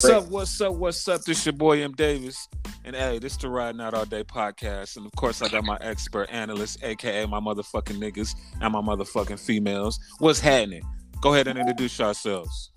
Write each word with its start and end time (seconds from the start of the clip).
What's 0.00 0.14
up? 0.14 0.30
What's 0.30 0.60
up? 0.60 0.74
What's 0.74 1.08
up? 1.08 1.22
This 1.24 1.40
is 1.40 1.46
your 1.46 1.54
boy 1.54 1.82
M 1.82 1.90
Davis, 1.90 2.46
and 2.84 2.94
hey, 2.94 3.18
this 3.18 3.32
is 3.32 3.38
the 3.38 3.48
Riding 3.48 3.80
Out 3.80 3.94
All 3.94 4.04
Day 4.04 4.22
podcast, 4.22 4.96
and 4.96 5.04
of 5.04 5.10
course 5.16 5.42
I 5.42 5.48
got 5.48 5.64
my 5.64 5.76
expert 5.80 6.28
analyst, 6.30 6.84
aka 6.84 7.26
my 7.26 7.40
motherfucking 7.40 7.98
niggas 7.98 8.36
and 8.60 8.72
my 8.72 8.80
motherfucking 8.80 9.40
females. 9.40 9.98
What's 10.20 10.38
happening? 10.38 10.82
Go 11.20 11.34
ahead 11.34 11.48
and 11.48 11.58
introduce 11.58 11.98
yourselves. 11.98 12.70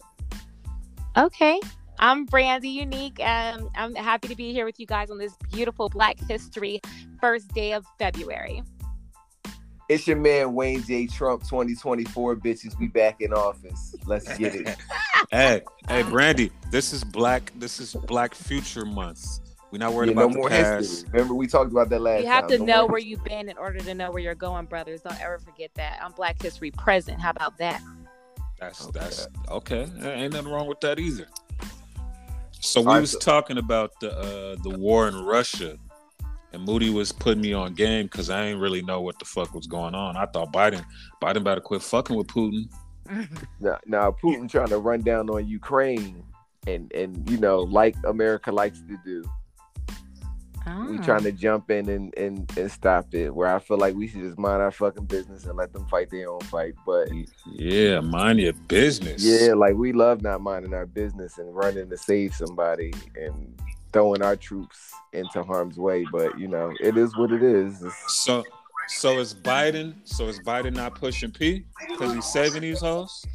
Okay, 1.15 1.59
I'm 1.99 2.25
Brandy 2.25 2.69
Unique, 2.69 3.19
and 3.19 3.67
I'm 3.75 3.93
happy 3.93 4.27
to 4.27 4.35
be 4.35 4.51
here 4.51 4.65
with 4.65 4.79
you 4.79 4.87
guys 4.87 5.11
on 5.11 5.19
this 5.19 5.35
beautiful 5.53 5.89
Black 5.89 6.19
History 6.27 6.81
first 7.19 7.53
day 7.53 7.73
of 7.73 7.85
February. 7.99 8.63
It's 9.91 10.07
your 10.07 10.15
man 10.15 10.53
Wayne 10.53 10.81
J. 10.83 11.05
Trump 11.05 11.41
2024 11.43 12.37
bitches. 12.37 12.79
We 12.79 12.87
back 12.87 13.19
in 13.19 13.33
office. 13.33 13.93
Let's 14.05 14.37
get 14.37 14.55
it. 14.55 14.77
hey, 15.31 15.63
hey, 15.89 16.03
Brandy, 16.03 16.49
this 16.69 16.93
is 16.93 17.03
black. 17.03 17.51
This 17.57 17.81
is 17.81 17.93
Black 18.07 18.33
Future 18.33 18.85
Month. 18.85 19.39
We're 19.69 19.79
not 19.79 19.91
worried 19.91 20.07
Yeah, 20.07 20.13
about 20.13 20.31
no 20.31 20.37
more 20.37 20.49
the 20.49 20.55
past. 20.55 20.79
history. 20.91 21.09
Remember 21.11 21.33
we 21.33 21.45
talked 21.45 21.71
about 21.71 21.89
that 21.89 21.99
last 21.99 22.21
You 22.23 22.29
have 22.29 22.47
time. 22.47 22.49
to 22.51 22.57
No 22.59 22.65
know 22.65 22.81
more 22.83 22.91
where 22.91 23.01
you've 23.01 23.23
been 23.25 23.49
in 23.49 23.57
order 23.57 23.79
to 23.79 23.93
know 23.93 24.11
where 24.11 24.21
you're 24.23 24.33
going, 24.33 24.65
brothers. 24.65 25.01
Don't 25.01 25.19
ever 25.21 25.39
forget 25.39 25.71
that. 25.75 25.99
I'm 26.01 26.13
Black 26.13 26.41
History 26.41 26.71
present. 26.71 27.19
How 27.19 27.31
about 27.31 27.57
that? 27.57 27.81
That's 28.61 28.85
Okay. 28.87 28.97
that's 28.99 29.27
okay. 29.49 29.89
There 29.95 30.15
ain't 30.15 30.31
nothing 30.31 30.53
wrong 30.53 30.67
with 30.67 30.79
that 30.81 30.99
either. 30.99 31.27
So 32.61 32.79
we 32.79 32.87
All 32.87 32.93
right, 32.93 33.01
was 33.01 33.11
so- 33.11 33.19
talking 33.19 33.57
about 33.57 33.99
the 33.99 34.17
uh, 34.17 34.55
the 34.63 34.69
war 34.69 35.09
in 35.09 35.21
Russia, 35.25 35.77
and 36.53 36.63
Moody 36.63 36.89
was 36.89 37.11
putting 37.11 37.41
me 37.41 37.53
on 37.53 37.73
game 37.73 38.05
because 38.05 38.29
I 38.29 38.45
ain't 38.45 38.59
really 38.59 38.81
know 38.81 39.01
what 39.01 39.17
the 39.19 39.25
fuck 39.25 39.53
was 39.53 39.67
going 39.67 39.95
on. 39.95 40.17
I 40.17 40.25
thought 40.25 40.51
Biden 40.53 40.83
Biden 41.21 41.43
better 41.43 41.61
quit 41.61 41.81
fucking 41.81 42.15
with 42.15 42.27
Putin. 42.27 42.69
Now, 43.59 43.77
now 43.85 44.15
Putin 44.23 44.49
trying 44.49 44.69
to 44.69 44.77
run 44.77 45.01
down 45.01 45.29
on 45.29 45.45
Ukraine 45.47 46.23
and 46.67 46.89
and 46.93 47.29
you 47.29 47.37
know 47.37 47.59
like 47.59 47.95
America 48.05 48.51
likes 48.51 48.79
to 48.81 48.97
do. 49.03 49.23
We 50.87 50.99
Ah. 50.99 51.01
trying 51.03 51.23
to 51.23 51.31
jump 51.31 51.71
in 51.71 51.89
and, 51.89 52.13
and 52.15 52.49
and 52.57 52.71
stop 52.71 53.13
it. 53.15 53.33
Where 53.35 53.53
I 53.53 53.57
feel 53.59 53.77
like 53.77 53.95
we 53.95 54.07
should 54.07 54.21
just 54.21 54.37
mind 54.37 54.61
our 54.61 54.71
fucking 54.71 55.05
business 55.05 55.45
and 55.45 55.57
let 55.57 55.73
them 55.73 55.85
fight 55.87 56.11
their 56.11 56.29
own 56.31 56.39
fight. 56.41 56.75
But 56.85 57.09
Yeah, 57.55 57.99
mind 57.99 58.39
your 58.39 58.53
business. 58.53 59.23
yeah, 59.23 59.53
like 59.55 59.73
we 59.75 59.91
love 59.91 60.21
not 60.21 60.39
minding 60.41 60.73
our 60.75 60.85
business 60.85 61.39
and 61.39 61.53
running 61.53 61.89
to 61.89 61.97
save 61.97 62.35
somebody 62.35 62.93
and 63.15 63.59
throwing 63.93 64.21
our 64.21 64.35
troops 64.35 64.91
into 65.13 65.43
harm's 65.43 65.77
way. 65.77 66.05
But 66.11 66.39
you 66.39 66.47
know, 66.47 66.73
it 66.81 66.97
is 66.97 67.15
what 67.17 67.31
it 67.31 67.43
is. 67.43 67.81
It's- 67.81 68.13
So 68.13 68.43
so 68.87 69.19
is 69.19 69.33
Biden. 69.33 69.95
So 70.03 70.27
is 70.27 70.39
Biden 70.39 70.73
not 70.75 70.95
pushing 70.95 71.31
P 71.31 71.65
because 71.89 72.13
he's 72.13 72.25
saving 72.25 72.61
these 72.61 72.81
hoes? 72.81 73.25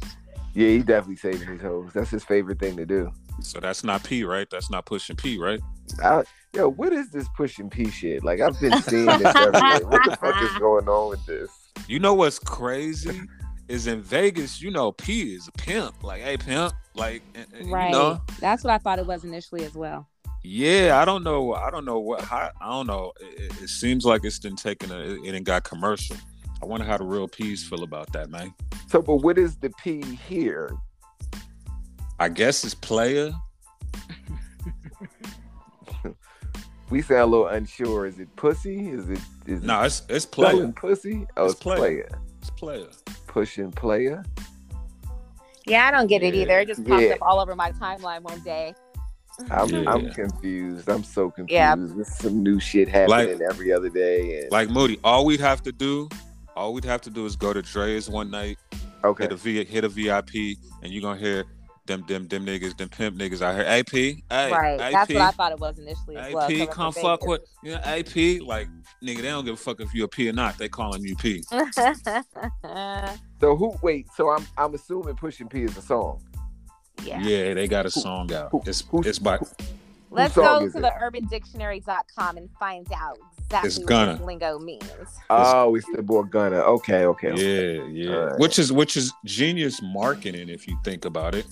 yeah, 0.53 0.69
he 0.69 0.79
definitely 0.79 1.15
saving 1.17 1.47
his 1.47 1.61
hoes. 1.61 1.91
That's 1.93 2.09
his 2.09 2.23
favorite 2.23 2.59
thing 2.59 2.75
to 2.77 2.85
do. 2.85 3.11
So 3.41 3.59
that's 3.59 3.83
not 3.83 4.03
P, 4.03 4.23
right? 4.23 4.47
That's 4.49 4.71
not 4.71 4.85
pushing 4.87 5.15
P, 5.15 5.37
right? 5.37 5.59
I, 6.03 6.23
yo, 6.53 6.69
what 6.69 6.91
is 6.91 7.11
this 7.11 7.27
pushing 7.37 7.69
P 7.69 7.89
shit? 7.91 8.23
Like 8.23 8.39
I've 8.41 8.59
been 8.59 8.81
seeing 8.81 9.05
this 9.05 9.35
everywhere. 9.35 9.79
What 9.85 10.01
the 10.09 10.17
fuck 10.19 10.41
is 10.41 10.57
going 10.57 10.87
on 10.89 11.09
with 11.11 11.23
this? 11.27 11.51
You 11.87 11.99
know 11.99 12.15
what's 12.15 12.39
crazy 12.39 13.21
is 13.67 13.85
in 13.87 14.01
Vegas. 14.01 14.59
You 14.61 14.71
know, 14.71 14.91
P 14.91 15.33
is 15.35 15.47
a 15.47 15.51
pimp. 15.51 16.03
Like, 16.03 16.21
hey, 16.23 16.37
pimp. 16.37 16.73
Like, 16.95 17.21
and- 17.35 17.45
and, 17.53 17.71
Right. 17.71 17.85
you 17.87 17.91
know. 17.91 18.21
That's 18.39 18.63
what 18.63 18.73
I 18.73 18.79
thought 18.79 18.97
it 18.97 19.05
was 19.05 19.23
initially 19.23 19.63
as 19.65 19.75
well. 19.75 20.07
Yeah, 20.49 20.99
I 21.01 21.05
don't 21.05 21.23
know. 21.23 21.53
I 21.53 21.69
don't 21.69 21.85
know 21.85 21.99
what. 21.99 22.21
How, 22.21 22.49
I 22.61 22.69
don't 22.69 22.87
know. 22.87 23.11
It, 23.19 23.39
it- 23.51 23.61
it 23.63 23.69
seems 23.69 24.05
like 24.05 24.23
it's 24.23 24.39
been 24.39 24.55
taken. 24.55 24.91
A, 24.91 24.99
it, 24.99 25.35
it 25.35 25.43
got 25.43 25.63
commercial. 25.63 26.15
I 26.61 26.65
wonder 26.65 26.85
how 26.85 26.97
the 26.97 27.03
real 27.03 27.27
P's 27.27 27.67
feel 27.67 27.83
about 27.83 28.11
that, 28.13 28.29
man. 28.29 28.53
So, 28.87 29.01
but 29.01 29.17
what 29.17 29.37
is 29.37 29.57
the 29.57 29.69
P 29.83 30.01
here? 30.27 30.71
I 32.19 32.29
guess 32.29 32.63
it's 32.63 32.75
player. 32.75 33.31
We 36.89 37.01
sound 37.01 37.19
a 37.21 37.25
little 37.25 37.47
unsure. 37.47 38.05
Is 38.05 38.17
it 38.17 38.33
pussy? 38.37 38.91
Is 38.91 39.09
it 39.09 39.19
is 39.45 39.61
No, 39.61 39.81
it's 39.83 40.03
it's 40.07 40.25
player. 40.25 40.51
selling 40.51 40.71
pussy? 40.71 41.27
Oh, 41.35 41.43
It's 41.45 41.55
it's, 41.55 41.61
player. 41.61 41.77
player. 41.77 42.09
It's 42.39 42.49
player. 42.51 42.87
Pushing 43.27 43.71
player. 43.73 44.23
Yeah, 45.65 45.87
I 45.87 45.91
don't 45.91 46.07
get 46.07 46.23
it 46.23 46.33
either. 46.33 46.61
It 46.61 46.69
just 46.69 46.85
popped 46.85 47.01
Yeah. 47.03 47.09
up 47.15 47.17
all 47.21 47.41
over 47.41 47.57
my 47.57 47.73
timeline 47.73 48.21
one 48.21 48.39
day. 48.39 48.73
I'm 49.51 49.69
Yeah. 49.69 49.83
I'm 49.87 50.09
confused. 50.11 50.89
I'm 50.89 51.03
so 51.03 51.29
confused. 51.29 51.51
Yeah. 51.51 51.75
There's 51.77 52.13
some 52.13 52.41
new 52.41 52.59
shit 52.59 52.87
happening 52.87 53.41
every 53.41 53.71
other 53.71 53.89
day. 53.89 54.41
And 54.41 54.51
Like 54.51 54.69
Moody, 54.69 54.99
all 55.03 55.25
we'd 55.25 55.39
have 55.39 55.61
to 55.63 55.71
do, 55.71 56.09
all 56.55 56.73
we'd 56.73 56.85
have 56.85 57.01
to 57.01 57.09
do 57.09 57.25
is 57.25 57.35
go 57.35 57.53
to 57.53 57.61
Dre's 57.61 58.09
one 58.09 58.31
night, 58.31 58.57
okay, 59.03 59.25
hit 59.25 59.31
a 59.31 59.35
V, 59.35 59.63
hit 59.65 59.83
a 59.83 59.89
VIP, 59.89 60.57
and 60.81 60.91
you're 60.91 61.01
gonna 61.01 61.19
hear 61.19 61.45
them 61.85 62.03
them 62.07 62.27
them 62.27 62.45
niggas, 62.45 62.77
them 62.77 62.89
pimp 62.89 63.17
niggas 63.17 63.41
out 63.41 63.55
here. 63.55 63.63
AP, 63.65 63.91
hey, 63.91 64.21
right. 64.29 64.79
AP, 64.79 64.91
That's 64.91 65.13
what 65.13 65.21
I 65.21 65.31
thought 65.31 65.51
it 65.53 65.59
was 65.59 65.79
initially 65.79 66.17
as 66.17 66.33
well. 66.33 66.51
AP, 66.51 66.69
come 66.69 66.91
fuck 66.91 67.21
Vegas. 67.21 67.39
with 67.63 67.71
know 67.71 67.79
AP. 67.83 68.41
Like 68.41 68.67
nigga, 69.03 69.17
they 69.17 69.29
don't 69.29 69.45
give 69.45 69.53
a 69.53 69.57
fuck 69.57 69.79
if 69.79 69.93
you 69.93 70.03
a 70.03 70.07
P 70.07 70.29
or 70.29 70.33
not. 70.33 70.57
They 70.57 70.67
calling 70.69 71.03
you 71.03 71.15
P. 71.15 71.43
so 73.39 73.55
who? 73.55 73.77
Wait, 73.81 74.07
so 74.15 74.29
I'm 74.29 74.45
I'm 74.57 74.73
assuming 74.73 75.15
pushing 75.15 75.47
P 75.47 75.63
is 75.63 75.77
a 75.77 75.81
song. 75.81 76.21
Yeah. 77.03 77.21
Yeah, 77.21 77.53
they 77.53 77.67
got 77.67 77.85
a 77.85 77.91
song 77.91 78.33
out. 78.33 78.51
It's 78.65 78.83
it's 78.93 79.19
by 79.19 79.39
Let's 80.09 80.35
go 80.35 80.59
is 80.59 80.73
to 80.73 80.79
it? 80.79 80.81
the 80.81 80.91
urbandictionary.com 81.01 82.37
and 82.37 82.49
find 82.59 82.87
out 82.95 83.17
exactly 83.37 83.67
It's 83.67 83.77
what 83.79 83.87
Gunna. 83.87 84.13
this 84.13 84.21
lingo 84.25 84.59
means. 84.59 84.83
Oh, 85.29 85.75
it's 85.75 85.85
the 85.93 86.01
boy 86.01 86.23
Gunna. 86.23 86.57
Okay, 86.57 87.05
okay. 87.05 87.31
okay. 87.31 87.75
yeah, 87.75 87.83
yeah. 87.85 88.15
Alright. 88.15 88.39
Which 88.39 88.59
is 88.59 88.71
which 88.71 88.97
is 88.97 89.13
genius 89.25 89.81
marketing 89.81 90.49
if 90.49 90.67
you 90.67 90.77
think 90.83 91.05
about 91.05 91.35
it, 91.35 91.45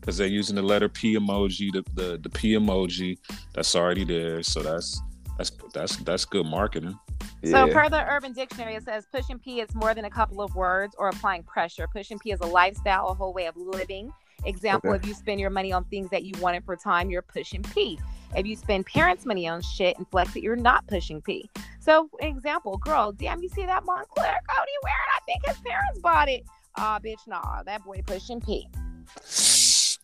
because 0.00 0.16
they're 0.18 0.26
using 0.26 0.56
the 0.56 0.62
letter 0.62 0.88
P 0.88 1.16
emoji, 1.16 1.72
the, 1.72 1.84
the 1.94 2.18
the 2.18 2.30
P 2.30 2.52
emoji 2.52 3.18
that's 3.54 3.74
already 3.74 4.04
there. 4.04 4.42
So 4.42 4.62
that's 4.62 5.00
that's 5.38 5.50
that's 5.72 5.96
that's 5.96 6.24
good 6.24 6.46
marketing. 6.46 6.98
So, 7.44 7.66
per 7.72 7.88
the 7.88 8.08
Urban 8.08 8.32
Dictionary, 8.32 8.76
it 8.76 8.84
says 8.84 9.04
pushing 9.10 9.38
P 9.38 9.60
is 9.60 9.74
more 9.74 9.94
than 9.94 10.04
a 10.04 10.10
couple 10.10 10.40
of 10.40 10.54
words 10.54 10.94
or 10.96 11.08
applying 11.08 11.42
pressure. 11.42 11.88
Pushing 11.92 12.18
P 12.18 12.30
is 12.30 12.40
a 12.40 12.46
lifestyle, 12.46 13.08
a 13.08 13.14
whole 13.14 13.32
way 13.32 13.46
of 13.46 13.56
living. 13.56 14.12
Example: 14.44 14.90
Okay. 14.90 14.98
If 14.98 15.06
you 15.06 15.14
spend 15.14 15.40
your 15.40 15.50
money 15.50 15.72
on 15.72 15.84
things 15.84 16.10
that 16.10 16.24
you 16.24 16.32
wanted 16.40 16.64
for 16.64 16.76
time, 16.76 17.10
you're 17.10 17.22
pushing 17.22 17.62
P. 17.62 17.98
If 18.34 18.46
you 18.46 18.56
spend 18.56 18.86
parents' 18.86 19.26
money 19.26 19.46
on 19.46 19.60
shit 19.62 19.98
and 19.98 20.08
flex 20.08 20.34
it, 20.36 20.42
you're 20.42 20.56
not 20.56 20.86
pushing 20.86 21.20
P. 21.20 21.48
So, 21.80 22.08
example: 22.20 22.78
Girl, 22.78 23.12
damn, 23.12 23.42
you 23.42 23.48
see 23.48 23.66
that 23.66 23.84
Moncler 23.84 24.06
coat 24.16 24.66
he 24.66 24.78
wearing? 24.82 25.10
I 25.14 25.20
think 25.26 25.46
his 25.46 25.58
parents 25.58 25.98
bought 26.00 26.28
it. 26.28 26.44
Ah, 26.76 26.98
bitch, 27.04 27.26
nah, 27.26 27.62
that 27.64 27.84
boy 27.84 28.02
pushing 28.06 28.40
P. 28.40 28.68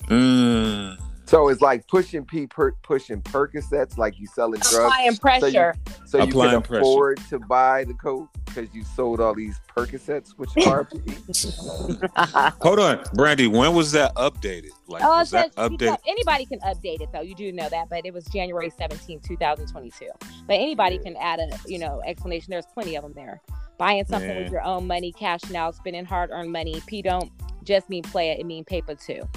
Mm. 0.08 0.98
So 1.28 1.48
it's 1.48 1.60
like 1.60 1.86
pushing 1.88 2.24
P, 2.24 2.46
per, 2.46 2.72
pushing 2.82 3.20
Percocets, 3.20 3.98
like 3.98 4.18
you 4.18 4.26
selling 4.26 4.60
drugs. 4.60 4.74
Applying 4.76 5.16
pressure. 5.18 5.74
So 6.06 6.16
you 6.16 6.24
Applying 6.24 6.52
can 6.52 6.62
pressure. 6.62 6.80
afford 6.80 7.18
to 7.28 7.38
buy 7.38 7.84
the 7.84 7.92
coat 7.92 8.30
because 8.46 8.74
you 8.74 8.82
sold 8.82 9.20
all 9.20 9.34
these 9.34 9.60
Percocets, 9.76 10.30
which 10.38 10.48
are 10.66 10.84
P. 10.84 10.98
Hold 12.62 12.78
on, 12.78 13.04
Brandy. 13.12 13.46
When 13.46 13.74
was 13.74 13.92
that 13.92 14.14
updated? 14.14 14.70
Like 14.86 15.04
Oh, 15.04 15.16
it 15.16 15.18
was 15.18 15.30
that 15.32 15.52
says 15.54 15.68
updated? 15.70 15.98
anybody 16.06 16.46
can 16.46 16.60
update 16.60 17.02
it 17.02 17.10
though. 17.12 17.20
You 17.20 17.34
do 17.34 17.52
know 17.52 17.68
that, 17.68 17.90
but 17.90 18.06
it 18.06 18.14
was 18.14 18.24
January 18.24 18.70
17, 18.70 19.20
2022. 19.20 20.06
But 20.46 20.54
anybody 20.54 20.96
Yeah. 20.96 21.02
can 21.02 21.16
add 21.18 21.40
a 21.40 21.50
you 21.66 21.78
know 21.78 22.00
explanation. 22.06 22.52
There's 22.52 22.64
plenty 22.72 22.96
of 22.96 23.02
them 23.02 23.12
there. 23.14 23.42
Buying 23.76 24.06
something 24.06 24.30
Yeah. 24.30 24.44
with 24.44 24.50
your 24.50 24.62
own 24.62 24.86
money, 24.86 25.12
cash 25.12 25.42
now, 25.50 25.70
spending 25.72 26.06
hard 26.06 26.30
earned 26.32 26.52
money. 26.52 26.80
P 26.86 27.02
don't 27.02 27.30
just 27.64 27.90
mean 27.90 28.02
play 28.02 28.30
it; 28.30 28.40
it 28.40 28.46
mean 28.46 28.64
paper 28.64 28.94
too. 28.94 29.28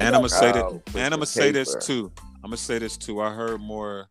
And 0.00 0.14
I'm 0.14 0.20
gonna 0.22 0.28
say 0.28 0.52
that. 0.52 0.64
Oh, 0.64 0.82
And 0.94 1.12
I'm 1.14 1.20
gonna 1.20 1.26
say 1.26 1.50
this 1.52 1.76
too. 1.84 2.10
I'm 2.36 2.50
gonna 2.50 2.56
say 2.56 2.78
this 2.78 2.96
too. 2.96 3.20
I 3.20 3.32
heard 3.32 3.60
more, 3.60 4.06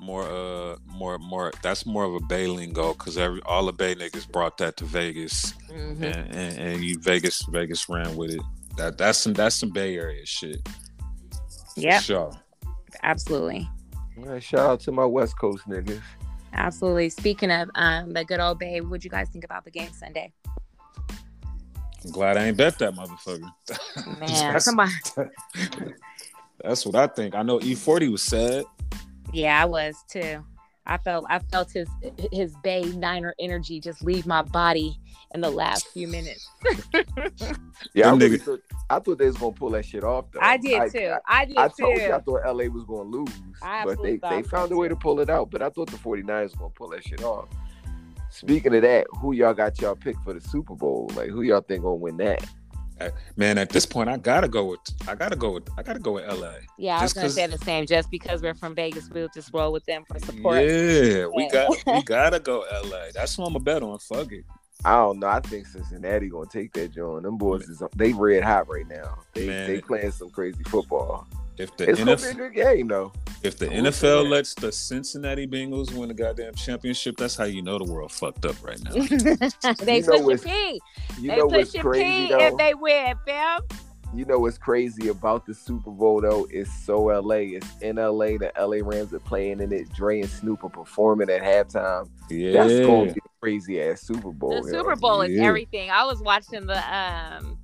more, 0.00 0.22
uh, 0.24 0.76
more, 0.86 1.18
more. 1.18 1.52
That's 1.62 1.84
more 1.86 2.04
of 2.04 2.14
a 2.14 2.20
Bay 2.20 2.46
lingo 2.46 2.94
because 2.94 3.18
every 3.18 3.40
all 3.44 3.66
the 3.66 3.72
Bay 3.72 3.94
niggas 3.94 4.30
brought 4.30 4.56
that 4.58 4.76
to 4.78 4.84
Vegas, 4.84 5.52
Mhm. 5.70 6.02
and, 6.02 6.34
and, 6.34 6.58
and 6.58 6.84
you 6.84 6.98
Vegas, 6.98 7.42
Vegas 7.50 7.88
ran 7.88 8.16
with 8.16 8.30
it. 8.30 8.42
That 8.76 8.98
that's 8.98 9.18
some 9.18 9.34
that's 9.34 9.54
some 9.56 9.70
Bay 9.70 9.96
Area 9.96 10.24
shit. 10.26 10.66
Yeah, 11.76 12.00
Sure. 12.00 12.32
absolutely, 13.02 13.68
All 14.18 14.24
right, 14.24 14.42
shout 14.42 14.60
out 14.60 14.80
to 14.80 14.92
my 14.92 15.04
West 15.04 15.38
Coast 15.38 15.64
niggas. 15.68 16.00
absolutely. 16.54 17.08
Speaking 17.10 17.50
of 17.50 17.68
um, 17.74 18.12
the 18.12 18.24
good 18.24 18.40
old 18.40 18.58
Bay, 18.58 18.80
what'd 18.80 19.04
you 19.04 19.10
guys 19.10 19.28
think 19.28 19.44
about 19.44 19.64
the 19.64 19.70
game 19.70 19.92
Sunday? 19.92 20.32
I'm 22.04 22.10
glad 22.10 22.36
I 22.36 22.46
ain't 22.46 22.56
bet 22.56 22.78
that 22.78 22.94
motherfucker. 22.94 23.50
Man, 24.20 24.28
That's- 24.28 24.64
come 24.64 24.80
on. 24.80 24.90
That's 26.62 26.86
what 26.86 26.94
I 26.94 27.06
think. 27.08 27.34
I 27.34 27.42
know 27.42 27.58
E40 27.58 28.10
was 28.10 28.22
sad. 28.22 28.64
Yeah, 29.32 29.60
I 29.60 29.64
was 29.64 29.96
too. 30.08 30.44
I 30.86 30.98
felt 30.98 31.24
I 31.30 31.38
felt 31.38 31.72
his 31.72 31.88
his 32.30 32.54
Bay 32.62 32.82
Niner 32.82 33.34
energy 33.38 33.80
just 33.80 34.02
leave 34.02 34.26
my 34.26 34.42
body 34.42 34.98
in 35.34 35.40
the 35.40 35.50
last 35.50 35.88
few 35.88 36.08
minutes. 36.08 36.48
Yeah, 37.92 38.08
I, 38.08 38.10
Them 38.10 38.18
really 38.20 38.38
thought, 38.38 38.60
I 38.88 38.98
thought 38.98 39.18
they 39.18 39.26
was 39.26 39.36
gonna 39.36 39.52
pull 39.52 39.70
that 39.70 39.84
shit 39.84 40.04
off 40.04 40.26
though. 40.32 40.40
I 40.40 40.56
did 40.56 40.90
too. 40.90 41.14
I, 41.28 41.44
did 41.44 41.56
I, 41.56 41.64
I 41.64 41.68
too. 41.68 41.74
told 41.82 41.96
you 41.96 42.12
I 42.12 42.20
thought 42.20 42.44
LA 42.44 42.64
was 42.64 42.84
gonna 42.84 43.02
lose, 43.02 43.28
I 43.62 43.84
but 43.84 44.02
they, 44.02 44.16
they 44.16 44.42
found 44.42 44.72
a 44.72 44.76
way 44.76 44.88
to 44.88 44.96
pull 44.96 45.20
it 45.20 45.28
out. 45.28 45.50
But 45.50 45.62
I 45.62 45.70
thought 45.70 45.90
the 45.90 45.96
49ers 45.96 46.42
was 46.42 46.54
gonna 46.54 46.70
pull 46.70 46.88
that 46.90 47.04
shit 47.04 47.22
off. 47.22 47.48
Speaking 48.34 48.74
of 48.74 48.82
that, 48.82 49.06
who 49.20 49.32
y'all 49.32 49.54
got 49.54 49.80
y'all 49.80 49.94
pick 49.94 50.16
for 50.24 50.34
the 50.34 50.40
Super 50.40 50.74
Bowl? 50.74 51.08
Like 51.14 51.30
who 51.30 51.42
y'all 51.42 51.60
think 51.60 51.82
gonna 51.84 51.94
win 51.94 52.16
that? 52.18 52.44
Man, 53.36 53.58
at 53.58 53.70
this 53.70 53.84
point, 53.86 54.08
I 54.08 54.16
gotta 54.16 54.48
go 54.48 54.64
with 54.66 54.80
I 55.06 55.14
gotta 55.14 55.36
go 55.36 55.52
with 55.52 55.68
I 55.76 55.82
gotta 55.82 55.98
go 55.98 56.12
with 56.12 56.26
LA. 56.26 56.54
Yeah, 56.78 56.98
I 56.98 57.02
was 57.02 57.12
Just 57.12 57.14
gonna 57.16 57.26
'cause- 57.26 57.34
say 57.34 57.46
the 57.46 57.58
same. 57.58 57.86
Just 57.86 58.10
because 58.10 58.40
we're 58.42 58.54
from 58.54 58.74
Vegas, 58.74 59.08
we'll 59.10 59.28
just 59.34 59.52
roll 59.52 59.72
with 59.72 59.84
them 59.84 60.04
for 60.10 60.18
support. 60.20 60.62
Yeah, 60.64 61.26
we 61.34 61.48
got 61.48 61.70
we 61.86 62.02
gotta 62.06 62.40
go 62.40 62.64
LA. 62.84 63.10
That's 63.14 63.36
what 63.38 63.48
I'm 63.48 63.56
a 63.56 63.60
bet 63.60 63.82
on. 63.82 63.98
Fuck 63.98 64.32
it. 64.32 64.44
I 64.84 64.96
don't 64.96 65.18
know. 65.18 65.28
I 65.28 65.40
think 65.40 65.66
Cincinnati 65.66 66.28
gonna 66.28 66.46
take 66.46 66.72
that 66.74 66.92
joint. 66.92 67.22
Them 67.24 67.36
boys 67.38 67.68
is 67.68 67.82
they 67.96 68.12
red 68.12 68.42
hot 68.44 68.68
right 68.68 68.86
now. 68.88 69.18
They 69.32 69.46
Man. 69.46 69.66
they 69.68 69.80
playing 69.80 70.12
some 70.12 70.30
crazy 70.30 70.62
football. 70.64 71.26
If 71.56 71.76
the 71.76 71.88
It's 71.90 71.98
gonna 72.00 72.16
be 72.16 72.22
a 72.22 72.26
NFL, 72.32 72.36
good 72.36 72.54
game 72.54 72.88
though. 72.88 73.12
if 73.42 73.58
the 73.58 73.66
I 73.72 73.80
will 73.80 73.90
NFL 73.90 74.28
lets 74.30 74.54
the 74.54 74.72
Cincinnati 74.72 75.46
Bengals 75.46 75.92
win 75.94 76.08
the 76.08 76.14
goddamn 76.14 76.54
championship, 76.54 77.16
that's 77.16 77.36
how 77.36 77.44
you 77.44 77.62
know 77.62 77.78
the 77.78 77.84
world 77.92 78.10
fucked 78.10 78.44
up 78.44 78.56
right 78.64 78.82
now. 78.82 78.90
they 79.84 79.98
You 79.98 80.02
know 80.02 80.12
pushing 80.12 80.24
what's- 80.26 80.44
P. 80.44 80.80
You 81.20 81.30
They 81.30 81.36
know 81.36 81.46
what's 81.46 81.68
pushing 81.70 81.80
crazy 81.82 82.04
P 82.26 82.28
though? 82.32 82.38
if 82.40 82.56
they 82.56 82.74
win, 82.74 83.14
fam. 83.26 83.60
You 84.12 84.24
know 84.24 84.38
what's 84.38 84.58
crazy 84.58 85.08
about 85.08 85.44
the 85.44 85.54
Super 85.54 85.90
Bowl 85.90 86.20
though? 86.20 86.46
It's 86.50 86.72
so 86.84 87.04
LA. 87.06 87.56
It's 87.56 87.66
in 87.82 87.96
LA. 87.96 88.38
The 88.38 88.52
LA 88.58 88.78
Rams 88.80 89.12
are 89.12 89.18
playing 89.20 89.60
in 89.60 89.72
it. 89.72 89.92
Dre 89.92 90.20
and 90.20 90.30
Snoop 90.30 90.62
are 90.64 90.70
performing 90.70 91.30
at 91.30 91.42
halftime. 91.42 92.08
Yeah. 92.30 92.52
That's 92.52 92.80
gonna 92.86 93.04
Yeah, 93.06 93.12
be 93.12 93.20
a 93.24 93.40
crazy 93.40 93.82
ass 93.82 94.02
Super 94.02 94.30
Bowl. 94.32 94.62
The. 94.62 94.70
Super 94.70 94.94
Bowl 94.96 95.22
is 95.22 95.36
everything. 95.40 95.90
I 95.90 96.04
was 96.04 96.20
watching 96.20 96.66
the 96.66 96.78
um 96.96 97.58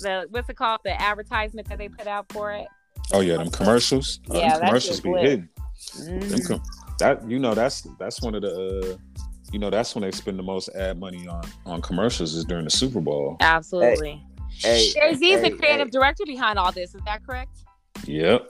the 0.00 0.26
what's 0.30 0.48
it 0.48 0.56
called? 0.56 0.80
The 0.84 1.00
advertisement 1.00 1.68
that 1.68 1.78
they 1.78 1.88
put 1.88 2.06
out 2.08 2.26
for 2.32 2.52
it. 2.52 2.66
Oh 3.12 3.20
yeah, 3.20 3.36
them 3.36 3.50
commercials. 3.50 4.20
Oh, 4.30 4.38
Yeah, 4.38 4.50
them 4.50 4.60
that 4.60 4.66
commercials 4.66 4.96
shit 4.96 5.04
be 5.04 5.10
lit. 5.12 5.22
hitting. 5.22 5.48
Mm. 5.96 6.28
Them 6.28 6.40
com- 6.46 6.62
that 6.98 7.30
you 7.30 7.38
know 7.38 7.54
that's 7.54 7.86
that's 7.98 8.20
one 8.22 8.34
of 8.34 8.42
the 8.42 8.96
uh, 8.96 9.22
you 9.52 9.58
know 9.58 9.70
that's 9.70 9.94
when 9.94 10.02
they 10.02 10.10
spend 10.10 10.38
the 10.38 10.42
most 10.42 10.68
ad 10.70 10.98
money 10.98 11.26
on 11.28 11.42
on 11.64 11.80
commercials 11.82 12.34
is 12.34 12.44
during 12.44 12.64
the 12.64 12.70
Super 12.70 13.00
Bowl. 13.00 13.36
Absolutely. 13.40 14.22
Hey, 14.50 14.90
Jay 14.92 15.14
Z 15.14 15.32
is 15.32 15.40
hey, 15.40 15.50
the 15.50 15.56
creative 15.56 15.86
hey. 15.86 15.90
director 15.90 16.24
behind 16.26 16.58
all 16.58 16.72
this. 16.72 16.94
Is 16.94 17.00
that 17.04 17.24
correct? 17.24 17.58
Yep. 18.04 18.48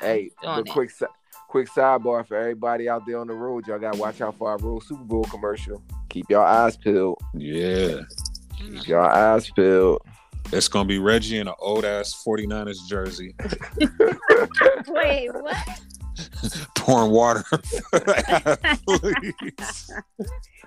Hey, 0.00 0.30
the 0.42 0.60
it. 0.60 0.68
quick 0.70 0.90
si- 0.90 1.06
quick 1.48 1.68
sidebar 1.68 2.26
for 2.26 2.36
everybody 2.36 2.88
out 2.88 3.04
there 3.06 3.18
on 3.18 3.26
the 3.26 3.34
road. 3.34 3.66
Y'all 3.66 3.78
gotta 3.78 3.98
watch 3.98 4.20
out 4.20 4.36
for 4.36 4.50
our 4.50 4.58
real 4.58 4.80
Super 4.80 5.04
Bowl 5.04 5.24
commercial. 5.24 5.82
Keep 6.08 6.26
your 6.30 6.44
eyes 6.44 6.76
peeled. 6.76 7.20
Yeah. 7.34 8.00
Keep 8.58 8.86
your 8.88 9.00
eyes 9.00 9.50
peeled. 9.50 10.02
It's 10.56 10.68
gonna 10.68 10.88
be 10.88 10.98
Reggie 10.98 11.38
in 11.38 11.48
an 11.48 11.54
old 11.58 11.84
ass 11.84 12.22
49ers 12.26 12.86
jersey 12.88 13.34
Wait, 14.88 15.30
what? 15.32 15.56
pouring 16.76 17.10
water. 17.10 17.42
for. 17.52 17.60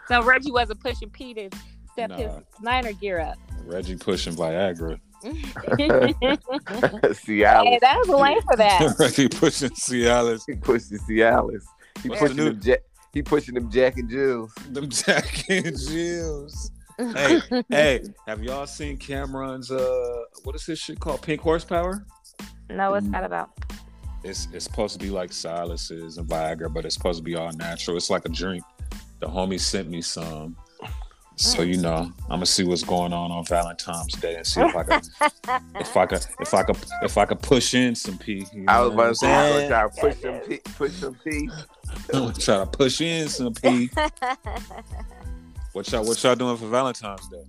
So 0.07 0.23
Reggie 0.23 0.51
wasn't 0.51 0.79
pushing 0.81 1.09
P 1.09 1.33
to 1.33 1.49
step 1.93 2.11
his 2.11 2.31
Nah. 2.31 2.39
Niner 2.61 2.93
gear 2.93 3.19
up. 3.19 3.37
Reggie 3.65 3.95
pushing 3.95 4.33
Viagra. 4.33 4.99
Cialis. 5.23 6.13
hey, 7.65 7.79
that 7.81 7.97
was 7.99 8.07
a 8.09 8.15
lane 8.17 8.41
for 8.41 8.55
that. 8.55 8.95
Reggie 8.99 9.29
pushing 9.29 9.69
Cialis. 9.71 10.41
He 10.47 10.55
pushed 10.55 10.89
the 10.89 10.99
Cialis. 10.99 11.63
He 12.03 12.09
What's 12.09 12.21
the 12.21 12.27
pushing 12.27 12.37
new- 12.37 12.45
them 12.51 12.61
Jack. 12.61 12.79
He 13.13 13.21
pushing 13.23 13.55
them 13.55 13.71
Jack 13.71 13.97
and 13.97 14.09
Jills. 14.09 14.53
Them 14.69 14.89
Jack 14.89 15.49
and 15.49 15.65
Jills. 15.77 16.71
Hey, 16.97 17.41
hey, 17.69 18.01
have 18.25 18.43
y'all 18.43 18.65
seen 18.65 18.97
Cameron's 18.97 19.71
uh 19.71 20.23
what 20.43 20.55
is 20.55 20.65
this 20.65 20.79
shit 20.79 20.99
called? 20.99 21.21
Pink 21.21 21.41
horsepower? 21.41 22.05
no, 22.69 22.91
what's 22.91 23.07
that 23.09 23.23
about? 23.23 23.51
It's 24.23 24.47
it's 24.51 24.65
supposed 24.65 24.99
to 24.99 25.05
be 25.05 25.11
like 25.11 25.29
Cialis 25.29 26.17
and 26.17 26.27
Viagra, 26.27 26.73
but 26.73 26.85
it's 26.85 26.95
supposed 26.95 27.19
to 27.19 27.23
be 27.23 27.35
all 27.35 27.51
natural. 27.51 27.97
It's 27.97 28.09
like 28.09 28.25
a 28.25 28.29
drink. 28.29 28.63
The 29.19 29.27
homie 29.27 29.59
sent 29.59 29.89
me 29.89 30.01
some. 30.01 30.55
So 31.35 31.61
you 31.61 31.77
know, 31.77 32.11
I'm 32.23 32.29
gonna 32.29 32.47
see 32.47 32.63
what's 32.63 32.83
going 32.83 33.13
on 33.13 33.31
on 33.31 33.45
Valentine's 33.45 34.13
Day 34.13 34.35
and 34.35 34.45
see 34.45 34.59
if 34.59 34.75
I 34.75 34.83
can, 34.83 35.01
if 35.79 35.95
I 35.95 36.05
can, 36.07 36.19
if 36.39 36.53
I 36.53 36.63
can, 36.63 36.75
if 37.03 37.17
I 37.17 37.25
can 37.25 37.37
push 37.37 37.75
in 37.75 37.93
some 37.93 38.17
pee. 38.17 38.47
you 38.51 38.65
I 38.67 38.81
was 38.81 38.93
about 38.93 39.09
to 39.09 39.15
say, 39.15 39.31
I 39.31 39.43
was 39.43 39.53
saying? 39.53 39.69
trying 39.69 39.89
to 39.89 40.01
push 40.01 40.15
some 40.19 40.39
pee, 40.39 40.59
Push 40.75 40.91
some 40.93 41.13
P. 41.23 41.49
I'm 42.13 42.19
gonna 42.21 42.33
try 42.33 42.57
to 42.57 42.65
push 42.65 43.01
in 43.01 43.29
some 43.29 43.53
P. 43.53 43.91
What 45.77 45.91
y'all, 45.91 46.03
what 46.03 46.23
y'all 46.23 46.35
doing 46.35 46.57
for 46.57 46.65
Valentine's 46.65 47.27
Day? 47.27 47.43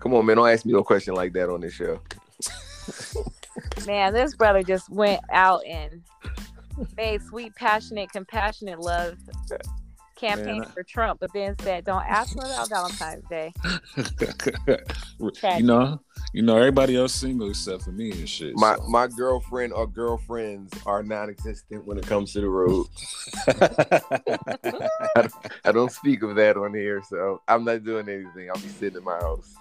Come 0.00 0.14
on, 0.14 0.26
man. 0.26 0.34
Don't 0.34 0.48
ask 0.48 0.66
me 0.66 0.72
no 0.72 0.82
question 0.82 1.14
like 1.14 1.32
that 1.34 1.48
on 1.48 1.60
this 1.60 1.72
show. 1.72 2.00
Man, 3.86 4.12
this 4.12 4.34
brother 4.34 4.64
just 4.64 4.90
went 4.90 5.20
out 5.30 5.64
and 5.64 6.02
made 6.96 7.22
sweet, 7.22 7.54
passionate, 7.54 8.10
compassionate 8.10 8.80
love 8.80 9.16
campaign 10.14 10.58
Man, 10.58 10.68
I- 10.68 10.72
for 10.72 10.82
Trump, 10.82 11.20
but 11.20 11.32
then 11.32 11.56
said, 11.60 11.84
"Don't 11.84 12.04
ask 12.04 12.34
me 12.36 12.42
about 12.44 12.68
Valentine's 12.68 13.24
Day." 13.28 13.52
you 15.58 15.62
know, 15.62 16.00
you 16.32 16.42
know, 16.42 16.56
everybody 16.56 16.96
else 16.96 17.14
single 17.14 17.50
except 17.50 17.82
for 17.82 17.92
me 17.92 18.10
and 18.12 18.28
shit. 18.28 18.54
My 18.56 18.76
so. 18.76 18.86
my 18.88 19.06
girlfriend 19.08 19.72
or 19.72 19.86
girlfriends 19.86 20.72
are 20.86 21.02
non-existent 21.02 21.86
when 21.86 21.98
it 21.98 22.06
comes 22.06 22.32
to 22.32 22.40
the 22.40 22.48
road. 22.48 22.86
I 25.64 25.72
don't 25.72 25.92
speak 25.92 26.22
of 26.22 26.34
that 26.36 26.56
on 26.56 26.74
here, 26.74 27.02
so 27.08 27.40
I'm 27.48 27.64
not 27.64 27.84
doing 27.84 28.08
anything. 28.08 28.50
I'll 28.50 28.60
be 28.60 28.68
sitting 28.68 28.98
in 28.98 29.04
my 29.04 29.16
house. 29.18 29.54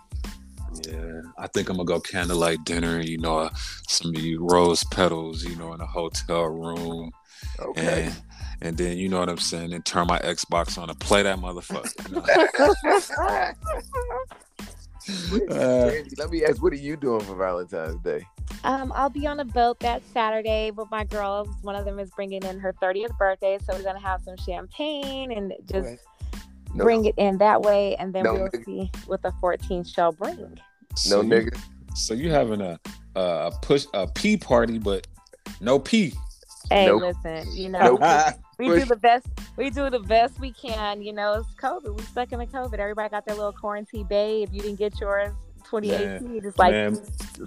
Yeah, 0.88 1.22
I 1.38 1.48
think 1.48 1.70
I'm 1.70 1.78
gonna 1.78 1.86
go 1.86 2.00
candlelight 2.00 2.64
dinner. 2.66 3.00
You 3.00 3.20
know, 3.20 3.40
uh, 3.40 3.50
some 3.88 4.16
of 4.16 4.22
you 4.22 4.46
rose 4.50 4.84
petals. 4.86 5.44
You 5.44 5.56
know, 5.56 5.74
in 5.74 5.82
a 5.82 5.86
hotel 5.86 6.46
room, 6.46 7.12
Okay. 7.60 8.06
and 8.06 8.16
and 8.62 8.78
then 8.78 8.98
you 8.98 9.10
know 9.10 9.20
what 9.20 9.30
I'm 9.30 9.38
saying. 9.38 9.74
And 9.74 9.86
turn 9.86 10.08
my 10.08 10.20
Xbox 10.20 10.78
on 10.82 10.90
and 10.90 11.00
play 11.00 11.24
that 11.24 11.38
motherfucker. 11.40 12.10
you 12.10 12.16
know? 12.16 13.44
Uh, 15.52 15.90
Randy, 15.92 16.12
let 16.18 16.30
me 16.30 16.46
ask, 16.46 16.64
what 16.64 16.72
are 16.72 16.78
you 16.78 16.96
doing 16.96 17.20
for 17.20 17.36
Valentine's 17.36 18.02
Day? 18.04 18.26
Um, 18.64 18.94
I'll 18.96 19.10
be 19.10 19.28
on 19.28 19.42
a 19.42 19.44
boat 19.44 19.78
that 19.82 20.02
Saturday 20.14 20.72
with 20.72 20.90
my 20.92 21.04
girls. 21.04 21.50
One 21.62 21.76
of 21.76 21.84
them 21.84 22.00
is 22.00 22.10
bringing 22.16 22.42
in 22.44 22.58
her 22.60 22.74
30th 22.82 23.18
birthday, 23.18 23.58
so 23.68 23.76
we're 23.76 23.84
gonna 23.84 24.00
have 24.00 24.22
some 24.24 24.38
champagne 24.38 25.34
and 25.34 25.52
just 25.70 25.88
Okay. 25.90 25.98
No, 26.74 26.86
bring 26.86 27.04
it 27.04 27.16
in 27.18 27.38
that 27.40 27.62
way, 27.62 27.98
and 27.98 28.16
then 28.16 28.24
No 28.24 28.34
we'll 28.34 28.48
nigga. 28.48 28.66
see 28.66 28.92
what 29.06 29.22
the 29.22 29.32
14th 29.42 29.94
shall 29.94 30.14
bring. 30.14 30.38
no 30.38 30.48
so 30.96 31.22
you- 31.22 31.30
nigga. 31.30 31.60
So 31.96 32.14
you 32.14 32.32
having 32.32 32.62
a 32.62 32.80
a 33.16 33.52
push 33.62 33.86
a 33.94 34.08
pee 34.08 34.38
party, 34.38 34.80
but 34.80 35.06
no 35.60 35.78
pee. 35.80 36.14
Hey, 36.69 36.86
Nope. 36.88 37.01
listen, 37.01 37.56
you 37.56 37.69
know, 37.69 37.98
Nope. 37.98 38.33
we 38.60 38.68
do 38.69 38.86
the 38.86 38.95
best. 38.95 39.27
We 39.57 39.69
do 39.69 39.89
the 39.89 40.00
best 40.00 40.39
we 40.39 40.51
can. 40.54 41.01
You 41.01 41.13
know, 41.13 41.33
it's 41.33 41.54
COVID. 41.56 41.95
We 41.98 42.04
stuck 42.04 42.31
in 42.31 42.39
the 42.39 42.48
COVID. 42.48 42.80
Everybody 42.80 43.10
got 43.10 43.25
their 43.25 43.36
little 43.36 43.51
quarantine 43.54 44.06
bay. 44.07 44.44
If 44.44 44.54
you 44.54 44.62
didn't 44.62 44.80
get 44.80 45.00
yours, 45.00 45.33
2018, 45.65 46.45
it's 46.45 46.57
like 46.57 46.71
man, 46.71 47.00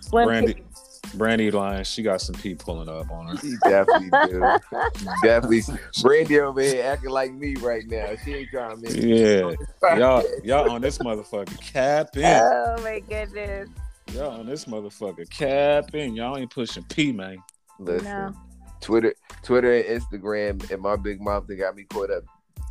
slim 0.02 0.26
Brandy- 0.26 0.54
pickings. 0.54 1.00
Brandy 1.14 1.50
lying. 1.52 1.84
She 1.84 2.02
got 2.02 2.20
some 2.20 2.34
pee 2.34 2.54
pulling 2.56 2.88
up 2.88 3.08
on 3.10 3.28
her. 3.28 3.36
She 3.38 3.54
definitely 3.62 4.11
do. 4.28 4.40
definitely. 5.23 5.62
Brandy 6.02 6.40
over 6.40 6.61
here 6.61 6.85
acting 6.85 7.11
like 7.11 7.32
me 7.32 7.54
right 7.56 7.87
now. 7.87 8.08
She 8.25 8.35
ain't 8.35 8.50
trying 8.50 8.76
to 8.76 8.82
make 8.82 8.96
Yeah, 9.02 9.52
y'all 9.96 10.25
y'all 10.42 10.68
on 10.70 10.80
this 10.80 10.99
motherfucker 10.99 11.58
capping. 11.61 12.25
Oh 12.25 12.76
my 12.82 12.99
goodness. 13.00 13.68
Y'all 14.12 14.40
on 14.40 14.46
this 14.46 14.64
motherfucker 14.64 15.28
capping. 15.30 16.14
Y'all 16.16 16.37
ain't 16.37 16.50
pushing 16.50 16.82
pee, 16.85 17.12
man. 17.12 17.38
Listen, 17.78 18.04
No. 18.04 18.35
Twitter, 18.80 19.14
Twitter 19.42 19.75
and 19.75 20.00
Instagram 20.00 20.71
and 20.71 20.83
my 20.83 20.97
big 20.97 21.21
mouth 21.21 21.47
they 21.47 21.56
got 21.56 21.75
me 21.76 21.85
caught 21.85 22.11
up 22.11 22.25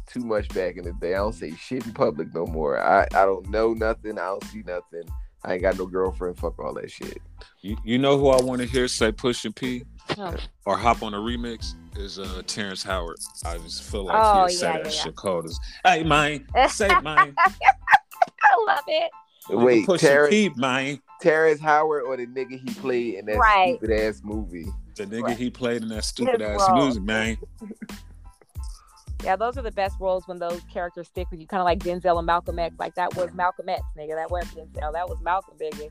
too 0.07 0.21
much 0.21 0.47
back 0.50 0.77
in 0.77 0.83
the 0.83 0.93
day. 0.93 1.13
I 1.15 1.17
don't 1.17 1.33
say 1.33 1.51
shit 1.55 1.85
in 1.85 1.93
public 1.93 2.33
no 2.33 2.45
more. 2.45 2.79
I, 2.79 3.03
I 3.13 3.25
don't 3.25 3.50
know 3.50 3.74
nothing. 3.74 4.19
I 4.19 4.25
don't 4.25 4.43
see 4.45 4.63
nothing. 4.65 5.03
I 5.43 5.53
ain't 5.53 5.62
got 5.62 5.77
no 5.77 5.85
girlfriend. 5.85 6.38
Fuck 6.39 6.57
all 6.59 6.74
that 6.75 6.89
shit. 6.91 7.19
You, 7.62 7.77
you 7.83 7.97
know 7.97 8.17
who 8.17 8.29
I 8.29 8.41
want 8.41 8.62
to 8.62 8.67
hear 8.67 8.88
say 8.88 9.12
push 9.12 9.45
and 9.45 9.55
pee 9.55 9.83
Oh. 10.19 10.35
or 10.65 10.77
hop 10.77 11.01
on 11.01 11.15
a 11.15 11.17
remix 11.17 11.74
is 11.97 12.19
uh 12.19 12.43
Terrence 12.45 12.83
Howard. 12.83 13.17
I 13.43 13.57
just 13.57 13.83
feel 13.83 14.05
like 14.05 14.15
Oh, 14.19 14.39
he'll 14.41 14.50
say 14.50 14.67
yeah, 14.67 14.74
that 14.74 14.85
yeah, 14.85 14.91
yeah. 14.91 15.03
shit 15.03 15.15
cold 15.15 15.45
as 15.45 15.59
hey 15.83 16.03
man, 16.03 16.45
say 16.69 16.88
mine. 17.01 17.33
I 17.38 18.65
love 18.67 18.79
it. 18.88 19.12
Wait, 19.50 19.85
push 19.85 20.01
Terrence, 20.01 20.29
pee, 20.31 20.50
mine. 20.55 21.01
Terrence 21.21 21.59
Howard 21.59 22.03
or 22.03 22.17
the 22.17 22.27
nigga 22.27 22.59
he 22.59 22.74
played 22.75 23.15
in 23.15 23.25
that 23.25 23.38
Right. 23.38 23.77
stupid 23.77 24.00
ass 24.00 24.21
movie? 24.24 24.67
The 24.95 25.05
nigga 25.05 25.23
Right. 25.23 25.37
he 25.37 25.49
played 25.49 25.81
in 25.81 25.89
that 25.89 26.05
stupid 26.05 26.39
His 26.41 26.49
ass 26.61 26.69
role. 26.69 26.81
music, 26.83 27.03
man. 27.03 27.37
Yeah, 29.23 29.35
those 29.35 29.57
are 29.57 29.63
the 29.63 29.71
best 29.71 29.95
roles 29.99 30.27
when 30.27 30.37
those 30.37 30.61
characters 30.71 31.07
stick 31.07 31.31
with 31.31 31.39
you, 31.39 31.47
kind 31.47 31.59
of 31.59 31.65
like 31.65 31.79
Denzel 31.79 32.17
and 32.19 32.27
Malcolm 32.27 32.59
X. 32.59 32.75
Like 32.77 32.93
that 32.93 33.15
was 33.15 33.33
Malcolm 33.33 33.67
X, 33.69 33.81
nigga. 33.97 34.13
That 34.13 34.29
wasn't 34.29 34.71
Denzel. 34.73 34.93
That 34.93 35.09
was 35.09 35.17
Malcolm, 35.21 35.55
baby. 35.57 35.89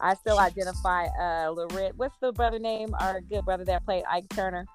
I 0.00 0.14
still 0.14 0.38
identify 0.38 1.06
uh 1.06 1.48
Lorit. 1.52 1.92
What's 1.96 2.14
the 2.20 2.30
brother 2.30 2.60
name? 2.60 2.94
Our 3.00 3.20
good 3.22 3.44
brother 3.44 3.64
that 3.64 3.84
played 3.84 4.04
Ike 4.08 4.28
Turner, 4.28 4.66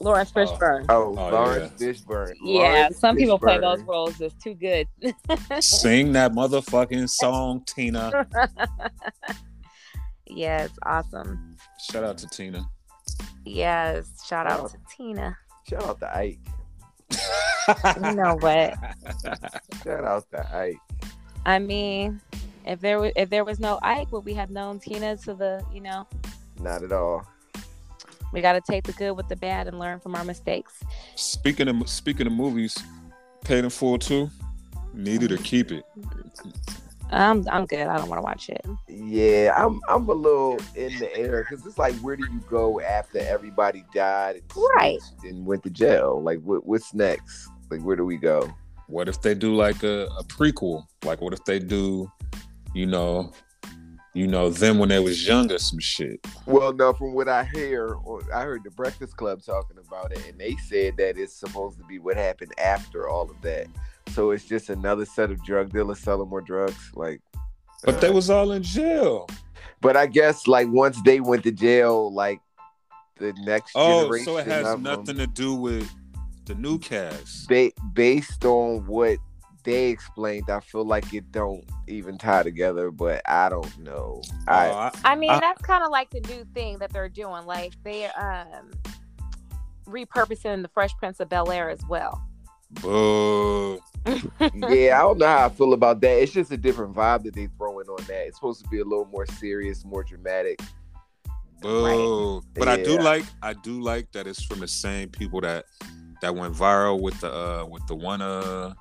Laurence 0.00 0.30
Oh. 0.36 0.40
Fishburne. 0.40 0.84
Oh, 0.90 1.04
Oh, 1.16 1.30
Laurence 1.30 1.80
Fishburne. 1.80 2.34
yeah, 2.44 2.60
Laurence 2.60 2.98
some 3.00 3.16
people 3.16 3.38
play 3.38 3.58
those 3.60 3.80
roles 3.84 4.18
just 4.18 4.38
too 4.40 4.52
good. 4.54 4.86
Sing 5.60 6.12
that 6.12 6.32
motherfucking 6.34 7.08
song, 7.08 7.62
Tina. 7.66 8.26
yes, 10.26 10.68
awesome. 10.84 11.56
Shout 11.80 12.04
out 12.04 12.18
to 12.18 12.28
Tina. 12.28 12.68
Yes, 13.44 14.24
shout 14.26 14.46
out 14.46 14.70
to 14.70 14.78
Tina. 14.96 15.36
Shout 15.68 15.84
out 15.84 16.00
to 16.00 16.16
Ike. 16.16 16.38
You 18.02 18.14
know 18.14 18.36
what? 18.40 18.74
Shout 19.84 20.04
out 20.04 20.30
to 20.32 20.56
Ike. 20.56 20.78
I 21.44 21.58
mean, 21.58 22.20
If 22.64 22.80
there 22.80 22.98
was 23.00 23.12
if 23.16 23.30
there 23.30 23.44
was 23.44 23.60
no 23.60 23.78
Ike, 23.82 24.10
would 24.12 24.24
we 24.24 24.34
have 24.34 24.50
known 24.50 24.80
Tina 24.80 25.16
to 25.18 25.34
the 25.34 25.64
you 25.72 25.80
know? 25.80 26.06
Not 26.60 26.82
at 26.82 26.92
all. 26.92 27.26
We 28.32 28.40
got 28.40 28.52
to 28.54 28.60
take 28.60 28.84
the 28.84 28.92
good 28.92 29.12
with 29.12 29.28
the 29.28 29.36
bad 29.36 29.68
and 29.68 29.78
learn 29.78 30.00
from 30.00 30.14
our 30.16 30.24
mistakes. 30.24 30.82
Speaking 31.14 31.68
of 31.68 31.88
speaking 31.88 32.26
of 32.26 32.32
movies, 32.32 32.76
paid 33.44 33.64
in 33.64 33.70
full 33.70 33.98
too. 33.98 34.30
Need 34.92 35.22
it 35.22 35.32
or 35.32 35.36
keep 35.38 35.70
it. 35.70 35.84
I'm 37.10 37.46
I'm 37.48 37.66
good. 37.66 37.86
I 37.86 37.96
don't 37.98 38.08
want 38.08 38.18
to 38.18 38.24
watch 38.24 38.48
it. 38.48 38.64
Yeah, 38.88 39.52
I'm 39.56 39.80
I'm 39.88 40.08
a 40.08 40.12
little 40.12 40.58
in 40.74 40.98
the 40.98 41.14
air 41.16 41.46
because 41.48 41.64
it's 41.66 41.78
like, 41.78 41.94
where 41.96 42.16
do 42.16 42.24
you 42.32 42.40
go 42.48 42.80
after 42.80 43.18
everybody 43.18 43.84
died 43.94 44.36
and, 44.36 44.64
Right. 44.76 44.98
and 45.24 45.46
went 45.46 45.62
to 45.64 45.70
jail? 45.70 46.20
Like, 46.22 46.40
what, 46.42 46.66
what's 46.66 46.92
next? 46.94 47.48
Like, 47.70 47.80
where 47.82 47.96
do 47.96 48.04
we 48.04 48.16
go? 48.16 48.52
What 48.88 49.08
if 49.08 49.20
they 49.22 49.34
do 49.34 49.54
like 49.54 49.82
a, 49.82 50.06
a 50.18 50.24
prequel? 50.24 50.84
Like 51.04 51.20
what 51.20 51.32
if 51.32 51.44
they 51.44 51.58
do, 51.58 52.10
you 52.74 52.86
know, 52.86 53.32
you 54.14 54.26
know, 54.26 54.48
them 54.48 54.78
when 54.78 54.88
they 54.88 54.98
was 55.00 55.26
younger, 55.26 55.58
some 55.58 55.78
shit. 55.78 56.24
Well, 56.46 56.72
no, 56.72 56.92
from 56.92 57.12
what 57.12 57.28
I 57.28 57.44
hear, 57.44 57.96
I 58.34 58.42
heard 58.42 58.64
the 58.64 58.70
Breakfast 58.70 59.16
Club 59.16 59.42
talking 59.42 59.76
about 59.78 60.10
it, 60.12 60.24
and 60.28 60.38
they 60.40 60.56
said 60.68 60.96
that 60.96 61.18
it's 61.18 61.34
supposed 61.34 61.78
to 61.78 61.84
be 61.84 61.98
what 61.98 62.16
happened 62.16 62.52
after 62.58 63.08
all 63.08 63.30
of 63.30 63.40
that. 63.42 63.66
So 64.10 64.30
it's 64.30 64.44
just 64.44 64.70
another 64.70 65.04
set 65.04 65.30
of 65.30 65.42
drug 65.44 65.72
dealers 65.72 65.98
selling 66.00 66.28
more 66.28 66.40
drugs. 66.40 66.90
Like, 66.94 67.20
But 67.84 68.00
they 68.00 68.08
uh, 68.08 68.12
was 68.12 68.30
all 68.30 68.52
in 68.52 68.62
jail. 68.62 69.28
But 69.80 69.96
I 69.96 70.06
guess 70.06 70.46
like 70.46 70.68
once 70.68 71.00
they 71.02 71.20
went 71.20 71.42
to 71.44 71.52
jail, 71.52 72.12
like 72.12 72.40
the 73.18 73.34
next 73.44 73.72
Oh, 73.74 74.02
generation. 74.04 74.24
so 74.24 74.36
it 74.38 74.46
has 74.46 74.66
of 74.66 74.80
nothing 74.80 75.04
them, 75.04 75.18
to 75.18 75.26
do 75.26 75.54
with 75.54 75.90
the 76.46 76.54
new 76.54 76.78
cast. 76.78 77.48
ba- 77.48 77.72
based 77.92 78.44
on 78.44 78.86
what 78.86 79.18
they 79.64 79.88
explained, 79.88 80.48
I 80.48 80.60
feel 80.60 80.84
like 80.84 81.12
it 81.12 81.30
don't 81.32 81.64
even 81.88 82.16
tie 82.16 82.42
together. 82.42 82.90
But 82.90 83.20
I 83.28 83.48
don't 83.48 83.78
know. 83.80 84.22
I 84.48 84.68
Oh, 84.68 84.72
I- 84.72 84.92
I 85.04 85.16
mean, 85.16 85.30
I- 85.30 85.40
that's 85.40 85.60
kind 85.62 85.84
of 85.84 85.90
like 85.90 86.08
the 86.10 86.20
new 86.20 86.44
thing 86.54 86.78
that 86.78 86.90
they're 86.92 87.08
doing. 87.10 87.44
Like 87.44 87.74
they 87.84 88.06
um 88.06 88.70
repurposing 89.86 90.62
the 90.62 90.68
Fresh 90.68 90.96
Prince 90.96 91.20
of 91.20 91.28
Bel 91.28 91.50
Air 91.50 91.68
as 91.70 91.80
well. 91.88 92.22
boo. 92.82 93.80
Yeah, 94.54 94.98
I 94.98 95.02
don't 95.02 95.18
know 95.18 95.26
how 95.26 95.46
I 95.46 95.48
feel 95.48 95.72
about 95.72 96.00
that. 96.00 96.22
It's 96.22 96.32
just 96.32 96.50
a 96.52 96.56
different 96.56 96.94
vibe 96.94 97.24
that 97.24 97.34
they 97.34 97.48
throwing 97.58 97.86
on 97.88 98.04
that. 98.06 98.26
It's 98.26 98.36
supposed 98.36 98.62
to 98.64 98.68
be 98.70 98.80
a 98.80 98.84
little 98.84 99.06
more 99.06 99.26
serious, 99.26 99.84
more 99.84 100.04
dramatic. 100.04 100.60
Boo. 101.60 102.42
But 102.54 102.68
I 102.68 102.82
do 102.82 102.98
like 102.98 103.24
I 103.42 103.54
do 103.54 103.80
like 103.80 104.12
that 104.12 104.26
it's 104.26 104.42
from 104.42 104.60
the 104.60 104.68
same 104.68 105.08
people 105.08 105.40
that 105.40 105.64
that 106.20 106.34
went 106.34 106.54
viral 106.54 107.00
with 107.00 107.18
the 107.20 107.32
uh 107.32 107.64
with 107.64 107.86
the 107.86 107.94
one 107.94 108.20
uh 108.22 108.74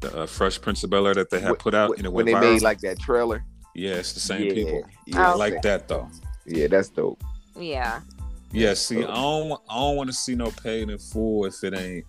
the 0.00 0.14
uh, 0.22 0.26
Fresh 0.26 0.60
Prince 0.60 0.84
of 0.84 0.90
Bel 0.90 1.06
Air 1.06 1.14
that 1.14 1.30
they 1.30 1.40
had 1.40 1.54
Wh- 1.54 1.58
put 1.58 1.74
out 1.74 1.90
wh- 1.90 1.98
and 1.98 2.06
it 2.06 2.12
when 2.12 2.26
they 2.26 2.32
viral. 2.32 2.40
made 2.40 2.62
like 2.62 2.80
that 2.80 2.98
trailer. 2.98 3.44
yeah, 3.74 3.94
it's 3.94 4.12
the 4.12 4.20
same 4.20 4.46
yeah, 4.46 4.52
people. 4.54 4.84
Yeah, 5.06 5.30
I 5.30 5.32
Oh, 5.32 5.36
like 5.38 5.62
that 5.62 5.88
though. 5.88 6.10
yeah, 6.44 6.66
that's 6.66 6.88
dope. 6.88 7.22
yeah. 7.58 8.00
Yeah, 8.52 8.74
see, 8.74 8.98
I 8.98 9.06
don't 9.06 9.60
I 9.68 9.74
don't 9.76 9.96
want 9.96 10.08
to 10.10 10.14
see 10.14 10.34
no 10.34 10.50
paid 10.50 10.88
in 10.90 10.98
full 10.98 11.44
if 11.46 11.62
it 11.64 11.74
ain't 11.74 12.04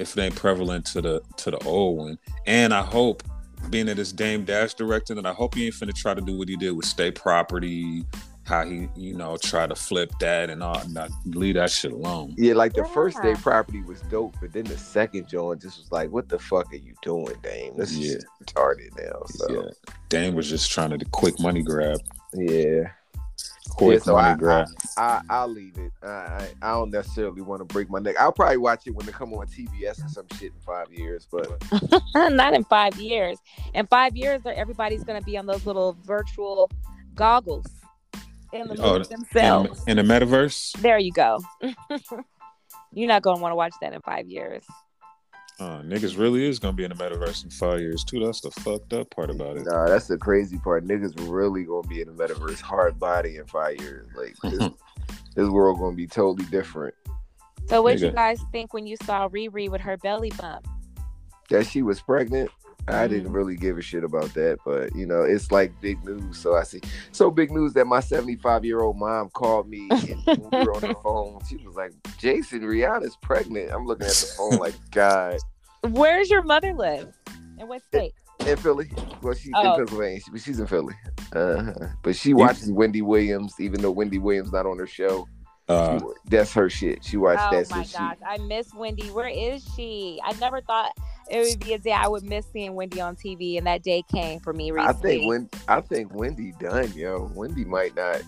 if 0.00 0.16
it 0.16 0.20
ain't 0.20 0.34
prevalent 0.34 0.86
to 0.86 1.00
the 1.02 1.22
to 1.36 1.50
the 1.50 1.58
old 1.64 1.98
one. 1.98 2.18
And 2.46 2.72
I 2.72 2.82
hope 2.82 3.22
being 3.68 3.86
that 3.86 3.98
it's 3.98 4.12
Dame 4.12 4.44
Dash 4.44 4.74
directing, 4.74 5.18
and 5.18 5.28
I 5.28 5.32
hope 5.32 5.54
he 5.54 5.66
ain't 5.66 5.74
finna 5.74 5.94
try 5.94 6.14
to 6.14 6.20
do 6.20 6.36
what 6.36 6.48
he 6.48 6.56
did 6.56 6.70
with 6.72 6.86
State 6.86 7.14
Property, 7.14 8.04
how 8.44 8.64
he 8.64 8.88
you 8.96 9.14
know 9.14 9.36
try 9.36 9.66
to 9.66 9.74
flip 9.74 10.10
that 10.20 10.48
and 10.48 10.62
all. 10.62 10.82
Not 10.88 11.10
leave 11.26 11.54
that 11.56 11.70
shit 11.70 11.92
alone. 11.92 12.34
Yeah, 12.38 12.54
like 12.54 12.72
the 12.72 12.84
first 12.84 13.18
Yeah. 13.22 13.34
State 13.34 13.42
Property 13.42 13.82
was 13.82 14.00
dope, 14.02 14.34
but 14.40 14.52
then 14.52 14.64
the 14.64 14.78
second 14.78 15.28
joint 15.28 15.60
just 15.60 15.78
was 15.78 15.92
like, 15.92 16.10
what 16.10 16.28
the 16.30 16.38
fuck 16.38 16.72
are 16.72 16.76
you 16.76 16.94
doing, 17.02 17.36
Dame? 17.42 17.74
This 17.76 17.92
Yeah. 17.92 18.16
is 18.16 18.24
retarded 18.42 18.96
now. 18.98 19.22
So 19.26 19.52
Yeah, 19.52 19.94
Dame 20.08 20.34
was 20.34 20.48
just 20.48 20.70
trying 20.70 20.90
to 20.90 20.98
do 20.98 21.06
quick 21.10 21.38
money 21.38 21.62
grab, 21.62 22.00
yeah. 22.34 22.92
Quick 23.70 24.02
so 24.02 24.14
money 24.14 24.28
I- 24.30 24.34
grab. 24.36 24.68
I 24.96 25.20
I'll 25.30 25.48
leave 25.48 25.76
it. 25.78 25.92
I 26.02 26.06
I, 26.08 26.48
I 26.62 26.72
don't 26.72 26.90
necessarily 26.90 27.42
want 27.42 27.60
to 27.60 27.64
break 27.64 27.88
my 27.90 27.98
neck. 27.98 28.16
I'll 28.18 28.32
probably 28.32 28.56
watch 28.58 28.86
it 28.86 28.90
when 28.94 29.06
they 29.06 29.12
come 29.12 29.32
on 29.34 29.46
TBS 29.46 30.04
or 30.04 30.08
some 30.08 30.26
shit 30.38 30.52
in 30.52 30.60
five 30.60 30.92
years. 30.92 31.26
But 31.30 31.50
Not 32.14 32.54
in 32.54 32.64
five 32.64 32.96
years. 32.96 33.38
In 33.74 33.86
five 33.86 34.16
years, 34.16 34.42
everybody's 34.44 35.04
going 35.04 35.18
to 35.20 35.24
be 35.24 35.36
on 35.36 35.46
those 35.46 35.64
little 35.66 35.96
virtual 36.04 36.70
goggles 37.14 37.66
in 38.52 38.66
the 38.68 38.76
Oh, 38.82 38.98
themselves. 38.98 39.82
in, 39.86 39.98
in 39.98 40.06
the 40.06 40.12
metaverse, 40.14 40.72
There 40.80 40.98
you 40.98 41.12
go. 41.12 41.40
You're 42.92 43.06
not 43.08 43.22
going 43.22 43.36
to 43.36 43.42
want 43.42 43.52
to 43.52 43.56
watch 43.56 43.72
that 43.80 43.92
in 43.92 44.00
five 44.02 44.26
years. 44.26 44.64
Uh, 45.60 45.82
niggas 45.82 46.18
really 46.18 46.46
is 46.46 46.58
gonna 46.58 46.72
be 46.72 46.84
in 46.84 46.90
the 46.90 46.96
metaverse 46.96 47.44
in 47.44 47.50
five 47.50 47.80
years 47.80 48.02
too. 48.02 48.24
That's 48.24 48.40
the 48.40 48.50
fucked 48.50 48.94
up 48.94 49.10
part 49.10 49.28
about 49.28 49.58
it. 49.58 49.66
nah, 49.66 49.86
that's 49.86 50.06
the 50.06 50.16
crazy 50.16 50.58
part. 50.58 50.86
Niggas 50.86 51.12
really 51.30 51.64
gonna 51.64 51.86
be 51.86 52.00
in 52.00 52.08
the 52.08 52.14
metaverse 52.14 52.60
hard 52.60 52.98
body 52.98 53.36
in 53.36 53.46
five 53.46 53.78
years. 53.78 54.08
Like 54.16 54.34
this, 54.42 54.70
this 55.34 55.48
world 55.48 55.78
gonna 55.78 55.94
be 55.94 56.06
totally 56.06 56.48
different. 56.50 56.94
So, 57.66 57.82
what 57.82 57.92
did 57.92 58.00
you 58.00 58.10
guys 58.12 58.40
think 58.50 58.72
when 58.72 58.86
you 58.86 58.96
saw 59.04 59.28
Riri 59.28 59.68
with 59.68 59.82
her 59.82 59.98
belly 59.98 60.32
bump? 60.40 60.66
That 61.50 61.66
she 61.66 61.82
was 61.82 62.00
pregnant. 62.00 62.50
I 62.88 63.06
Mm. 63.06 63.10
didn't 63.10 63.32
really 63.32 63.56
give 63.56 63.78
a 63.78 63.82
shit 63.82 64.04
about 64.04 64.32
that, 64.34 64.58
but 64.64 64.94
you 64.96 65.06
know, 65.06 65.22
it's 65.22 65.50
like 65.52 65.72
big 65.80 66.02
news. 66.04 66.38
So 66.38 66.56
I 66.56 66.62
see, 66.64 66.80
so 67.12 67.30
big 67.30 67.50
news 67.50 67.72
that 67.74 67.86
my 67.86 68.00
75 68.00 68.64
year 68.64 68.80
old 68.80 68.96
mom 68.98 69.28
called 69.30 69.68
me 69.68 69.88
and 69.90 70.26
we 70.26 70.64
were 70.64 70.74
on 70.74 70.80
the 70.80 70.96
phone. 71.02 71.38
She 71.48 71.56
was 71.58 71.76
like, 71.76 71.92
"Jason, 72.18 72.60
Rihanna's 72.62 73.16
pregnant." 73.22 73.70
I'm 73.72 73.86
looking 73.86 74.06
at 74.06 74.12
the 74.14 74.34
phone 74.36 74.58
like, 74.58 74.74
God, 74.90 75.36
Where's 75.82 76.28
your 76.30 76.42
mother 76.42 76.74
live? 76.74 77.14
In 77.58 77.68
what 77.68 77.82
state? 77.84 78.12
in 78.46 78.56
Philly. 78.56 78.90
Well, 79.22 79.34
she's 79.34 79.52
Oh. 79.54 79.72
in 79.72 79.76
Pennsylvania, 79.78 80.20
She- 80.20 80.38
she's 80.38 80.60
in 80.60 80.66
Philly. 80.66 80.94
Uh-huh. 81.34 81.72
But 82.02 82.16
she 82.16 82.32
watches 82.34 82.72
Wendy 82.72 83.02
Williams, 83.02 83.54
even 83.60 83.82
though 83.82 83.90
Wendy 83.90 84.18
Williams 84.18 84.50
not 84.52 84.64
on 84.66 84.78
her 84.78 84.86
show. 84.86 85.28
Uh, 85.70 86.00
that's 86.26 86.52
her 86.54 86.68
shit. 86.70 87.04
She 87.04 87.16
watched 87.16 87.40
Oh 87.42 87.50
that 87.56 87.70
my 87.70 87.82
since 87.82 87.92
gosh, 87.92 88.16
I 88.26 88.38
miss 88.38 88.72
Wendy. 88.74 89.08
Where 89.10 89.28
is 89.28 89.64
she? 89.76 90.20
I 90.24 90.32
never 90.34 90.60
thought 90.60 90.92
it 91.30 91.48
would 91.48 91.64
be 91.64 91.74
a 91.74 91.78
day 91.78 91.92
I 91.92 92.08
would 92.08 92.24
miss 92.24 92.44
seeing 92.52 92.74
Wendy 92.74 93.00
on 93.00 93.14
TV, 93.16 93.56
and 93.58 93.66
that 93.66 93.82
day 93.82 94.02
came 94.12 94.40
for 94.40 94.52
me 94.52 94.72
she. 94.72 94.78
I 94.88 94.92
think 94.92 95.26
when 95.28 95.48
I 95.68 95.80
think 95.80 96.12
Wendy 96.14 96.52
done, 96.58 96.92
yo. 96.94 97.30
Wendy 97.34 97.64
might 97.64 97.94
not. 97.94 98.22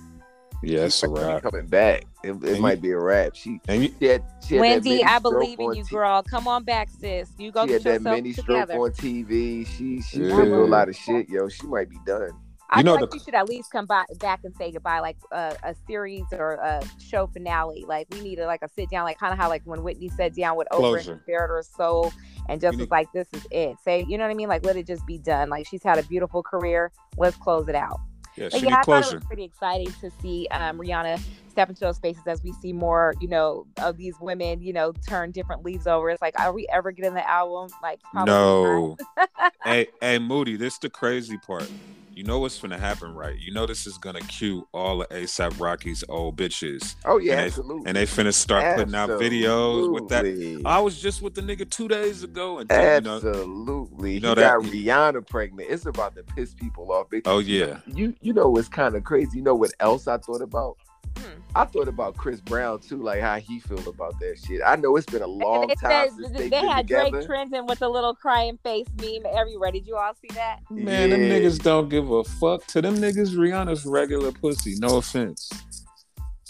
yeah, 0.63 0.83
it's 0.85 1.03
a 1.03 1.07
she 1.07 1.13
might 1.13 1.21
not 1.23 1.27
be 1.27 1.33
wrap. 1.33 1.43
coming 1.43 1.67
back. 1.67 2.05
It, 2.23 2.45
it 2.45 2.61
might 2.61 2.77
you- 2.77 2.83
be 2.83 2.91
a 2.93 2.99
wrap. 2.99 3.35
She 3.35 3.61
And 3.67 3.83
you, 3.83 3.93
She 3.99 4.07
had, 4.07 4.23
she 4.47 4.55
had 4.55 4.63
that 4.65 4.71
Wendy, 4.85 5.03
I 5.05 5.19
believe 5.19 5.59
in 5.59 5.75
you, 5.75 5.83
T- 5.85 5.91
girl. 5.95 6.23
Come 6.23 6.47
on 6.47 6.63
back, 6.63 6.89
sis. 7.01 7.31
You 7.39 7.51
go 7.51 7.67
She 7.67 7.73
had 7.73 7.83
get 7.83 7.85
that 7.85 7.95
yourself 8.01 8.17
mini 8.17 8.33
stroke 8.33 8.47
together. 8.47 8.75
on 8.75 8.91
TV. 8.93 9.67
She 9.67 10.01
she 10.01 10.19
Yeah. 10.21 10.37
been 10.37 10.47
through 10.47 10.65
a 10.65 10.67
lot 10.67 10.89
of 10.89 10.95
shit, 10.95 11.29
yo. 11.29 11.49
She 11.49 11.67
might 11.67 11.91
be 11.91 11.99
done. 12.07 12.31
I 12.75 12.79
You 12.79 12.85
know 12.85 12.93
feel 12.95 13.01
like 13.03 13.11
the- 13.11 13.17
you 13.19 13.23
should 13.23 13.35
at 13.35 13.49
least 13.49 13.71
come 13.71 13.85
by, 13.87 14.05
back 14.19 14.41
and 14.45 14.57
say 14.57 14.73
goodbye, 14.73 15.01
like 15.01 15.19
uh, 15.31 15.55
a 15.63 15.75
series 15.87 16.25
or 16.33 16.55
a 16.55 16.83
show 16.99 17.27
finale. 17.27 17.85
Like 17.87 18.09
we 18.11 18.21
need 18.23 18.37
to 18.37 18.47
like 18.47 18.63
a 18.63 18.69
sit 18.69 18.89
down, 18.91 19.05
like 19.05 19.19
kind 19.19 19.33
of 19.33 19.39
how 19.39 19.49
like 19.49 19.63
when 19.65 19.83
Whitney 19.83 20.09
sat 20.09 20.35
down 20.35 20.57
with 20.57 20.69
Oprah 20.73 20.79
Closure. 20.79 21.13
and 21.13 21.21
spared 21.21 21.51
her 21.51 21.63
soul, 21.63 22.13
and 22.49 22.61
just 22.61 22.75
You 22.79 22.85
was 22.85 22.91
like, 22.91 23.13
"This 23.13 23.29
is 23.35 23.47
it." 23.51 23.77
Say, 23.85 24.05
you 24.09 24.17
know 24.17 24.25
what 24.25 24.31
I 24.31 24.35
mean? 24.35 24.49
Like 24.49 24.65
let 24.65 24.77
it 24.77 24.87
just 24.87 25.07
be 25.07 25.19
done. 25.19 25.51
Like 25.51 25.67
she's 25.67 25.83
had 25.83 25.99
a 25.99 26.03
beautiful 26.05 26.43
career. 26.43 26.91
Let's 27.19 27.37
close 27.37 27.69
it 27.69 27.75
out. 27.75 28.01
yeah, 28.37 28.49
But 28.51 28.61
she 28.61 28.65
yeah, 28.65 28.71
need 28.71 28.73
I 28.73 28.77
thought 28.77 28.81
it 28.81 28.85
closure. 29.03 29.17
was 29.19 29.25
pretty 29.27 29.45
exciting 29.45 29.93
to 30.01 30.11
see 30.23 30.49
um, 30.51 30.79
Rihanna 30.79 31.21
step 31.51 31.69
into 31.69 31.81
those 31.81 31.97
spaces 31.97 32.23
as 32.27 32.43
we 32.43 32.51
see 32.53 32.73
more, 32.73 33.13
you 33.21 33.29
know, 33.29 33.67
of 33.77 33.99
these 33.99 34.15
women, 34.19 34.63
you 34.63 34.73
know, 34.73 34.93
turn 35.07 35.31
different 35.33 35.63
leaves 35.63 35.87
over. 35.87 36.09
It's 36.09 36.23
like, 36.23 36.41
are 36.41 36.51
we 36.55 36.67
ever 36.73 36.91
getting 36.93 37.13
the 37.13 37.29
album? 37.29 37.69
Like, 37.83 38.01
probably 38.11 38.33
No. 38.33 38.97
hey, 39.65 39.89
hey, 40.01 40.19
Moody, 40.19 40.57
this 40.57 40.73
is 40.73 40.79
the 40.79 40.89
crazy 40.89 41.37
part. 41.37 41.71
You 42.15 42.25
know 42.25 42.39
what's 42.41 42.59
gonna 42.61 42.79
happen, 42.79 43.15
right? 43.15 43.39
You 43.39 43.53
know 43.55 43.65
this 43.67 43.87
is 43.87 43.97
gonna 43.99 44.21
cue 44.21 44.69
all 44.73 45.01
of 45.03 45.09
ASAP 45.09 45.59
Rocky's 45.59 46.05
old 46.09 46.37
bitches, 46.37 46.95
Oh 47.05 47.19
yeah, 47.19 47.33
And 47.33 47.41
they- 47.41 47.45
absolutely. 47.47 47.83
and 47.87 47.97
they 47.97 48.05
finna 48.05 48.35
start 48.35 48.77
putting 48.77 48.95
out 48.95 49.09
videos 49.11 49.91
with 49.93 50.09
that. 50.09 50.63
I 50.67 50.79
was 50.81 51.01
just 51.01 51.23
with 51.23 51.35
the 51.35 51.41
nigga 51.41 51.69
two 51.69 51.89
days 51.89 52.23
ago, 52.23 52.59
and 52.59 52.69
then, 52.69 53.05
you 53.05 53.09
know, 53.09 53.17
Absolutely. 53.17 54.11
you 54.11 54.15
he 54.17 54.21
know 54.21 54.35
got 54.35 54.63
that- 54.63 54.71
Rihanna 54.71 55.27
pregnant. 55.29 55.71
It's 55.71 55.87
about 55.87 56.15
to 56.17 56.23
piss 56.23 56.55
people 56.55 56.93
off. 56.93 57.07
Oh 57.25 57.39
yeah, 57.39 57.79
You 57.87 58.15
you 58.21 58.33
know 58.33 58.49
what's 58.51 58.69
kind 58.69 58.95
of 58.95 59.05
crazy. 59.05 59.39
You 59.39 59.45
know 59.45 59.55
what 59.55 59.73
else 59.81 60.07
I 60.07 60.19
thought 60.19 60.43
about? 60.43 60.77
Hmm. 61.19 61.41
I 61.55 61.65
thought 61.67 61.89
about 61.89 62.17
Chris 62.17 62.41
Brown 62.41 62.81
too, 62.81 62.97
like 63.03 63.21
how 63.21 63.39
he 63.39 63.61
feel 63.61 63.87
about 63.89 64.19
that 64.21 64.39
shit. 64.45 64.61
I 64.65 64.77
know 64.77 64.97
it's 64.97 65.07
been 65.07 65.23
a 65.23 65.27
long 65.27 65.63
And 65.63 65.71
they 65.71 65.75
time 65.75 66.09
said 66.09 66.17
since 66.17 66.33
they, 66.33 66.39
they've 66.39 66.51
been 66.51 66.69
had 66.69 66.89
together. 66.89 67.11
Drake 67.11 67.27
trending 67.27 67.67
with 67.67 67.79
the 67.81 67.89
little 67.89 68.15
crying 68.15 68.59
face 68.63 68.87
meme 69.01 69.23
everywhere. 69.37 69.71
Did 69.71 69.87
you 69.87 69.97
all 69.97 70.13
see 70.15 70.29
that? 70.35 70.61
man, 70.71 71.11
them 71.11 71.21
niggas 71.21 71.63
don't 71.63 71.89
give 71.89 72.11
a 72.11 72.25
fuck. 72.25 72.67
To 72.69 72.81
them 72.81 72.97
niggas, 72.97 73.35
Rihanna's 73.37 73.85
regular 73.85 74.33
pussy. 74.33 74.75
No 74.79 74.97
offense. 74.97 75.51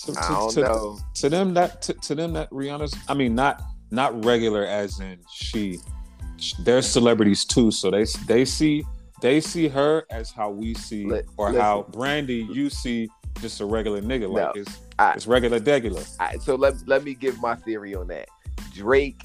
To, 0.04 0.14
I 0.18 0.28
don't 0.28 0.50
to- 0.54 0.60
know. 0.62 0.98
to 1.14 1.28
them 1.28 1.54
that 1.54 1.82
to, 1.82 1.94
to 1.94 2.14
them 2.14 2.32
that 2.32 2.50
Rihanna's 2.50 2.94
I 3.08 3.14
mean 3.14 3.34
not 3.34 3.62
not 3.90 4.24
regular 4.24 4.64
as 4.64 4.98
in 5.00 5.18
she 5.32 5.78
they're 6.64 6.82
celebrities 6.82 7.44
too 7.44 7.70
so 7.70 7.88
they 7.90 8.04
they 8.26 8.44
see 8.44 8.82
they 9.20 9.40
see 9.40 9.68
her 9.68 10.04
as 10.10 10.32
how 10.32 10.50
we 10.50 10.74
see 10.74 11.06
Li- 11.06 11.22
or 11.36 11.50
listen. 11.50 11.60
how 11.60 11.82
Brandy 11.92 12.48
you 12.50 12.68
see 12.68 13.08
just 13.40 13.60
a 13.60 13.64
regular 13.66 14.00
nigga 14.00 14.28
like 14.30 14.54
No, 14.54 14.60
it's 14.62 14.78
I- 14.98 15.12
it's 15.14 15.26
regular 15.26 15.58
degular 15.60 16.06
All 16.20 16.26
right, 16.26 16.40
so 16.42 16.54
let, 16.54 16.74
let 16.86 17.04
me 17.04 17.14
give 17.14 17.40
my 17.40 17.54
theory 17.54 17.94
on 17.94 18.08
that. 18.08 18.28
Drake 18.74 19.20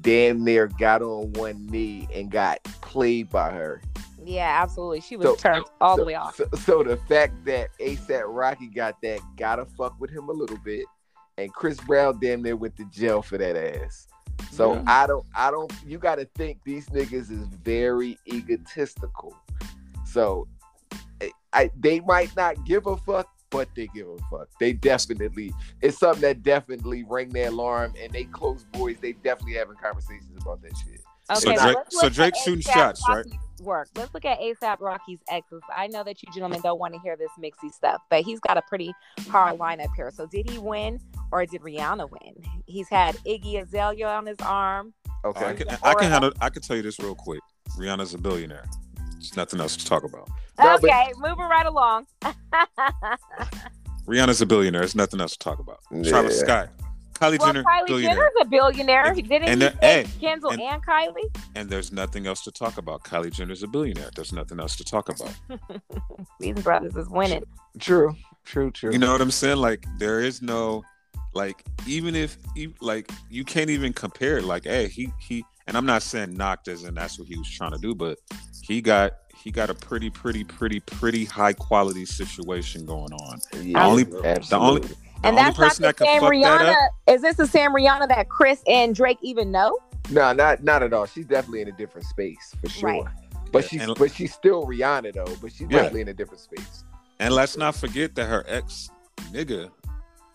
damn 0.00 0.44
near 0.44 0.66
got 0.66 1.02
on 1.02 1.32
one 1.34 1.66
knee 1.66 2.08
and 2.14 2.30
got 2.30 2.62
played 2.82 3.30
by 3.30 3.50
her. 3.50 3.80
Yeah, 4.24 4.60
absolutely. 4.62 5.00
She 5.00 5.16
was 5.16 5.26
So- 5.26 5.36
turned 5.36 5.64
all 5.80 5.96
so, 5.96 6.02
the 6.02 6.06
way 6.06 6.14
off. 6.14 6.36
So, 6.36 6.48
so 6.64 6.82
the 6.82 6.96
fact 6.96 7.44
that 7.46 7.70
ASAP 7.80 8.24
Rocky 8.26 8.66
got 8.66 9.00
that 9.02 9.20
gotta 9.36 9.64
fuck 9.64 9.98
with 10.00 10.10
him 10.10 10.28
a 10.28 10.32
little 10.32 10.58
bit, 10.58 10.84
and 11.38 11.52
Chris 11.52 11.78
Brown 11.80 12.18
damn 12.20 12.42
near 12.42 12.56
went 12.56 12.76
to 12.76 12.84
jail 12.86 13.22
for 13.22 13.38
that 13.38 13.56
ass. 13.56 14.06
So 14.50 14.74
Yeah. 14.74 14.82
I 14.86 15.06
don't, 15.06 15.26
I 15.34 15.50
don't. 15.50 15.72
You 15.86 15.98
got 15.98 16.16
to 16.16 16.24
think 16.36 16.58
these 16.64 16.86
niggas 16.86 17.30
is 17.30 17.46
very 17.64 18.18
egotistical. 18.26 19.36
So 20.04 20.48
I, 21.20 21.30
I, 21.52 21.70
they 21.78 22.00
might 22.00 22.34
not 22.36 22.64
give 22.64 22.86
a 22.86 22.96
fuck, 22.96 23.28
but 23.50 23.68
they 23.74 23.88
give 23.94 24.08
a 24.08 24.18
fuck. 24.30 24.48
They 24.60 24.72
definitely. 24.72 25.52
It's 25.80 25.98
something 25.98 26.22
that 26.22 26.42
definitely 26.42 27.04
ring 27.04 27.30
their 27.30 27.48
alarm, 27.48 27.94
and 28.00 28.12
they 28.12 28.24
close 28.24 28.64
boys. 28.72 28.96
They 29.00 29.12
definitely 29.12 29.54
having 29.54 29.76
conversations 29.76 30.30
about 30.40 30.62
that 30.62 30.72
shit. 30.76 31.00
So 31.34 31.50
Okay, 31.50 31.62
Drake- 31.62 31.76
so 31.90 32.06
look 32.06 32.12
Drake's 32.14 32.38
at 32.38 32.44
shooting 32.44 32.64
A$AP 32.66 32.74
shots, 32.74 33.02
right? 33.08 33.26
Work. 33.60 33.88
Let's 33.96 34.14
look 34.14 34.24
at 34.24 34.40
ASAP 34.40 34.80
Rocky's 34.80 35.18
exes. 35.28 35.60
I 35.74 35.88
know 35.88 36.02
that 36.04 36.22
you 36.22 36.32
gentlemen 36.32 36.60
don't 36.62 36.78
want 36.78 36.94
to 36.94 37.00
hear 37.00 37.16
this 37.16 37.30
mixy 37.38 37.70
stuff, 37.70 38.00
but 38.08 38.22
he's 38.22 38.40
got 38.40 38.56
a 38.56 38.62
pretty 38.62 38.94
hard 39.28 39.58
lineup 39.58 39.94
here. 39.94 40.10
So 40.10 40.26
did 40.26 40.48
he 40.48 40.58
win 40.58 41.00
or 41.32 41.44
did 41.44 41.60
Rihanna 41.60 42.08
win? 42.10 42.34
He's 42.66 42.88
had 42.88 43.16
Iggy 43.26 43.60
Azalea 43.60 44.08
on 44.08 44.26
his 44.26 44.38
arm. 44.40 44.94
Okay. 45.24 45.44
I 45.44 45.54
can, 45.54 45.68
I 45.82 45.94
can 45.94 46.10
handle. 46.10 46.32
I 46.40 46.48
can 46.48 46.62
tell 46.62 46.76
you 46.76 46.82
this 46.82 46.98
real 46.98 47.14
quick. 47.14 47.40
Rihanna's 47.76 48.14
a 48.14 48.18
billionaire. 48.18 48.64
There's 49.18 49.36
nothing 49.36 49.60
else 49.60 49.76
to 49.76 49.84
talk 49.86 50.04
about. 50.04 50.28
No, 50.58 50.78
but- 50.80 50.84
okay, 50.84 51.12
moving 51.18 51.44
right 51.46 51.66
along. 51.66 52.06
Rihanna's 54.06 54.40
a 54.40 54.46
billionaire. 54.46 54.80
There's 54.80 54.94
nothing 54.94 55.20
else 55.20 55.32
to 55.32 55.38
talk 55.38 55.58
about. 55.58 55.80
Yeah. 55.90 56.02
Travis 56.08 56.40
Scott, 56.40 56.70
Kylie 57.14 57.38
well, 57.38 57.48
Jenner, 57.52 57.64
Kylie 57.64 57.86
billionaire, 57.86 58.14
Jenner's 58.14 58.32
a 58.40 58.44
billionaire. 58.46 59.04
And- 59.06 59.28
Didn't 59.28 59.48
and 59.48 59.62
he 59.62 59.68
the- 59.68 59.74
take 59.74 59.80
hey, 59.82 60.06
Kendall 60.20 60.50
and- 60.50 60.62
and, 60.62 60.82
Kylie? 60.86 61.36
and 61.56 61.68
there's 61.68 61.92
nothing 61.92 62.26
else 62.26 62.42
to 62.44 62.50
talk 62.50 62.78
about. 62.78 63.02
Kylie 63.04 63.32
Jenner's 63.32 63.62
a 63.62 63.66
billionaire. 63.66 64.10
There's 64.14 64.32
nothing 64.32 64.60
else 64.60 64.76
to 64.76 64.84
talk 64.84 65.08
about. 65.08 65.34
These 66.40 66.54
brothers 66.62 66.96
is 66.96 67.08
winning. 67.08 67.44
True. 67.78 68.14
True. 68.44 68.70
True. 68.70 68.92
You 68.92 68.98
know 68.98 69.12
what 69.12 69.20
I'm 69.20 69.30
saying? 69.30 69.58
Like 69.58 69.84
there 69.98 70.20
is 70.20 70.40
no, 70.40 70.82
like 71.34 71.62
even 71.86 72.14
if 72.16 72.38
you 72.56 72.72
like 72.80 73.10
you 73.28 73.44
can't 73.44 73.68
even 73.68 73.92
compare. 73.92 74.38
it. 74.38 74.44
Like 74.44 74.64
hey, 74.64 74.88
he 74.88 75.12
he, 75.20 75.44
and 75.68 75.76
I'm 75.76 75.86
not 75.86 76.02
saying 76.02 76.36
knocked 76.36 76.66
as 76.66 76.82
in 76.82 76.94
that's 76.94 77.18
what 77.18 77.28
he 77.28 77.36
was 77.36 77.48
trying 77.48 77.70
to 77.72 77.78
do, 77.78 77.94
but 77.94 78.18
he 78.62 78.80
got 78.82 79.12
he 79.36 79.52
got 79.52 79.70
a 79.70 79.74
pretty 79.74 80.10
pretty 80.10 80.42
pretty 80.42 80.80
pretty 80.80 81.24
high 81.24 81.52
quality 81.52 82.04
situation 82.04 82.84
going 82.84 83.12
on. 83.12 83.38
Yeah, 83.62 83.86
only- 83.86 84.02
absolutely. 84.24 84.40
the 84.48 84.56
only- 84.56 84.80
The 84.80 84.96
and 85.26 85.36
only 85.38 85.42
that's 85.42 85.58
not 85.58 85.64
person 85.68 85.82
the 85.82 85.88
that 85.88 85.96
could 85.96 86.06
same 86.06 86.20
fuck 86.20 86.30
that 86.30 86.60
Rihanna. 86.60 86.72
up. 86.86 87.14
Is 87.14 87.22
this 87.22 87.36
the 87.36 87.46
Sam 87.46 87.72
Rihanna 87.74 88.08
that 88.08 88.28
Chris 88.28 88.62
and 88.68 88.94
Drake 88.94 89.18
even 89.22 89.50
know? 89.52 89.76
No, 90.10 90.32
not 90.32 90.62
not 90.64 90.82
at 90.82 90.92
all. 90.92 91.06
She's 91.06 91.26
definitely 91.26 91.60
in 91.62 91.68
a 91.68 91.72
different 91.72 92.06
space 92.06 92.54
for 92.60 92.68
sure. 92.68 92.88
Right. 92.88 93.04
But 93.52 93.62
Yeah, 93.64 93.68
she's 93.68 93.82
and- 93.82 93.94
but 93.98 94.12
she's 94.12 94.32
still 94.34 94.64
Rihanna 94.64 95.12
though. 95.14 95.36
But 95.40 95.52
she's 95.52 95.62
Yeah. 95.62 95.78
definitely 95.78 96.00
in 96.02 96.08
a 96.08 96.14
different 96.14 96.40
space. 96.40 96.84
And 97.20 97.34
let's 97.34 97.56
not 97.56 97.74
forget 97.74 98.14
that 98.14 98.26
her 98.26 98.44
ex 98.48 98.90
nigga 99.32 99.70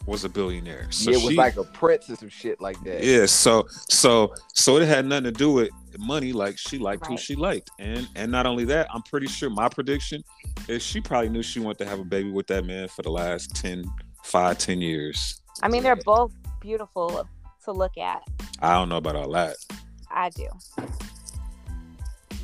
was 0.05 0.23
a 0.23 0.29
billionaire. 0.29 0.87
So 0.91 1.11
yeah, 1.11 1.17
it 1.17 1.23
was 1.23 1.31
she, 1.31 1.37
like 1.37 1.57
a 1.57 1.63
prince 1.63 2.09
or 2.09 2.15
some 2.15 2.29
shit 2.29 2.59
like 2.59 2.81
that. 2.83 3.03
Yeah, 3.03 3.25
so 3.25 3.67
so 3.89 4.33
so 4.53 4.77
it 4.77 4.87
had 4.87 5.05
nothing 5.05 5.25
to 5.25 5.31
do 5.31 5.51
with 5.51 5.69
money. 5.97 6.33
Like 6.33 6.57
she 6.57 6.77
liked 6.77 7.07
who 7.07 7.17
she 7.17 7.35
liked, 7.35 7.69
and 7.79 8.07
and 8.15 8.31
not 8.31 8.45
only 8.45 8.65
that, 8.65 8.87
I'm 8.93 9.01
pretty 9.03 9.27
sure 9.27 9.49
my 9.49 9.69
prediction 9.69 10.23
is 10.67 10.81
she 10.81 10.99
probably 11.01 11.29
knew 11.29 11.43
she 11.43 11.59
wanted 11.59 11.79
to 11.79 11.85
have 11.85 11.99
a 11.99 12.05
baby 12.05 12.31
with 12.31 12.47
that 12.47 12.65
man 12.65 12.87
for 12.87 13.01
the 13.01 13.11
last 13.11 13.55
10, 13.55 13.83
5, 14.23 14.57
10 14.57 14.81
years. 14.81 15.41
I 15.61 15.67
mean, 15.67 15.83
they're 15.83 15.95
both 15.95 16.31
beautiful 16.61 17.27
to 17.65 17.71
look 17.71 17.97
at. 17.97 18.21
I 18.59 18.73
don't 18.73 18.89
know 18.89 18.97
about 18.97 19.15
all 19.15 19.31
that, 19.31 19.55
I 20.09 20.29
do. 20.29 20.47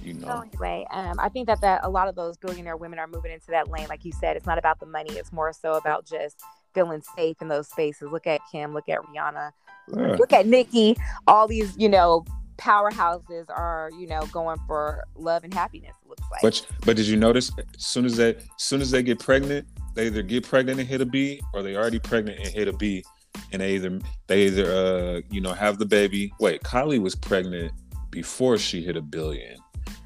you 0.04 0.14
So 0.20 0.26
know. 0.28 0.42
anyway, 0.42 0.86
um, 0.92 1.16
I 1.20 1.30
think 1.30 1.48
that 1.48 1.62
that 1.62 1.82
a 1.84 1.90
lot 1.90 2.08
of 2.08 2.16
those 2.16 2.38
billionaire 2.38 2.78
women 2.78 3.00
are 3.00 3.08
moving 3.08 3.32
into 3.32 3.48
that 3.52 3.70
lane, 3.70 3.88
like 3.88 4.04
you 4.06 4.12
said. 4.12 4.36
It's 4.38 4.46
not 4.46 4.58
about 4.58 4.80
the 4.80 4.86
money; 4.86 5.12
it's 5.14 5.32
more 5.32 5.52
so 5.54 5.74
about 5.74 6.06
just 6.06 6.42
feeling 6.74 7.02
safe 7.16 7.42
in 7.42 7.48
those 7.48 7.68
spaces. 7.70 8.10
Look 8.12 8.28
at 8.28 8.42
Kim. 8.52 8.74
Look 8.74 8.90
at 8.90 9.00
Rihanna. 9.00 9.52
Yeah. 9.96 10.16
Look 10.18 10.34
at 10.34 10.46
Nicki. 10.46 10.96
All 11.28 11.48
these, 11.48 11.76
you 11.78 11.90
know, 11.90 12.26
powerhouses 12.58 13.46
are, 13.50 13.90
you 13.98 14.06
know, 14.08 14.26
going 14.32 14.60
for 14.68 15.04
love 15.16 15.44
and 15.44 15.54
happiness. 15.54 15.96
It 16.04 16.10
looks 16.10 16.24
like. 16.32 16.42
But 16.42 16.66
but 16.86 16.96
did 16.96 17.08
you 17.08 17.18
notice? 17.18 17.52
As 17.58 17.86
soon 17.86 18.06
as 18.06 18.18
they 18.18 18.36
as 18.36 18.44
soon 18.58 18.82
as 18.82 18.92
they 18.92 19.02
get 19.02 19.20
pregnant, 19.20 19.68
they 19.96 20.08
either 20.08 20.22
get 20.22 20.44
pregnant 20.48 20.80
and 20.80 20.88
hit 20.88 21.02
a 21.02 21.06
B, 21.06 21.42
or 21.54 21.64
they 21.64 21.76
already 21.76 22.00
pregnant 22.00 22.40
and 22.40 22.48
hit 22.50 22.68
a 22.68 22.74
B, 22.74 23.04
and 23.52 23.62
they 23.62 23.76
either 23.76 24.00
they 24.28 24.46
either 24.48 24.72
uh 24.72 25.22
you 25.32 25.42
know 25.42 25.54
have 25.54 25.80
the 25.80 25.86
baby. 25.86 26.32
Wait, 26.40 26.62
Kylie 26.64 27.02
was 27.02 27.16
pregnant 27.16 27.72
before 28.12 28.58
she 28.58 28.84
hit 28.84 28.96
a 28.98 29.02
billion. 29.02 29.58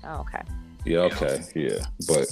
oh, 0.05 0.21
okay. 0.21 0.41
Yeah, 0.85 0.99
okay, 0.99 1.41
yeah, 1.55 1.85
but 2.07 2.27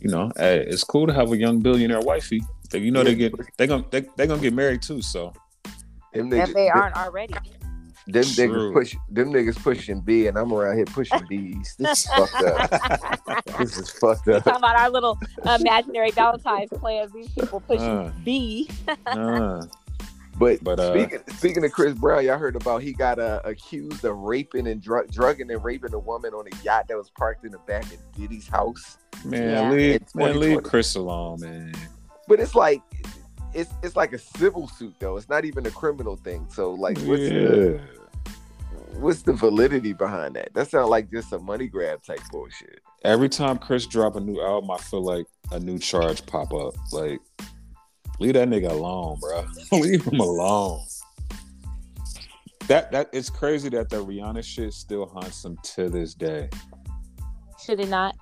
you 0.00 0.10
know, 0.10 0.32
hey, 0.36 0.64
it's 0.68 0.82
cool 0.82 1.06
to 1.06 1.12
have 1.12 1.30
a 1.32 1.36
young 1.36 1.60
billionaire 1.60 2.00
wifey. 2.00 2.42
They, 2.74 2.80
you 2.80 2.90
know, 2.90 3.04
they 3.04 3.12
Yeah. 3.12 3.28
get 3.28 3.56
they 3.56 3.66
gonna 3.68 3.84
they 3.90 4.04
they 4.16 4.26
gonna 4.26 4.42
get 4.42 4.52
married 4.52 4.82
too. 4.82 5.00
So 5.00 5.32
Them 6.12 6.32
If 6.32 6.48
niggas, 6.50 6.54
they 6.54 6.68
aren't 6.68 6.96
already. 6.96 7.34
them 8.06 8.24
True. 8.24 8.24
niggas 8.24 8.72
push 8.72 8.96
them 9.10 9.32
niggas 9.32 9.62
pushing 9.62 10.00
B, 10.00 10.26
and 10.26 10.36
I'm 10.36 10.52
around 10.52 10.76
here 10.76 10.84
pushing 10.86 11.20
B's. 11.28 11.76
This 11.78 12.00
is 12.00 12.06
fucked 12.10 12.34
up. 12.42 13.40
This 13.58 13.78
is 13.78 13.90
fucked 13.90 14.26
up. 14.28 14.42
Talking 14.42 14.58
about 14.58 14.76
our 14.76 14.90
little 14.90 15.16
imaginary 15.60 16.10
Valentine's 16.10 16.70
plans. 16.70 17.12
These 17.12 17.28
people 17.28 17.60
pushing 17.60 17.86
Uh. 17.86 18.12
B. 18.24 18.68
uh, 19.06 19.62
But, 20.36 20.64
But, 20.64 20.80
uh, 20.80 20.90
speaking 20.92 21.18
speaking 21.36 21.64
of 21.64 21.70
Chris 21.70 21.94
Brown, 21.94 22.24
y'all 22.24 22.38
heard 22.38 22.56
about 22.56 22.82
he 22.82 22.92
got 22.92 23.20
uh, 23.20 23.40
accused 23.44 24.04
of 24.04 24.16
raping 24.18 24.66
and 24.66 24.82
drug 24.82 25.08
drugging 25.12 25.48
and 25.52 25.62
raping 25.62 25.94
a 25.94 25.98
woman 26.00 26.34
on 26.34 26.44
a 26.52 26.64
yacht 26.64 26.88
that 26.88 26.96
was 26.96 27.08
parked 27.10 27.44
in 27.44 27.52
the 27.52 27.58
back 27.68 27.84
of 27.84 27.98
Diddy's 28.16 28.48
house. 28.48 28.98
man, 29.24 29.48
Yeah. 29.50 29.70
leave 29.70 30.02
man, 30.16 30.40
leave 30.40 30.62
Chris 30.64 30.96
alone, 30.96 31.38
man. 31.40 31.72
But 32.26 32.40
it's 32.40 32.54
like 32.54 32.82
it's 33.54 33.72
it's 33.82 33.96
like 33.96 34.12
a 34.12 34.18
civil 34.18 34.68
suit 34.68 34.94
though. 34.98 35.16
It's 35.16 35.28
not 35.28 35.44
even 35.44 35.66
a 35.66 35.70
criminal 35.70 36.16
thing. 36.16 36.46
So 36.50 36.72
like, 36.72 36.98
what's 37.00 37.28
the 37.28 37.80
what's 38.98 39.22
the 39.22 39.32
validity 39.32 39.92
behind 39.92 40.36
that? 40.36 40.52
That 40.54 40.70
sounds 40.70 40.90
like 40.90 41.10
just 41.10 41.32
a 41.32 41.38
money 41.38 41.68
grab 41.68 42.02
type 42.02 42.20
bullshit. 42.30 42.80
Every 43.04 43.28
time 43.28 43.58
Chris 43.58 43.86
drop 43.86 44.16
a 44.16 44.20
new 44.20 44.40
album, 44.40 44.70
I 44.70 44.78
feel 44.78 45.02
like 45.02 45.26
a 45.52 45.60
new 45.60 45.78
charge 45.78 46.24
pop 46.26 46.52
up. 46.54 46.74
Like, 46.92 47.20
leave 48.18 48.34
that 48.34 48.48
nigga 48.48 48.70
alone, 48.70 49.18
bro. 49.20 49.44
leave 49.78 50.04
him 50.04 50.20
alone. 50.20 50.84
That 52.66 52.90
that 52.92 53.10
it's 53.12 53.28
crazy 53.28 53.68
that 53.70 53.90
the 53.90 54.04
Rihanna 54.04 54.42
shit 54.42 54.72
still 54.72 55.06
haunts 55.06 55.44
him 55.44 55.58
to 55.74 55.90
this 55.90 56.14
day. 56.14 56.48
Should 57.64 57.80
it 57.80 57.88
not? 57.88 58.16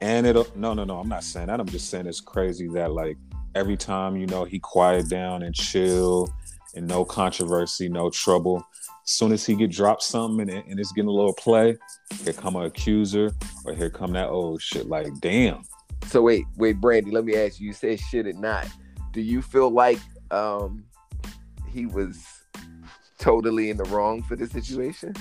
And 0.00 0.26
it'll 0.26 0.46
no 0.54 0.74
no 0.74 0.84
no, 0.84 0.98
I'm 1.00 1.08
not 1.08 1.24
saying 1.24 1.46
that. 1.46 1.58
I'm 1.58 1.66
just 1.66 1.90
saying 1.90 2.06
it's 2.06 2.20
crazy 2.20 2.68
that 2.68 2.92
like 2.92 3.16
every 3.54 3.76
time 3.76 4.16
you 4.16 4.26
know 4.26 4.44
he 4.44 4.58
quiet 4.58 5.08
down 5.08 5.42
and 5.42 5.54
chill 5.54 6.28
and 6.74 6.86
no 6.86 7.04
controversy, 7.04 7.88
no 7.88 8.10
trouble. 8.10 8.64
As 9.04 9.10
soon 9.10 9.32
as 9.32 9.44
he 9.44 9.54
get 9.54 9.70
dropped 9.70 10.02
something 10.02 10.50
and, 10.50 10.64
and 10.68 10.78
it's 10.78 10.92
getting 10.92 11.08
a 11.08 11.12
little 11.12 11.32
play, 11.32 11.76
here 12.22 12.32
come 12.32 12.56
an 12.56 12.64
accuser 12.64 13.30
or 13.64 13.74
here 13.74 13.90
come 13.90 14.12
that 14.12 14.28
old 14.28 14.60
shit. 14.60 14.86
Like 14.86 15.08
damn. 15.20 15.62
So 16.06 16.22
wait, 16.22 16.44
wait, 16.56 16.80
Brandy, 16.80 17.10
let 17.10 17.24
me 17.24 17.34
ask 17.36 17.60
you. 17.60 17.68
You 17.68 17.72
said 17.72 17.98
shit 18.00 18.26
it 18.26 18.36
not? 18.36 18.68
Do 19.12 19.20
you 19.20 19.42
feel 19.42 19.70
like 19.70 19.98
um 20.30 20.84
he 21.70 21.86
was 21.86 22.24
totally 23.18 23.70
in 23.70 23.76
the 23.76 23.84
wrong 23.84 24.22
for 24.22 24.36
this 24.36 24.50
situation? 24.50 25.14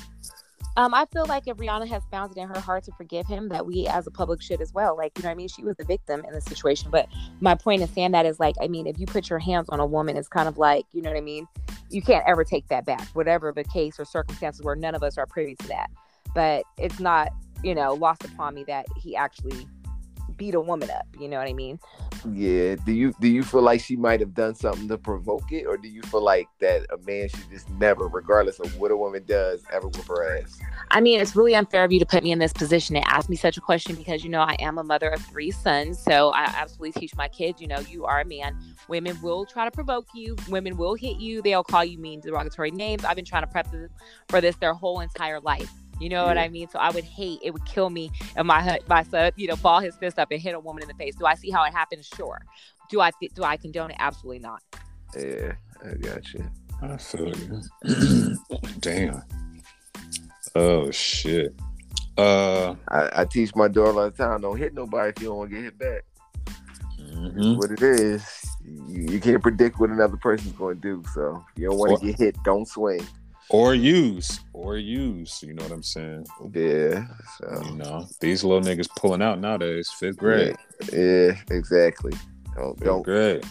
Um, 0.77 0.93
I 0.93 1.05
feel 1.11 1.25
like 1.25 1.47
if 1.47 1.57
Rihanna 1.57 1.87
has 1.87 2.03
found 2.11 2.31
it 2.31 2.39
in 2.39 2.47
her 2.47 2.59
heart 2.59 2.83
to 2.83 2.91
forgive 2.91 3.25
him, 3.25 3.49
that 3.49 3.65
we 3.65 3.87
as 3.87 4.05
a 4.05 4.11
public 4.11 4.43
should 4.43 4.61
as 4.61 4.71
well. 4.73 4.95
Like, 4.95 5.17
you 5.17 5.23
know 5.23 5.29
what 5.29 5.33
I 5.33 5.35
mean? 5.35 5.47
She 5.47 5.63
was 5.63 5.75
the 5.75 5.83
victim 5.83 6.23
in 6.23 6.31
the 6.31 6.39
situation. 6.39 6.91
But 6.91 7.09
my 7.41 7.55
point 7.55 7.81
in 7.81 7.87
saying 7.87 8.11
that 8.11 8.27
is 8.27 8.39
like, 8.39 8.55
I 8.61 8.67
mean, 8.67 8.85
if 8.85 8.99
you 8.99 9.07
put 9.07 9.27
your 9.27 9.39
hands 9.39 9.69
on 9.69 9.79
a 9.79 9.85
woman, 9.87 10.15
it's 10.15 10.27
kind 10.27 10.47
of 10.47 10.59
like, 10.59 10.85
you 10.93 11.01
know 11.01 11.09
what 11.09 11.17
I 11.17 11.21
mean? 11.21 11.47
You 11.89 12.03
can't 12.03 12.23
ever 12.27 12.43
take 12.43 12.67
that 12.67 12.85
back, 12.85 13.07
whatever 13.13 13.51
the 13.51 13.63
case 13.63 13.99
or 13.99 14.05
circumstances 14.05 14.63
where 14.63 14.75
none 14.75 14.93
of 14.93 15.01
us 15.01 15.17
are 15.17 15.25
privy 15.25 15.55
to 15.55 15.67
that. 15.69 15.89
But 16.35 16.63
it's 16.77 16.99
not, 16.99 17.29
you 17.63 17.73
know, 17.73 17.95
lost 17.95 18.23
upon 18.23 18.53
me 18.53 18.63
that 18.65 18.85
he 18.95 19.15
actually 19.15 19.67
beat 20.37 20.55
a 20.55 20.61
woman 20.61 20.89
up. 20.91 21.05
You 21.19 21.27
know 21.27 21.37
what 21.37 21.47
I 21.47 21.53
mean? 21.53 21.79
Yeah. 22.31 22.75
Do 22.85 22.91
you 22.91 23.13
do 23.19 23.27
you 23.27 23.43
feel 23.43 23.61
like 23.61 23.81
she 23.81 23.95
might 23.95 24.19
have 24.19 24.33
done 24.33 24.55
something 24.55 24.87
to 24.87 24.97
provoke 24.97 25.51
it, 25.51 25.65
or 25.65 25.77
do 25.77 25.87
you 25.87 26.01
feel 26.03 26.23
like 26.23 26.47
that 26.59 26.85
a 26.91 26.97
man 27.05 27.29
should 27.29 27.49
just 27.49 27.69
never, 27.71 28.07
regardless 28.07 28.59
of 28.59 28.77
what 28.79 28.91
a 28.91 28.97
woman 28.97 29.23
does, 29.25 29.63
ever 29.73 29.87
whip 29.87 30.07
her 30.07 30.37
ass? 30.37 30.59
I 30.91 31.01
mean, 31.01 31.19
it's 31.19 31.35
really 31.35 31.55
unfair 31.55 31.83
of 31.83 31.91
you 31.91 31.99
to 31.99 32.05
put 32.05 32.23
me 32.23 32.31
in 32.31 32.39
this 32.39 32.53
position 32.53 32.95
and 32.95 33.05
ask 33.07 33.29
me 33.29 33.35
such 33.35 33.57
a 33.57 33.61
question 33.61 33.95
because, 33.95 34.23
you 34.23 34.29
know, 34.29 34.41
I 34.41 34.55
am 34.59 34.77
a 34.77 34.83
mother 34.83 35.09
of 35.09 35.21
three 35.25 35.51
sons. 35.51 35.99
So 35.99 36.29
I 36.29 36.43
absolutely 36.43 36.93
teach 36.93 37.15
my 37.15 37.27
kids, 37.27 37.61
you 37.61 37.67
know, 37.67 37.79
you 37.79 38.05
are 38.05 38.21
a 38.21 38.25
man. 38.25 38.57
Women 38.87 39.19
will 39.21 39.45
try 39.45 39.65
to 39.65 39.71
provoke 39.71 40.07
you. 40.13 40.35
Women 40.49 40.77
will 40.77 40.95
hit 40.95 41.17
you. 41.17 41.41
They'll 41.41 41.63
call 41.63 41.83
you 41.83 41.97
mean 41.97 42.21
derogatory 42.21 42.71
names. 42.71 43.03
I've 43.03 43.15
been 43.15 43.25
trying 43.25 43.43
to 43.43 43.47
prep 43.47 43.69
them 43.71 43.89
for 44.29 44.41
this 44.41 44.55
their 44.57 44.73
whole 44.73 45.01
entire 45.01 45.39
life. 45.39 45.71
You 45.99 46.09
know 46.09 46.25
what 46.25 46.37
I 46.37 46.47
mean? 46.49 46.67
So 46.69 46.79
I 46.79 46.91
would 46.91 47.03
hate, 47.03 47.39
it 47.43 47.51
would 47.51 47.65
kill 47.65 47.89
me 47.89 48.11
if 48.35 48.45
my, 48.45 48.79
my 48.87 49.03
son, 49.03 49.31
you 49.35 49.47
know, 49.47 49.55
ball 49.55 49.79
his 49.79 49.95
fist 49.95 50.19
up 50.19 50.29
and 50.31 50.39
hit 50.41 50.53
a 50.53 50.59
woman 50.59 50.83
in 50.83 50.87
the 50.87 50.93
face. 50.93 51.15
Do 51.15 51.25
I 51.25 51.33
see 51.35 51.49
how 51.49 51.63
it 51.63 51.73
happens? 51.73 52.05
Sure. 52.15 52.39
Do 52.89 53.01
I, 53.01 53.11
do 53.33 53.43
I 53.43 53.57
condone 53.57 53.89
it? 53.91 53.97
Absolutely 53.99 54.39
not. 54.39 54.61
Yeah, 55.17 55.53
I 55.83 55.95
got 55.95 56.33
you. 56.33 56.45
I 56.81 56.97
feel 56.97 57.33
you. 57.35 57.61
Damn. 58.79 59.23
Oh 60.55 60.91
shit. 60.91 61.55
Uh, 62.17 62.75
I, 62.89 63.21
I 63.21 63.25
teach 63.25 63.55
my 63.55 63.67
daughter 63.67 63.99
all 63.99 64.09
the 64.09 64.11
time: 64.11 64.41
don't 64.41 64.57
hit 64.57 64.73
nobody 64.73 65.09
if 65.09 65.21
you 65.21 65.29
don't 65.29 65.37
want 65.37 65.49
to 65.51 65.55
get 65.55 65.63
hit 65.65 65.77
back. 65.79 66.03
mhm. 66.99 67.57
What 67.57 67.71
it 67.71 67.81
is, 67.81 68.23
you, 68.87 69.07
you 69.13 69.19
can't 69.19 69.41
predict 69.41 69.79
what 69.79 69.89
another 69.89 70.17
person's 70.17 70.53
going 70.53 70.75
to 70.75 70.81
do. 70.81 71.03
So 71.13 71.43
if 71.55 71.61
you 71.61 71.69
don't 71.69 71.77
want 71.77 71.99
to 71.99 72.05
get 72.07 72.17
hit, 72.17 72.35
don't 72.43 72.67
swing. 72.67 73.05
Or 73.49 73.73
use, 73.73 74.39
or 74.53 74.77
use. 74.77 75.41
You 75.43 75.53
know 75.53 75.63
what 75.63 75.71
I'm 75.71 75.83
saying? 75.83 76.25
Yeah. 76.53 77.05
You 77.65 77.75
know, 77.75 78.07
these 78.19 78.43
little 78.43 78.61
niggas 78.61 78.89
pulling 78.97 79.21
out 79.21 79.39
nowadays. 79.39 79.89
Fifth 79.89 80.17
grade, 80.17 80.55
yeah, 80.91 81.39
exactly. 81.49 82.13
Don't 82.55 82.77
fifth 82.77 82.85
don't. 82.85 83.03
grade. 83.03 83.45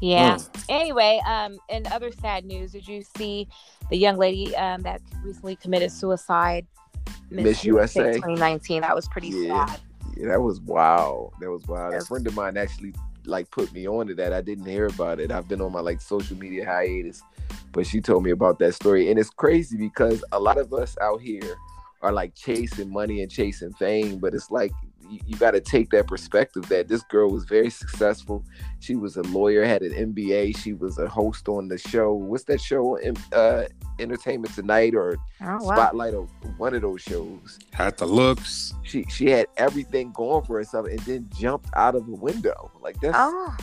Yeah. 0.00 0.38
Huh. 0.38 0.44
Anyway, 0.68 1.20
um, 1.26 1.58
in 1.68 1.86
other 1.88 2.12
sad 2.12 2.44
news, 2.44 2.72
did 2.72 2.86
you 2.86 3.02
see 3.16 3.48
the 3.90 3.96
young 3.96 4.16
lady 4.16 4.54
um 4.56 4.82
that 4.82 5.00
recently 5.24 5.56
committed 5.56 5.90
suicide? 5.90 6.66
Miss 7.30 7.64
USA? 7.64 8.12
2019. 8.14 8.82
That 8.82 8.94
was 8.94 9.08
pretty 9.08 9.28
Yeah. 9.28 9.66
sad. 9.66 9.80
Yeah, 10.16 10.28
that 10.28 10.42
was 10.42 10.60
wow. 10.60 11.32
That 11.40 11.50
was 11.50 11.66
wild. 11.66 11.94
A 11.94 12.00
friend 12.04 12.26
of 12.26 12.34
mine 12.34 12.56
actually 12.56 12.94
like 13.24 13.50
put 13.50 13.72
me 13.72 13.86
on 13.86 14.06
to 14.06 14.14
that. 14.14 14.32
I 14.32 14.40
didn't 14.40 14.64
hear 14.64 14.86
about 14.86 15.20
it. 15.20 15.30
I've 15.30 15.48
been 15.48 15.60
on 15.60 15.72
my 15.72 15.80
like 15.80 16.00
social 16.00 16.36
media 16.36 16.64
hiatus, 16.64 17.22
but 17.72 17.86
she 17.86 18.00
told 18.00 18.24
me 18.24 18.30
about 18.30 18.58
that 18.60 18.74
story. 18.74 19.10
And 19.10 19.18
it's 19.18 19.30
crazy 19.30 19.76
because 19.76 20.24
a 20.32 20.38
lot 20.40 20.58
of 20.58 20.72
us 20.72 20.96
out 21.00 21.20
here 21.20 21.56
are 22.02 22.12
like 22.12 22.34
chasing 22.34 22.92
money 22.92 23.22
and 23.22 23.30
chasing 23.30 23.72
fame, 23.72 24.18
but 24.18 24.32
it's 24.34 24.50
like 24.52 24.70
you, 25.10 25.18
you 25.26 25.36
got 25.36 25.50
to 25.52 25.60
take 25.60 25.90
that 25.90 26.06
perspective 26.06 26.68
that 26.68 26.86
this 26.86 27.02
girl 27.04 27.28
was 27.30 27.44
very 27.44 27.70
successful. 27.70 28.44
She 28.78 28.94
was 28.94 29.16
a 29.16 29.22
lawyer, 29.22 29.64
had 29.64 29.82
an 29.82 30.12
MBA. 30.14 30.56
She 30.58 30.74
was 30.74 30.98
a 30.98 31.08
host 31.08 31.48
on 31.48 31.66
the 31.68 31.76
show. 31.78 32.12
What's 32.12 32.44
that 32.44 32.60
show? 32.60 32.98
Uh, 33.32 33.64
Entertainment 33.98 34.54
Tonight 34.54 34.94
or 34.94 35.16
Oh 35.40 35.58
wow. 35.64 35.74
Spotlight 35.74 36.14
or 36.14 36.28
one 36.56 36.72
of 36.74 36.82
those 36.82 37.02
shows 37.02 37.58
Had 37.72 37.96
the 37.98 38.06
looks. 38.06 38.74
she 38.84 39.04
she 39.08 39.28
had 39.28 39.46
everything 39.56 40.12
going 40.12 40.44
for 40.44 40.58
herself 40.58 40.86
and 40.86 41.00
then 41.00 41.28
jumped 41.36 41.68
out 41.74 41.96
of 41.96 42.06
the 42.06 42.14
window. 42.14 42.70
Like 42.80 43.00
that's 43.00 43.16
Oh, 43.18 43.56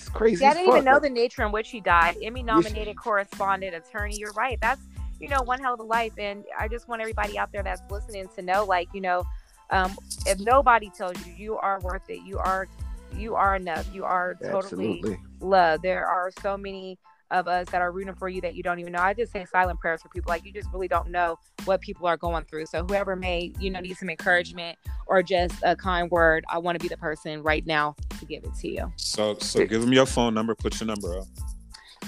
it's 0.00 0.08
crazy. 0.08 0.36
see, 0.36 0.46
I 0.46 0.54
didn't 0.54 0.68
even 0.68 0.84
know 0.84 0.98
the 0.98 1.10
nature 1.10 1.44
in 1.44 1.52
which 1.52 1.70
he 1.70 1.80
died. 1.80 2.16
Emmy 2.22 2.42
nominated 2.42 2.96
correspondent, 2.96 3.74
attorney. 3.74 4.16
You're 4.16 4.32
right. 4.32 4.58
That's 4.60 4.80
you 5.20 5.28
know 5.28 5.42
one 5.42 5.60
hell 5.60 5.74
of 5.74 5.80
a 5.80 5.84
life, 5.84 6.12
and 6.18 6.44
I 6.58 6.68
just 6.68 6.88
want 6.88 7.02
everybody 7.02 7.38
out 7.38 7.52
there 7.52 7.62
that's 7.62 7.82
listening 7.90 8.26
to 8.34 8.42
know, 8.42 8.64
like 8.64 8.88
you 8.94 9.02
know, 9.02 9.24
um, 9.70 9.94
if 10.26 10.38
nobody 10.40 10.90
tells 10.90 11.14
you 11.26 11.32
you 11.36 11.56
are 11.56 11.80
worth 11.80 12.08
it, 12.08 12.22
you 12.24 12.38
are 12.38 12.66
you 13.14 13.34
are 13.34 13.56
enough, 13.56 13.88
you 13.92 14.04
are 14.04 14.34
totally 14.40 15.00
Absolutely. 15.00 15.18
love. 15.40 15.82
There 15.82 16.06
are 16.06 16.30
so 16.40 16.56
many 16.56 16.98
of 17.30 17.46
us 17.48 17.68
that 17.70 17.80
are 17.80 17.92
rooting 17.92 18.14
for 18.14 18.28
you 18.28 18.40
that 18.40 18.54
you 18.54 18.62
don't 18.62 18.78
even 18.78 18.92
know. 18.92 18.98
I 19.00 19.14
just 19.14 19.32
say 19.32 19.44
silent 19.44 19.78
prayers 19.80 20.02
for 20.02 20.08
people. 20.08 20.30
Like 20.30 20.44
you 20.44 20.52
just 20.52 20.68
really 20.72 20.88
don't 20.88 21.10
know 21.10 21.38
what 21.64 21.80
people 21.80 22.06
are 22.06 22.16
going 22.16 22.44
through. 22.44 22.66
So 22.66 22.84
whoever 22.84 23.16
may, 23.16 23.52
you 23.58 23.70
know, 23.70 23.80
need 23.80 23.96
some 23.96 24.10
encouragement 24.10 24.78
or 25.06 25.22
just 25.22 25.54
a 25.62 25.76
kind 25.76 26.10
word, 26.10 26.44
I 26.48 26.58
want 26.58 26.78
to 26.78 26.82
be 26.82 26.88
the 26.88 26.96
person 26.96 27.42
right 27.42 27.64
now 27.66 27.94
to 28.18 28.24
give 28.26 28.44
it 28.44 28.54
to 28.60 28.68
you. 28.68 28.92
So, 28.96 29.36
so 29.38 29.64
give 29.66 29.80
them 29.80 29.92
your 29.92 30.06
phone 30.06 30.34
number. 30.34 30.54
Put 30.54 30.80
your 30.80 30.88
number 30.88 31.18
up. 31.18 31.26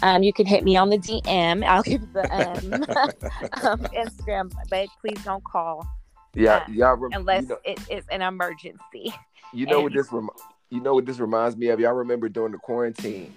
Um, 0.03 0.23
you 0.23 0.33
can 0.33 0.47
hit 0.47 0.65
me 0.65 0.77
on 0.77 0.91
the 0.91 0.99
DM. 0.99 1.65
I'll 1.65 1.83
give 1.83 2.13
the 2.13 2.23
um, 2.35 2.73
um, 3.71 3.81
Instagram, 3.95 4.53
but 4.71 4.89
please 5.01 5.23
don't 5.25 5.45
call 5.45 5.87
Yeah, 6.35 6.57
Uh, 6.57 6.65
y'all. 6.73 6.97
Rem- 6.97 7.13
unless 7.13 7.43
you 7.43 7.49
know, 7.51 7.59
it 7.65 7.79
is 7.91 8.05
an 8.11 8.23
emergency. 8.23 9.15
you 9.53 9.67
know 9.67 9.81
what 9.83 9.93
this 9.93 10.11
rem- 10.11 10.31
you 10.71 10.81
know 10.81 10.95
what 10.95 11.05
this 11.07 11.19
reminds 11.21 11.57
me 11.57 11.69
of. 11.69 11.79
Y'all 11.79 11.93
remember 11.93 12.29
during 12.29 12.53
the 12.53 12.59
quarantine. 12.59 13.33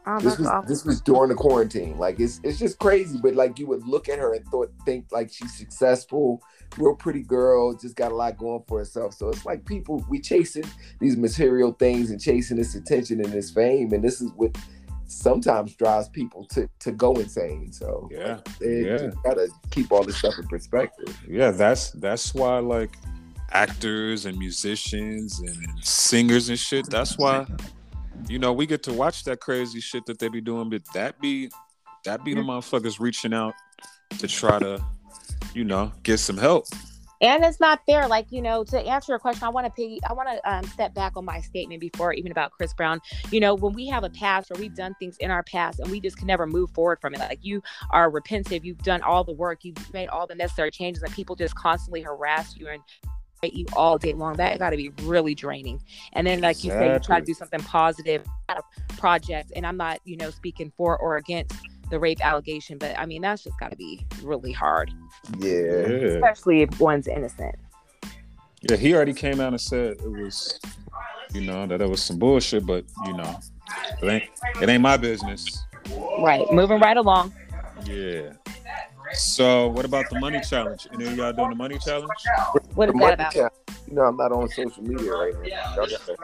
Oh, 0.05 0.19
this 0.19 0.37
was 0.37 0.47
awful. 0.47 0.67
this 0.67 0.83
was 0.83 0.99
during 0.99 1.29
the 1.29 1.35
quarantine. 1.35 1.97
Like 1.97 2.19
it's 2.19 2.41
it's 2.43 2.59
just 2.59 2.77
crazy, 2.79 3.17
but 3.23 3.35
like 3.35 3.57
you 3.57 3.67
would 3.67 3.87
look 3.87 4.09
at 4.09 4.19
her 4.19 4.33
and 4.33 4.45
thought 4.49 4.69
think 4.85 5.05
like 5.13 5.31
she's 5.31 5.53
successful, 5.57 6.41
real 6.77 6.93
pretty 6.93 7.21
girl, 7.23 7.73
just 7.73 7.95
got 7.95 8.11
a 8.11 8.15
lot 8.15 8.37
going 8.37 8.63
for 8.67 8.79
herself. 8.79 9.13
So 9.13 9.29
it's 9.29 9.45
like 9.45 9.63
people 9.65 10.05
we 10.09 10.19
chasing 10.19 10.65
these 10.99 11.15
material 11.15 11.71
things 11.79 12.11
and 12.11 12.19
chasing 12.19 12.57
this 12.57 12.75
attention 12.75 13.21
and 13.23 13.31
this 13.31 13.51
fame, 13.51 13.93
and 13.93 14.03
this 14.03 14.19
is 14.21 14.29
what 14.35 14.57
sometimes 15.07 15.73
drives 15.75 16.09
people 16.09 16.45
to 16.47 16.67
to 16.79 16.91
go 16.91 17.13
insane. 17.13 17.71
So 17.71 18.09
Yeah, 18.11 18.35
like, 18.35 18.59
they 18.59 18.81
yeah. 18.85 18.97
just 18.97 19.17
gotta 19.23 19.47
keep 19.71 19.89
all 19.91 20.03
this 20.03 20.17
stuff 20.17 20.33
in 20.37 20.47
perspective. 20.47 21.17
yeah, 21.29 21.51
that's 21.51 21.91
that's 21.91 22.33
why 22.33 22.59
like 22.59 22.91
actors 23.53 24.25
and 24.25 24.37
musicians 24.37 25.39
and, 25.39 25.85
singers 25.85 26.49
and 26.49 26.59
shit. 26.59 26.89
That's 26.89 27.17
why 27.17 27.45
you 28.27 28.39
know 28.39 28.53
we 28.53 28.65
get 28.65 28.83
to 28.83 28.93
watch 28.93 29.23
that 29.25 29.39
crazy 29.39 29.79
shit 29.79 30.05
that 30.07 30.19
they 30.19 30.27
be 30.27 30.41
doing, 30.41 30.69
but 30.69 30.81
that 30.93 31.19
be 31.21 31.49
that 32.05 32.23
be 32.23 32.33
the 32.33 32.41
motherfuckers 32.41 32.99
reaching 32.99 33.33
out 33.33 33.53
to 34.19 34.27
try 34.27 34.59
to 34.59 34.83
you 35.53 35.63
know 35.63 35.91
get 36.03 36.17
some 36.17 36.37
help. 36.37 36.65
and 37.21 37.43
it's 37.43 37.59
not 37.59 37.79
fair 37.85 38.07
like 38.07 38.25
you 38.31 38.41
know 38.41 38.63
to 38.63 38.79
answer 38.79 39.11
your 39.11 39.19
question 39.19 39.43
i 39.43 39.49
want 39.49 39.65
to 39.65 39.71
piggy 39.71 39.99
i 40.09 40.13
want 40.13 40.27
to 40.27 40.51
um, 40.51 40.63
step 40.63 40.93
back 40.93 41.15
on 41.15 41.23
my 41.23 41.39
statement 41.39 41.79
before 41.79 42.11
even 42.13 42.31
about 42.31 42.51
chris 42.51 42.73
brown 42.73 42.99
you 43.31 43.39
know 43.39 43.53
when 43.53 43.71
we 43.73 43.87
have 43.87 44.03
a 44.03 44.09
past 44.09 44.51
or 44.51 44.59
we've 44.59 44.75
done 44.75 44.93
things 44.99 45.15
in 45.19 45.31
our 45.31 45.43
past 45.43 45.79
and 45.79 45.89
we 45.89 45.99
just 45.99 46.17
can 46.17 46.27
never 46.27 46.45
move 46.45 46.69
forward 46.71 46.99
from 46.99 47.13
it 47.13 47.19
like 47.19 47.39
you 47.41 47.61
are 47.91 48.11
repentive 48.11 48.63
you've 48.63 48.79
done 48.79 49.01
all 49.03 49.23
the 49.23 49.33
work 49.33 49.59
you've 49.63 49.93
made 49.93 50.09
all 50.09 50.27
the 50.27 50.35
necessary 50.35 50.71
changes 50.71 51.03
and 51.03 51.13
people 51.13 51.35
just 51.35 51.55
constantly 51.55 52.01
harass 52.01 52.57
you 52.57 52.67
and 52.67 52.81
you 53.51 53.65
all 53.75 53.97
day 53.97 54.13
long 54.13 54.35
that 54.37 54.57
got 54.59 54.69
to 54.69 54.77
be 54.77 54.91
really 55.03 55.35
draining 55.35 55.81
and 56.13 56.25
then 56.25 56.39
like 56.41 56.63
you 56.63 56.71
say 56.71 56.93
you 56.93 56.99
try 56.99 57.19
to 57.19 57.25
do 57.25 57.33
something 57.33 57.59
positive 57.61 58.25
out 58.49 58.57
of 58.57 58.63
projects 58.97 59.51
and 59.55 59.65
i'm 59.65 59.77
not 59.77 59.99
you 60.05 60.15
know 60.17 60.29
speaking 60.29 60.71
for 60.77 60.97
or 60.97 61.17
against 61.17 61.55
the 61.89 61.99
rape 61.99 62.25
allegation 62.25 62.77
but 62.77 62.97
i 62.97 63.05
mean 63.05 63.21
that's 63.21 63.43
just 63.43 63.59
got 63.59 63.69
to 63.69 63.77
be 63.77 64.05
really 64.21 64.51
hard 64.51 64.91
Yeah. 65.39 65.51
Yeah, 65.51 66.07
especially 66.15 66.61
if 66.61 66.79
one's 66.79 67.07
innocent 67.07 67.55
yeah. 68.69 68.77
He 68.77 68.95
already 68.95 69.13
came 69.13 69.41
out 69.41 69.49
and 69.49 69.59
said 69.59 69.97
it 69.97 70.09
was 70.09 70.59
you 71.33 71.41
know 71.41 71.67
that 71.67 71.81
it 71.81 71.89
was 71.89 72.01
some 72.01 72.17
bullshit, 72.17 72.65
but 72.65 72.85
you 73.05 73.13
know 73.13 73.39
it 74.01 74.07
ain't 74.07 74.23
it 74.61 74.69
ain't 74.69 74.81
my 74.81 74.97
business. 74.97 75.65
Right. 76.19 76.49
Moving 76.51 76.79
right 76.79 76.97
along. 76.97 77.33
Yeah. 77.85 78.33
So 79.13 79.67
what 79.67 79.85
about 79.85 80.09
the 80.09 80.19
money 80.19 80.39
challenge? 80.41 80.87
Any 80.93 81.05
of 81.05 81.17
y'all 81.17 81.33
doing 81.33 81.49
the 81.49 81.55
money 81.55 81.77
challenge? 81.77 82.09
What 82.73 82.89
is 82.89 82.95
that 82.95 83.13
about? 83.13 83.33
challenge, 83.33 83.53
You 83.87 83.95
know, 83.95 84.03
I'm 84.03 84.17
not 84.17 84.31
on 84.31 84.49
social 84.49 84.83
media 84.83 85.11
right 85.11 85.33
now. 85.43 85.75
Y'all 85.75 85.87
got 85.87 86.05
that. 86.05 86.17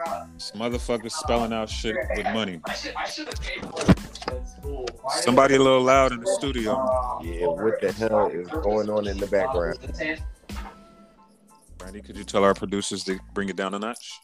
Motherfuckers 0.54 1.12
spelling 1.12 1.52
out 1.52 1.68
shit 1.68 1.96
with 2.16 2.26
money. 2.28 2.60
Somebody 5.08 5.54
a 5.54 5.58
little 5.58 5.82
loud 5.82 6.12
in 6.12 6.20
the 6.20 6.26
studio. 6.26 6.72
Yeah, 7.22 7.46
what 7.46 7.80
the 7.80 7.92
hell 7.92 8.28
is 8.28 8.48
going 8.48 8.90
on 8.90 9.06
in 9.06 9.18
the 9.18 9.26
background? 9.26 9.78
Brandy, 11.78 12.02
could 12.02 12.16
you 12.16 12.24
tell 12.24 12.44
our 12.44 12.54
producers 12.54 13.04
to 13.04 13.18
bring 13.32 13.48
it 13.48 13.56
down 13.56 13.74
a 13.74 13.78
notch? 13.78 14.20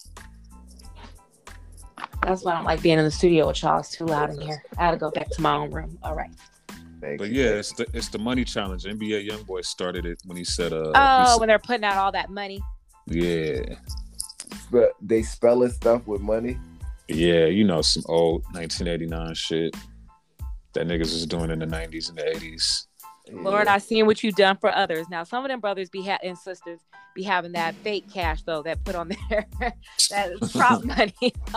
That's 2.23 2.43
why 2.43 2.53
I 2.53 2.57
don't 2.57 2.65
like 2.65 2.83
being 2.83 2.99
in 2.99 3.05
the 3.05 3.11
studio 3.11 3.47
with 3.47 3.63
y'all. 3.63 3.79
It's 3.79 3.91
too 3.91 4.05
loud 4.05 4.31
in 4.31 4.41
here. 4.41 4.63
I 4.77 4.87
gotta 4.87 4.97
go 4.97 5.11
back 5.11 5.31
to 5.31 5.41
my 5.41 5.55
own 5.55 5.71
room. 5.71 5.99
All 6.03 6.15
right. 6.15 6.31
Thank 7.07 7.19
But 7.21 7.31
you. 7.31 7.42
yeah, 7.45 7.51
it's 7.51 7.73
the 7.73 7.87
it's 7.95 8.09
the 8.09 8.19
money 8.19 8.45
challenge. 8.45 8.83
NBA 8.85 9.29
YoungBoy 9.31 9.64
started 9.64 10.07
it 10.07 10.19
when 10.25 10.37
he 10.37 10.42
said, 10.45 10.73
"Uh, 10.73 10.90
Oh, 10.95 11.35
he 11.35 11.38
when 11.40 11.49
they're 11.49 11.59
putting 11.61 11.85
out 11.85 11.97
all 11.97 12.11
that 12.12 12.31
money. 12.31 12.61
yeah, 13.07 13.61
But 14.73 14.92
they 15.01 15.23
spelling 15.23 15.71
stuff 15.71 16.05
with 16.09 16.21
money. 16.21 16.59
yeah, 17.09 17.47
you 17.47 17.62
know 17.64 17.81
some 17.83 18.03
old 18.07 18.42
1989 18.55 19.35
shit 19.35 19.77
that 20.73 20.88
niggas 20.88 21.12
was 21.12 21.27
doing 21.27 21.51
in 21.53 21.61
the 21.61 21.66
90s 21.66 22.09
and 22.09 22.19
the 22.19 22.23
80s. 22.23 22.87
Lord, 23.33 23.66
I 23.69 23.79
seen 23.79 24.07
what 24.07 24.23
you 24.25 24.31
done 24.33 24.57
for 24.57 24.73
others. 24.75 25.09
Now, 25.09 25.23
some 25.25 25.45
of 25.45 25.49
them 25.49 25.59
brothers 25.61 25.88
be 25.90 26.03
ha- 26.03 26.19
and 26.23 26.37
sisters 26.37 26.81
be 27.14 27.23
having 27.23 27.53
that 27.53 27.75
fake 27.77 28.05
cash 28.12 28.42
though 28.42 28.62
that 28.62 28.83
put 28.85 28.95
on 28.97 29.09
there 29.31 29.47
that 30.11 30.33
is 30.33 30.51
prop 30.53 30.83
money. 30.97 31.14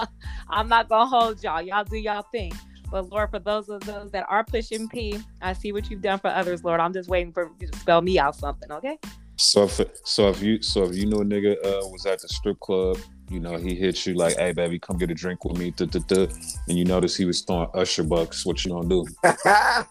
I'm 0.49 0.67
not 0.69 0.89
gonna 0.89 1.07
hold 1.09 1.41
y'all. 1.43 1.61
Y'all 1.63 1.83
do 1.83 1.97
y'all 1.97 2.25
thing. 2.31 2.53
But 2.91 3.09
Lord, 3.09 3.29
for 3.29 3.39
those 3.39 3.69
of 3.69 3.81
those 3.81 4.11
that 4.11 4.25
are 4.29 4.43
pushing 4.43 4.87
P, 4.89 5.19
I 5.41 5.53
see 5.53 5.71
what 5.71 5.89
you've 5.89 6.01
done 6.01 6.19
for 6.19 6.29
others, 6.29 6.63
Lord. 6.63 6.79
I'm 6.79 6.93
just 6.93 7.09
waiting 7.09 7.31
for 7.31 7.51
you 7.59 7.67
to 7.67 7.77
spell 7.79 8.01
me 8.01 8.17
out 8.17 8.35
something, 8.35 8.71
okay? 8.71 8.97
So 9.35 9.63
if 9.63 9.79
so 10.03 10.29
if 10.29 10.41
you 10.41 10.61
so 10.61 10.83
if 10.83 10.95
you 10.95 11.05
know 11.05 11.21
a 11.21 11.25
nigga 11.25 11.53
uh, 11.63 11.87
was 11.87 12.05
at 12.05 12.21
the 12.21 12.27
strip 12.27 12.59
club, 12.59 12.97
you 13.29 13.39
know 13.39 13.57
he 13.57 13.75
hits 13.75 14.05
you 14.05 14.13
like, 14.15 14.37
"Hey 14.37 14.51
baby, 14.51 14.79
come 14.79 14.97
get 14.97 15.11
a 15.11 15.13
drink 15.13 15.45
with 15.45 15.57
me," 15.57 15.71
duh, 15.71 15.85
duh, 15.85 15.99
duh, 16.07 16.27
and 16.67 16.77
you 16.77 16.85
notice 16.85 17.15
he 17.15 17.25
was 17.25 17.41
throwing 17.41 17.69
Usher 17.73 18.03
bucks. 18.03 18.45
What 18.45 18.63
you 18.65 18.71
gonna 18.71 18.87
do? 18.89 19.05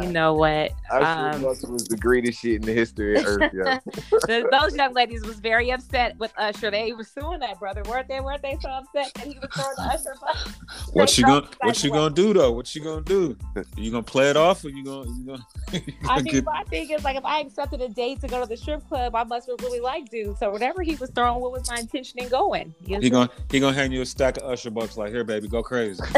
You 0.00 0.10
know 0.10 0.34
what? 0.34 0.72
Usher 0.90 1.04
Um, 1.36 1.42
Bucks 1.42 1.62
was 1.64 1.84
the 1.86 1.96
greatest 1.96 2.40
shit 2.40 2.56
in 2.56 2.62
the 2.62 2.72
history 2.72 3.16
of 3.18 3.26
Earth, 3.26 3.52
yo. 3.52 3.64
The- 4.26 4.48
those 4.50 4.76
young 4.76 4.92
ladies 4.92 5.24
was 5.24 5.38
very 5.40 5.70
upset 5.70 6.16
with 6.18 6.32
Usher. 6.36 6.70
They 6.70 6.92
were 6.92 7.04
suing 7.04 7.40
that 7.40 7.58
brother, 7.58 7.82
weren't 7.88 8.08
they? 8.08 8.20
Weren't 8.20 8.42
they 8.42 8.56
so 8.60 8.68
upset 8.68 9.12
that 9.14 9.26
he 9.26 9.38
was 9.38 9.48
throwing 9.54 9.74
the 9.76 9.94
Usher? 9.94 10.14
bucks? 10.20 10.54
What 10.92 11.16
you 11.18 11.24
gonna 11.24 11.42
felt 11.42 11.56
What 11.62 11.84
you 11.84 11.90
gonna 11.90 12.14
do 12.14 12.32
though? 12.32 12.52
What 12.52 12.74
you 12.74 12.82
gonna 12.82 13.00
do? 13.02 13.36
You 13.76 13.90
gonna 13.90 14.02
play 14.02 14.30
it 14.30 14.36
off, 14.36 14.64
or 14.64 14.68
you 14.70 14.84
gonna 14.84 15.08
you 15.10 15.24
gonna? 15.26 15.44
You 15.72 15.80
I 16.02 16.06
gonna 16.06 16.22
think 16.22 16.34
get, 16.34 16.44
my 16.44 16.62
thing 16.64 16.90
is 16.90 17.02
like 17.04 17.16
if 17.16 17.24
I 17.24 17.40
accepted 17.40 17.80
a 17.80 17.88
date 17.88 18.20
to 18.20 18.28
go 18.28 18.40
to 18.40 18.46
the 18.46 18.56
strip 18.56 18.86
club, 18.88 19.14
I 19.14 19.24
must 19.24 19.48
have 19.48 19.58
really 19.60 19.80
liked 19.80 20.10
dude. 20.10 20.36
So 20.38 20.50
whatever 20.50 20.82
he 20.82 20.94
was 20.96 21.10
throwing, 21.10 21.40
what 21.40 21.52
was 21.52 21.68
my 21.68 21.78
intention 21.78 22.18
in 22.20 22.28
going? 22.28 22.43
You 22.52 23.00
he 23.00 23.10
gonna 23.10 23.30
he 23.50 23.60
gonna 23.60 23.74
hand 23.76 23.92
you 23.92 24.02
a 24.02 24.06
stack 24.06 24.36
of 24.38 24.44
Usher 24.44 24.70
bucks 24.70 24.96
like, 24.96 25.10
"Here, 25.10 25.24
baby, 25.24 25.48
go 25.48 25.62
crazy." 25.62 26.02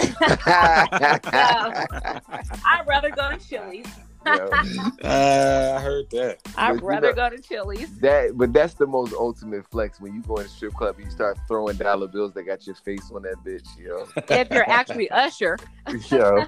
I'd 2.66 2.84
rather 2.86 3.10
go 3.10 3.30
to 3.30 3.38
Chili's. 3.38 3.86
Uh, 4.26 5.74
I 5.78 5.80
heard 5.80 6.10
that. 6.10 6.38
I'd 6.56 6.72
But 6.74 6.80
you 6.82 6.88
rather 6.88 7.08
know- 7.14 7.28
go 7.30 7.36
to 7.36 7.40
Chili's. 7.40 7.96
that, 8.00 8.36
but 8.36 8.52
that's 8.52 8.74
the 8.74 8.84
most 8.86 9.12
ultimate 9.14 9.64
flex 9.70 10.00
when 10.00 10.14
you 10.14 10.22
go 10.22 10.34
in 10.38 10.46
a 10.46 10.48
strip 10.48 10.72
club 10.74 10.96
and 10.96 11.04
you 11.04 11.10
start 11.12 11.38
throwing 11.46 11.76
dollar 11.76 12.08
bills 12.08 12.32
that 12.34 12.42
got 12.42 12.66
your 12.66 12.74
face 12.74 13.08
on 13.14 13.22
that 13.22 13.36
bitch, 13.44 13.68
yo. 13.78 14.08
If 14.28 14.50
you're 14.50 14.68
actually 14.68 15.08
Usher, 15.12 15.58
yo. 16.10 16.44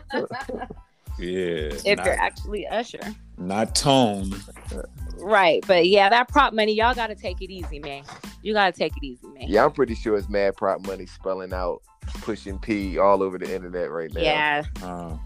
Yeah. 1.21 1.71
if 1.85 1.85
not, 1.99 2.05
you're 2.07 2.21
actually 2.21 2.67
Usher, 2.67 3.15
not 3.39 3.75
tone. 3.75 4.33
right? 5.19 5.63
But 5.67 5.89
yeah, 5.89 6.09
that 6.09 6.29
prop 6.29 6.53
money, 6.53 6.73
y'all 6.75 6.95
got 6.95 7.09
to 7.09 7.15
take 7.15 7.41
it 7.43 7.51
easy, 7.51 7.79
man. 7.79 8.03
You 8.43 8.53
got 8.53 8.73
to 8.73 8.79
take 8.79 8.97
it 8.97 9.05
easy, 9.05 9.27
man. 9.29 9.45
Yeah, 9.49 9.65
I'm 9.65 9.73
pretty 9.73 9.95
sure 9.95 10.17
it's 10.17 10.29
mad 10.29 10.57
prop 10.57 10.87
money 10.87 11.07
spelling 11.07 11.53
out 11.53 11.83
pushing 12.23 12.59
P 12.59 12.99
all 12.99 13.23
over 13.23 13.39
the 13.39 13.53
internet 13.55 13.91
right 13.91 14.13
now. 14.13 14.21
Yeah. 14.21 14.63
Uh, 14.83 15.17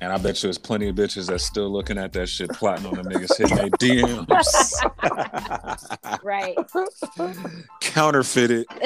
and 0.00 0.12
I 0.12 0.16
bet 0.18 0.40
you 0.42 0.46
there's 0.46 0.58
plenty 0.58 0.88
of 0.88 0.94
bitches 0.94 1.26
that's 1.26 1.44
still 1.44 1.68
looking 1.72 1.98
at 1.98 2.12
that 2.12 2.28
shit, 2.28 2.50
plotting 2.50 2.86
on 2.86 2.94
them 2.94 3.06
niggas 3.06 3.36
hitting 3.36 3.56
their 3.56 3.68
DMs. 3.70 4.28
right. 6.22 6.56
Counterfeited. 7.80 8.66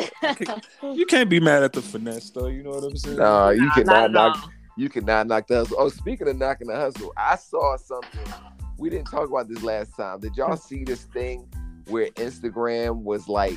You 0.83 1.07
can't 1.07 1.31
be 1.31 1.39
mad 1.41 1.63
at 1.63 1.73
the 1.73 1.81
finesse 1.83 2.31
though. 2.31 2.47
You 2.49 2.63
know 2.63 2.71
what 2.71 2.85
I'm 2.85 2.97
saying? 2.97 3.17
Nah, 3.17 3.51
you 3.51 3.67
Nah, 3.67 3.75
cannot 3.75 4.11
not 4.11 4.13
knock 4.13 4.43
all. 4.45 4.51
you 4.77 4.89
cannot 4.89 5.27
knock 5.29 5.47
the 5.47 5.57
hustle. 5.57 5.77
Oh, 5.79 5.89
speaking 5.89 6.29
of 6.29 6.37
knocking 6.37 6.67
the 6.69 6.75
hustle, 6.77 7.13
I 7.17 7.37
saw 7.37 7.77
something. 7.77 8.21
We 8.83 8.91
didn't 8.91 9.07
talk 9.07 9.29
about 9.29 9.49
this 9.49 9.63
last 9.63 9.97
time. 9.97 10.19
Did 10.19 10.37
y'all 10.37 10.57
hmm. 10.57 10.61
see 10.61 10.83
this 10.83 11.05
thing 11.05 11.49
where 11.87 12.09
Instagram 12.17 13.03
was 13.05 13.29
like 13.29 13.57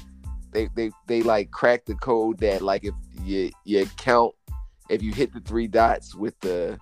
they 0.51 0.69
they 0.75 0.91
they 1.07 1.23
like 1.23 1.49
cracked 1.49 1.87
the 1.87 1.95
code 1.95 2.37
that 2.41 2.61
like 2.61 2.85
if 2.85 2.93
you 3.23 3.49
your 3.63 3.83
account 3.83 4.35
if 4.87 5.01
you 5.01 5.11
hit 5.11 5.33
the 5.33 5.39
three 5.39 5.65
dots 5.65 6.13
with 6.13 6.39
the 6.41 6.77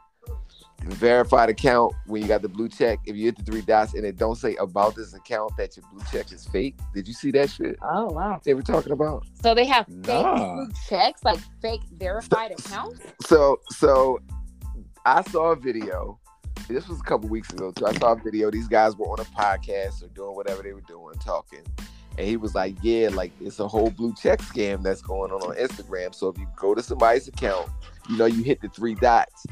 verified 0.81 1.47
account 1.47 1.93
when 2.05 2.21
you 2.21 2.27
got 2.27 2.41
the 2.41 2.49
blue 2.49 2.67
check, 2.67 2.99
if 3.05 3.15
you 3.15 3.23
hit 3.23 3.37
the 3.37 3.43
three 3.43 3.61
dots 3.61 3.93
and 3.93 4.05
it 4.05 4.17
don't 4.17 4.35
say 4.35 4.57
about 4.57 4.93
this 4.93 5.13
account 5.13 5.55
that 5.57 5.77
your 5.77 5.85
blue 5.89 6.03
check 6.11 6.29
is 6.33 6.45
fake. 6.45 6.75
Did 6.93 7.07
you 7.07 7.13
see 7.13 7.31
that 7.31 7.49
shit? 7.49 7.77
Oh 7.81 8.07
wow. 8.07 8.41
They 8.43 8.55
were 8.55 8.61
talking 8.61 8.91
about. 8.91 9.25
So 9.41 9.55
they 9.55 9.65
have 9.67 9.85
fake 9.85 10.25
Nah. 10.25 10.55
blue 10.55 10.69
checks, 10.89 11.23
like 11.23 11.39
fake 11.61 11.83
verified 11.93 12.51
accounts. 12.51 12.99
So 13.25 13.61
so 13.69 14.19
I 15.05 15.21
saw 15.21 15.51
a 15.51 15.55
video. 15.55 16.19
This 16.67 16.87
was 16.87 16.99
a 16.99 17.03
couple 17.03 17.29
weeks 17.29 17.51
ago 17.51 17.71
too. 17.71 17.85
I 17.85 17.93
saw 17.93 18.13
a 18.13 18.15
video. 18.15 18.49
These 18.49 18.67
guys 18.67 18.95
were 18.95 19.07
on 19.07 19.19
a 19.19 19.25
podcast 19.25 20.03
or 20.03 20.07
doing 20.07 20.35
whatever 20.35 20.63
they 20.63 20.73
were 20.73 20.81
doing, 20.81 21.15
talking. 21.15 21.61
And 22.17 22.27
he 22.27 22.37
was 22.37 22.55
like, 22.55 22.75
Yeah, 22.81 23.09
like 23.09 23.31
it's 23.41 23.59
a 23.59 23.67
whole 23.67 23.89
blue 23.89 24.13
check 24.15 24.39
scam 24.39 24.83
that's 24.83 25.01
going 25.01 25.31
on 25.31 25.41
on 25.41 25.55
Instagram. 25.55 26.13
So 26.15 26.29
if 26.29 26.37
you 26.37 26.47
go 26.55 26.73
to 26.73 26.81
somebody's 26.81 27.27
account, 27.27 27.69
you 28.09 28.17
know, 28.17 28.25
you 28.25 28.43
hit 28.43 28.61
the 28.61 28.69
three 28.69 28.95
dots. 28.95 29.45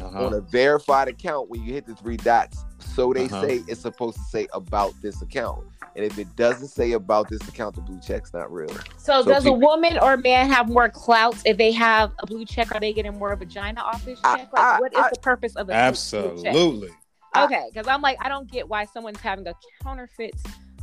Uh-huh. 0.00 0.26
On 0.26 0.34
a 0.34 0.40
verified 0.40 1.08
account, 1.08 1.50
when 1.50 1.62
you 1.62 1.72
hit 1.72 1.86
the 1.86 1.94
three 1.94 2.16
dots, 2.16 2.64
so 2.94 3.12
they 3.12 3.24
Uh-huh. 3.26 3.42
say 3.42 3.62
it's 3.66 3.80
supposed 3.80 4.16
to 4.18 4.22
say 4.24 4.46
about 4.52 4.92
this 5.02 5.22
account. 5.22 5.64
And 5.96 6.04
if 6.04 6.18
it 6.18 6.34
doesn't 6.36 6.68
say 6.68 6.92
about 6.92 7.28
this 7.28 7.40
account, 7.48 7.74
the 7.74 7.80
blue 7.80 7.98
check's 8.00 8.32
not 8.32 8.52
real. 8.52 8.68
So, 8.96 9.22
So 9.22 9.24
does 9.24 9.46
a 9.46 9.52
woman 9.52 9.98
or 9.98 10.16
man 10.16 10.48
have 10.48 10.68
more 10.68 10.88
clout 10.88 11.36
if 11.44 11.56
they 11.56 11.72
have 11.72 12.12
a 12.20 12.26
blue 12.26 12.44
check? 12.44 12.72
Are 12.74 12.80
they 12.80 12.92
getting 12.92 13.18
more 13.18 13.34
vagina 13.34 13.80
off 13.80 14.04
this 14.04 14.20
I- 14.22 14.38
check? 14.38 14.52
Like, 14.52 14.62
I- 14.62 14.80
what 14.80 14.92
is 14.92 14.98
I- 14.98 15.10
the 15.12 15.20
purpose 15.20 15.56
of 15.56 15.62
a 15.62 15.64
blue 15.66 15.74
check? 15.74 15.82
Absolutely. 15.84 16.90
Okay, 17.36 17.66
because 17.72 17.86
I'm 17.88 18.02
like, 18.02 18.18
I 18.20 18.28
don't 18.28 18.50
get 18.50 18.68
why 18.68 18.84
someone's 18.86 19.20
having 19.20 19.46
a 19.46 19.54
counterfeit 19.82 20.34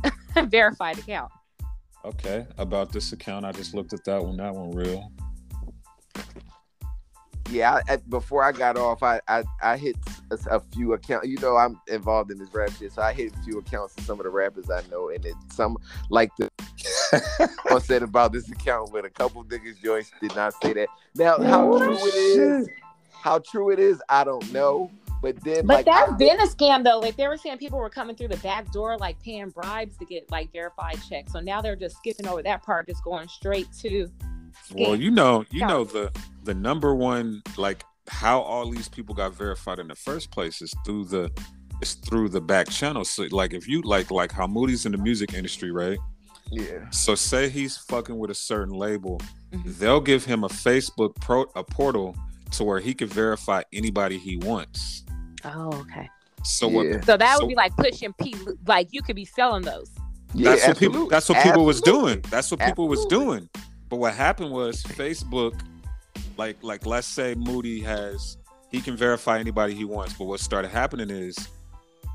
verified 0.46 0.98
account. 0.98 1.30
Okay. 2.04 2.46
About 2.58 2.90
this 2.92 3.12
account, 3.12 3.44
I 3.44 3.52
just 3.52 3.74
looked 3.74 3.92
at 3.92 4.04
that 4.04 4.22
one. 4.24 4.36
That 4.36 4.54
one 4.54 4.70
real. 4.70 5.10
Yeah, 7.50 7.80
I, 7.88 7.94
I, 7.94 7.96
before 8.08 8.44
I 8.44 8.52
got 8.52 8.76
off, 8.76 9.02
I 9.02 9.20
I, 9.28 9.42
I 9.62 9.76
hit 9.76 9.96
a, 10.30 10.38
a 10.56 10.60
few 10.60 10.92
accounts. 10.92 11.26
You 11.28 11.38
know, 11.40 11.56
I'm 11.56 11.80
involved 11.88 12.30
in 12.30 12.38
this 12.38 12.52
rap 12.52 12.70
shit, 12.78 12.92
so 12.92 13.02
I 13.02 13.12
hit 13.12 13.32
a 13.34 13.42
few 13.42 13.58
accounts 13.58 13.96
of 13.96 14.04
some 14.04 14.18
of 14.20 14.24
the 14.24 14.30
rappers 14.30 14.68
I 14.70 14.82
know, 14.90 15.08
and 15.08 15.24
it 15.24 15.34
some 15.50 15.76
like 16.10 16.30
the 16.36 16.50
one 17.68 17.80
said 17.80 18.02
about 18.02 18.32
this 18.32 18.50
account, 18.50 18.90
but 18.92 19.04
a 19.04 19.10
couple 19.10 19.44
niggas 19.44 19.82
joints 19.82 20.10
did 20.20 20.34
not 20.36 20.52
say 20.62 20.72
that. 20.74 20.88
Now, 21.14 21.40
how 21.42 21.72
Oh, 21.72 21.78
true 21.78 21.96
it 21.96 22.14
is, 22.14 22.68
how 23.12 23.38
true 23.38 23.70
it 23.70 23.78
is, 23.78 24.00
I 24.08 24.24
don't 24.24 24.52
know. 24.52 24.90
But 25.20 25.42
then, 25.42 25.66
But 25.66 25.78
like, 25.78 25.86
that's 25.86 26.12
I- 26.12 26.16
been 26.16 26.38
a 26.40 26.46
scam 26.46 26.84
though. 26.84 27.00
Like 27.00 27.16
they 27.16 27.26
were 27.26 27.36
saying 27.36 27.58
people 27.58 27.78
were 27.78 27.90
coming 27.90 28.14
through 28.14 28.28
the 28.28 28.36
back 28.36 28.70
door, 28.70 28.96
like 28.98 29.20
paying 29.20 29.48
bribes 29.48 29.96
to 29.98 30.04
get 30.04 30.30
like 30.30 30.52
verified 30.52 30.98
checks. 31.08 31.32
So 31.32 31.40
now 31.40 31.60
they're 31.60 31.74
just 31.76 31.96
skipping 31.96 32.28
over 32.28 32.42
that 32.42 32.62
part, 32.62 32.86
just 32.86 33.02
going 33.02 33.26
straight 33.26 33.66
to 33.80 34.08
Well, 34.74 34.94
you 34.96 35.10
know, 35.10 35.44
you 35.50 35.60
Yeah. 35.60 35.68
know 35.68 35.84
the 35.84 36.10
the 36.44 36.54
number 36.54 36.94
one 36.94 37.42
like 37.56 37.84
how 38.08 38.40
all 38.40 38.70
these 38.70 38.88
people 38.88 39.14
got 39.14 39.34
verified 39.34 39.78
in 39.78 39.88
the 39.88 39.94
first 39.94 40.30
place 40.30 40.62
is 40.62 40.72
through 40.84 41.04
the 41.06 41.30
is 41.82 41.94
through 41.94 42.28
the 42.30 42.40
back 42.40 42.68
channel. 42.68 43.04
So 43.04 43.26
like 43.30 43.52
if 43.52 43.68
you 43.68 43.82
like 43.82 44.10
like 44.10 44.32
how 44.32 44.46
Moody's 44.46 44.86
in 44.86 44.92
the 44.92 44.98
music 44.98 45.34
industry, 45.34 45.70
right? 45.70 45.98
yeah, 46.50 46.88
So 46.90 47.14
say 47.14 47.50
he's 47.50 47.76
fucking 47.76 48.18
with 48.18 48.30
a 48.30 48.34
certain 48.34 48.72
label, 48.72 49.20
Mhm. 49.52 49.78
they'll 49.78 50.00
give 50.00 50.24
him 50.24 50.44
a 50.44 50.48
Facebook 50.48 51.14
pro 51.20 51.42
a 51.54 51.62
portal 51.62 52.16
to 52.52 52.64
where 52.64 52.80
he 52.80 52.94
can 52.94 53.08
verify 53.08 53.62
anybody 53.72 54.16
he 54.18 54.38
wants. 54.38 55.04
Oh, 55.44 55.72
okay. 55.82 56.08
So 56.44 56.68
Yeah. 56.70 56.76
what 56.96 57.04
So 57.04 57.16
that 57.18 57.34
would 57.36 57.42
So- 57.44 57.48
be 57.48 57.54
like 57.54 57.76
pushing 57.76 58.14
P. 58.14 58.34
Like 58.66 58.88
you 58.92 59.02
could 59.02 59.16
be 59.16 59.26
selling 59.26 59.62
those. 59.62 59.90
yeah, 60.34 60.50
that's 60.54 60.66
what 60.68 60.78
people 60.78 61.06
that's 61.08 61.28
what 61.28 61.42
people 61.42 61.64
was 61.66 61.80
doing 61.82 62.20
that's 62.30 62.50
what 62.50 62.60
people 62.60 62.86
was 62.88 63.04
doing 63.06 63.48
but 63.88 63.96
what 63.96 64.14
happened 64.14 64.50
was 64.50 64.82
facebook 64.82 65.58
like 66.36 66.56
like 66.62 66.86
let's 66.86 67.06
say 67.06 67.34
moody 67.34 67.80
has 67.80 68.36
he 68.70 68.80
can 68.80 68.96
verify 68.96 69.38
anybody 69.38 69.74
he 69.74 69.84
wants 69.84 70.14
but 70.14 70.24
what 70.24 70.40
started 70.40 70.68
happening 70.68 71.10
is 71.10 71.36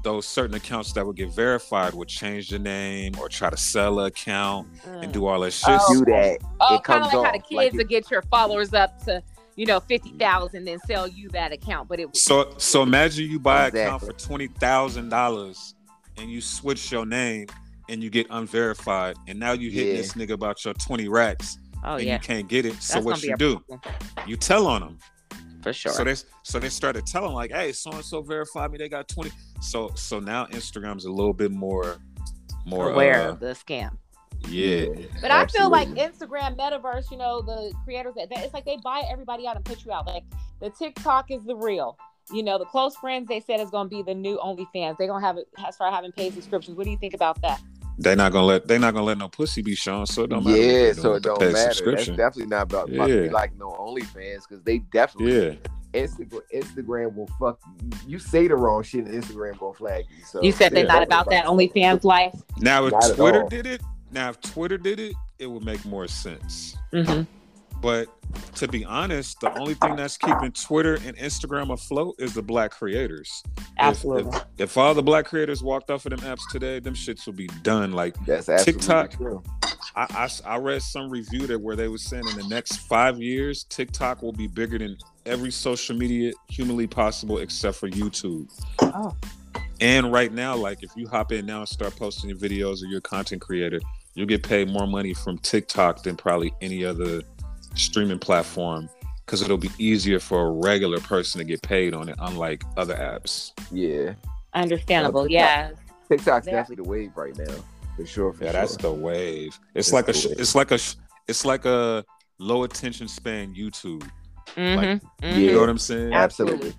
those 0.03 0.25
certain 0.25 0.55
accounts 0.55 0.91
that 0.93 1.05
would 1.05 1.15
get 1.15 1.29
verified 1.33 1.93
would 1.93 2.09
change 2.09 2.49
the 2.49 2.59
name 2.59 3.13
or 3.19 3.29
try 3.29 3.49
to 3.49 3.55
sell 3.55 3.99
an 4.01 4.07
account 4.07 4.67
and 4.85 5.13
do 5.13 5.25
all 5.25 5.39
that 5.39 5.51
shit 5.51 5.69
Oh. 5.79 5.93
Do 5.99 6.05
that. 6.11 6.39
Oh, 6.59 6.75
it 6.75 6.83
kind 6.83 7.03
comes 7.03 7.13
of 7.13 7.21
like 7.21 7.25
how 7.25 7.31
the 7.31 7.39
kids 7.39 7.51
like 7.53 7.71
to 7.71 7.79
it- 7.79 7.87
get 7.89 8.11
your 8.11 8.21
followers 8.23 8.73
up 8.73 9.01
to, 9.05 9.23
you 9.55 9.65
know, 9.65 9.79
fifty 9.79 10.09
thousand, 10.11 10.65
then 10.65 10.79
sell 10.87 11.07
you 11.07 11.29
that 11.29 11.53
account. 11.53 11.87
But 11.87 12.01
it 12.01 12.17
so 12.17 12.53
so 12.57 12.83
imagine 12.83 13.29
you 13.31 13.39
buy 13.39 13.67
an 13.69 13.77
account 13.77 14.03
for 14.03 14.11
twenty 14.11 14.47
thousand 14.47 15.07
dollars 15.07 15.73
and 16.17 16.29
you 16.29 16.41
switch 16.41 16.91
your 16.91 17.05
name 17.05 17.47
and 17.87 18.03
you 18.03 18.09
get 18.09 18.27
unverified 18.29 19.15
and 19.29 19.39
now 19.39 19.53
you 19.53 19.71
hit 19.71 19.87
Yeah. 19.87 19.93
this 19.93 20.13
nigga 20.15 20.31
about 20.31 20.63
your 20.65 20.73
20 20.73 21.07
racks 21.07 21.57
oh 21.83 21.95
and 21.95 22.05
yeah, 22.05 22.13
you 22.13 22.19
can't 22.19 22.47
get 22.47 22.65
it 22.65 22.81
so 22.81 22.95
That's 22.95 23.05
what 23.05 23.23
you 23.23 23.35
do 23.37 23.59
problem, 23.59 23.81
you 24.27 24.37
tell 24.37 24.67
on 24.67 24.81
them 24.81 24.97
for 25.63 25.73
sure. 25.73 25.93
So 25.93 26.03
they 26.03 26.15
so 26.43 26.59
they 26.59 26.69
started 26.69 27.05
telling 27.05 27.33
like, 27.33 27.51
hey, 27.51 27.71
so 27.71 27.91
and 27.91 28.03
so 28.03 28.21
verified 28.21 28.71
me. 28.71 28.77
They 28.77 28.89
got 28.89 29.07
twenty. 29.07 29.31
So 29.61 29.91
so 29.95 30.19
now 30.19 30.45
Instagram's 30.47 31.05
a 31.05 31.11
little 31.11 31.33
bit 31.33 31.51
more 31.51 31.97
more 32.65 32.91
aware 32.91 33.29
uh, 33.29 33.29
of 33.29 33.39
the 33.39 33.47
scam. 33.47 33.97
Yeah, 34.49 34.87
But 35.21 35.31
I 35.31 35.45
feel 35.45 35.69
like 35.69 35.87
Instagram, 35.89 36.57
Metaverse, 36.57 37.09
you 37.11 37.17
know, 37.17 37.41
the 37.41 37.73
creators 37.85 38.13
that 38.15 38.29
that- 38.29 38.43
it's 38.43 38.53
like 38.53 38.65
they 38.65 38.77
buy 38.83 39.03
everybody 39.09 39.47
out 39.47 39.55
and 39.55 39.63
put 39.63 39.85
you 39.85 39.93
out. 39.93 40.05
Like 40.05 40.23
the 40.59 40.69
TikTok 40.69 41.31
is 41.31 41.45
the 41.45 41.55
real. 41.55 41.97
You 42.31 42.43
know, 42.43 42.57
the 42.57 42.65
close 42.65 42.95
friends 42.97 43.27
they 43.27 43.39
said 43.39 43.59
is 43.61 43.69
going 43.69 43.89
to 43.89 43.95
be 43.95 44.01
the 44.01 44.13
new 44.13 44.37
OnlyFans. 44.37 44.97
They're 44.97 45.07
gonna 45.07 45.25
have 45.25 45.37
it 45.37 45.47
ha- 45.57 45.71
start 45.71 45.93
having 45.93 46.11
paid 46.11 46.33
subscriptions. 46.33 46.77
What 46.77 46.85
do 46.85 46.91
you 46.91 46.97
think 46.97 47.13
about 47.13 47.41
that? 47.41 47.61
They 47.97 48.15
not 48.15 48.31
gonna 48.31 48.45
let 48.45 48.67
they 48.67 48.77
not 48.77 48.93
gonna 48.93 49.05
let 49.05 49.17
no 49.17 49.29
pussy 49.29 49.61
be 49.61 49.75
shown. 49.75 50.05
So 50.05 50.23
it 50.23 50.29
don't 50.29 50.43
matter. 50.45 50.57
Yeah, 50.57 50.93
so 50.93 51.13
it 51.13 51.23
don't 51.23 51.39
paid 51.39 51.53
matter. 51.53 51.91
That's 51.91 52.07
definitely 52.07 52.47
not 52.47 52.63
about 52.63 52.89
about 52.89 53.07
to 53.07 53.19
be 53.19 53.25
Yeah. 53.25 53.31
like 53.31 53.55
no 53.57 53.71
OnlyFans 53.71 54.41
because 54.47 54.63
they 54.63 54.79
definitely 54.79 55.33
Yeah, 55.45 55.53
Instagram 55.93 56.41
Instagram 56.53 57.15
will 57.15 57.29
fuck 57.39 57.59
you 57.81 57.97
you. 58.07 58.19
say 58.19 58.47
the 58.47 58.55
wrong 58.55 58.83
shit 58.83 59.05
and 59.05 59.23
Instagram 59.23 59.57
gonna 59.59 59.73
flag 59.73 60.05
you. 60.09 60.23
So 60.25 60.41
You 60.41 60.51
said 60.51 60.71
they're 60.73 60.85
yeah, 60.85 60.93
not 60.93 61.03
about 61.03 61.29
that 61.29 61.45
OnlyFans 61.45 62.03
life. 62.03 62.35
Now, 62.57 62.85
if 62.87 62.93
Not 62.93 63.15
Twitter 63.15 63.45
did 63.49 63.65
it, 63.67 63.81
now 64.11 64.29
if 64.29 64.41
Twitter 64.41 64.77
did 64.77 64.99
it, 64.99 65.13
it 65.39 65.47
would 65.47 65.63
make 65.63 65.83
more 65.85 66.07
sense. 66.07 66.75
Mm-hmm. 66.93 67.23
But 67.83 68.07
to 68.55 68.67
be 68.69 68.85
honest, 68.85 69.41
the 69.41 69.55
only 69.59 69.73
thing 69.73 69.97
that's 69.97 70.15
keeping 70.15 70.53
Twitter 70.53 70.95
and 71.05 71.17
Instagram 71.17 71.73
afloat 71.73 72.15
is 72.17 72.33
the 72.33 72.41
black 72.41 72.71
creators. 72.71 73.43
If- 73.57 73.63
Absolutely. 73.77 74.37
If, 74.37 74.71
if 74.71 74.77
all 74.77 74.93
the 74.93 75.03
black 75.03 75.25
creators 75.25 75.61
walked 75.61 75.91
off 75.91 76.05
of 76.05 76.11
them 76.11 76.21
apps 76.21 76.49
today, 76.49 76.79
them 76.79 76.93
shits 76.93 77.27
would 77.27 77.35
be 77.35 77.47
done. 77.61 77.91
Like 77.91 78.15
That's 78.25 78.47
absolutely 78.47 78.79
TikTok. 78.79 79.11
true. 79.11 79.43
I, 79.97 80.29
I, 80.45 80.53
I 80.55 80.57
read 80.59 80.81
some 80.81 81.09
review 81.09 81.45
that 81.47 81.59
where 81.59 81.75
they 81.75 81.89
were 81.89 81.97
saying 81.97 82.23
in 82.25 82.37
the 82.37 82.47
next 82.47 82.77
five 82.77 83.21
years, 83.21 83.65
TikTok 83.65 84.21
will 84.21 84.31
be 84.31 84.47
bigger 84.47 84.77
than 84.79 84.97
every 85.25 85.51
social 85.51 85.95
media 85.95 86.31
humanly 86.47 86.87
possible 86.87 87.39
except 87.39 87.75
for 87.75 87.89
YouTube. 87.89 88.49
Oh. 88.81 89.13
And 89.81 90.09
right 90.09 90.31
now, 90.31 90.55
like 90.55 90.83
if 90.83 90.91
you 90.95 91.09
hop 91.09 91.33
in 91.33 91.45
now 91.45 91.59
and 91.59 91.67
start 91.67 91.97
posting 91.97 92.29
your 92.29 92.39
videos 92.39 92.81
or 92.81 92.85
you're 92.85 92.99
a 92.99 93.01
content 93.01 93.41
creator, 93.41 93.81
you'll 94.13 94.27
get 94.27 94.41
paid 94.41 94.69
more 94.69 94.87
money 94.87 95.13
from 95.13 95.37
TikTok 95.39 96.03
than 96.03 96.15
probably 96.15 96.53
any 96.61 96.85
other 96.85 97.21
streaming 97.75 98.19
platform 98.19 98.89
because 99.25 99.41
it'll 99.41 99.57
be 99.57 99.69
easier 99.79 100.19
for 100.19 100.47
a 100.47 100.51
regular 100.51 100.99
person 100.99 101.39
to 101.39 101.45
get 101.45 101.61
paid 101.61 101.93
on 101.93 102.09
it, 102.09 102.15
unlike 102.19 102.63
other 102.77 102.95
apps. 102.95 103.51
Yeah. 103.71 104.13
Understandable. 104.53 105.23
TikTok. 105.23 105.31
Yeah. 105.31 105.71
TikTok's 106.09 106.47
Yeah. 106.47 106.53
definitely 106.53 106.83
the 106.83 106.89
wave 106.89 107.11
right 107.15 107.35
now. 107.37 107.53
For 107.95 108.05
sure, 108.05 108.33
for 108.33 108.43
Yeah, 108.43 108.51
sure. 108.51 108.59
that's 108.61 108.77
the 108.77 108.91
wave. 108.91 109.57
It's, 109.75 109.87
It's 109.87 109.93
like 109.93 110.07
a, 110.09 110.13
sh- 110.13 110.25
wave. 110.27 110.35
it's 110.39 110.55
like 110.55 110.71
a, 110.71 110.77
sh- 110.77 110.95
it's 111.27 111.45
like 111.45 111.65
a 111.65 112.03
low 112.39 112.63
attention 112.63 113.07
span 113.07 113.55
YouTube. 113.55 114.07
Mm-hmm. 114.55 115.39
You 115.39 115.53
know 115.53 115.59
what 115.61 115.69
I'm 115.69 115.77
saying? 115.77 116.13
absolutely. 116.13 116.73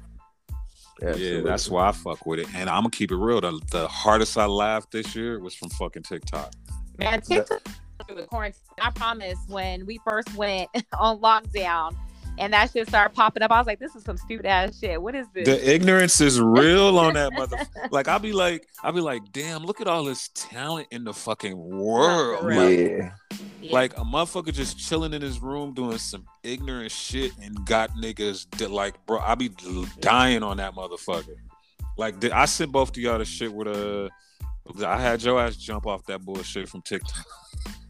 Yeah, 1.03 1.09
Absolutely. 1.09 1.51
that's 1.51 1.69
why 1.69 1.89
I 1.89 1.93
fuck 1.93 2.25
with 2.25 2.39
it. 2.39 2.47
And 2.55 2.71
I'm 2.71 2.83
gonna 2.83 2.91
keep 2.91 3.11
it 3.11 3.17
real. 3.17 3.41
The, 3.41 3.61
the 3.73 3.89
hardest 3.89 4.39
I 4.39 4.47
laughed 4.47 4.93
this 4.93 5.17
year 5.17 5.41
was 5.41 5.55
from 5.55 5.69
fucking 5.71 6.03
TikTok. 6.05 6.53
Man, 6.99 7.21
TikTok 7.21 7.63
through 8.07 8.17
the 8.17 8.27
quarantine. 8.27 8.61
I 8.81 8.91
promise 8.91 9.39
when 9.49 9.87
we 9.87 10.01
first 10.07 10.35
went 10.35 10.69
on 10.99 11.19
lockdown 11.21 11.97
and 12.37 12.53
that 12.53 12.73
shit 12.73 12.89
started 12.89 13.15
popping 13.15 13.43
up, 13.45 13.53
I 13.53 13.59
was 13.59 13.67
like, 13.67 13.79
this 13.79 13.95
is 13.95 14.03
some 14.03 14.17
stupid 14.17 14.45
ass 14.47 14.79
shit. 14.79 15.01
What 15.01 15.15
is 15.15 15.27
this? 15.35 15.47
The 15.47 15.73
ignorance 15.73 16.21
is 16.21 16.41
real 16.41 16.99
on 16.99 17.15
that 17.15 17.33
mother. 17.33 17.59
Like 17.91 18.09
I'll 18.09 18.19
be 18.19 18.33
like, 18.33 18.67
I'll 18.83 18.93
be 18.93 19.01
like, 19.01 19.23
damn, 19.31 19.63
look 19.65 19.81
at 19.81 19.87
all 19.87 20.05
this 20.05 20.31
talent 20.35 20.89
in 20.91 21.05
the 21.05 21.13
fucking 21.13 21.57
world. 21.57 22.41
For. 22.41 22.55
Like, 22.55 22.79
Yeah. 22.79 23.11
Yeah. 23.61 23.73
like 23.73 23.97
a 23.97 24.03
motherfucker 24.03 24.53
just 24.53 24.79
chilling 24.79 25.13
in 25.15 25.23
his 25.23 25.41
room 25.41 25.75
doing 25.75 25.99
some 25.99 26.25
ignorant 26.43 26.91
shit 26.91 27.33
and 27.43 27.65
got 27.67 27.91
niggas 27.91 28.47
that 28.59 28.71
like, 28.71 28.95
bro, 29.07 29.19
I 29.21 29.35
be 29.37 29.51
dying 30.01 30.43
on 30.43 30.57
that 30.59 30.75
motherfucker. 30.75 31.37
Like 31.97 32.25
I 32.33 32.47
sent 32.47 32.73
both 32.73 32.91
of 32.91 32.97
y'all 32.97 33.19
the 33.19 33.25
shit 33.25 33.53
with 33.53 33.69
a. 33.69 34.11
I 34.85 35.01
had 35.01 35.23
your 35.23 35.39
ass 35.41 35.57
jump 35.57 35.87
off 35.87 36.05
that 36.07 36.25
bullshit 36.25 36.69
from 36.69 36.83
TikTok. 36.83 37.25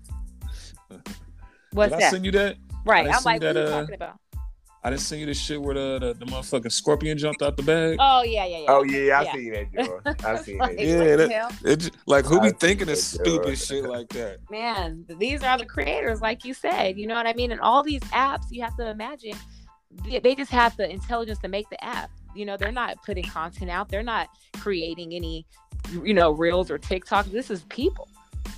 What's 1.72 1.90
Did 1.90 1.96
I 1.96 2.00
that? 2.00 2.10
send 2.12 2.24
you 2.24 2.32
that? 2.32 2.56
right. 2.84 3.06
I 3.08 3.16
I'm 3.16 3.22
like, 3.24 3.40
that, 3.40 3.54
what 3.54 3.56
are 3.56 3.60
you 3.68 3.74
uh, 3.74 3.80
talking 3.80 3.94
about? 3.94 4.18
I 4.86 4.90
didn't 4.90 5.00
send 5.00 5.20
you 5.22 5.26
the 5.26 5.32
shit 5.32 5.60
where 5.62 5.74
the, 5.74 5.98
the, 5.98 6.24
the 6.24 6.26
motherfucking 6.30 6.70
scorpion 6.70 7.16
jumped 7.16 7.40
out 7.40 7.56
the 7.56 7.62
bag. 7.62 7.96
Oh 7.98 8.22
yeah, 8.22 8.44
yeah, 8.44 8.58
yeah. 8.58 8.64
Oh 8.68 8.82
yeah, 8.82 9.18
I 9.18 9.22
Yeah. 9.22 9.32
seen 9.32 9.52
that, 9.52 9.72
Joe. 9.86 10.00
I 10.28 10.36
seen 10.36 10.58
that. 10.58 10.68
Like, 10.68 10.78
Yeah, 10.78 10.98
what 11.16 11.16
that- 11.62 11.84
It, 11.86 11.90
like 12.06 12.24
who 12.26 12.40
be 12.42 12.50
thinking 12.50 12.90
of 12.90 12.98
stupid 12.98 13.46
Joe. 13.48 13.54
shit 13.54 13.84
like 13.84 14.08
that? 14.10 14.38
man, 14.50 15.06
these 15.18 15.42
are 15.42 15.56
the 15.56 15.64
creators, 15.64 16.20
like 16.20 16.44
you 16.44 16.52
said. 16.52 16.98
You 16.98 17.06
know 17.06 17.14
what 17.14 17.26
I 17.26 17.32
mean? 17.32 17.50
And 17.50 17.62
all 17.62 17.82
these 17.82 18.02
apps, 18.12 18.44
you 18.50 18.62
have 18.62 18.76
to 18.76 18.90
imagine, 18.90 19.32
they, 20.04 20.18
they 20.18 20.34
just 20.34 20.50
have 20.50 20.76
the 20.76 20.90
intelligence 20.90 21.38
to 21.38 21.48
make 21.48 21.68
the 21.70 21.82
app. 21.82 22.10
You 22.34 22.44
know, 22.44 22.58
they're 22.58 22.70
not 22.70 23.02
putting 23.06 23.24
content 23.24 23.70
out. 23.70 23.88
They're 23.88 24.02
not 24.02 24.28
creating 24.58 25.14
any, 25.14 25.46
you 25.92 26.12
know, 26.12 26.32
reels 26.32 26.70
or 26.70 26.76
TikTok. 26.76 27.24
This 27.26 27.50
is 27.50 27.62
people. 27.70 28.06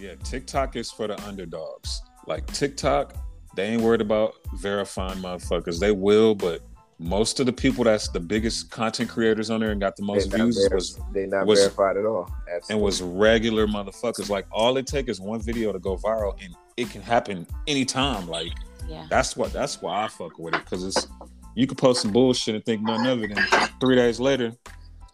Yeah, 0.00 0.14
TikTok 0.24 0.74
is 0.74 0.90
for 0.90 1.06
the 1.06 1.22
underdogs. 1.24 2.02
Like 2.26 2.46
TikTok, 2.48 3.14
they 3.54 3.66
ain't 3.68 3.82
worried 3.82 4.00
about 4.00 4.34
verifying 4.56 5.18
motherfuckers. 5.18 5.78
They 5.78 5.92
will, 5.92 6.34
but 6.34 6.60
most 6.98 7.40
of 7.40 7.46
the 7.46 7.52
people 7.52 7.84
that's 7.84 8.08
the 8.08 8.20
biggest 8.20 8.70
content 8.70 9.10
creators 9.10 9.50
on 9.50 9.60
there 9.60 9.70
and 9.70 9.80
got 9.80 9.96
the 9.96 10.02
most 10.02 10.30
They 10.30 10.38
views 10.38 10.66
ver- 10.68 10.74
was 10.74 10.98
they 11.12 11.26
not 11.26 11.46
was- 11.46 11.60
verified 11.60 11.96
at 11.98 12.06
all. 12.06 12.30
Absolutely. 12.52 12.74
and 12.74 12.80
was 12.82 13.02
regular 13.02 13.66
motherfuckers. 13.66 14.28
Like 14.30 14.46
all 14.50 14.76
it 14.78 14.86
take 14.86 15.08
is 15.08 15.20
one 15.20 15.40
video 15.40 15.72
to 15.72 15.78
go 15.78 15.96
viral, 15.96 16.34
and 16.42 16.54
it 16.76 16.90
can 16.90 17.02
happen 17.02 17.46
anytime. 17.66 18.28
Like 18.28 18.52
Yeah. 18.88 19.06
that's 19.10 19.36
what 19.36 19.52
that's 19.52 19.80
why 19.82 20.04
I 20.04 20.08
fuck 20.08 20.38
with 20.38 20.54
it 20.54 20.64
because 20.64 20.84
it's 20.84 21.06
you 21.54 21.66
could 21.66 21.78
post 21.78 22.02
some 22.02 22.12
bullshit 22.12 22.54
and 22.54 22.64
think 22.64 22.82
nothing 22.82 23.06
of 23.06 23.22
it, 23.22 23.30
and 23.30 23.70
three 23.80 23.96
days 23.96 24.18
later. 24.20 24.52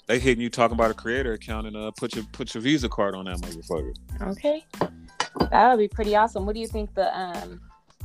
They 0.08 0.18
hitting 0.18 0.42
you 0.42 0.50
talking 0.50 0.74
about 0.74 0.90
a 0.90 0.94
creator 0.94 1.32
account 1.34 1.68
and 1.68 1.76
uh 1.76 1.90
put 1.96 2.14
your 2.16 2.24
put 2.32 2.52
your 2.54 2.60
Visa 2.62 2.88
card 2.88 3.14
on 3.14 3.24
that 3.26 3.36
motherfucker. 3.38 3.94
Okay. 4.22 4.64
That 5.50 5.70
would 5.70 5.78
be 5.78 5.88
pretty 5.88 6.16
awesome. 6.16 6.46
What 6.46 6.54
do 6.54 6.60
you 6.60 6.66
think 6.66 6.94
the 6.94 7.16
um 7.18 7.60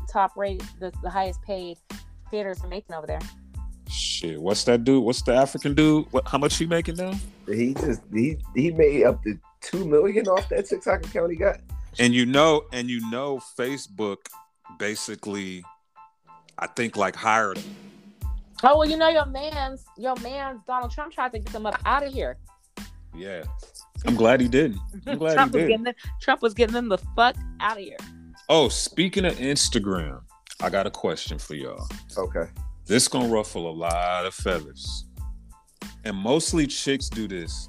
top 0.09 0.35
rate, 0.37 0.63
the, 0.79 0.91
the 1.03 1.09
highest 1.09 1.41
paid 1.41 1.77
creators 2.27 2.63
are 2.63 2.67
making 2.67 2.95
over 2.95 3.07
there? 3.07 3.19
Shit, 3.89 4.41
what's 4.41 4.63
that 4.65 4.83
dude? 4.83 5.03
What's 5.03 5.21
the 5.21 5.33
African 5.33 5.73
dude? 5.73 6.05
What? 6.11 6.27
How 6.27 6.37
much 6.37 6.57
he 6.57 6.65
making 6.65 6.95
now? 6.95 7.13
he 7.47 7.73
just 7.73 8.01
he 8.13 8.37
he 8.55 8.71
made 8.71 9.03
up 9.03 9.23
to 9.23 9.39
two 9.61 9.85
million 9.85 10.27
off 10.27 10.47
that 10.49 10.67
TikTok 10.67 11.05
account 11.05 11.31
he 11.31 11.37
got. 11.37 11.59
And 11.99 12.13
you 12.13 12.25
know, 12.25 12.65
and 12.73 12.89
you 12.89 13.09
know, 13.09 13.39
Facebook 13.57 14.17
basically, 14.77 15.63
I 16.59 16.67
think 16.67 16.97
like 16.97 17.15
hired 17.15 17.57
him. 17.57 17.75
Oh 18.63 18.79
well, 18.79 18.89
you 18.89 18.97
know 18.97 19.09
your 19.09 19.25
man's 19.25 19.85
your 19.97 20.15
man's 20.17 20.61
Donald 20.67 20.91
Trump 20.91 21.13
tried 21.13 21.31
to 21.33 21.39
get 21.39 21.53
them 21.53 21.65
up 21.65 21.79
out 21.85 22.03
of 22.03 22.11
here. 22.11 22.37
Yeah, 23.15 23.43
I'm 24.05 24.15
glad 24.15 24.41
he 24.41 24.47
didn't. 24.47 24.79
I'm 25.05 25.17
glad 25.19 25.33
Trump 25.33 25.53
he 25.53 25.57
was 25.57 25.63
did. 25.63 25.69
getting 25.69 25.83
them, 25.85 25.95
Trump 26.21 26.41
was 26.41 26.53
getting 26.53 26.73
them 26.73 26.89
the 26.89 26.97
fuck 27.15 27.35
out 27.59 27.77
of 27.77 27.83
here. 27.83 27.97
Oh, 28.49 28.69
speaking 28.69 29.25
of 29.25 29.35
Instagram, 29.35 30.21
I 30.61 30.69
got 30.69 30.87
a 30.87 30.91
question 30.91 31.37
for 31.37 31.55
y'all. 31.55 31.87
Okay. 32.17 32.49
This 32.85 33.07
gonna 33.07 33.27
ruffle 33.27 33.69
a 33.69 33.71
lot 33.71 34.25
of 34.25 34.33
feathers, 34.33 35.05
and 36.05 36.15
mostly 36.15 36.67
chicks 36.67 37.09
do 37.09 37.27
this. 37.27 37.67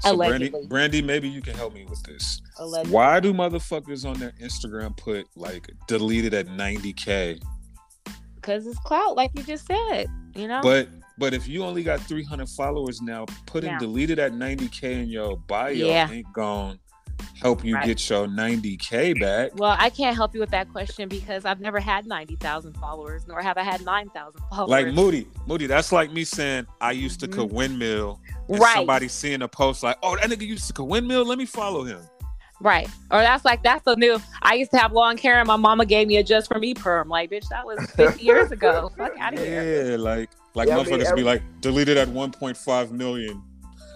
So 0.00 0.16
Brandy, 0.16 0.52
Brandy, 0.68 1.02
maybe 1.02 1.28
you 1.28 1.40
can 1.40 1.54
help 1.54 1.74
me 1.74 1.84
with 1.88 2.02
this. 2.04 2.40
Allegedly. 2.58 2.92
Why 2.92 3.18
do 3.18 3.32
motherfuckers 3.32 4.08
on 4.08 4.18
their 4.18 4.32
Instagram 4.40 4.96
put 4.96 5.26
like 5.36 5.70
deleted 5.88 6.34
at 6.34 6.46
90k? 6.46 7.40
Because 8.36 8.66
it's 8.66 8.78
clout, 8.80 9.16
like 9.16 9.30
you 9.34 9.42
just 9.42 9.66
said. 9.66 10.06
You 10.34 10.48
know. 10.48 10.60
But 10.62 10.88
but 11.18 11.34
if 11.34 11.48
you 11.48 11.64
only 11.64 11.82
got 11.82 12.00
300 12.00 12.48
followers 12.48 13.02
now, 13.02 13.26
putting 13.46 13.70
Yeah. 13.70 13.78
deleted 13.78 14.18
at 14.18 14.32
90k 14.32 14.92
in 15.02 15.08
your 15.08 15.36
bio 15.36 15.70
Yeah. 15.70 16.10
ain't 16.10 16.32
gonna 16.32 16.78
help 17.42 17.64
you 17.64 17.74
Right. 17.74 17.86
get 17.86 18.08
your 18.10 18.26
90k 18.28 19.12
back. 19.14 19.50
well, 19.56 19.76
I 19.78 19.90
can't 19.90 20.14
help 20.16 20.34
you 20.34 20.40
with 20.40 20.50
that 20.50 20.70
question 20.70 21.08
because 21.08 21.44
I've 21.44 21.60
never 21.60 21.80
had 21.80 22.06
ninety 22.06 22.36
thousand 22.36 22.76
followers, 22.76 23.26
nor 23.26 23.42
have 23.42 23.56
I 23.58 23.62
had 23.62 23.84
nine 23.84 24.08
thousand 24.10 24.40
followers. 24.50 24.70
Like 24.70 24.94
Moody, 24.94 25.26
Moody, 25.46 25.66
that's 25.66 25.90
like 25.92 26.12
me 26.12 26.24
saying 26.24 26.66
I 26.80 26.92
used 26.92 27.20
to 27.20 27.28
mm-hmm. 27.28 27.40
cook 27.40 27.52
windmill. 27.52 28.20
Right, 28.48 28.76
somebody 28.76 29.08
seeing 29.08 29.42
a 29.42 29.48
post 29.48 29.82
like, 29.82 29.98
oh, 30.02 30.16
that 30.16 30.30
nigga 30.30 30.46
used 30.46 30.66
to 30.68 30.72
cook 30.72 30.88
windmill. 30.88 31.24
Let 31.24 31.38
me 31.38 31.44
follow 31.46 31.84
him. 31.84 32.00
right, 32.60 32.88
or 33.10 33.20
that's 33.20 33.44
like 33.44 33.62
that's 33.62 33.84
the 33.84 33.94
new. 33.96 34.20
I 34.42 34.54
used 34.54 34.70
to 34.72 34.78
have 34.78 34.92
long 34.92 35.16
hair, 35.18 35.38
and 35.38 35.46
my 35.46 35.56
mama 35.56 35.84
gave 35.86 36.08
me 36.08 36.16
a 36.16 36.22
just 36.24 36.48
for 36.48 36.58
me 36.58 36.72
perm. 36.74 37.08
Like, 37.08 37.30
bitch, 37.30 37.48
that 37.50 37.64
was 37.66 37.78
fifty 37.92 38.24
years 38.24 38.50
ago. 38.52 38.90
Fuck 38.96 39.12
out 39.18 39.34
of 39.34 39.40
here. 39.40 39.90
Yeah, 39.90 39.96
like 39.96 40.30
like 40.58 40.68
Yeah, 40.68 40.76
I 40.78 40.82
mean, 40.82 40.86
motherfuckers 40.86 41.04
every- 41.06 41.16
be 41.22 41.24
like 41.24 41.42
deleted 41.60 41.96
at 41.96 42.08
1.5 42.08 42.90
million. 42.92 43.42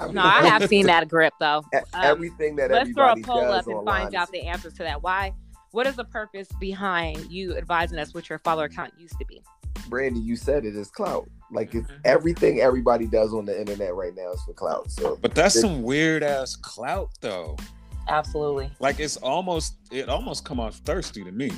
I 0.01 0.07
mean, 0.07 0.15
No, 0.15 0.23
I 0.23 0.47
have 0.47 0.67
seen 0.69 0.87
that 0.87 1.07
grip 1.09 1.35
though. 1.39 1.63
Um, 1.75 1.83
everything 1.95 2.57
that 2.57 2.71
Let's 2.71 2.91
throw 2.91 3.13
a 3.13 3.17
poll 3.21 3.41
up 3.45 3.67
and 3.67 3.77
online 3.77 4.03
find 4.05 4.15
out 4.15 4.31
the 4.33 4.41
answers 4.43 4.73
to 4.75 4.83
that. 4.85 5.03
Why? 5.03 5.33
What 5.73 5.87
is 5.87 5.97
the 5.97 6.05
purpose 6.05 6.49
behind 6.61 7.31
you 7.31 7.57
advising 7.57 7.99
us 7.99 8.15
what 8.15 8.29
your 8.29 8.39
follower 8.39 8.69
count 8.69 8.93
used 8.99 9.19
to 9.19 9.25
be? 9.27 9.43
Brandy, 9.89 10.21
you 10.21 10.37
said 10.37 10.65
it 10.65 10.77
is 10.77 10.91
clout. 10.91 11.29
Like 11.51 11.75
it's 11.75 11.89
Mhm. 11.91 12.01
everything 12.05 12.61
everybody 12.61 13.07
does 13.07 13.33
on 13.35 13.45
the 13.47 13.59
internet 13.59 13.95
right 13.95 14.15
now 14.15 14.33
is 14.33 14.43
for 14.43 14.53
clout. 14.55 14.91
So 14.91 15.19
But 15.21 15.35
that's 15.35 15.61
some 15.61 15.83
weird 15.83 16.23
ass 16.23 16.57
clout 16.57 17.11
though. 17.21 17.57
Absolutely. 18.09 18.71
Like 18.81 18.99
it's 19.01 19.17
almost 19.19 19.77
it 19.91 20.09
almost 20.09 20.45
come 20.45 20.59
off 20.61 20.77
thirsty 20.79 21.23
to 21.25 21.33
me. 21.33 21.51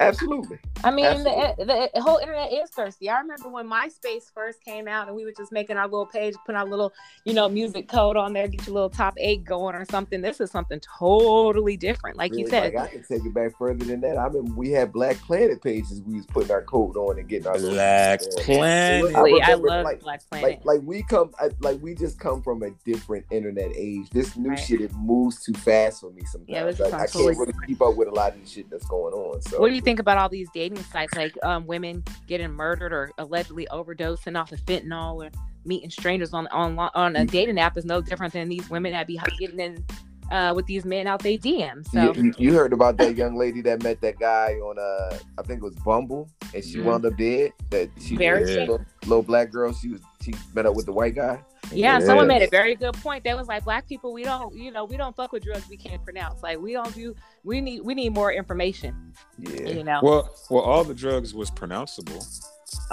Absolutely. 0.00 0.58
I 0.84 0.90
mean, 0.90 1.04
the, 1.24 1.36
Absolutely. 1.36 1.88
the 1.94 2.00
whole 2.02 2.18
internet 2.18 2.52
is 2.52 2.70
thirsty. 2.70 3.10
I 3.10 3.18
remember 3.20 3.48
when 3.48 3.68
MySpace 3.68 4.32
first 4.32 4.62
came 4.64 4.86
out 4.86 5.08
and 5.08 5.16
we 5.16 5.24
were 5.24 5.32
just 5.36 5.50
making 5.50 5.76
our 5.76 5.86
little 5.86 6.06
page, 6.06 6.34
putting 6.46 6.58
our 6.58 6.66
little, 6.68 6.92
you 7.24 7.34
know, 7.34 7.48
music 7.48 7.88
code 7.88 8.16
on 8.16 8.32
there, 8.32 8.46
get 8.46 8.66
your 8.66 8.74
little 8.74 8.90
top 8.90 9.14
eight 9.18 9.44
going 9.44 9.74
or 9.74 9.84
something. 9.86 10.20
This 10.20 10.40
is 10.40 10.50
something 10.50 10.80
totally 10.80 11.76
different. 11.76 12.16
Like 12.16 12.34
you 12.34 12.46
said, 12.46 12.74
like 12.74 12.90
I 12.90 12.92
can 12.92 13.02
take 13.02 13.24
it 13.24 13.34
back 13.34 13.56
further 13.58 13.84
than 13.84 14.00
that. 14.02 14.16
I 14.16 14.26
remember 14.26 14.52
we 14.54 14.70
had 14.70 14.92
Black 14.92 15.16
Planet 15.16 15.60
pages. 15.62 16.00
We 16.02 16.16
was 16.16 16.26
putting 16.26 16.50
our 16.52 16.62
code 16.62 16.96
on 16.96 17.18
and 17.18 17.28
getting 17.28 17.48
our 17.48 17.58
Black 17.58 18.20
Planet. 18.40 19.04
Absolutely. 19.06 19.42
I, 19.42 19.46
remember, 19.50 19.68
love 19.68 19.84
like- 19.84 20.00
Black 20.00 20.22
Planet. 20.30 20.48
like 20.64 20.64
like 20.64 20.80
we 20.86 21.02
come 21.02 21.32
like 21.60 21.80
we 21.82 21.94
just 21.94 22.18
come 22.20 22.42
from 22.42 22.62
a 22.62 22.70
different 22.84 23.24
internet 23.30 23.72
age. 23.74 24.08
This 24.10 24.36
new 24.36 24.50
Right. 24.50 24.58
shit 24.58 24.80
it 24.80 24.92
moves 24.94 25.42
too 25.44 25.52
fast 25.54 26.00
for 26.00 26.10
me 26.10 26.22
sometimes. 26.24 26.48
Yeah, 26.48 26.64
this 26.64 26.76
is 26.76 26.80
Like, 26.80 26.94
I 26.94 27.06
can't 27.06 27.36
really 27.36 27.52
keep 27.66 27.82
up 27.82 27.96
with 27.96 28.08
a 28.08 28.12
lot 28.12 28.34
of 28.34 28.40
the 28.42 28.48
shit 28.48 28.70
that's 28.70 28.86
going 28.86 29.12
on. 29.12 29.42
So 29.42 29.58
what 29.60 29.68
do 29.68 29.74
you 29.74 29.80
think 29.80 29.87
about 29.96 30.18
all 30.18 30.28
these 30.28 30.48
dating 30.52 30.82
sites, 30.84 31.14
like 31.14 31.34
um, 31.42 31.66
women 31.66 32.04
getting 32.26 32.52
murdered 32.52 32.92
or 32.92 33.10
allegedly 33.18 33.66
overdosing 33.70 34.38
off 34.38 34.52
of 34.52 34.60
fentanyl 34.66 35.24
or 35.24 35.30
meeting 35.64 35.90
strangers 35.90 36.32
on 36.32 36.46
on 36.48 36.78
on 36.78 37.16
a 37.16 37.24
dating 37.24 37.58
app 37.58 37.76
is 37.76 37.84
no 37.84 38.00
different 38.00 38.32
than 38.32 38.48
these 38.48 38.68
women 38.70 38.92
that 38.92 39.06
be 39.06 39.20
getting 39.38 39.60
in 39.60 39.84
uh, 40.30 40.52
with 40.54 40.66
these 40.66 40.84
men 40.84 41.06
out 41.06 41.22
they 41.22 41.38
DM. 41.38 41.86
So 41.90 42.12
You, 42.12 42.22
you- 42.24 42.34
you 42.38 42.52
heard 42.54 42.72
about 42.72 42.96
that 42.98 43.16
young 43.16 43.36
lady 43.36 43.60
that 43.62 43.82
met 43.82 44.00
that 44.02 44.18
guy 44.18 44.52
on 44.54 44.78
uh 44.78 45.18
I 45.38 45.42
think 45.42 45.58
it 45.62 45.64
was 45.64 45.74
Bumble 45.76 46.28
and 46.54 46.62
she 46.64 46.76
Mhm. 46.78 46.84
wound 46.84 47.06
up 47.06 47.16
dead. 47.16 47.52
That 47.70 47.90
she 48.00 48.16
Very 48.16 48.40
was 48.42 48.50
a 48.50 48.60
little, 48.60 48.80
little 49.04 49.22
black 49.22 49.50
girl. 49.50 49.72
She 49.72 49.88
was 49.88 50.00
she 50.22 50.34
met 50.54 50.66
up 50.66 50.74
with 50.74 50.86
the 50.86 50.92
white 50.92 51.14
guy. 51.14 51.40
yeah, 51.72 51.98
someone 52.00 52.26
made 52.26 52.42
a 52.42 52.48
very 52.48 52.74
good 52.74 52.94
point. 52.94 53.24
That 53.24 53.36
was 53.36 53.46
like, 53.48 53.64
black 53.64 53.86
people, 53.88 54.12
we 54.12 54.24
don't, 54.24 54.54
you 54.54 54.70
know, 54.70 54.84
we 54.84 54.96
don't 54.96 55.14
fuck 55.16 55.32
with 55.32 55.44
drugs 55.44 55.68
we 55.68 55.76
can't 55.76 56.02
pronounce. 56.04 56.42
Like 56.42 56.58
we 56.58 56.72
don't 56.72 56.94
do, 56.94 57.14
we 57.44 57.60
need, 57.60 57.80
we 57.82 57.94
need 57.94 58.14
more 58.14 58.32
information. 58.32 59.12
Yeah. 59.38 59.68
You 59.68 59.84
know. 59.84 60.00
Well, 60.02 60.34
well, 60.50 60.62
all 60.62 60.84
the 60.84 60.94
drugs 60.94 61.34
was 61.34 61.50
pronounceable. 61.50 62.24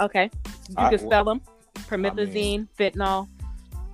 Okay, 0.00 0.30
you 0.68 0.74
I- 0.76 0.90
can 0.90 0.98
spell 0.98 1.24
them: 1.24 1.40
promethazine, 1.88 2.68
fentanyl. 2.78 3.28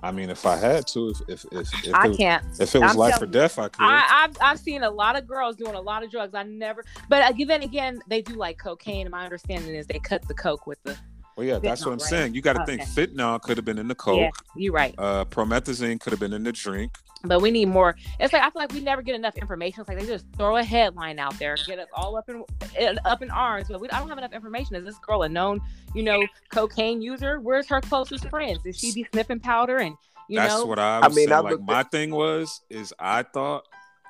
I 0.03 0.11
mean, 0.11 0.29
if 0.29 0.45
I 0.45 0.57
had 0.57 0.85
to, 0.87 1.09
if 1.09 1.21
if 1.29 1.45
if, 1.53 1.87
if, 1.87 1.93
I 1.93 2.09
it, 2.09 2.17
can't. 2.17 2.43
if 2.59 2.75
it 2.75 2.79
was 2.81 2.91
I'm 2.91 2.97
life 2.97 3.21
or 3.21 3.25
death, 3.25 3.57
I 3.57 3.69
could. 3.69 3.81
I, 3.81 4.25
I've 4.25 4.37
I've 4.41 4.59
seen 4.59 4.83
a 4.83 4.89
lot 4.89 5.17
of 5.17 5.25
girls 5.25 5.55
doing 5.55 5.75
a 5.75 5.81
lot 5.81 6.03
of 6.03 6.11
drugs. 6.11 6.35
I 6.35 6.43
never, 6.43 6.83
but 7.07 7.23
uh, 7.23 7.45
then 7.47 7.63
again, 7.63 8.01
they 8.07 8.21
do 8.21 8.33
like 8.33 8.57
cocaine. 8.57 9.07
And 9.07 9.11
my 9.11 9.23
understanding 9.23 9.73
is 9.73 9.87
they 9.87 9.99
cut 9.99 10.27
the 10.27 10.33
coke 10.33 10.67
with 10.67 10.83
the. 10.83 10.97
Well, 11.35 11.45
yeah, 11.45 11.59
that's 11.59 11.85
what 11.85 11.93
I'm 11.93 11.97
right? 11.97 12.07
saying. 12.07 12.33
You 12.35 12.41
got 12.41 12.53
to 12.53 12.65
think 12.65 12.81
fentanyl 12.81 13.41
could 13.41 13.57
have 13.57 13.65
been 13.65 13.79
in 13.79 13.87
the 13.87 13.95
coke. 13.95 14.19
Yeah, 14.19 14.29
you're 14.55 14.73
right. 14.73 14.93
Uh, 14.97 15.25
promethazine 15.25 15.99
could 15.99 16.11
have 16.11 16.19
been 16.19 16.33
in 16.33 16.43
the 16.43 16.51
drink. 16.51 16.91
But 17.25 17.41
we 17.41 17.51
need 17.51 17.69
more. 17.69 17.95
It's 18.19 18.33
like 18.33 18.41
I 18.41 18.49
feel 18.49 18.61
like 18.61 18.73
we 18.73 18.81
never 18.81 19.01
get 19.01 19.15
enough 19.15 19.37
information. 19.37 19.79
It's 19.81 19.87
like 19.87 19.97
they 19.97 20.05
just 20.05 20.25
throw 20.37 20.57
a 20.57 20.63
headline 20.63 21.19
out 21.19 21.39
there, 21.39 21.55
get 21.65 21.79
us 21.79 21.87
all 21.93 22.17
up 22.17 22.29
in 22.29 22.43
in- 22.77 22.99
up 23.05 23.21
in 23.21 23.31
arms. 23.31 23.67
But 23.69 23.79
we 23.79 23.89
I 23.89 23.99
don't 23.99 24.09
have 24.09 24.17
enough 24.17 24.33
information. 24.33 24.75
Is 24.75 24.83
this 24.83 24.99
girl 24.99 25.23
a 25.23 25.29
known, 25.29 25.61
you 25.95 26.03
know, 26.03 26.25
cocaine 26.51 27.01
user? 27.01 27.39
Where's 27.39 27.67
her 27.69 27.79
closest 27.79 28.27
friends? 28.29 28.65
Is 28.65 28.77
she 28.77 28.91
be 28.93 29.07
sniffing 29.13 29.39
powder 29.39 29.77
and 29.77 29.95
you 30.27 30.37
That's 30.37 30.51
know? 30.51 30.57
That's 30.59 30.67
what 30.67 30.79
I 30.79 30.99
I 30.99 31.07
mean, 31.07 31.15
saying. 31.15 31.31
I 31.31 31.39
like 31.39 31.51
looked 31.51 31.63
my 31.63 31.83
thing 31.83 32.11
was 32.11 32.61
is 32.69 32.93
I 32.99 33.23
thought 33.23 33.63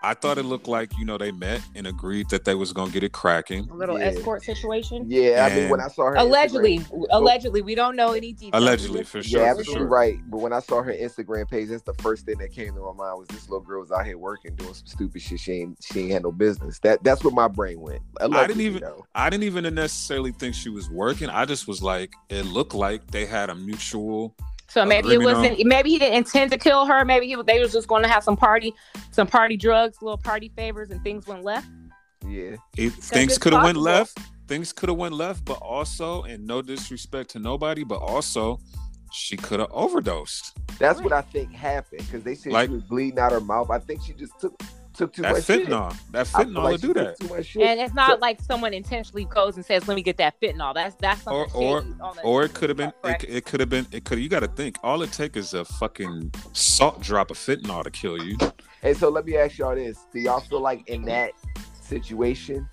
I 0.06 0.14
thought 0.14 0.38
it 0.38 0.44
looked 0.44 0.68
like 0.68 0.92
you 0.98 1.06
know 1.06 1.18
they 1.18 1.32
met 1.32 1.62
and 1.76 1.88
agreed 1.88 2.30
that 2.30 2.44
they 2.44 2.56
was 2.56 2.74
gonna 2.74 2.92
get 2.92 3.04
it 3.04 3.14
cracking. 3.14 3.70
a 3.70 3.74
little 3.74 3.98
Yeah. 3.98 4.08
escort 4.08 4.44
situation. 4.44 5.06
Yeah, 5.08 5.48
I 5.50 5.56
mean 5.56 5.70
when 5.70 5.80
I 5.80 5.88
saw 5.88 6.08
her 6.08 6.16
Allegedly, 6.16 6.80
Instagram- 6.80 7.06
allegedly, 7.12 7.62
we 7.62 7.74
don't 7.74 7.96
know 7.96 8.12
any 8.12 8.34
details. 8.34 8.52
Allegedly, 8.62 9.04
for 9.04 9.24
sure, 9.24 9.42
yeah, 9.42 9.50
absolutely 9.52 9.76
sure. 9.76 9.88
right. 9.88 10.20
But 10.30 10.40
when 10.42 10.52
I 10.52 10.60
saw 10.60 10.82
her 10.84 10.92
Instagram 10.94 11.50
page, 11.50 11.70
that's 11.70 11.84
the 11.84 11.94
first 11.96 12.26
thing 12.26 12.38
that 12.40 12.52
came 12.52 12.74
to 12.76 12.82
my 12.82 12.92
mind 12.92 13.20
was 13.20 13.28
this 13.30 13.50
little 13.50 13.66
girl 13.66 13.80
was 13.80 13.92
out 13.92 14.06
here 14.06 14.18
working, 14.18 14.56
doing 14.56 14.74
some 14.74 14.88
stupid 14.88 15.22
shit. 15.22 15.40
She 15.40 15.54
ain't 15.54 15.78
she 15.82 16.02
ain't 16.02 16.12
had 16.12 16.24
no 16.24 16.32
business. 16.34 16.80
That 16.80 17.02
that's 17.04 17.24
what 17.24 17.34
my 17.34 17.48
brain 17.48 17.80
went. 17.80 18.02
Allegedly, 18.20 18.66
even- 18.66 18.82
though. 18.82 19.06
I 19.16 19.30
didn't 19.30 19.44
even 19.44 19.74
necessarily 19.74 20.34
think 20.34 20.54
she 20.56 20.70
was 20.70 20.90
working. 20.90 21.30
I 21.30 21.46
just 21.46 21.66
was 21.68 21.82
like, 21.82 22.14
it 22.30 22.44
looked 22.46 22.74
like 22.76 23.10
they 23.12 23.26
had 23.26 23.50
a 23.50 23.56
mutual. 23.56 24.36
So 24.74 24.84
maybe 24.86 25.14
it 25.14 25.22
wasn't. 25.22 25.64
Maybe 25.68 25.92
he 25.92 26.00
didn't 26.00 26.16
intend 26.16 26.52
to 26.52 26.58
kill 26.58 26.88
her. 26.88 27.06
Maybe 27.06 27.28
he, 27.28 27.38
they 27.46 27.60
was 27.60 27.72
just 27.72 27.88
going 27.88 28.02
to 28.02 28.10
have 28.10 28.24
some 28.24 28.36
party, 28.36 28.74
some 29.12 29.28
party 29.28 29.56
drugs, 29.56 30.02
little 30.02 30.18
party 30.18 30.52
favors, 30.56 30.90
and 30.90 31.00
things 31.04 31.28
went 31.28 31.44
left. 31.44 31.68
Yeah. 32.28 32.56
It, 32.76 32.94
things 32.94 33.38
could 33.38 33.54
have 33.54 33.64
went 33.64 33.78
left. 33.78 34.18
Things 34.48 34.74
could 34.74 34.90
have 34.90 34.98
went 34.98 35.14
left, 35.14 35.46
but 35.46 35.60
also, 35.60 36.24
and 36.24 36.48
no 36.48 36.64
disrespect 36.64 37.30
to 37.32 37.40
nobody, 37.40 37.84
but 37.84 38.00
also, 38.00 38.60
she 39.12 39.38
could 39.38 39.60
have 39.60 39.70
overdosed. 39.72 40.58
That's 40.80 41.00
what 41.02 41.14
I 41.14 41.22
think 41.22 41.54
happened 41.54 42.02
because 42.06 42.24
they 42.24 42.34
said 42.34 42.52
Like- 42.52 42.70
she 42.70 42.74
was 42.74 42.84
bleeding 42.84 43.20
out 43.20 43.32
her 43.32 43.42
mouth. 43.42 43.70
I 43.70 43.78
think 43.78 44.02
she 44.02 44.14
just 44.14 44.40
took 44.40 44.60
took 44.94 45.14
too 45.14 45.22
That 45.24 45.34
much 45.34 45.46
shit. 45.46 45.68
fentanyl, 45.68 45.96
that 46.12 46.28
fentanyl 46.28 46.64
like 46.64 46.76
to 46.82 46.88
do 46.88 46.94
took 46.94 47.18
that. 47.18 47.46
Too. 47.46 47.62
And 47.62 47.80
it's 47.80 47.94
not 47.94 48.12
So- 48.12 48.18
like 48.18 48.40
someone 48.42 48.74
intentionally 48.74 49.26
goes 49.26 49.56
and 49.56 49.66
says, 49.66 49.88
"Let 49.88 49.96
me 49.96 50.02
get 50.04 50.18
that 50.18 50.40
fentanyl." 50.42 50.74
That's 50.74 50.96
that's 50.96 51.22
something 51.24 51.52
Or- 51.56 51.78
or- 51.78 51.82
shady 51.82 51.94
on 52.02 52.16
the- 52.16 52.22
Or 52.24 52.44
it 52.44 52.54
could 52.54 52.70
have 52.70 52.78
been. 52.78 52.94
It, 53.04 53.24
it 53.28 53.46
could 53.46 53.60
have 53.60 53.70
been. 53.70 53.88
It 53.92 54.06
could. 54.06 54.20
You 54.20 54.30
got 54.30 54.42
to 54.42 54.48
think. 54.48 54.78
All 54.84 55.02
it 55.02 55.12
take 55.12 55.36
is 55.38 55.54
a 55.54 55.66
fucking 55.66 56.32
salt 56.54 57.02
drop 57.02 57.32
of 57.32 57.38
fentanyl 57.38 57.84
to 57.84 57.92
kill 57.92 58.24
you. 58.24 58.38
And 58.84 58.96
so 58.98 59.10
let 59.10 59.26
me 59.26 59.38
ask 59.38 59.58
y'all 59.58 59.76
this: 59.76 59.98
Do 60.14 60.20
y'all 60.20 60.40
feel 60.42 60.60
like 60.62 60.88
in 60.90 61.04
that 61.06 61.32
situation, 61.82 62.68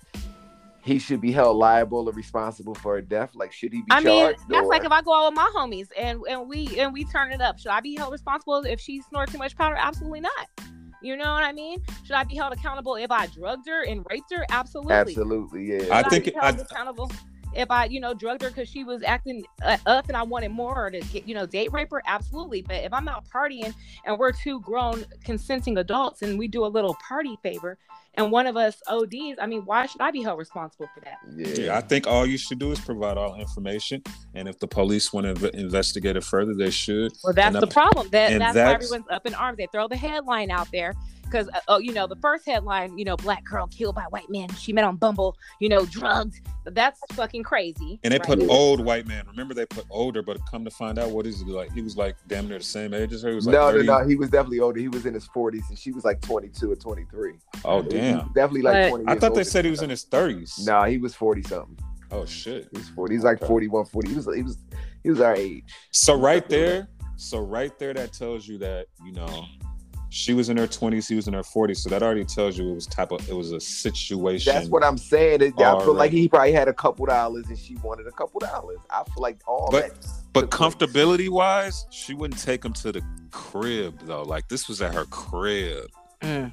he 0.83 0.99
should 0.99 1.21
be 1.21 1.31
held 1.31 1.57
liable 1.57 2.07
or 2.09 2.13
responsible 2.13 2.75
for 2.75 2.97
a 2.97 3.01
death? 3.01 3.31
Like, 3.33 3.51
should 3.51 3.71
he 3.71 3.79
be 3.81 3.87
I 3.91 3.99
mean, 4.01 4.25
that's 4.49 4.65
or- 4.65 4.69
like 4.69 4.83
if 4.83 4.91
I 4.91 5.01
go 5.01 5.13
out 5.13 5.29
with 5.31 5.35
my 5.37 5.51
homies 5.55 5.87
and 5.97 6.19
and 6.29 6.47
we 6.47 6.79
and 6.79 6.91
we 6.93 7.03
turn 7.05 7.31
it 7.31 7.41
up. 7.41 7.59
Should 7.59 7.71
I 7.71 7.79
be 7.81 7.95
held 7.95 8.11
responsible 8.11 8.63
if 8.65 8.79
she 8.79 9.01
snorted 9.01 9.31
too 9.31 9.37
much 9.37 9.55
powder? 9.55 9.75
Absolutely 9.75 10.21
not. 10.21 10.47
You 11.01 11.17
know 11.17 11.33
what 11.33 11.43
I 11.43 11.51
mean? 11.51 11.81
Should 12.03 12.15
I 12.15 12.23
be 12.23 12.35
held 12.35 12.53
accountable 12.53 12.95
if 12.95 13.11
I 13.11 13.27
drugged 13.27 13.67
her 13.67 13.83
and 13.83 14.05
raped 14.09 14.31
her? 14.33 14.45
Absolutely. 14.49 14.93
absolutely, 14.93 15.65
yeah. 15.65 15.93
I 15.95 16.01
Should 16.03 16.09
think 16.11 16.25
be 16.25 16.31
it- 16.31 16.41
held 16.41 16.59
I- 16.59 16.61
accountable 16.61 17.11
if 17.53 17.69
I, 17.69 17.85
you 17.85 17.99
know, 17.99 18.13
drugged 18.13 18.43
her 18.43 18.49
because 18.49 18.69
she 18.69 18.83
was 18.85 19.03
acting 19.03 19.43
uh, 19.61 19.75
up 19.85 20.07
and 20.07 20.15
I 20.15 20.23
wanted 20.23 20.51
more 20.51 20.85
or 20.85 20.89
to 20.89 21.01
get, 21.01 21.27
you 21.27 21.35
know, 21.35 21.45
date 21.45 21.73
rape 21.73 21.91
her. 21.91 22.01
Absolutely. 22.05 22.61
But 22.61 22.77
if 22.85 22.93
I'm 22.93 23.07
out 23.09 23.25
partying 23.27 23.73
and 24.05 24.17
we're 24.17 24.31
two 24.31 24.61
grown 24.61 25.03
consenting 25.25 25.77
adults 25.77 26.21
and 26.21 26.39
we 26.39 26.47
do 26.47 26.65
a 26.65 26.67
little 26.67 26.95
party 27.05 27.37
favor 27.43 27.77
and 28.15 28.31
one 28.31 28.45
of 28.45 28.57
us 28.57 28.81
ODs, 28.87 29.37
I 29.39 29.45
mean, 29.45 29.61
why 29.61 29.85
should 29.85 30.01
I 30.01 30.11
be 30.11 30.21
held 30.21 30.37
responsible 30.37 30.87
for 30.93 31.01
that? 31.01 31.17
yeah. 31.35 31.65
Yeah, 31.65 31.77
I 31.77 31.81
think 31.81 32.07
all 32.07 32.25
you 32.25 32.37
should 32.37 32.59
do 32.59 32.71
is 32.71 32.79
provide 32.79 33.17
all 33.17 33.35
information, 33.35 34.03
and 34.33 34.47
if 34.47 34.59
the 34.59 34.67
police 34.67 35.13
want 35.13 35.27
to 35.27 35.33
inv- 35.33 35.53
investigate 35.55 36.15
it 36.17 36.23
further, 36.23 36.53
they 36.53 36.71
should. 36.71 37.13
Well, 37.23 37.33
that's 37.33 37.55
And 37.55 37.63
the 37.63 37.67
problem. 37.67 38.09
That 38.09 38.31
and 38.31 38.41
that's, 38.41 38.55
why 38.55 38.73
everyone's 38.73 39.05
up 39.09 39.25
in 39.25 39.33
arms. 39.33 39.57
They 39.57 39.67
throw 39.71 39.87
the 39.87 39.97
headline 39.97 40.51
out 40.51 40.67
there 40.71 40.93
because, 41.31 41.47
uh, 41.53 41.59
oh, 41.67 41.77
you 41.79 41.93
know, 41.93 42.07
the 42.07 42.15
first 42.17 42.45
headline, 42.45 42.97
you 42.97 43.05
know, 43.05 43.15
black 43.15 43.43
girl 43.43 43.67
killed 43.67 43.95
by 43.95 44.03
white 44.09 44.29
man. 44.29 44.49
She 44.55 44.73
met 44.73 44.83
on 44.83 44.97
Bumble, 44.97 45.37
you 45.59 45.69
know, 45.69 45.85
drugged. 45.85 46.41
That's 46.65 46.99
fucking 47.13 47.43
crazy. 47.43 47.99
And 48.03 48.13
they 48.13 48.17
right? 48.19 48.27
put 48.27 48.41
old 48.49 48.83
white 48.83 49.07
man. 49.07 49.25
Remember 49.27 49.53
they 49.53 49.65
put 49.65 49.85
older, 49.89 50.21
but 50.21 50.37
come 50.49 50.65
to 50.65 50.71
find 50.71 50.99
out, 50.99 51.11
what 51.11 51.25
is 51.25 51.41
he 51.41 51.45
like? 51.45 51.71
He 51.71 51.81
was 51.81 51.97
like 51.97 52.15
damn 52.27 52.47
near 52.47 52.57
the 52.57 52.63
same 52.63 52.93
age 52.93 53.13
as 53.13 53.23
her. 53.23 53.29
He 53.29 53.35
was 53.35 53.45
like 53.47 53.53
no, 53.53 53.71
30. 53.71 53.85
no, 53.85 53.99
no. 53.99 54.07
He 54.07 54.15
was 54.15 54.29
definitely 54.29 54.59
older. 54.59 54.79
He 54.79 54.87
was 54.87 55.05
in 55.05 55.13
his 55.13 55.25
forties, 55.27 55.63
and 55.69 55.77
she 55.77 55.91
was 55.91 56.03
like 56.03 56.21
twenty-two 56.21 56.71
or 56.71 56.75
twenty-three. 56.75 57.35
Oh 57.65 57.81
damn! 57.81 58.27
definitely 58.33 58.61
like 58.61 58.73
But- 58.73 58.89
twenty. 58.89 59.05
I 59.07 59.17
thought 59.17 59.33
they 59.35 59.43
said 59.43 59.65
he 59.65 59.71
was 59.71 59.79
her. 59.79 59.85
in 59.85 59.89
his 59.89 60.03
thirties. 60.03 60.59
No, 60.65 60.83
he 60.83 60.97
was 60.97 61.15
forty 61.15 61.41
something. 61.43 61.77
Oh 62.11 62.25
shit! 62.25 62.67
He 62.71 62.77
was 62.77 62.89
forty. 62.89 63.15
He's 63.15 63.23
like 63.23 63.37
Okay. 63.37 63.47
41, 63.47 63.85
40. 63.85 64.09
He 64.09 64.15
was. 64.15 64.25
He 64.35 64.43
was. 64.43 64.57
He 65.03 65.09
was 65.09 65.21
our 65.21 65.35
age. 65.35 65.63
So 65.91 66.13
right 66.13 66.47
there, 66.47 66.89
so 67.15 67.39
right 67.39 67.77
there, 67.79 67.93
that 67.93 68.13
tells 68.13 68.47
you 68.47 68.57
that 68.59 68.87
you 69.03 69.13
know 69.13 69.45
she 70.13 70.33
was 70.33 70.49
in 70.49 70.57
her 70.57 70.67
twenties, 70.67 71.07
he 71.07 71.15
was 71.15 71.27
in 71.29 71.33
her 71.33 71.41
forties. 71.41 71.81
So 71.81 71.89
that 71.89 72.03
already 72.03 72.25
tells 72.25 72.57
you 72.57 72.69
it 72.69 72.75
was 72.75 72.85
type 72.85 73.11
of 73.13 73.27
it 73.29 73.33
was 73.33 73.53
a 73.53 73.59
situation. 73.61 74.53
That's 74.53 74.67
what 74.67 74.83
I'm 74.83 74.97
saying. 74.97 75.41
It- 75.41 75.53
I 75.59 75.79
feel 75.83 75.93
like 75.93 76.11
he 76.11 76.27
probably 76.27 76.51
had 76.51 76.67
a 76.67 76.73
couple 76.73 77.05
dollars, 77.05 77.45
and 77.47 77.57
she 77.57 77.75
wanted 77.77 78.07
a 78.07 78.11
couple 78.11 78.39
dollars. 78.41 78.79
I 78.89 79.03
feel 79.05 79.21
like 79.21 79.39
all 79.47 79.69
But- 79.71 79.87
that. 79.99 80.07
But 80.33 80.41
took 80.49 80.51
place. 80.51 80.75
comfortability 80.75 81.29
wise, 81.29 81.85
she 81.89 82.13
wouldn't 82.13 82.41
take 82.41 82.63
him 82.63 82.71
to 82.73 82.91
the 82.91 83.01
crib 83.31 83.99
though. 84.05 84.23
Like 84.23 84.47
this 84.49 84.67
was 84.67 84.81
at 84.81 84.93
her 84.93 85.05
crib. 85.05 85.89
Mm. 86.21 86.51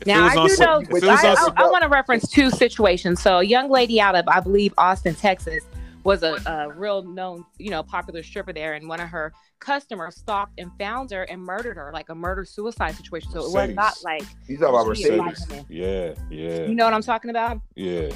If 0.00 0.06
Now, 0.06 0.26
I 0.26 0.34
do 0.46 0.54
some- 0.54 0.66
know- 0.66 0.80
if 0.80 0.88
But 0.90 1.02
it 1.02 1.06
was 1.06 1.24
I, 1.24 1.32
I, 1.32 1.52
I 1.64 1.70
want 1.70 1.82
to 1.82 1.88
reference 1.88 2.28
two 2.28 2.50
situations. 2.50 3.22
So, 3.22 3.38
a 3.38 3.42
young 3.42 3.70
lady 3.70 4.00
out 4.00 4.14
of, 4.14 4.28
I 4.28 4.40
believe, 4.40 4.74
Austin, 4.76 5.14
Texas, 5.14 5.64
was 6.04 6.22
a, 6.22 6.36
a 6.46 6.72
real 6.72 7.02
known, 7.02 7.44
you 7.58 7.70
know, 7.70 7.82
popular 7.82 8.22
stripper 8.22 8.52
there, 8.52 8.74
and 8.74 8.88
one 8.88 9.00
of 9.00 9.08
her 9.08 9.32
customers 9.60 10.16
stalked 10.16 10.58
and 10.58 10.70
found 10.78 11.10
her 11.12 11.22
and 11.24 11.40
murdered 11.40 11.76
her, 11.76 11.90
like 11.92 12.08
a 12.08 12.14
murder 12.14 12.44
suicide 12.44 12.94
situation. 12.96 13.30
So 13.30 13.38
it 13.40 13.52
was 13.52 13.74
not 13.76 13.94
like, 14.04 14.24
He's 14.46 14.58
talking 14.60 14.74
about 14.74 14.96
She 14.96 15.10
Mercedes. 15.10 15.50
like- 15.50 15.66
yeah, 15.68 16.14
yeah, 16.30 16.66
you 16.66 16.74
know 16.74 16.84
what 16.84 16.94
I'm 16.94 17.02
talking 17.02 17.30
about? 17.30 17.60
yeah. 17.76 18.10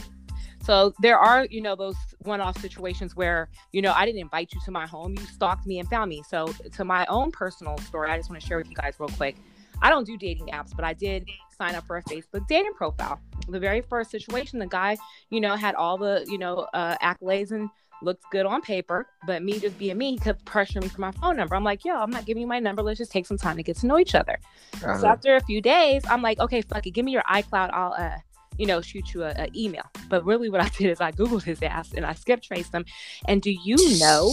So 0.62 0.92
there 1.00 1.16
are, 1.16 1.46
you 1.48 1.60
know, 1.60 1.76
those 1.76 1.94
one-off 2.22 2.60
situations 2.60 3.14
where, 3.14 3.48
you 3.70 3.82
know, 3.82 3.92
I 3.92 4.04
didn't 4.04 4.20
invite 4.20 4.52
you 4.52 4.60
to 4.64 4.72
my 4.72 4.84
home. 4.84 5.14
You 5.16 5.24
stalked 5.26 5.64
me 5.64 5.78
and 5.78 5.88
found 5.88 6.08
me. 6.10 6.24
So 6.28 6.46
to 6.72 6.84
my 6.84 7.06
own 7.06 7.30
personal 7.30 7.78
story, 7.78 8.10
I 8.10 8.16
just 8.16 8.28
want 8.30 8.42
to 8.42 8.46
share 8.48 8.58
with 8.58 8.68
you 8.68 8.74
guys 8.74 8.94
real 8.98 9.08
quick. 9.10 9.36
I 9.82 9.90
don't 9.90 10.06
do 10.06 10.16
dating 10.16 10.48
apps, 10.48 10.74
but 10.74 10.84
I 10.84 10.92
did 10.92 11.28
sign 11.56 11.74
up 11.74 11.86
for 11.86 11.96
a 11.96 12.02
Facebook 12.04 12.46
dating 12.48 12.74
profile. 12.74 13.20
The 13.48 13.60
very 13.60 13.80
first 13.80 14.10
situation, 14.10 14.58
the 14.58 14.66
guy, 14.66 14.96
you 15.30 15.40
know, 15.40 15.56
had 15.56 15.74
all 15.74 15.96
the, 15.98 16.24
you 16.28 16.38
know, 16.38 16.66
uh, 16.74 16.96
accolades 17.02 17.52
and 17.52 17.68
looked 18.02 18.24
good 18.30 18.44
on 18.44 18.60
paper, 18.60 19.06
but 19.26 19.42
me 19.42 19.58
just 19.58 19.78
being 19.78 19.96
me, 19.96 20.12
he 20.12 20.18
kept 20.18 20.44
pressuring 20.44 20.82
me 20.82 20.88
for 20.88 21.00
my 21.00 21.12
phone 21.12 21.36
number. 21.36 21.54
I'm 21.54 21.64
like, 21.64 21.84
yo, 21.84 21.94
I'm 21.96 22.10
not 22.10 22.26
giving 22.26 22.42
you 22.42 22.46
my 22.46 22.58
number. 22.58 22.82
Let's 22.82 22.98
just 22.98 23.12
take 23.12 23.26
some 23.26 23.38
time 23.38 23.56
to 23.56 23.62
get 23.62 23.76
to 23.78 23.86
know 23.86 23.98
each 23.98 24.14
other. 24.14 24.38
So 24.80 24.88
Uh-huh. 24.88 25.06
after 25.06 25.36
a 25.36 25.40
few 25.40 25.60
days, 25.62 26.02
I'm 26.08 26.20
like, 26.22 26.38
okay, 26.40 26.60
fuck 26.62 26.86
it, 26.86 26.90
give 26.90 27.04
me 27.04 27.12
your 27.12 27.22
iCloud. 27.22 27.70
I'll, 27.72 27.94
uh, 27.96 28.16
you 28.58 28.66
know, 28.66 28.80
shoot 28.80 29.14
you 29.14 29.22
a, 29.22 29.30
a 29.30 29.48
email. 29.54 29.84
But 30.08 30.24
really, 30.24 30.48
what 30.48 30.60
I 30.60 30.68
did 30.78 30.90
is 30.90 31.00
I 31.00 31.12
googled 31.12 31.42
his 31.42 31.62
ass 31.62 31.92
and 31.94 32.04
I 32.04 32.14
skip 32.14 32.42
traced 32.42 32.72
him. 32.74 32.84
And 33.28 33.40
do 33.40 33.50
you 33.50 33.76
know 33.98 34.32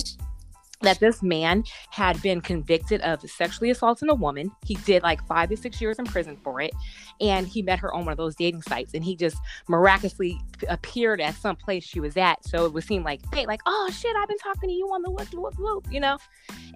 that 0.83 0.99
this 0.99 1.23
man 1.23 1.63
had 1.89 2.21
been 2.21 2.41
convicted 2.41 3.01
of 3.01 3.21
sexually 3.29 3.71
assaulting 3.71 4.09
a 4.09 4.15
woman? 4.15 4.51
He 4.65 4.75
did 4.75 5.03
like 5.03 5.25
five 5.27 5.49
to 5.49 5.57
six 5.57 5.81
years 5.81 5.99
in 5.99 6.05
prison 6.05 6.37
for 6.43 6.61
it, 6.61 6.71
and 7.19 7.47
he 7.47 7.61
met 7.61 7.79
her 7.79 7.93
on 7.93 8.05
one 8.05 8.11
of 8.11 8.17
those 8.17 8.35
dating 8.35 8.61
sites, 8.61 8.93
and 8.93 9.03
he 9.03 9.15
just 9.15 9.37
miraculously 9.67 10.39
appeared 10.69 11.19
at 11.21 11.35
some 11.35 11.55
place 11.55 11.83
she 11.83 11.99
was 11.99 12.15
at. 12.17 12.43
So 12.45 12.65
it 12.65 12.73
would 12.73 12.83
seem 12.83 13.03
like 13.03 13.21
fate, 13.33 13.47
like, 13.47 13.61
oh 13.65 13.89
shit, 13.91 14.15
I've 14.15 14.27
been 14.27 14.37
talking 14.37 14.69
to 14.69 14.75
you 14.75 14.87
on 14.87 15.01
the 15.01 15.11
whoop 15.11 15.33
whoop 15.33 15.55
whoop, 15.57 15.87
you 15.91 15.99
know, 15.99 16.17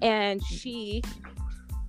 and 0.02 0.44
she 0.44 1.02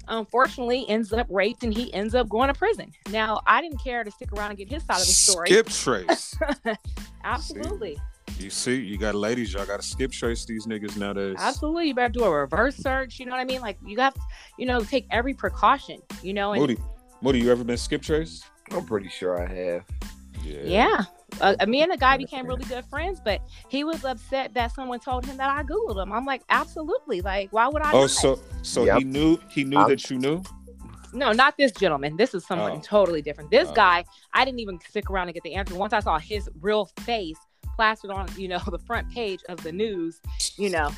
unfortunately 0.09 0.89
ends 0.89 1.13
up 1.13 1.27
raped 1.31 1.63
and 1.63 1.73
he 1.73 1.93
ends 1.93 2.15
up 2.15 2.29
going 2.29 2.49
to 2.49 2.55
prison. 2.55 2.93
Now, 3.11 3.41
I 3.47 3.61
didn't 3.61 3.83
care 3.83 4.05
to 4.05 4.11
stick 4.11 4.33
around 4.33 4.51
and 4.51 4.59
get 4.59 4.71
his 4.71 4.83
side 4.85 5.01
of 5.01 5.07
the 5.07 5.13
story. 5.13 5.49
Skip 5.49 5.69
trace. 5.69 6.35
Absolutely. 7.25 7.99
You 8.39 8.51
see, 8.51 8.77
you 8.77 8.99
got 8.99 9.15
ladies, 9.15 9.53
y'all 9.53 9.65
got 9.67 9.81
to 9.81 9.87
skip 9.87 10.13
trace 10.13 10.45
these 10.45 10.67
niggas 10.67 10.97
nowadays. 10.97 11.37
Absolutely. 11.39 11.89
You 11.89 11.95
better 11.95 12.13
do 12.13 12.25
a 12.25 12.31
reverse 12.31 12.77
search. 12.77 13.19
You 13.19 13.27
know 13.27 13.33
what 13.33 13.41
I 13.41 13.45
mean? 13.45 13.61
Like 13.61 13.79
you 13.85 13.99
have, 14.01 14.15
you 14.59 14.67
know, 14.67 14.81
take 14.81 15.07
every 15.11 15.35
precaution, 15.35 16.01
you 16.23 16.33
know, 16.35 16.53
and 16.53 16.61
Moody, 16.61 16.77
Moody, 17.23 17.41
you 17.41 17.51
ever 17.51 17.65
been 17.65 17.77
skip 17.77 18.03
trace? 18.03 18.43
I'm 18.71 18.85
pretty 18.85 19.09
sure 19.09 19.43
I 19.43 19.47
have. 19.53 19.85
yeah. 20.45 21.05
Uh, 21.41 21.55
me 21.67 21.83
and 21.83 21.93
the 21.93 21.97
guy 21.97 22.17
became 22.17 22.47
really 22.47 22.65
good 22.65 22.85
friends, 22.87 23.21
but 23.23 23.41
he 23.69 23.85
was 23.85 24.05
upset 24.05 24.55
that 24.55 24.73
someone 24.73 24.99
told 24.99 25.27
him 25.27 25.37
that 25.37 25.51
I 25.51 25.63
Googled 25.63 26.03
him. 26.03 26.11
I'm 26.13 26.25
like, 26.25 26.43
absolutely. 26.49 27.21
Like, 27.21 27.53
why 27.53 27.69
would 27.69 27.83
I? 27.83 27.93
Oh, 27.93 28.07
so 28.07 28.41
so 28.63 28.85
Yep. 28.85 28.99
he 28.99 29.05
knew 29.05 29.39
he 29.51 29.65
knew 29.65 29.79
I'm- 29.79 29.89
that 29.91 30.11
you 30.11 30.19
knew. 30.19 30.43
No, 31.15 31.33
not 31.33 31.57
this 31.57 31.73
gentleman. 31.73 32.17
This 32.19 32.35
is 32.35 32.47
someone 32.47 32.73
Oh. 32.73 32.81
totally 32.85 33.23
different. 33.23 33.51
This 33.51 33.69
Oh. 33.71 33.75
guy, 33.75 34.05
I 34.35 34.45
didn't 34.45 34.61
even 34.61 34.79
stick 34.89 35.09
around 35.11 35.29
to 35.29 35.33
get 35.33 35.43
the 35.43 35.55
answer. 35.55 35.75
Once 35.75 35.95
I 35.95 36.01
saw 36.01 36.19
his 36.19 36.51
real 36.61 36.85
face 37.01 37.39
plastered 37.79 38.11
on, 38.11 38.27
you 38.37 38.49
know, 38.49 38.59
the 38.71 38.79
front 38.81 39.09
page 39.13 39.39
of 39.49 39.63
the 39.63 39.71
news, 39.71 40.21
you 40.57 40.69
know, 40.69 40.91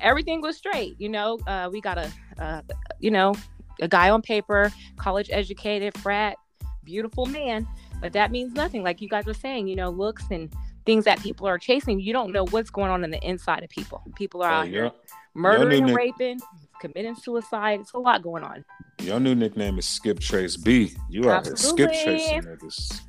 everything 0.00 0.40
was 0.40 0.56
straight. 0.56 0.98
You 0.98 1.10
know, 1.10 1.38
uh, 1.46 1.68
we 1.70 1.82
got 1.82 1.98
a, 1.98 2.10
uh, 2.38 2.62
you 3.00 3.10
know, 3.10 3.34
a 3.82 3.86
guy 3.88 4.08
on 4.08 4.22
paper, 4.22 4.72
college 4.96 5.28
educated, 5.30 5.96
frat, 5.98 6.36
beautiful 6.84 7.26
man, 7.26 7.68
but 8.00 8.14
that 8.14 8.30
means 8.30 8.54
nothing. 8.54 8.82
Like 8.82 9.02
you 9.02 9.10
guys 9.10 9.26
were 9.26 9.34
saying, 9.34 9.68
you 9.68 9.76
know, 9.76 9.90
looks 9.90 10.24
and 10.30 10.50
things 10.86 11.04
that 11.04 11.20
people 11.20 11.46
are 11.46 11.58
chasing. 11.58 12.00
You 12.00 12.14
don't 12.14 12.32
know 12.32 12.46
what's 12.46 12.70
going 12.70 12.90
on 12.90 13.04
in 13.04 13.10
the 13.10 13.22
inside 13.22 13.62
of 13.62 13.68
people. 13.68 14.02
People 14.16 14.42
are 14.42 14.50
Oh, 14.50 14.54
out 14.60 14.68
here 14.68 14.90
murdering 15.34 15.84
and 15.84 15.94
raping, 15.94 16.40
committing 16.80 17.14
suicide. 17.14 17.80
It's 17.80 17.92
a 17.92 17.98
lot 17.98 18.22
going 18.22 18.42
on. 18.42 18.64
your 19.02 19.20
new 19.20 19.34
nickname 19.34 19.78
is 19.78 19.84
Skip 19.86 20.18
Trace 20.18 20.56
B. 20.56 20.94
You 21.10 21.30
out 21.30 21.44
here 21.46 21.56
skip 21.56 21.92
tracing 21.92 22.40
niggas. 22.42 23.02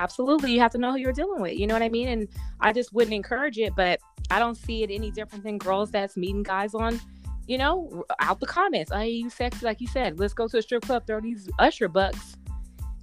Absolutely 0.00 0.50
you 0.50 0.58
have 0.60 0.72
to 0.72 0.78
know 0.78 0.92
who 0.92 0.98
you're 0.98 1.12
dealing 1.12 1.42
with 1.42 1.56
you 1.58 1.66
know 1.66 1.74
what 1.74 1.82
i 1.82 1.88
mean 1.88 2.08
and 2.08 2.28
i 2.60 2.72
just 2.72 2.92
wouldn't 2.94 3.14
encourage 3.14 3.58
it 3.58 3.72
but 3.76 4.00
i 4.30 4.38
don't 4.38 4.56
see 4.56 4.82
it 4.82 4.90
any 4.90 5.10
different 5.10 5.44
than 5.44 5.58
girls 5.58 5.90
that's 5.90 6.16
meeting 6.16 6.42
guys 6.42 6.74
on 6.74 6.98
you 7.46 7.58
know 7.58 8.02
out 8.18 8.40
the 8.40 8.46
comments 8.46 8.90
oh 8.94 9.00
you 9.00 9.28
sexy 9.28 9.64
like 9.64 9.80
you 9.80 9.86
said 9.86 10.18
let's 10.18 10.32
go 10.32 10.48
to 10.48 10.56
a 10.56 10.62
strip 10.62 10.82
club 10.82 11.06
throw 11.06 11.20
these 11.20 11.50
usher 11.58 11.86
bucks 11.86 12.36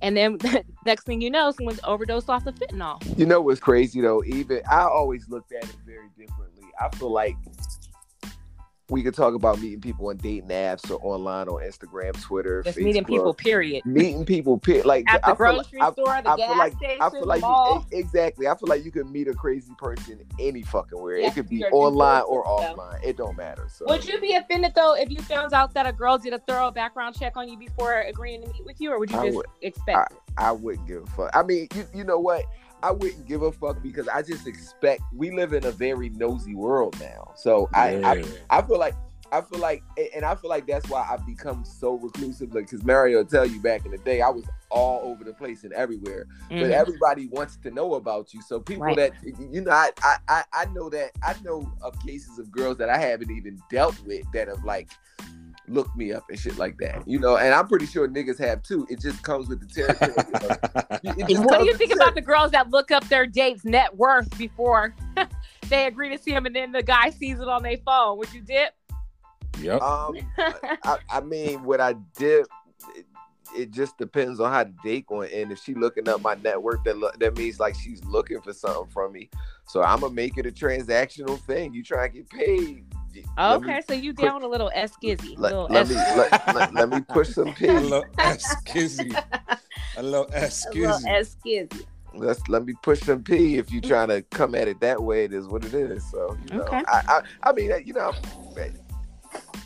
and 0.02 0.18
then 0.18 0.38
next 0.86 1.04
thing 1.06 1.22
you 1.22 1.30
know 1.30 1.52
someone's 1.52 1.80
overdosed 1.84 2.30
off 2.30 2.43
the 2.43 2.52
fentanyl 2.54 3.00
You 3.18 3.26
know 3.26 3.41
what's 3.41 3.60
crazy 3.60 4.02
though? 4.02 4.24
Even 4.26 4.62
I 4.70 4.82
always 4.82 5.28
looked 5.30 5.52
at 5.52 5.64
it 5.64 5.76
very 5.86 6.10
differently. 6.18 6.66
I 6.80 6.95
feel 6.95 7.12
like 7.12 7.36
we 8.89 9.03
could 9.03 9.13
talk 9.13 9.33
about 9.33 9.59
meeting 9.59 9.81
people 9.81 10.07
on 10.07 10.15
dating 10.17 10.47
apps 10.49 10.89
or 10.89 10.97
online 11.05 11.49
on 11.49 11.61
Instagram, 11.61 12.19
Twitter, 12.21 12.63
just 12.63 12.77
Facebook. 12.77 12.83
meeting 12.85 13.03
people 13.03 13.33
period 13.33 13.85
meeting 13.85 14.25
people, 14.25 14.57
pe- 14.57 14.81
like 14.83 15.03
at 15.09 15.21
the 15.23 15.31
I 15.31 15.35
feel 15.35 15.45
like- 15.57 15.69
grocery 15.71 15.81
I- 15.81 15.91
store 15.91 16.21
the 16.23 16.29
I 16.29 16.38
gas 16.38 16.57
like 16.57 16.73
station 16.77 16.97
I 17.01 17.09
feel 17.09 17.25
like 17.25 17.41
you, 17.41 17.85
exactly. 17.91 18.47
I 18.47 18.55
feel 18.55 18.69
like 18.69 18.85
you 18.85 18.91
can 18.91 19.11
meet 19.11 19.27
a 19.27 19.33
crazy 19.33 19.73
person 19.77 20.19
any 20.39 20.61
fucking 20.63 21.01
where. 21.01 21.17
It 21.17 21.33
could 21.33 21.49
be 21.49 21.65
online 21.65 22.23
or 22.27 22.45
offline. 22.45 23.03
It 23.03 23.17
don't 23.17 23.35
matter. 23.35 23.67
So 23.69 23.85
would 23.89 24.05
you 24.05 24.21
be 24.21 24.35
offended 24.35 24.71
though 24.73 24.95
if 24.95 25.09
you 25.09 25.17
found 25.21 25.51
out 25.53 25.73
that 25.73 25.85
a 25.85 25.91
girl 25.91 26.17
did 26.17 26.31
a 26.33 26.39
thorough 26.39 26.71
background 26.71 27.17
check 27.19 27.35
on 27.35 27.49
you 27.49 27.57
before 27.57 28.01
agreeing 28.01 28.41
to 28.43 28.47
meet 28.53 28.65
with 28.65 28.79
you 28.79 28.91
or 28.91 28.99
would 28.99 29.11
you 29.11 29.17
I 29.19 29.25
just 29.25 29.35
would- 29.35 29.45
expect 29.61 30.13
it? 30.13 30.17
I 30.38 30.51
wouldn't 30.51 30.88
give 30.88 31.03
a 31.03 31.07
fuck. 31.07 31.31
I 31.35 31.43
mean, 31.43 31.67
you, 31.75 31.85
you 31.93 32.03
know 32.03 32.19
what? 32.19 32.45
I 32.84 32.91
wouldn't 32.91 33.25
give 33.28 33.41
a 33.41 33.51
fuck 33.51 33.82
because 33.82 34.07
I 34.07 34.21
just 34.21 34.47
expect 34.47 35.01
we 35.13 35.32
live 35.32 35.53
in 35.53 35.65
a 35.65 35.71
very 35.71 36.09
nosy 36.09 36.55
world 36.55 36.95
now. 36.99 37.34
So 37.36 37.69
I, 37.73 37.97
I 38.03 38.15
Yeah. 38.15 38.25
I 38.49 38.61
feel 38.61 38.80
like 38.80 38.95
I 39.32 39.41
feel 39.41 39.59
like, 39.59 39.84
and 40.15 40.23
I 40.23 40.36
feel 40.36 40.49
like 40.49 40.67
that's 40.67 40.88
why 40.89 41.05
I've 41.09 41.25
become 41.25 41.65
so 41.65 41.95
reclusive. 41.95 42.55
Like, 42.55 42.65
because 42.67 42.86
Mario 42.86 43.17
will 43.17 43.25
tell 43.25 43.45
you 43.45 43.59
back 43.61 43.86
in 43.86 43.91
the 43.91 43.97
day, 43.97 44.21
I 44.21 44.30
was 44.30 44.45
all 44.69 45.01
over 45.03 45.25
the 45.25 45.34
place 45.34 45.65
and 45.65 45.73
everywhere. 45.73 46.28
But 46.47 46.57
Mhm. 46.61 46.71
everybody 46.71 47.28
wants 47.28 47.57
to 47.57 47.71
know 47.71 47.95
about 47.95 48.34
you. 48.34 48.41
So 48.41 48.61
people 48.61 48.84
Right. 48.86 48.95
that 48.95 49.11
you 49.51 49.61
know, 49.61 49.71
I, 49.71 49.91
I 50.01 50.15
I 50.30 50.43
I 50.53 50.65
know 50.67 50.89
that 50.91 51.11
I 51.23 51.36
know 51.43 51.69
of 51.82 51.99
cases 52.05 52.39
of 52.39 52.51
girls 52.51 52.78
that 52.78 52.89
I 52.89 52.97
haven't 52.97 53.32
even 53.32 53.59
dealt 53.69 53.99
with 54.05 54.25
that 54.34 54.47
have 54.47 54.63
like 54.63 54.89
looked 55.68 55.95
me 55.95 56.13
up 56.13 56.24
and 56.30 56.39
shit 56.39 56.57
like 56.57 56.78
that. 56.80 57.07
You 57.07 57.20
know, 57.20 57.38
and 57.38 57.53
I'm 57.53 57.68
pretty 57.68 57.86
sure 57.86 58.07
niggas 58.07 58.39
have 58.39 58.63
too. 58.63 58.88
It 58.89 59.01
just 59.01 59.22
comes 59.24 59.47
with 59.49 59.59
the 59.59 59.68
territory. 59.68 60.13
you 61.03 61.36
know? 61.36 61.41
What 61.47 61.59
do 61.59 61.65
you 61.65 61.76
think 61.76 61.91
the 61.91 61.97
about 61.97 62.15
the 62.15 62.22
girls 62.22 62.51
that 62.51 62.70
look 62.70 62.91
up 62.91 63.07
their 63.09 63.26
date's 63.26 63.65
net 63.65 63.95
worth 63.95 64.36
before 64.38 64.95
they 65.70 65.86
agree 65.86 66.09
to 66.09 66.18
see 66.18 66.32
him 66.32 66.45
and 66.45 66.55
then 66.55 66.72
the 66.72 66.84
guy 66.84 67.09
sees 67.09 67.39
it 67.39 67.47
on 67.47 67.63
their 67.63 67.78
phone? 67.78 68.18
Would 68.18 68.34
you 68.34 68.41
dip? 68.41 68.74
Yep. 69.59 69.82
Um, 69.82 70.18
I, 70.38 70.97
I 71.09 71.22
mean, 71.22 71.63
what 71.63 71.82
I 71.82 71.93
did, 72.15 72.45
it, 72.95 73.05
it 73.55 73.72
just 73.72 73.97
depends 73.97 74.39
on 74.39 74.51
how 74.51 74.63
the 74.63 74.74
date 74.84 75.07
going. 75.07 75.32
And 75.34 75.51
if 75.51 75.59
she 75.59 75.74
looking 75.74 76.07
up 76.07 76.22
my 76.22 76.36
network 76.36 76.84
that 76.86 76.97
lo- 76.97 77.11
that 77.20 77.38
means 77.38 77.59
like 77.59 77.76
she's 77.76 78.03
looking 78.05 78.41
for 78.41 78.53
something 78.53 78.91
from 78.91 79.13
me. 79.13 79.30
So 79.68 79.82
I'm 79.84 80.01
gonna 80.01 80.13
make 80.13 80.38
it 80.38 80.45
a 80.45 80.51
transactional 80.51 81.39
thing. 81.39 81.74
You 81.74 81.84
try 81.84 82.05
and 82.05 82.13
get 82.13 82.30
paid. 82.30 82.86
Let 83.38 83.61
me- 83.61 83.68
okay, 83.68 83.82
so 83.88 83.93
you 83.93 84.13
quick- 84.13 84.28
down 84.28 84.43
a 84.43 84.47
little 84.47 84.72
skizzy. 84.76 85.36
Let, 85.38 85.53
little 85.53 85.68
let 85.70 85.88
me 85.88 85.95
let, 85.95 86.55
let, 86.55 86.74
let 86.74 86.89
me 86.89 87.01
push 87.01 87.30
some 87.30 87.49
A 87.49 87.53
P. 87.53 87.68
little 87.68 88.05
S 88.20 88.61
kizzy. 88.65 89.11
A 89.97 90.03
little 90.03 90.28
S 90.34 90.65
a 90.65 90.72
little 90.72 90.99
kizzy. 91.43 91.70
Let's 92.13 92.47
let 92.47 92.65
me 92.65 92.74
push 92.82 93.01
some 93.01 93.24
P. 93.24 93.57
If 93.57 93.72
you're 93.72 93.82
mm. 93.82 93.88
trying 93.88 94.07
to 94.09 94.22
come 94.24 94.55
at 94.55 94.68
it 94.68 94.80
that 94.82 95.03
way, 95.03 95.26
it 95.26 95.34
is 95.34 95.47
what 95.47 95.63
it 95.65 95.74
is. 95.74 96.09
So 96.09 96.38
you 96.49 96.57
know, 96.57 96.63
Okay. 96.63 96.84
I, 96.88 97.01
I 97.43 97.49
I 97.49 97.53
mean, 97.53 97.72
you 97.86 97.93
know, 97.93 98.11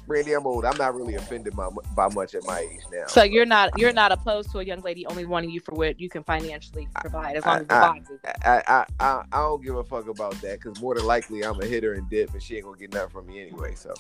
Randy, 0.08 0.34
I'm 0.34 0.46
old. 0.46 0.66
I'm 0.66 0.78
not 0.78 0.96
really 0.96 1.16
offended 1.16 1.56
by, 1.56 1.70
by 1.96 2.10
much 2.10 2.36
at 2.36 2.44
my 2.46 2.60
age 2.60 2.82
now. 2.92 3.06
So 3.08 3.24
you're 3.24 3.46
not 3.46 3.78
you're 3.78 3.94
not 3.94 4.12
opposed 4.12 4.52
to 4.52 4.60
a 4.60 4.64
young 4.64 4.82
lady 4.82 5.06
only 5.06 5.26
wanting 5.26 5.52
you 5.52 5.60
for 5.60 5.74
what 5.74 6.00
you 6.00 6.10
can 6.10 6.24
financially 6.24 6.88
provide 7.00 7.38
as 7.38 7.46
long 7.46 7.62
as 7.62 7.68
the 7.68 7.76
I- 7.76 7.80
box 7.80 8.10
is. 8.10 8.20
I, 8.44 8.64
I, 8.68 8.86
I, 9.00 9.24
I 9.32 9.38
don't 9.38 9.64
give 9.64 9.76
a 9.76 9.84
fuck 9.84 10.08
about 10.08 10.40
that 10.42 10.60
because 10.62 10.82
more 10.82 10.96
than 10.96 11.06
likely 11.06 11.44
I'm 11.44 11.60
a 11.62 11.66
hitter 11.66 11.94
and 11.94 12.10
dip 12.10 12.34
and 12.34 12.42
she 12.42 12.56
ain't 12.56 12.66
gonna 12.66 12.78
get 12.78 12.94
nothing 12.94 13.10
from 13.10 13.28
me 13.28 13.42
anyway. 13.42 13.76
So 13.76 13.94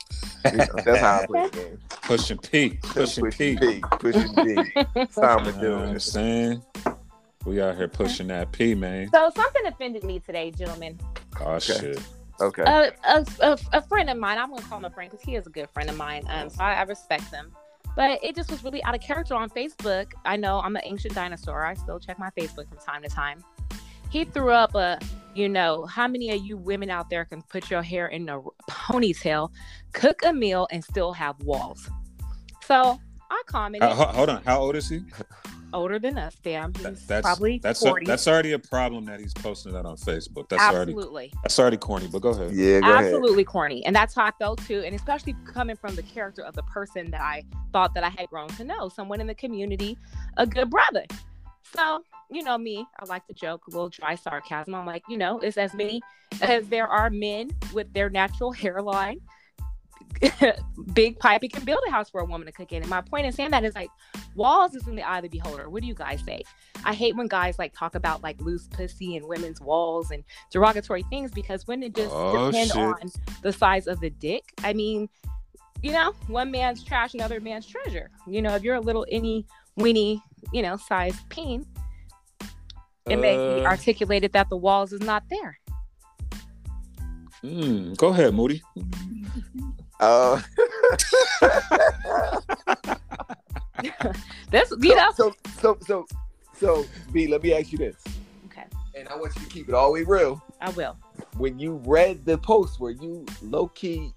you 0.51 0.57
know, 0.57 0.65
that's 0.84 1.01
how 1.01 1.22
I 1.22 1.26
play 1.26 1.49
the 1.49 1.57
game. 1.57 1.80
Pushing 2.01 2.38
P. 2.38 2.80
Pushing 2.82 3.32
P. 3.32 3.57
P, 3.57 3.82
pushing 3.99 4.36
P. 4.36 4.74
That's 4.93 5.15
how 5.15 5.38
I'm 5.38 5.45
You 5.45 5.51
gonna 5.51 5.61
do 5.61 5.76
I'm 5.76 5.99
saying? 5.99 6.63
We 7.45 7.61
out 7.61 7.76
here 7.78 7.88
pushing 7.88 8.28
that 8.28 8.51
P, 8.51 8.76
man. 8.76 9.09
So 9.11 9.32
something 9.36 9.65
offended 9.65 10.03
me 10.03 10.19
today, 10.19 10.51
gentlemen. 10.51 10.99
Oh 11.39 11.57
shit. 11.59 12.01
Okay. 12.42 12.64
a, 12.64 12.92
a, 13.04 13.26
a, 13.42 13.58
a 13.74 13.82
friend 13.82 14.10
of 14.10 14.18
mine, 14.18 14.38
I'm 14.38 14.50
gonna 14.50 14.62
call 14.64 14.80
him 14.80 14.86
a 14.86 14.89
friend 14.89 15.12
because 15.12 15.24
he 15.26 15.36
is 15.36 15.48
a 15.48 15.50
good 15.50 15.70
friend 15.70 15.89
of 15.89 15.98
mine. 15.98 16.24
Um, 16.28 16.50
so 16.50 16.64
I, 16.64 16.74
I 16.74 16.82
respect 16.84 17.26
him. 17.34 17.52
But 17.96 18.24
it 18.24 18.36
just 18.36 18.50
was 18.50 18.64
really 18.64 18.84
out 18.84 18.96
of 18.96 19.02
character 19.02 19.36
on 19.36 19.50
Facebook. 19.50 20.14
I 20.26 20.38
know 20.38 20.60
I'm 20.60 20.76
an 20.76 20.82
ancient 20.86 21.14
dinosaur. 21.14 21.66
I 21.66 21.74
still 21.74 22.00
check 22.00 22.18
my 22.18 22.30
Facebook 22.32 22.70
from 22.70 22.78
time 22.78 23.04
to 23.04 23.10
time. 23.10 23.44
He 24.10 24.24
threw 24.24 24.52
up 24.52 24.76
a, 24.76 25.00
you 25.36 25.50
know, 25.50 25.86
how 25.86 26.08
many 26.08 26.32
of 26.32 26.44
you 26.46 26.58
women 26.58 26.89
out 26.89 27.10
there 27.10 27.26
can 27.26 27.42
put 27.42 27.70
your 27.70 27.82
hair 27.82 28.08
in 28.08 28.28
a 28.30 28.42
ponytail, 28.70 29.52
cook 29.94 30.22
a 30.26 30.34
meal, 30.34 30.68
and 30.72 30.84
still 30.84 31.12
have 31.14 31.42
walls? 31.44 31.89
So 32.66 33.00
I 33.30 33.42
commented, 33.46 33.89
Uh, 33.89 33.94
hold 33.94 34.30
on. 34.30 34.42
How 34.44 34.60
old 34.60 34.76
is 34.76 34.89
he? 34.89 35.02
older 35.74 35.99
than 35.99 36.17
us, 36.17 36.36
damn. 36.43 36.74
He's 36.74 36.84
That- 36.84 37.07
that's 37.07 37.26
probably 37.26 37.59
that's 37.59 37.80
40. 37.82 38.05
that's 38.05 38.28
already 38.28 38.51
a 38.53 38.59
problem 38.59 39.05
that 39.05 39.19
he's 39.19 39.34
posting 39.34 39.74
that 39.74 39.86
on 39.86 39.97
Facebook. 39.97 40.49
That's 40.49 40.61
already 40.61 40.95
that's 41.43 41.59
already 41.59 41.78
corny. 41.78 42.07
But 42.07 42.22
go 42.22 42.30
ahead. 42.30 42.51
yeah, 42.53 42.80
go 42.80 42.91
ahead. 42.91 43.05
absolutely 43.05 43.43
corny 43.43 43.86
and 43.86 43.95
that's 43.95 44.13
how 44.15 44.24
i 44.26 44.32
felt 44.39 44.61
too 44.65 44.82
and 44.86 44.95
especially 44.95 45.36
coming 45.45 45.76
from 45.76 45.95
the 45.95 46.03
character 46.03 46.41
of 46.43 46.55
the 46.55 46.63
person 46.63 47.09
that 47.11 47.22
i 47.22 47.43
thought 47.72 47.93
that 47.93 48.03
i 48.03 48.09
had 48.09 48.28
grown 48.30 48.47
to 48.49 48.63
know 48.63 48.89
someone 48.89 49.19
in 49.22 49.28
the 49.28 49.36
community 49.36 49.97
a 50.38 50.45
good 50.45 50.69
brother 50.69 51.05
so 51.76 52.03
you 52.30 52.43
know 52.43 52.57
me 52.57 52.86
i 52.99 53.05
like 53.05 53.26
to 53.28 53.34
joke 53.34 53.65
a 53.67 53.72
little 53.72 53.89
dry 53.89 54.15
sarcasm 54.15 54.74
i'm 54.76 54.86
like 54.86 55.03
you 55.09 55.17
know 55.17 55.39
it's 55.39 55.57
as 55.57 55.74
many 55.74 56.01
as 56.41 56.67
there 56.67 56.88
are 56.88 57.09
men 57.09 57.49
with 57.74 57.91
their 57.93 58.09
natural 58.09 58.51
hairline 58.63 59.19
big 60.93 61.20
pipe. 61.20 61.43
It 61.43 61.51
can 61.53 61.64
build 61.64 61.82
a 61.88 61.91
house 61.91 62.09
for 62.09 62.22
a 62.22 62.26
woman 62.26 62.45
to 62.45 62.51
cook 62.51 62.72
in. 62.72 62.82
And 62.82 62.89
my 62.89 63.01
point 63.01 63.26
in 63.26 63.32
saying 63.32 63.51
that 63.51 63.64
is 63.64 63.76
like 63.76 63.89
walls 64.36 64.76
is 64.76 64.88
in 64.88 64.95
the 64.95 65.03
eye 65.03 65.18
of 65.18 65.24
the 65.24 65.30
beholder. 65.30 65.70
What 65.70 65.82
do 65.82 65.88
you 65.88 65.93
guys 65.93 66.22
say? 66.26 66.43
I 66.84 66.93
hate 66.93 67.16
when 67.16 67.28
guys 67.28 67.57
like 67.59 67.74
talk 67.74 67.95
about 67.95 68.24
like 68.24 68.39
loose 68.41 68.68
pussy 68.68 69.16
and 69.16 69.28
women's 69.28 69.62
walls 69.62 70.12
and 70.12 70.24
derogatory 70.51 71.03
things 71.09 71.32
because 71.32 71.68
when 71.68 71.84
it 71.84 71.95
just 71.95 72.12
Oh, 72.14 72.51
depend 72.51 72.72
on 72.72 73.12
the 73.41 73.53
size 73.53 73.88
of 73.88 73.99
the 73.99 74.09
dick? 74.09 74.43
I 74.64 74.74
mean 74.74 75.09
you 75.84 75.91
know 75.91 76.14
one 76.28 76.51
man's 76.51 76.84
trash 76.84 77.14
another 77.14 77.39
man's 77.39 77.66
treasure. 77.66 78.09
You 78.28 78.41
know 78.41 78.53
if 78.55 78.64
you're 78.64 78.76
a 78.76 78.82
little 78.82 79.05
any 79.09 79.45
weeny 79.78 80.22
you 80.53 80.62
know 80.62 80.78
size 80.78 81.16
peen 81.30 81.66
it 83.09 83.18
may 83.18 83.36
be 83.36 83.66
Uh, 83.66 83.68
articulated 83.70 84.32
that 84.34 84.49
the 84.49 84.57
walls 84.57 84.93
is 84.93 85.01
not 85.01 85.24
there. 85.30 85.59
Mm, 87.43 87.97
go 87.97 88.09
ahead, 88.09 88.34
Moody. 88.36 88.62
Uh, 90.02 90.41
this 94.49 94.74
you 94.80 94.95
know 94.95 95.12
so, 95.16 95.32
so, 95.60 95.78
so, 95.82 96.08
so, 96.58 96.86
B, 97.12 97.28
let 97.28 97.43
me 97.43 97.54
ask 97.54 97.72
you 97.72 97.78
this, 97.78 98.04
okay 98.47 98.66
and 98.95 99.08
I 99.08 99.16
want 99.16 99.36
you 99.36 99.43
to 99.43 99.47
keep 99.47 99.70
it 99.70 99.76
all 99.76 99.88
the 99.88 99.93
way 99.93 100.04
real. 100.04 100.41
i 100.60 100.72
will 100.72 100.97
When 101.38 101.60
you 101.60 101.82
read 101.86 102.26
the 102.26 102.38
post, 102.39 102.80
were 102.80 102.91
you 102.91 103.26
low 103.43 103.68
key 103.68 104.12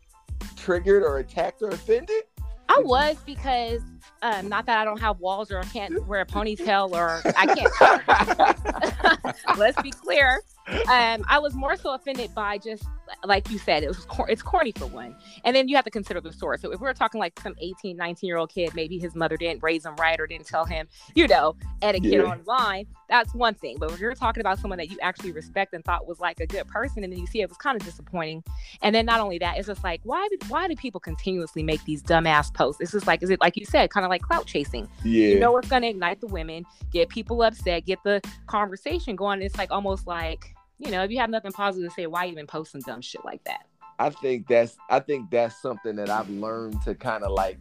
triggered 0.56 1.02
or 1.02 1.18
attacked 1.18 1.60
or 1.60 1.68
offended? 1.68 2.22
I 2.68 2.80
was 2.82 3.16
because 3.26 3.82
um, 4.22 4.48
not 4.48 4.66
that 4.66 4.78
I 4.78 4.84
don't 4.84 5.00
have 5.00 5.18
walls 5.20 5.50
or 5.50 5.58
I 5.60 5.64
can't 5.64 6.06
wear 6.06 6.20
a 6.22 6.26
ponytail 6.26 6.90
or 6.92 7.20
I 7.36 7.46
can't. 7.54 9.34
Let's 9.58 9.80
be 9.82 9.90
clear. 9.90 10.40
Um, 10.88 11.24
I 11.28 11.38
was 11.40 11.54
more 11.54 11.76
so 11.76 11.92
offended 11.94 12.34
by 12.34 12.56
just 12.56 12.84
like 13.22 13.50
you 13.50 13.58
said, 13.58 13.82
it 13.82 13.88
was 13.88 13.98
cor- 14.06 14.30
it's 14.30 14.40
corny 14.40 14.72
for 14.72 14.86
one, 14.86 15.14
and 15.44 15.54
then 15.54 15.68
you 15.68 15.76
have 15.76 15.84
to 15.84 15.90
consider 15.90 16.22
the 16.22 16.32
source. 16.32 16.62
So 16.62 16.72
if 16.72 16.80
we 16.80 16.88
are 16.88 16.94
talking 16.94 17.18
like 17.20 17.38
some 17.40 17.54
18, 17.60 17.98
19 17.98 18.26
year 18.26 18.38
old 18.38 18.50
kid, 18.50 18.74
maybe 18.74 18.98
his 18.98 19.14
mother 19.14 19.36
didn't 19.36 19.62
raise 19.62 19.84
him 19.84 19.94
right 19.96 20.18
or 20.18 20.26
didn't 20.26 20.46
tell 20.46 20.64
him, 20.64 20.88
you 21.14 21.28
know, 21.28 21.54
etiquette 21.82 22.12
Yeah. 22.12 22.22
online. 22.22 22.86
That's 23.10 23.34
one 23.34 23.52
thing. 23.54 23.76
But 23.78 23.90
if 23.92 24.00
you're 24.00 24.14
talking 24.14 24.40
about 24.40 24.58
someone 24.58 24.78
that 24.78 24.90
you 24.90 24.96
actually 25.02 25.32
respect 25.32 25.74
and 25.74 25.84
thought 25.84 26.06
was 26.06 26.18
like 26.18 26.40
a 26.40 26.46
good 26.46 26.66
person, 26.66 27.04
and 27.04 27.12
then 27.12 27.20
you 27.20 27.26
see 27.26 27.42
it 27.42 27.48
was 27.50 27.58
kind 27.58 27.78
of 27.78 27.86
disappointing. 27.86 28.42
And 28.80 28.94
then 28.94 29.04
not 29.04 29.20
only 29.20 29.36
that, 29.40 29.58
it's 29.58 29.66
just 29.66 29.84
like 29.84 30.00
why 30.04 30.26
did 30.30 30.48
why 30.48 30.66
do 30.66 30.74
people 30.74 31.00
continuously 31.00 31.62
make 31.62 31.84
these 31.84 32.02
dumbass 32.02 32.52
posts? 32.54 32.80
It's 32.80 32.92
just 32.92 33.06
like 33.06 33.22
is 33.22 33.28
it 33.28 33.38
like 33.38 33.58
you 33.58 33.66
said, 33.66 33.90
kind 33.94 34.04
of 34.04 34.10
like 34.10 34.22
clout 34.22 34.46
chasing. 34.46 34.88
Yeah. 35.04 35.28
You 35.28 35.40
know 35.40 35.56
it's 35.56 35.68
gonna 35.68 35.86
ignite 35.86 36.20
the 36.20 36.26
women, 36.26 36.66
get 36.92 37.08
people 37.08 37.42
upset, 37.42 37.86
get 37.86 38.02
the 38.04 38.20
conversation 38.46 39.16
going. 39.16 39.40
It's 39.40 39.56
like 39.56 39.70
almost 39.70 40.06
like 40.06 40.54
you 40.78 40.90
know 40.90 41.02
if 41.02 41.10
you 41.10 41.18
have 41.18 41.30
nothing 41.30 41.52
positive 41.52 41.88
to 41.88 41.94
say, 41.94 42.06
why 42.06 42.26
even 42.26 42.46
post 42.46 42.72
some 42.72 42.80
dumb 42.82 43.00
shit 43.00 43.24
like 43.24 43.42
that? 43.44 43.66
I 43.98 44.10
think 44.10 44.48
that's 44.48 44.76
I 44.90 44.98
think 44.98 45.30
that's 45.30 45.62
something 45.62 45.96
that 45.96 46.10
I've 46.10 46.28
learned 46.28 46.82
to 46.82 46.94
kind 46.94 47.22
of 47.22 47.30
like 47.30 47.58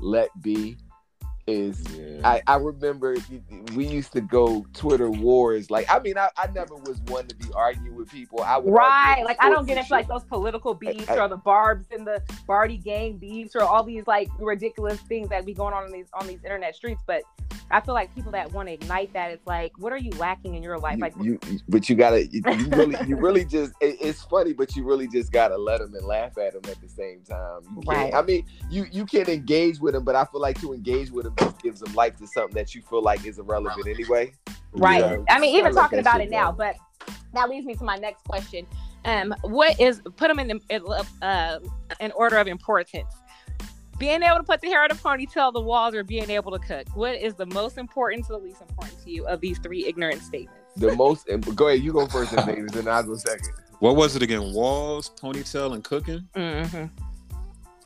let 0.00 0.28
be 0.40 0.76
is 1.46 1.84
Yeah. 1.90 2.20
I, 2.24 2.42
I 2.46 2.56
remember 2.56 3.16
we 3.74 3.86
used 3.86 4.12
to 4.12 4.20
go 4.20 4.64
Twitter 4.74 5.10
wars. 5.10 5.70
Like 5.70 5.86
I 5.90 5.98
mean 5.98 6.16
I, 6.16 6.28
I 6.36 6.48
never 6.54 6.76
was 6.76 7.00
one 7.08 7.26
to 7.26 7.34
be 7.34 7.46
arguing 7.54 7.96
with 7.96 8.10
people. 8.10 8.40
I 8.42 8.58
would 8.58 8.72
Right. 8.72 9.22
Like 9.24 9.38
I 9.40 9.50
don't 9.50 9.66
get 9.66 9.76
and 9.76 9.80
into 9.84 9.92
like 9.92 10.08
those 10.08 10.24
political 10.24 10.74
beefs 10.74 11.08
I- 11.08 11.18
or 11.18 11.28
the 11.28 11.36
barbs 11.36 11.86
and 11.90 12.06
the 12.06 12.22
Bardi 12.46 12.76
Gang 12.76 13.16
beefs 13.16 13.56
or 13.56 13.62
all 13.62 13.82
these 13.82 14.06
like 14.06 14.28
ridiculous 14.38 15.00
things 15.00 15.28
that 15.30 15.44
be 15.44 15.54
going 15.54 15.74
on 15.74 15.84
in 15.86 15.92
these 15.92 16.08
on 16.14 16.26
these 16.26 16.44
internet 16.44 16.76
streets. 16.76 17.02
But 17.06 17.22
I 17.72 17.80
feel 17.80 17.94
like 17.94 18.14
people 18.14 18.32
that 18.32 18.52
want 18.52 18.68
to 18.68 18.74
ignite 18.74 19.12
that, 19.14 19.30
it's 19.30 19.46
like, 19.46 19.72
what 19.78 19.92
are 19.92 19.98
you 19.98 20.10
lacking 20.12 20.54
in 20.54 20.62
your 20.62 20.78
life? 20.78 20.96
You, 20.96 21.00
like 21.00 21.14
you, 21.20 21.38
but 21.68 21.88
you 21.88 21.96
gotta, 21.96 22.26
you, 22.26 22.42
you 22.44 22.68
really, 22.68 22.96
you 23.06 23.16
really 23.16 23.44
just, 23.44 23.72
it, 23.80 23.96
it's 24.00 24.22
funny, 24.22 24.52
but 24.52 24.76
you 24.76 24.84
really 24.84 25.08
just 25.08 25.32
gotta 25.32 25.56
let 25.56 25.80
them 25.80 25.94
and 25.94 26.06
laugh 26.06 26.36
at 26.38 26.52
them 26.52 26.70
at 26.70 26.80
the 26.80 26.88
same 26.88 27.22
time. 27.22 27.62
You 27.64 27.82
Right. 27.86 28.14
I 28.14 28.22
mean, 28.22 28.46
you 28.70 28.86
you 28.90 29.04
can 29.04 29.28
engage 29.28 29.80
with 29.80 29.94
them, 29.94 30.04
but 30.04 30.14
I 30.14 30.24
feel 30.24 30.40
like 30.40 30.60
to 30.60 30.72
engage 30.72 31.10
with 31.10 31.24
them 31.24 31.34
just 31.38 31.60
gives 31.62 31.80
them 31.80 31.94
life 31.94 32.16
to 32.18 32.26
something 32.26 32.54
that 32.54 32.74
you 32.74 32.82
feel 32.82 33.02
like 33.02 33.26
is 33.26 33.38
irrelevant 33.38 33.86
anyway. 33.86 34.32
Right. 34.72 35.00
Yeah. 35.00 35.18
I 35.28 35.38
mean, 35.38 35.56
even 35.56 35.72
I 35.72 35.82
talking 35.82 35.98
about 35.98 36.20
it 36.20 36.30
now, 36.30 36.52
go. 36.52 36.58
but 36.58 36.76
that 37.34 37.48
leads 37.48 37.66
me 37.66 37.74
to 37.74 37.84
my 37.84 37.96
next 37.96 38.24
question. 38.24 38.66
Um, 39.04 39.34
what 39.42 39.78
is 39.80 40.00
put 40.16 40.28
them 40.28 40.38
in 40.38 40.48
the 40.48 41.06
uh, 41.22 41.58
in 42.00 42.12
order 42.12 42.36
of 42.36 42.46
importance? 42.46 43.12
Being 44.02 44.24
able 44.24 44.38
to 44.38 44.42
put 44.42 44.60
the 44.60 44.66
hair 44.66 44.84
in 44.84 44.90
a 44.90 44.96
ponytail, 44.96 45.52
the 45.52 45.60
walls, 45.60 45.94
or 45.94 46.02
being 46.02 46.28
able 46.28 46.50
to 46.50 46.58
cook. 46.58 46.88
What 46.96 47.14
is 47.14 47.34
the 47.34 47.46
most 47.46 47.78
important 47.78 48.26
to 48.26 48.32
the 48.32 48.38
least 48.38 48.60
important 48.60 49.00
to 49.04 49.10
you 49.12 49.24
of 49.28 49.40
these 49.40 49.60
three 49.60 49.86
ignorant 49.86 50.20
statements? 50.22 50.72
The 50.74 50.96
most, 50.96 51.28
go 51.54 51.68
ahead, 51.68 51.84
you 51.84 51.92
go 51.92 52.08
first, 52.08 52.32
and 52.32 52.44
Davis, 52.44 52.74
and 52.74 52.88
I'll 52.88 53.04
go 53.04 53.14
second. 53.14 53.52
What 53.78 53.94
was 53.94 54.16
it 54.16 54.22
again? 54.22 54.52
Walls, 54.54 55.12
ponytail, 55.22 55.74
and 55.74 55.84
cooking. 55.84 56.28
Mm-hmm. 56.34 56.86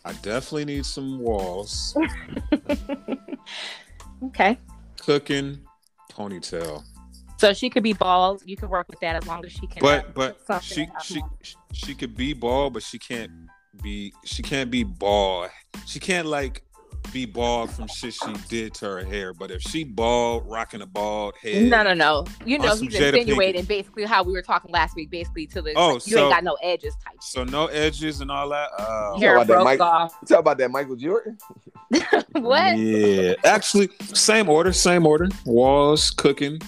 I 0.07 0.13
definitely 0.23 0.65
need 0.65 0.87
some 0.87 1.19
walls. 1.19 1.95
Okay. 4.25 4.59
Cooking, 5.03 5.61
ponytail. 6.11 6.83
So 7.37 7.53
she 7.53 7.69
could 7.69 7.83
be 7.83 7.93
bald. 7.93 8.43
You 8.47 8.57
could 8.57 8.71
work 8.71 8.89
with 8.89 9.01
that 9.01 9.17
as 9.17 9.27
long 9.27 9.45
as 9.45 9.53
she 9.53 9.67
can. 9.67 9.81
But 9.81 10.15
but 10.15 10.41
something 10.47 10.91
she 11.03 11.23
she 11.43 11.55
she 11.73 11.95
could 11.95 12.17
be 12.17 12.33
bald, 12.33 12.73
but 12.73 12.83
she 12.83 12.99
can't 12.99 13.31
be 13.83 14.15
she 14.25 14.43
can't 14.43 14.71
be 14.71 14.85
bald. 14.85 15.51
She 15.87 16.01
can't 16.01 16.27
like 16.27 16.63
be 17.13 17.25
bald 17.25 17.71
from 17.71 17.87
shit 17.87 18.13
she 18.15 18.33
did 18.49 18.75
to 18.75 18.85
her 18.87 19.05
hair. 19.05 19.33
But 19.33 19.51
if 19.53 19.63
she 19.63 19.85
bald, 19.85 20.43
rocking 20.47 20.83
a 20.83 20.87
bald 20.87 21.35
head, 21.41 21.71
No, 21.71 21.83
no, 21.85 21.95
no. 21.95 22.25
You 22.45 22.59
know, 22.59 22.71
On 22.71 22.77
some 22.79 22.89
he's 22.89 22.97
Jada 22.97 23.13
Pinkett. 23.13 23.17
insinuating 23.21 23.65
basically 23.65 24.05
how 24.05 24.25
we 24.25 24.33
were 24.33 24.43
talking 24.43 24.73
last 24.73 24.97
week, 24.97 25.11
basically 25.11 25.47
to 25.49 25.63
the 25.63 25.73
Oh, 25.77 25.95
like, 25.95 26.07
you 26.09 26.19
ain't 26.19 26.31
got 26.33 26.43
no 26.43 26.55
edges 26.63 26.95
type. 27.05 27.17
So 27.23 27.45
no 27.45 27.67
edges 27.67 28.21
and 28.21 28.31
all 28.31 28.49
that. 28.49 28.71
Uh, 28.77 29.19
Hair 29.19 29.37
about 29.37 29.47
that, 29.47 29.53
broke 29.55 29.65
Mike? 29.65 29.81
off. 29.81 30.17
You 30.23 30.27
talk 30.27 30.41
about 30.41 30.59
that 30.59 30.71
Michael 30.71 30.97
Jordan? 30.97 31.39
what? 32.33 32.77
Yeah, 32.77 33.35
actually, 33.45 33.89
same 34.13 34.49
order, 34.49 34.73
same 34.73 35.07
order. 35.07 35.29
Walls, 35.45 36.11
cooking, 36.11 36.59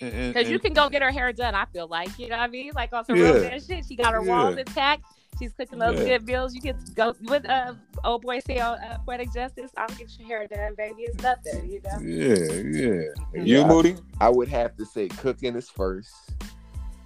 and, 0.00 0.14
and- 0.14 0.34
Because 0.34 0.48
you 0.50 0.58
can 0.60 0.72
go 0.72 0.88
get 0.88 1.02
her 1.02 1.10
hair 1.10 1.32
done. 1.32 1.54
I 1.56 1.64
feel 1.72 1.88
like 1.88 2.16
you 2.18 2.28
know 2.28 2.36
what 2.36 2.44
I 2.44 2.46
mean, 2.48 2.70
like 2.74 2.92
on 2.92 3.04
some 3.04 3.16
Yeah. 3.16 3.32
real 3.32 3.60
shit. 3.60 3.84
She 3.86 3.96
got 3.96 4.12
her 4.12 4.22
walls 4.22 4.54
Yeah. 4.54 4.60
intact. 4.60 5.02
She's 5.40 5.52
cooking 5.54 5.78
those 5.78 5.98
Yeah. 5.98 6.18
good 6.18 6.26
meals. 6.26 6.54
You 6.54 6.60
can 6.60 6.76
go 6.94 7.14
with 7.22 7.48
uh 7.48 7.72
old 8.04 8.22
boy 8.22 8.38
say 8.40 8.58
on 8.60 8.78
uh, 8.78 8.98
poetic 9.06 9.32
justice. 9.32 9.70
I'll 9.76 9.88
get 9.88 10.10
your 10.18 10.28
hair 10.28 10.46
done, 10.46 10.74
baby. 10.76 11.02
It's 11.02 11.20
nothing, 11.22 11.68
you 11.68 11.80
know. 11.82 11.98
yeah, 12.00 12.92
yeah. 12.94 13.02
Yeah. 13.34 13.42
You 13.42 13.64
Moody? 13.66 13.96
I 14.20 14.28
would 14.28 14.48
have 14.48 14.76
to 14.76 14.84
say 14.84 15.08
cooking 15.08 15.56
is 15.56 15.68
first. 15.70 16.10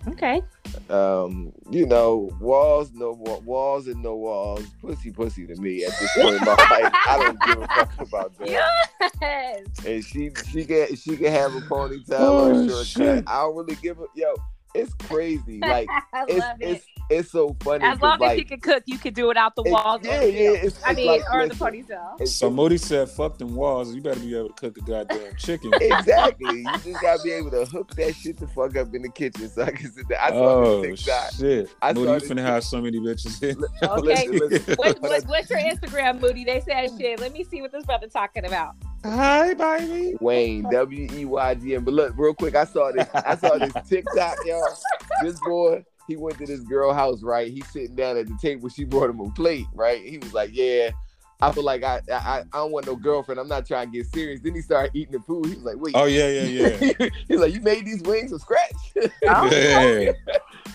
Okay. 0.09 0.43
Um, 0.91 1.53
you 1.71 1.87
know, 1.87 2.31
walls, 2.41 2.93
no 2.93 3.13
walls, 3.45 3.87
and 3.87 4.03
no 4.03 4.17
walls. 4.17 4.67
Pussy, 4.83 5.11
pussy 5.11 5.47
to 5.47 5.55
me 5.57 5.85
at 5.85 5.93
this 5.99 6.11
point 6.15 6.35
in 6.37 6.41
my 6.45 6.55
life. 6.71 6.93
I 7.07 7.19
don't 7.19 7.41
give 7.47 7.63
a 7.63 7.67
fuck 7.69 8.01
about 8.01 8.39
that. 8.39 8.49
Yes. 8.51 9.71
and 9.87 10.05
she 10.05 10.31
she 10.51 10.65
can 10.65 10.95
she 10.97 11.17
can 11.17 11.33
have 11.33 11.55
a 11.55 11.61
ponytail 11.61 12.05
Oh, 12.19 12.49
or 12.51 12.53
a 12.65 12.69
short 12.69 12.87
shit. 12.87 13.25
cut. 13.25 13.33
I 13.35 13.43
don't 13.43 13.57
really 13.57 13.77
give 13.77 13.99
a 14.01 14.05
yo. 14.15 14.35
It's 14.75 14.93
crazy. 14.95 15.61
Like 15.61 15.89
I 16.13 16.25
it's 16.29 16.41
love 16.41 16.57
it. 16.61 16.69
it's 16.69 16.87
it's 17.11 17.31
so 17.31 17.57
funny. 17.61 17.85
As 17.85 18.01
long 18.01 18.19
like, 18.19 18.33
as 18.33 18.39
you 18.39 18.45
can 18.45 18.61
cook, 18.61 18.83
you 18.87 18.99
can 18.99 19.13
do 19.13 19.31
it 19.31 19.37
out 19.37 19.55
the 19.57 19.63
it- 19.63 19.71
walls. 19.71 20.01
yeah, 20.03 20.23
yeah. 20.23 20.51
It's, 20.51 20.83
I 20.85 20.91
it's 20.91 20.97
mean, 20.97 21.07
like, 21.07 21.23
or 21.33 21.47
the 21.47 21.55
ponytail. 21.55 22.27
So 22.27 22.51
Moody 22.51 22.79
said, 22.79 23.09
"Fuck 23.11 23.39
them 23.39 23.55
walls. 23.55 23.95
You 23.95 24.01
better 24.01 24.21
be 24.21 24.37
able 24.37 24.49
to 24.49 24.55
cook 24.55 24.77
a 24.79 24.81
goddamn 24.81 25.37
chicken." 25.37 25.73
exactly. 25.81 26.61
You 26.61 26.73
just 26.85 27.03
gotta 27.03 27.23
be 27.23 27.33
able 27.33 27.51
to 27.51 27.65
hook 27.67 27.95
that 27.97 28.15
shit 28.15 28.39
the 28.39 28.47
fuck 28.49 28.77
up 28.77 28.95
in 28.95 29.03
the 29.03 29.09
kitchen 29.11 29.49
so 29.49 29.63
I 29.63 29.71
can 29.71 29.93
sit 29.93 30.09
there. 30.09 30.21
I 30.21 30.31
saw 30.31 30.65
oh 30.65 30.83
this 30.83 31.01
shit! 31.01 31.71
I 31.83 31.93
Moody, 31.93 32.07
saw 32.07 32.15
you 32.15 32.21
this 32.21 32.31
finna 32.31 32.43
have 32.43 32.65
so 32.65 32.81
many 32.81 32.99
bitches. 32.99 33.41
here. 33.41 33.55
Okay. 33.85 34.29
Listen, 34.29 34.49
listen. 34.49 34.75
What, 34.79 35.01
what, 35.03 35.25
what's 35.27 35.51
your 35.51 35.61
Instagram, 35.61 36.21
Moody? 36.21 36.45
They 36.45 36.61
said 36.61 36.91
shit. 36.99 37.21
Let 37.21 37.33
me 37.33 37.45
see 37.45 37.61
what 37.61 37.71
this 37.73 37.85
brother 37.85 38.07
talking 38.09 38.45
about. 38.45 38.75
Hi, 39.05 39.53
baby. 39.55 40.17
Wayne 40.21 40.63
W 40.71 41.09
E 41.13 41.25
Y 41.25 41.55
G 41.57 41.75
N. 41.75 41.85
But 41.85 41.95
look, 41.95 42.15
real 42.17 42.35
quick, 42.35 42.55
I 42.55 42.65
saw 42.65 42.91
this. 42.93 43.07
I 43.15 43.37
saw 43.37 43.59
this 43.59 43.73
TikTok, 43.89 44.37
y'all. 44.47 44.79
This 45.23 45.39
boy, 45.41 45.85
he 46.09 46.17
went 46.17 46.39
to 46.39 46.47
this 46.47 46.61
girl 46.61 46.93
house, 46.93 47.23
right? 47.23 47.51
He's 47.51 47.67
sitting 47.69 47.95
down 47.97 48.17
at 48.17 48.27
the 48.27 48.37
table. 48.41 48.69
She 48.69 48.85
brought 48.85 49.11
him 49.11 49.21
a 49.21 49.31
plate, 49.31 49.67
right? 49.75 50.03
He 50.05 50.19
was 50.19 50.33
like, 50.35 50.51
"Yeah, 50.53 50.91
I 51.41 51.51
feel 51.53 51.63
like 51.65 51.83
I 51.83 52.01
I, 52.13 52.41
I 52.53 52.57
don't 52.59 52.73
want 52.73 52.87
no 52.87 52.97
girlfriend. 52.97 53.41
I'm 53.41 53.49
not 53.49 53.67
trying 53.67 53.91
to 53.91 53.99
get 53.99 54.07
serious." 54.13 54.41
Then 54.41 54.55
he 54.55 54.61
started 54.63 54.93
eating 54.95 55.13
the 55.13 55.21
food. 55.21 55.47
He 55.47 55.55
was 55.55 55.65
like, 55.65 55.77
"Wait." 55.79 55.95
Oh 55.97 56.05
yeah, 56.05 56.29
yeah, 56.29 56.69
yeah. 56.99 57.09
He's 57.29 57.39
like, 57.41 57.53
"You 57.55 57.61
made 57.61 57.87
these 57.87 58.03
wings 58.03 58.31
from 58.31 58.39
scratch." 58.39 58.73
Oh, 59.27 59.49
yeah. 59.51 60.13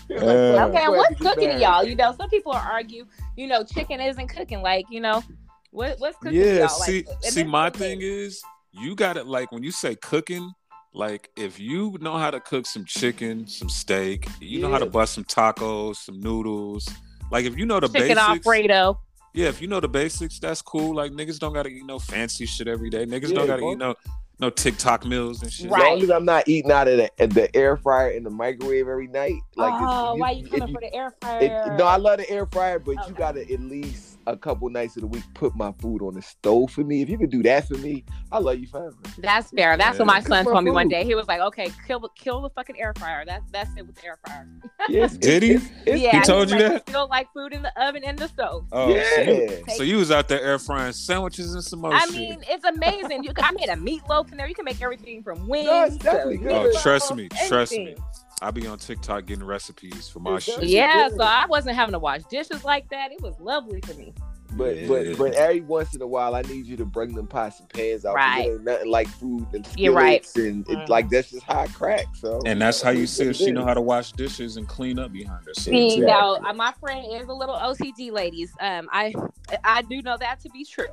He 0.08 0.14
was 0.14 0.22
Uh, 0.22 0.66
Okay, 0.68 0.84
and 0.84 0.92
what's 0.96 1.20
cooking 1.20 1.50
to 1.50 1.58
y'all? 1.58 1.84
You 1.84 1.94
know, 1.94 2.14
some 2.16 2.28
people 2.28 2.52
argue, 2.52 3.06
you 3.36 3.46
know, 3.46 3.62
chicken 3.62 4.00
isn't 4.00 4.26
cooking. 4.28 4.60
Like, 4.60 4.86
you 4.90 5.00
know, 5.00 5.22
what 5.70 5.98
what's 6.00 6.16
cooking 6.18 6.32
to 6.40 6.46
Yeah, 6.46 6.58
y'all? 6.60 6.68
see, 6.68 7.04
like, 7.06 7.16
see, 7.22 7.44
my 7.44 7.68
is- 7.68 7.74
thing 7.74 7.98
is, 8.02 8.42
you 8.72 8.94
got 8.96 9.16
it. 9.16 9.26
like 9.26 9.52
when 9.52 9.62
you 9.62 9.70
say 9.70 9.94
cooking, 9.94 10.50
like 10.92 11.30
if 11.36 11.58
you 11.60 11.96
know 12.00 12.16
how 12.16 12.30
to 12.30 12.40
cook 12.40 12.66
some 12.66 12.84
chicken, 12.84 13.46
some 13.46 13.68
steak, 13.68 14.28
you 14.40 14.58
know 14.60 14.70
how 14.70 14.78
to 14.78 14.86
bust 14.86 15.14
some 15.14 15.24
tacos, 15.24 15.96
some 15.96 16.20
noodles. 16.20 16.88
Like 17.30 17.44
if 17.44 17.56
you 17.56 17.64
know 17.66 17.78
the 17.80 17.86
chicken 17.88 18.16
basics, 18.16 18.20
Alfredo. 18.46 18.98
yeah, 19.34 19.48
if 19.48 19.62
you 19.62 19.68
know 19.68 19.80
the 19.80 19.88
basics, 19.88 20.38
that's 20.40 20.62
cool. 20.62 20.94
Like 20.94 21.12
niggas 21.12 21.38
don't 21.38 21.52
gotta 21.52 21.68
eat 21.68 21.84
no 21.86 21.98
fancy 21.98 22.44
shit 22.46 22.66
every 22.68 22.90
day. 22.90 23.06
Niggas 23.06 23.28
Yeah, 23.28 23.34
don't 23.36 23.46
gotta 23.46 23.62
bro. 23.62 23.72
eat 23.72 23.78
no 23.78 23.94
no 24.40 24.48
TikTok 24.50 25.04
meals 25.04 25.42
and 25.42 25.52
shit. 25.52 25.66
As 25.66 25.72
long 25.72 26.02
as 26.02 26.10
I'm 26.10 26.24
not 26.24 26.48
eating 26.48 26.72
out 26.72 26.88
of 26.88 26.96
the, 26.96 27.26
the 27.26 27.54
air 27.54 27.76
fryer 27.76 28.08
in 28.10 28.24
the 28.24 28.30
microwave 28.30 28.88
every 28.88 29.06
night, 29.06 29.34
like 29.54 29.74
this- 29.78 29.88
oh, 29.90 30.14
if 30.14 30.18
why 30.20 30.30
you 30.30 30.46
if 30.46 30.58
coming 30.58 30.74
for 30.74 30.80
the 30.80 30.94
air 30.94 31.14
fryer? 31.20 31.42
It, 31.66 31.72
no, 31.78 31.84
I 31.84 31.96
love 31.98 32.18
the 32.18 32.30
air 32.30 32.46
fryer, 32.46 32.78
but 32.78 32.92
Okay. 32.92 33.08
you 33.08 33.14
gotta 33.14 33.42
at 33.52 33.60
least 33.60 34.18
a 34.26 34.36
couple 34.36 34.68
nights 34.68 34.96
of 34.96 35.02
the 35.02 35.06
week 35.06 35.24
put 35.34 35.54
my 35.56 35.72
food 35.72 36.02
on 36.02 36.14
the 36.14 36.22
stove 36.22 36.70
for 36.70 36.82
me. 36.82 37.02
If 37.02 37.08
you 37.08 37.18
could 37.18 37.30
do 37.30 37.42
that 37.44 37.66
for 37.66 37.78
me, 37.78 38.04
I 38.30 38.38
love 38.38 38.58
you 38.58 38.66
forever. 38.66 38.96
That's 39.18 39.50
fair. 39.50 39.76
That's 39.76 39.98
what 39.98 40.06
my 40.06 40.20
son 40.20 40.44
Cook 40.44 40.54
told 40.54 40.64
me 40.64 40.70
one 40.70 40.88
day. 40.88 41.04
He 41.04 41.14
was 41.14 41.28
like, 41.28 41.40
"Okay, 41.40 41.70
kill 41.86 42.00
the 42.00 42.08
kill 42.14 42.40
the 42.42 42.50
fucking 42.50 42.80
air 42.80 42.92
fryer. 42.98 43.24
That's 43.24 43.50
that's 43.50 43.70
it 43.76 43.86
with 43.86 43.96
the 43.96 44.06
air 44.06 44.18
fryer." 44.24 44.48
Yes, 44.88 45.16
Did 45.20 45.42
he? 45.42 45.52
It's, 45.52 45.66
it's, 45.86 46.02
yeah, 46.02 46.20
He 46.20 46.22
told 46.22 46.50
was 46.50 46.52
you 46.52 46.58
like, 46.58 46.72
that? 46.72 46.88
Still 46.88 47.08
like 47.08 47.32
food 47.32 47.52
in 47.52 47.62
the 47.62 47.82
oven 47.82 48.04
and 48.04 48.18
the 48.18 48.28
stove. 48.28 48.66
Oh, 48.72 48.94
yeah. 48.94 49.04
so, 49.14 49.20
you, 49.22 49.64
so 49.76 49.82
you 49.82 49.96
was 49.98 50.10
out 50.10 50.28
there 50.28 50.40
air 50.42 50.58
frying 50.58 50.92
sandwiches 50.92 51.54
and 51.54 51.64
some 51.64 51.80
more 51.80 51.94
I 51.94 52.00
shit. 52.06 52.12
mean, 52.12 52.42
it's 52.48 52.64
amazing. 52.64 53.24
You, 53.24 53.32
I 53.38 53.52
made 53.52 53.68
a 53.68 53.76
meatloaf 53.76 54.30
in 54.30 54.38
there. 54.38 54.48
You 54.48 54.54
can 54.54 54.64
make 54.64 54.80
everything 54.82 55.22
from 55.22 55.48
wings. 55.48 55.66
No, 55.66 55.88
to 55.88 55.98
definitely 55.98 56.38
good. 56.38 56.52
oh, 56.52 56.80
trust 56.80 57.14
me, 57.14 57.28
trust 57.48 57.72
me. 57.72 57.94
Anything. 58.42 58.48
I 58.48 58.50
be 58.50 58.66
on 58.66 58.78
TikTok 58.78 59.26
getting 59.26 59.44
recipes 59.44 60.08
for 60.08 60.20
my 60.20 60.36
It's 60.36 60.44
shit. 60.46 60.64
Yeah, 60.64 61.08
so 61.08 61.22
I 61.22 61.46
wasn't 61.48 61.76
having 61.76 61.92
to 61.92 61.98
wash 61.98 62.22
dishes 62.24 62.64
like 62.64 62.88
that. 62.90 63.12
It 63.12 63.20
was 63.22 63.38
lovely 63.40 63.80
for 63.82 63.94
me. 63.94 64.14
But 64.54 64.76
Yeah. 64.78 64.88
but 64.88 65.16
but 65.16 65.34
every 65.34 65.60
once 65.60 65.94
in 65.94 66.02
a 66.02 66.06
while, 66.06 66.34
I 66.34 66.42
need 66.42 66.66
you 66.66 66.76
to 66.78 66.84
bring 66.84 67.14
them 67.14 67.28
pots 67.28 67.60
and 67.60 67.68
pans 67.68 68.04
out. 68.04 68.16
Right. 68.16 68.46
It 68.48 68.50
ain't 68.54 68.64
nothing 68.64 68.90
like 68.90 69.06
food 69.06 69.46
and 69.54 69.64
You're 69.76 69.92
right. 69.94 70.26
skillets 70.26 70.66
and 70.68 70.68
it, 70.68 70.78
Mhm. 70.86 70.88
like 70.88 71.08
that's 71.08 71.30
just 71.30 71.44
how 71.44 71.60
I 71.60 71.68
crack. 71.68 72.06
So 72.16 72.40
And 72.46 72.60
that's 72.60 72.82
how 72.82 72.90
you 72.90 73.06
see 73.06 73.26
if 73.26 73.36
she 73.36 73.52
know 73.52 73.64
how 73.64 73.74
to 73.74 73.80
wash 73.80 74.10
dishes 74.12 74.56
and 74.56 74.66
clean 74.66 74.98
up 74.98 75.12
behind 75.12 75.44
her. 75.46 75.54
So, 75.54 75.70
See, 75.70 76.00
too. 76.00 76.04
now 76.04 76.38
my 76.54 76.72
friend 76.80 77.06
is 77.12 77.28
a 77.28 77.32
little 77.32 77.54
OCD, 77.54 78.10
ladies. 78.10 78.50
Um, 78.60 78.88
I 78.92 79.14
I 79.62 79.82
do 79.82 80.02
know 80.02 80.16
that 80.18 80.40
to 80.40 80.50
be 80.50 80.64
true. 80.64 80.86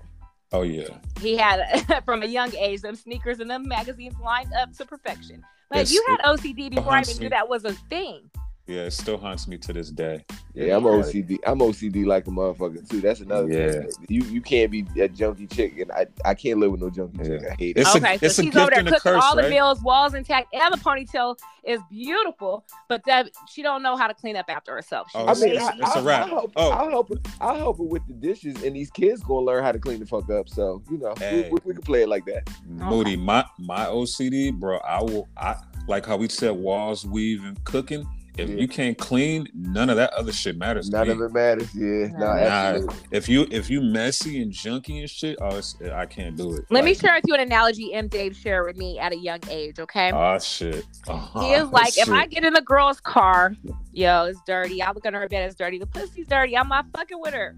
Oh 0.52 0.62
yeah. 0.62 0.98
He 1.20 1.36
had 1.38 1.62
from 2.06 2.24
a 2.24 2.26
young 2.26 2.56
age 2.56 2.82
them 2.82 2.96
sneakers 2.96 3.40
and 3.40 3.50
them 3.50 3.68
magazines 3.68 4.16
lined 4.24 4.54
up 4.54 4.74
to 4.78 4.86
perfection. 4.86 5.44
Like 5.70 5.92
you 5.92 6.04
had 6.08 6.20
OCD 6.22 6.74
before 6.74 6.94
I 6.94 7.02
even 7.02 7.18
knew 7.18 7.30
that 7.30 7.50
was 7.50 7.66
a 7.66 7.74
thing. 7.74 8.30
Yeah, 8.68 8.82
it 8.82 8.92
still 8.92 9.18
haunts 9.18 9.48
me 9.48 9.58
to 9.60 9.72
this 9.72 9.90
day. 9.92 10.26
Yeah, 10.54 10.76
I'm 10.76 10.84
OCD. 10.84 11.38
I'm 11.46 11.60
OCD 11.60 12.06
like 12.06 12.28
a 12.28 12.32
motherfucker 12.32 12.88
too. 12.90 13.00
That's 13.00 13.22
another 13.22 13.48
Yeah. 13.50 13.72
thing. 13.72 13.90
You 14.10 14.24
you 14.26 14.42
can't 14.42 14.70
be 14.70 14.86
a 15.00 15.08
junkie 15.08 15.48
chick, 15.48 15.80
and 15.80 15.90
I, 15.92 16.08
I 16.26 16.34
can't 16.34 16.60
live 16.60 16.72
with 16.72 16.82
no 16.82 16.90
junkie 16.90 17.18
chick. 17.20 17.42
Yeah. 17.44 17.50
I 17.52 17.56
hate 17.56 17.78
it. 17.78 17.82
It's 17.82 17.96
a- 17.96 17.98
okay, 18.00 18.18
it's 18.22 18.36
so 18.36 18.42
a 18.42 18.46
she's 18.46 18.56
over 18.58 18.70
there 18.72 18.84
cooking 18.84 19.00
curse, 19.00 19.24
all 19.24 19.36
the 19.38 19.44
right? 19.44 19.52
meals, 19.52 19.82
walls 19.84 20.16
intact, 20.16 20.54
and 20.54 20.74
the 20.74 20.78
ponytail 20.80 21.38
is 21.64 21.80
beautiful, 21.90 22.66
but 22.90 23.02
that 23.06 23.30
she 23.50 23.62
don't 23.62 23.82
know 23.84 23.96
how 23.96 24.08
to 24.08 24.14
clean 24.14 24.36
up 24.36 24.48
after 24.50 24.74
herself. 24.74 25.08
She 25.12 25.18
Oh, 25.18 25.22
I 25.26 25.30
was 25.30 25.42
mean, 25.42 25.52
it's- 25.54 25.66
I, 25.70 25.78
it's 25.78 25.96
a 25.96 26.00
I, 26.00 26.02
wrap. 26.04 26.22
I'll 26.24 26.28
help, 26.30 26.52
Oh. 26.58 26.70
I'll 26.72 26.90
help. 26.90 27.10
her- 27.10 27.22
I'll 27.40 27.56
help 27.56 27.78
her 27.78 27.84
with 27.84 28.06
the 28.08 28.14
dishes, 28.16 28.62
and 28.64 28.76
these 28.76 28.90
kids 28.92 29.24
gonna 29.24 29.46
learn 29.46 29.64
how 29.64 29.72
to 29.72 29.80
clean 29.80 30.00
the 30.02 30.06
fuck 30.06 30.30
up. 30.30 30.50
So 30.50 30.82
you 30.92 30.98
know, 30.98 31.14
Hey. 31.18 31.44
we, 31.44 31.50
we, 31.52 31.58
we 31.66 31.74
can 31.74 31.84
play 31.84 32.02
it 32.04 32.10
like 32.10 32.26
that. 32.26 32.50
Moody, 32.68 33.16
my 33.16 33.46
my 33.60 33.86
OCD, 33.86 34.52
bro. 34.52 34.80
I 34.80 35.02
will. 35.04 35.30
I 35.38 35.56
like 35.88 36.06
how 36.06 36.18
we 36.18 36.28
said 36.28 36.52
walls, 36.52 37.06
weave, 37.06 37.46
and 37.46 37.64
cooking. 37.64 38.06
If 38.38 38.50
Yeah. 38.50 38.56
you 38.56 38.68
can't 38.68 38.98
clean, 38.98 39.48
none 39.56 39.90
of 39.90 39.96
that 39.98 40.14
other 40.14 40.32
shit 40.32 40.58
matters. 40.58 40.90
None 40.90 41.08
to 41.08 41.12
of 41.14 41.18
me. 41.20 41.26
it 41.26 41.32
matters. 41.34 41.74
Yeah, 41.76 42.08
no, 42.18 42.26
Nah. 42.28 42.34
absolutely. 42.36 42.96
If 43.12 43.28
you 43.30 43.48
if 43.50 43.70
you 43.70 43.82
messy 43.82 44.42
and 44.42 44.52
junky 44.52 45.00
and 45.00 45.10
shit, 45.10 45.38
oh, 45.42 45.58
it's, 45.58 45.76
I 45.94 46.06
can't 46.06 46.36
do 46.36 46.54
it. 46.56 46.66
Let 46.70 46.84
me 46.86 46.94
share 46.94 47.16
with 47.16 47.24
you 47.28 47.34
an 47.34 47.40
analogy 47.42 47.94
M. 47.94 48.08
Dave 48.08 48.36
shared 48.36 48.66
with 48.68 48.78
me 48.78 49.00
at 49.00 49.12
a 49.12 49.18
young 49.18 49.40
age. 49.50 49.80
Okay. 49.80 50.12
Oh 50.14 50.38
shit. 50.40 50.86
Uh-huh. 51.08 51.40
He 51.42 51.54
is 51.54 51.68
like, 51.70 51.90
if 51.98 52.06
Shit. 52.06 52.10
I 52.10 52.28
get 52.28 52.44
in 52.44 52.56
a 52.56 52.62
girl's 52.62 53.00
car, 53.02 53.56
yo, 53.92 54.26
it's 54.26 54.40
dirty. 54.46 54.82
I 54.82 54.92
look 54.92 55.06
under 55.06 55.20
her 55.20 55.28
bed, 55.28 55.46
it's 55.48 55.56
dirty. 55.56 55.80
The 55.80 55.88
pussy's 55.88 56.28
dirty. 56.28 56.56
I'm 56.58 56.68
not 56.70 56.86
fucking 56.96 57.20
with 57.20 57.34
her. 57.34 57.56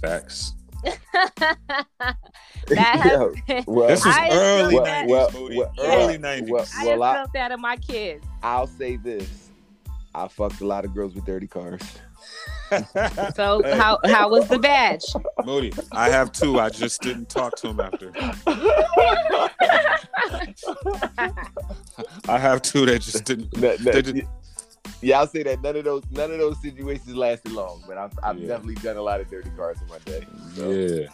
facts. 0.00 0.52
that 0.84 2.16
has 2.76 3.04
Yo, 3.12 3.34
been, 3.48 3.64
well, 3.66 3.88
This 3.88 4.04
was 4.04 4.14
I 4.16 4.28
early 4.30 4.74
feel 4.74 4.84
nineties, 4.84 5.10
well, 5.10 5.30
well, 5.56 5.72
early 5.80 6.18
nineties. 6.18 6.50
well, 6.50 6.66
I 6.76 6.84
well, 6.84 6.92
have 6.92 7.02
I- 7.02 7.14
felt 7.14 7.32
that 7.32 7.50
in 7.52 7.60
my 7.60 7.76
kids. 7.76 8.24
I'll 8.44 8.66
say 8.68 8.96
this: 8.96 9.47
I 10.14 10.28
fucked 10.28 10.60
a 10.60 10.66
lot 10.66 10.84
of 10.84 10.94
girls 10.94 11.14
with 11.14 11.24
dirty 11.24 11.46
cars. 11.46 11.82
So 13.34 13.62
how 13.76 13.98
how 14.04 14.28
was 14.28 14.46
the 14.48 14.58
badge? 14.58 15.02
Moody, 15.46 15.72
I 15.92 16.10
have 16.10 16.32
two. 16.32 16.60
I 16.60 16.68
just 16.68 17.00
didn't 17.00 17.30
talk 17.30 17.56
to 17.60 17.68
him 17.68 17.80
after. 17.80 18.12
I 22.28 22.38
have 22.38 22.60
two 22.62 22.84
that 22.86 23.00
just 23.00 23.24
didn't. 23.24 23.56
No, 23.56 23.74
no, 23.80 23.92
They 23.92 24.02
did- 24.02 24.28
yeah, 25.00 25.20
I'll 25.20 25.26
say 25.26 25.42
that 25.44 25.62
none 25.62 25.76
of 25.76 25.84
those 25.84 26.02
none 26.10 26.30
of 26.32 26.38
those 26.38 26.60
situations 26.60 27.14
lasted 27.14 27.52
long, 27.52 27.82
but 27.86 27.96
I've, 27.98 28.12
I've 28.22 28.38
Yeah. 28.38 28.48
definitely 28.48 28.74
done 28.76 28.96
a 28.96 29.02
lot 29.02 29.20
of 29.20 29.30
dirty 29.30 29.50
cars 29.56 29.78
in 29.80 29.88
my 29.88 29.98
day. 30.00 30.26
So. 30.54 30.70
Yeah. 30.70 31.08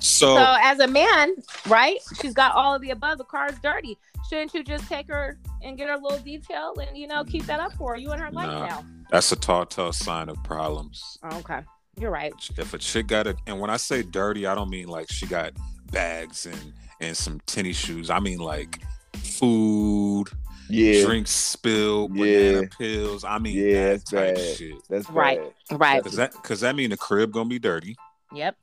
So 0.00 0.36
So 0.36 0.56
as 0.60 0.78
a 0.80 0.86
man, 0.86 1.34
right? 1.66 1.98
She's 2.20 2.34
got 2.34 2.54
all 2.54 2.74
of 2.74 2.82
the 2.82 2.90
above. 2.90 3.18
The 3.18 3.24
car 3.24 3.48
is 3.48 3.58
dirty. 3.60 3.98
Shouldn't 4.28 4.52
you 4.54 4.62
just 4.62 4.86
take 4.88 5.08
her 5.08 5.38
and 5.62 5.76
get 5.78 5.88
her 5.88 5.94
a 5.94 5.98
little 5.98 6.18
detail 6.18 6.74
and 6.80 6.96
you 6.96 7.06
know 7.08 7.24
keep 7.24 7.46
that 7.46 7.60
up 7.60 7.72
for 7.74 7.92
her? 7.92 7.96
You 7.98 8.10
and 8.12 8.20
her 8.20 8.30
life 8.30 8.46
Nah. 8.46 8.66
now. 8.66 8.84
that's 9.10 9.32
a 9.32 9.36
tall, 9.36 9.64
tall 9.66 9.92
sign 9.92 10.28
of 10.28 10.42
problems. 10.44 11.18
Okay, 11.32 11.60
you're 11.98 12.10
right. 12.10 12.32
If 12.56 12.74
a 12.74 12.78
chick 12.78 13.06
got 13.06 13.26
it, 13.26 13.36
and 13.46 13.58
when 13.58 13.70
I 13.70 13.76
say 13.78 14.02
dirty, 14.02 14.46
I 14.46 14.54
don't 14.54 14.68
mean 14.70 14.86
like 14.88 15.10
she 15.10 15.26
got 15.26 15.52
bags 15.90 16.46
and 16.46 16.72
and 17.00 17.16
some 17.16 17.40
tennis 17.46 17.76
shoes. 17.76 18.10
I 18.10 18.20
mean 18.20 18.38
like 18.38 18.80
food, 19.14 20.26
Yeah, 20.68 21.04
drinks 21.06 21.30
spilled, 21.30 22.14
Yeah. 22.14 22.62
pills. 22.78 23.24
I 23.24 23.38
mean 23.38 23.56
Yeah, 23.56 23.92
that 23.94 24.04
type 24.06 24.34
bad. 24.34 24.56
shit. 24.56 24.74
that's 24.90 25.08
Right. 25.08 25.40
bad. 25.70 25.80
Right. 25.80 26.02
Cause 26.04 26.16
that 26.16 26.32
cause 26.42 26.60
that 26.60 26.76
mean 26.76 26.90
the 26.90 26.96
crib 26.98 27.32
gonna 27.32 27.48
be 27.48 27.58
dirty. 27.58 27.96
Yep. 28.34 28.56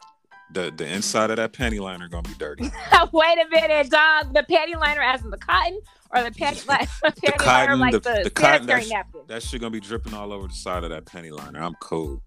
The 0.55 0.71
the 0.75 0.87
inside 0.87 1.29
of 1.31 1.35
that 1.37 1.51
panty 1.53 1.79
liner 1.81 2.07
gonna 2.07 2.27
be 2.27 2.33
dirty. 2.39 2.63
Wait 3.11 3.37
a 3.37 3.45
minute, 3.51 3.89
dog. 3.91 4.33
The 4.33 4.43
panty 4.49 4.75
liner, 4.79 5.01
as 5.01 5.21
in 5.21 5.29
the 5.29 5.37
cotton, 5.37 5.79
or 6.11 6.23
the 6.23 6.31
panty, 6.31 6.65
like, 6.69 6.89
panty 7.03 7.45
liner, 7.45 7.75
like 7.75 7.91
the- 7.91 7.99
the, 7.99 8.21
the 8.23 8.29
cotton, 8.29 8.65
that's- 8.65 8.89
napkin. 8.89 9.21
That 9.27 9.43
shit 9.43 9.59
gonna 9.59 9.71
be 9.71 9.79
dripping 9.81 10.13
all 10.13 10.31
over 10.31 10.47
the 10.47 10.53
side 10.53 10.83
of 10.85 10.89
that 10.91 11.05
penny 11.05 11.29
liner. 11.29 11.61
I'm 11.61 11.75
cool. 11.81 12.21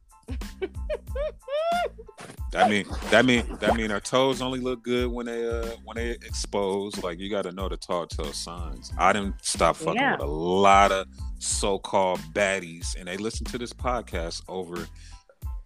That 2.53 2.68
mean 2.70 2.87
that 3.11 3.24
mean 3.24 3.45
that 3.61 3.76
mean 3.76 3.91
our 3.91 4.01
toes 4.01 4.41
only 4.43 4.61
look 4.61 4.83
good 4.83 5.11
when 5.11 5.26
they 5.26 5.47
uh 5.49 5.70
when 5.85 5.97
they 5.97 6.11
exposed. 6.11 7.03
Like 7.03 7.18
you 7.18 7.31
got 7.31 7.43
to 7.43 7.53
know 7.53 7.68
the 7.68 7.76
tall 7.76 8.07
tale 8.07 8.33
signs. 8.33 8.93
I 8.99 9.12
didn't 9.12 9.37
stop 9.43 9.76
fucking 9.76 9.95
Yeah. 10.01 10.12
with 10.12 10.20
a 10.22 10.26
lot 10.26 10.91
of 10.93 11.07
so-called 11.39 12.20
baddies, 12.35 12.95
and 12.99 13.07
they 13.09 13.16
listen 13.16 13.45
to 13.47 13.59
this 13.59 13.72
podcast 13.72 14.43
over 14.49 14.87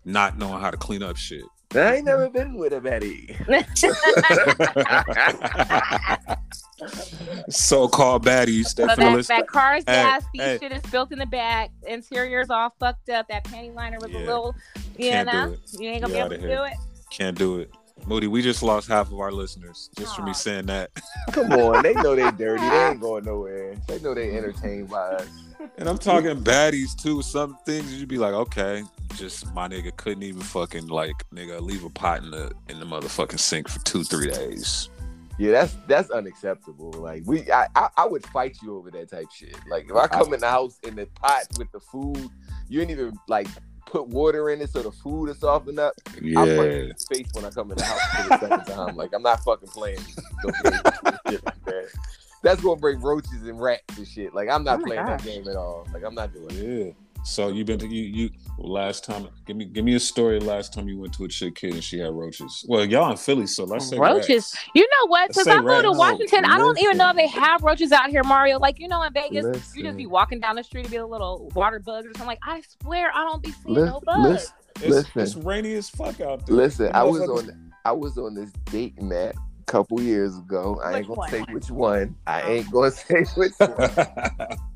not 0.04 0.38
knowing 0.38 0.60
how 0.60 0.70
to 0.70 0.76
clean 0.76 1.02
up 1.02 1.16
shit. 1.16 1.42
I 1.74 1.96
ain't 1.96 2.04
never 2.04 2.28
been 2.28 2.54
with 2.56 2.72
a 2.72 2.80
Betty. 2.80 3.36
so-called 7.48 8.24
baddies 8.24 8.66
So 8.68 8.86
that 8.86 8.96
that, 8.96 8.98
feel 8.98 9.16
this. 9.16 9.28
that 9.28 9.46
car's 9.46 9.84
Hey, 9.86 9.92
gas, 9.92 10.24
hey. 10.34 10.58
shit 10.60 10.72
is 10.72 10.82
built 10.90 11.12
in 11.12 11.18
the 11.18 11.26
back. 11.26 11.70
Interior's 11.86 12.50
all 12.50 12.74
fucked 12.80 13.08
up. 13.10 13.28
That 13.28 13.44
panty 13.44 13.74
liner 13.74 13.98
was 14.00 14.10
Yeah. 14.10 14.18
a 14.18 14.26
little, 14.26 14.54
you 14.98 15.10
Can't 15.10 15.30
do 15.30 15.36
know, 15.36 15.52
it. 15.52 15.60
you 15.78 15.88
ain't 15.88 16.02
gonna 16.02 16.14
Get 16.14 16.28
be 16.30 16.34
able 16.34 16.42
to 16.42 16.48
here. 16.48 16.56
do 16.58 16.62
it. 16.64 16.74
Can't 17.10 17.38
do 17.38 17.58
it. 17.60 17.70
Moody, 18.06 18.26
we 18.26 18.42
just 18.42 18.62
lost 18.62 18.88
half 18.88 19.12
of 19.12 19.20
our 19.20 19.30
listeners 19.30 19.90
just 19.96 20.16
for 20.16 20.22
me 20.22 20.32
saying 20.32 20.66
that. 20.66 20.90
Come 21.32 21.52
on, 21.52 21.82
they 21.82 21.94
know 21.94 22.16
they 22.16 22.30
dirty. 22.32 22.68
They 22.68 22.88
ain't 22.88 23.00
going 23.00 23.24
nowhere. 23.24 23.76
They 23.86 24.00
know 24.00 24.14
they 24.14 24.36
entertained 24.36 24.90
by 24.90 24.98
us. 24.98 25.28
And 25.78 25.88
I'm 25.88 25.98
talking 25.98 26.42
baddies 26.42 27.00
too. 27.00 27.22
Some 27.22 27.56
things 27.64 27.94
you'd 27.94 28.08
be 28.08 28.18
like, 28.18 28.34
okay, 28.34 28.82
just 29.14 29.52
my 29.54 29.68
nigga 29.68 29.96
couldn't 29.96 30.24
even 30.24 30.40
fucking 30.42 30.88
like 30.88 31.14
nigga 31.32 31.60
leave 31.60 31.84
a 31.84 31.90
pot 31.90 32.22
in 32.22 32.30
the 32.30 32.52
in 32.68 32.80
the 32.80 32.86
motherfucking 32.86 33.38
sink 33.38 33.68
for 33.68 33.78
two 33.84 34.02
three 34.02 34.28
days. 34.28 34.88
Yeah, 35.38 35.52
that's 35.52 35.76
that's 35.86 36.10
unacceptable. 36.10 36.92
Like 36.92 37.22
we, 37.26 37.50
I, 37.50 37.66
I, 37.74 37.88
I 37.96 38.06
would 38.06 38.24
fight 38.26 38.58
you 38.62 38.76
over 38.76 38.90
that 38.90 39.10
type 39.10 39.26
shit. 39.32 39.56
Like 39.68 39.88
if 39.88 39.96
I 39.96 40.06
come 40.06 40.34
in 40.34 40.40
the 40.40 40.48
house 40.48 40.78
in 40.82 40.96
the 40.96 41.06
pot 41.06 41.46
with 41.58 41.70
the 41.72 41.80
food, 41.80 42.28
you 42.68 42.80
ain't 42.80 42.90
even 42.90 43.12
like 43.28 43.48
put 43.86 44.08
water 44.08 44.50
in 44.50 44.60
it 44.60 44.70
so 44.70 44.82
the 44.82 44.90
food 44.92 45.28
is 45.28 45.38
softened 45.38 45.78
up. 45.78 45.94
I'm 46.06 46.12
punching 46.12 46.26
you 46.26 46.42
in 46.42 46.88
the 46.88 47.06
face 47.14 47.28
when 47.32 47.44
I 47.44 47.50
come 47.50 47.70
in 47.70 47.76
the 47.78 47.84
house 47.84 48.00
for 48.16 48.28
the 48.28 48.38
second 48.38 48.74
time. 48.74 48.96
Like 48.96 49.10
I'm 49.14 49.22
not 49.22 49.42
fucking 49.44 49.68
playing. 49.68 49.98
those 50.42 50.52
games 50.62 50.80
and 51.04 51.18
shit 51.28 51.44
like 51.46 51.64
that. 51.64 51.88
That's 52.42 52.60
gonna 52.60 52.80
bring 52.80 53.00
roaches 53.00 53.42
and 53.46 53.60
rats 53.60 53.96
and 53.98 54.06
shit. 54.06 54.34
Like 54.34 54.48
I'm 54.48 54.64
not 54.64 54.76
Oh 54.76 54.82
my 54.82 54.86
playing 54.86 55.06
that 55.06 55.24
game 55.24 55.48
at 55.48 55.56
all. 55.56 55.86
Like 55.92 56.04
I'm 56.04 56.14
not 56.14 56.32
doing 56.32 56.50
it. 56.50 56.86
Yeah. 56.86 56.92
So 57.24 57.48
you've 57.48 57.66
been 57.66 57.78
to 57.78 57.86
you 57.86 58.02
you 58.02 58.30
last 58.58 59.04
time? 59.04 59.28
Give 59.46 59.56
me 59.56 59.64
give 59.64 59.84
me 59.84 59.94
a 59.94 60.00
story. 60.00 60.40
Last 60.40 60.72
time 60.74 60.88
you 60.88 60.98
went 60.98 61.12
to 61.14 61.24
a 61.24 61.28
chick 61.28 61.54
kid 61.54 61.74
and 61.74 61.84
she 61.84 61.98
had 61.98 62.12
roaches. 62.12 62.64
Well, 62.68 62.84
y'all 62.84 63.10
in 63.10 63.16
Philly, 63.16 63.46
so 63.46 63.64
let's 63.64 63.88
say 63.88 63.98
roaches. 63.98 64.52
rats. 64.54 64.56
You 64.74 64.82
know 64.82 65.06
what? 65.08 65.20
Let's 65.28 65.34
Since 65.34 65.44
say 65.46 65.52
I 65.52 65.60
moved 65.60 65.82
to 65.82 65.88
rats. 65.90 65.98
Washington, 65.98 66.44
I 66.46 66.58
don't 66.58 66.78
even 66.80 66.96
know 66.98 67.10
if 67.10 67.16
they 67.16 67.28
have 67.28 67.62
roaches 67.62 67.92
out 67.92 68.10
here, 68.10 68.24
Mario. 68.24 68.58
Like 68.58 68.80
you 68.80 68.88
know, 68.88 69.02
in 69.04 69.12
Vegas, 69.12 69.72
you 69.74 69.84
just 69.84 69.96
be 69.96 70.06
walking 70.06 70.40
down 70.40 70.56
the 70.56 70.64
street 70.64 70.82
and 70.82 70.90
be 70.90 70.96
a 70.96 71.06
little 71.06 71.50
water 71.54 71.78
bugs 71.78 72.06
or 72.06 72.10
something. 72.10 72.26
Like 72.26 72.40
I 72.42 72.62
swear, 72.82 73.12
I 73.14 73.22
don't 73.24 73.42
be 73.42 73.52
seeing 73.52 73.74
Lis- 73.76 73.90
no 73.90 74.00
bugs. 74.04 74.28
lis- 74.28 74.52
It's, 74.76 74.86
Listen. 74.88 75.22
it's 75.22 75.36
rainy 75.36 75.74
as 75.74 75.88
fuck 75.90 76.20
out 76.20 76.44
there. 76.46 76.56
Listen, 76.56 76.90
I 76.92 77.04
was 77.04 77.20
on 77.28 77.72
I 77.84 77.92
was 77.92 78.18
on 78.18 78.34
this 78.34 78.50
dating 78.64 79.12
app 79.12 79.36
a 79.36 79.64
couple 79.66 80.00
years 80.00 80.36
ago. 80.36 80.80
I 80.84 80.98
ain't 80.98 81.06
gonna 81.06 81.18
one? 81.18 81.30
say 81.30 81.40
which 81.52 81.70
one. 81.70 82.16
I 82.26 82.42
ain't 82.42 82.70
gonna 82.72 82.90
say 82.90 83.22
which 83.36 83.52
one. 83.58 83.90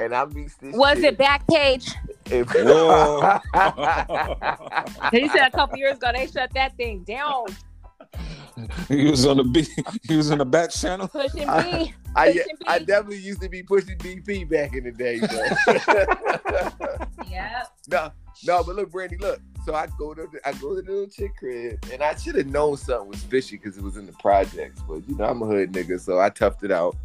And 0.00 0.14
I 0.14 0.24
meet 0.26 0.50
this. 0.60 0.74
Was 0.74 1.00
chick. 1.00 1.04
it 1.04 1.18
Backpage? 1.18 1.94
If- 2.26 2.50
Whoa. 2.52 3.38
He 5.10 5.28
said 5.28 5.46
a 5.48 5.50
couple 5.50 5.76
years 5.78 5.96
ago 5.96 6.10
they 6.14 6.26
shut 6.26 6.52
that 6.54 6.76
thing 6.76 7.02
down. 7.04 7.46
he 8.88 9.10
was 9.10 9.24
on 9.26 9.36
the 9.38 9.44
B. 9.44 9.66
He 10.08 10.16
was 10.16 10.30
in 10.30 10.38
the 10.38 10.44
back 10.44 10.70
channel. 10.70 11.08
Pushing 11.08 11.48
I- 11.48 11.92
Pushing 12.14 12.44
I 12.66 12.78
B. 12.80 12.84
definitely 12.84 13.18
used 13.18 13.40
to 13.42 13.48
be 13.48 13.62
pushing 13.62 13.96
DP 13.98 14.48
back 14.48 14.74
in 14.74 14.84
the 14.84 14.92
day. 14.92 15.20
But 15.20 17.08
Yeah. 17.30 17.64
no, 17.88 18.10
no, 18.44 18.62
but 18.64 18.76
look, 18.76 18.90
Brandy, 18.90 19.16
look. 19.18 19.40
So 19.64 19.74
I 19.74 19.86
go 19.98 20.14
to 20.14 20.26
the, 20.32 20.40
I 20.48 20.52
go 20.52 20.74
to 20.74 20.82
the 20.82 20.90
little 20.90 21.06
chick 21.08 21.36
crib, 21.36 21.78
and 21.92 22.02
I 22.02 22.14
should 22.16 22.34
have 22.36 22.46
known 22.46 22.76
something 22.78 23.08
was 23.10 23.22
fishy 23.22 23.56
because 23.56 23.76
it 23.76 23.82
was 23.84 23.96
in 23.98 24.06
the 24.06 24.12
projects. 24.14 24.80
But 24.88 25.06
you 25.08 25.16
know, 25.16 25.24
I'm 25.24 25.42
a 25.42 25.46
hood 25.46 25.72
nigga, 25.72 26.00
so 26.00 26.18
I 26.18 26.30
toughed 26.30 26.64
it 26.64 26.72
out. 26.72 26.96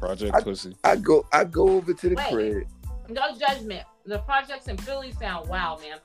Project 0.00 0.34
I- 0.34 0.42
Pussy. 0.42 0.76
I 0.82 0.96
go 0.96 1.26
I 1.32 1.44
go 1.44 1.68
over 1.70 1.92
to 1.92 2.08
the 2.08 2.14
Wait. 2.16 2.32
crib, 2.32 2.66
No 3.08 3.22
judgment. 3.38 3.84
The 4.06 4.18
projects 4.20 4.66
in 4.68 4.76
Philly 4.78 5.12
sound 5.12 5.48
wild, 5.48 5.82
man. 5.82 5.98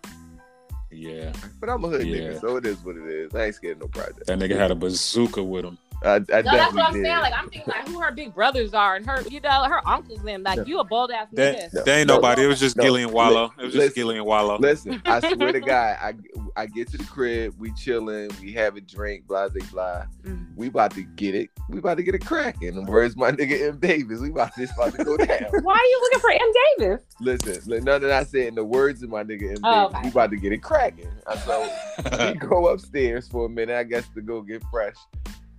Yeah, 0.91 1.31
but 1.59 1.69
I'm 1.69 1.83
a 1.83 1.87
hood 1.87 2.05
Yeah. 2.05 2.17
nigga, 2.33 2.41
so 2.41 2.57
it 2.57 2.65
is 2.65 2.77
what 2.83 2.95
it 2.97 3.05
is. 3.05 3.33
I 3.35 3.45
ain't 3.45 3.55
scared 3.55 3.77
of 3.77 3.81
no 3.83 3.87
project. 3.87 4.27
that 4.27 4.37
nigga 4.39 4.57
had 4.57 4.71
a 4.71 4.75
bazooka 4.75 5.41
with 5.43 5.65
him. 5.65 5.77
I, 6.03 6.15
I 6.15 6.19
No, 6.19 6.25
that's 6.43 6.73
what 6.73 6.85
I'm 6.87 6.93
did. 6.93 7.03
saying. 7.05 7.19
Like 7.19 7.33
I'm 7.35 7.49
thinking 7.49 7.73
like 7.75 7.87
who 7.87 7.99
her 8.01 8.11
big 8.11 8.33
brothers 8.35 8.73
are 8.73 8.95
and 8.95 9.05
her, 9.05 9.21
you 9.29 9.39
know, 9.39 9.63
her 9.63 9.81
uncles 9.87 10.19
and 10.27 10.43
like 10.43 10.57
No. 10.57 10.63
you 10.65 10.79
a 10.79 10.83
bold 10.83 11.11
ass 11.11 11.27
nigga. 11.33 11.73
No, 11.73 11.83
they 11.83 11.99
ain't 11.99 12.07
nobody. 12.07 12.43
It 12.43 12.47
was 12.47 12.59
just 12.59 12.75
no. 12.77 12.83
Gillian 12.83 13.11
Wallow. 13.11 13.51
It 13.59 13.65
was 13.65 13.73
just 13.73 13.95
Gillian 13.95 14.25
Wallow. 14.25 14.57
Listen, 14.59 15.01
I 15.05 15.19
swear 15.33 15.51
to 15.53 15.59
God, 15.59 15.97
I 16.01 16.13
I 16.55 16.65
get 16.67 16.89
to 16.91 16.97
the 16.97 17.03
crib, 17.05 17.55
we 17.57 17.71
chilling, 17.73 18.29
we 18.41 18.51
have 18.53 18.75
a 18.75 18.81
drink, 18.81 19.25
blah 19.27 19.49
blah 19.49 19.65
blah. 19.71 20.05
Mhm. 20.25 20.55
We 20.55 20.67
about 20.67 20.91
to 20.91 21.03
get 21.03 21.33
it. 21.35 21.49
We 21.69 21.79
about 21.79 21.97
to 21.97 22.03
get 22.03 22.15
it 22.15 22.25
cracking. 22.25 22.77
And 22.77 22.87
where's 22.87 23.15
my 23.17 23.31
nigga 23.31 23.69
M 23.69 23.77
Davis? 23.79 24.19
We 24.19 24.29
about 24.29 24.55
this 24.55 24.71
about 24.73 24.95
to 24.95 25.03
go 25.03 25.17
down. 25.17 25.27
Why 25.63 25.73
are 25.73 25.85
you 25.85 25.99
looking 26.03 26.19
for 26.19 26.31
M. 26.31 26.51
Davis? 26.77 27.01
Listen, 27.19 27.71
li- 27.71 27.79
none 27.81 28.01
that 28.01 28.11
I 28.11 28.23
said 28.23 28.47
in 28.47 28.55
the 28.55 28.63
words 28.63 29.01
of 29.03 29.09
my 29.09 29.23
nigga 29.23 29.51
M 29.51 29.57
Oh, 29.63 29.87
Davis. 29.89 29.95
okay. 29.97 30.01
We 30.03 30.09
about 30.11 30.29
to 30.31 30.37
get 30.37 30.51
it 30.53 30.61
cracking. 30.61 31.09
And 31.27 31.39
So 31.41 31.69
we 32.27 32.33
go 32.35 32.67
upstairs 32.67 33.27
for 33.27 33.45
a 33.45 33.49
minute, 33.49 33.75
I 33.75 33.83
guess, 33.83 34.07
to 34.15 34.21
go 34.21 34.41
get 34.41 34.63
fresh. 34.71 34.95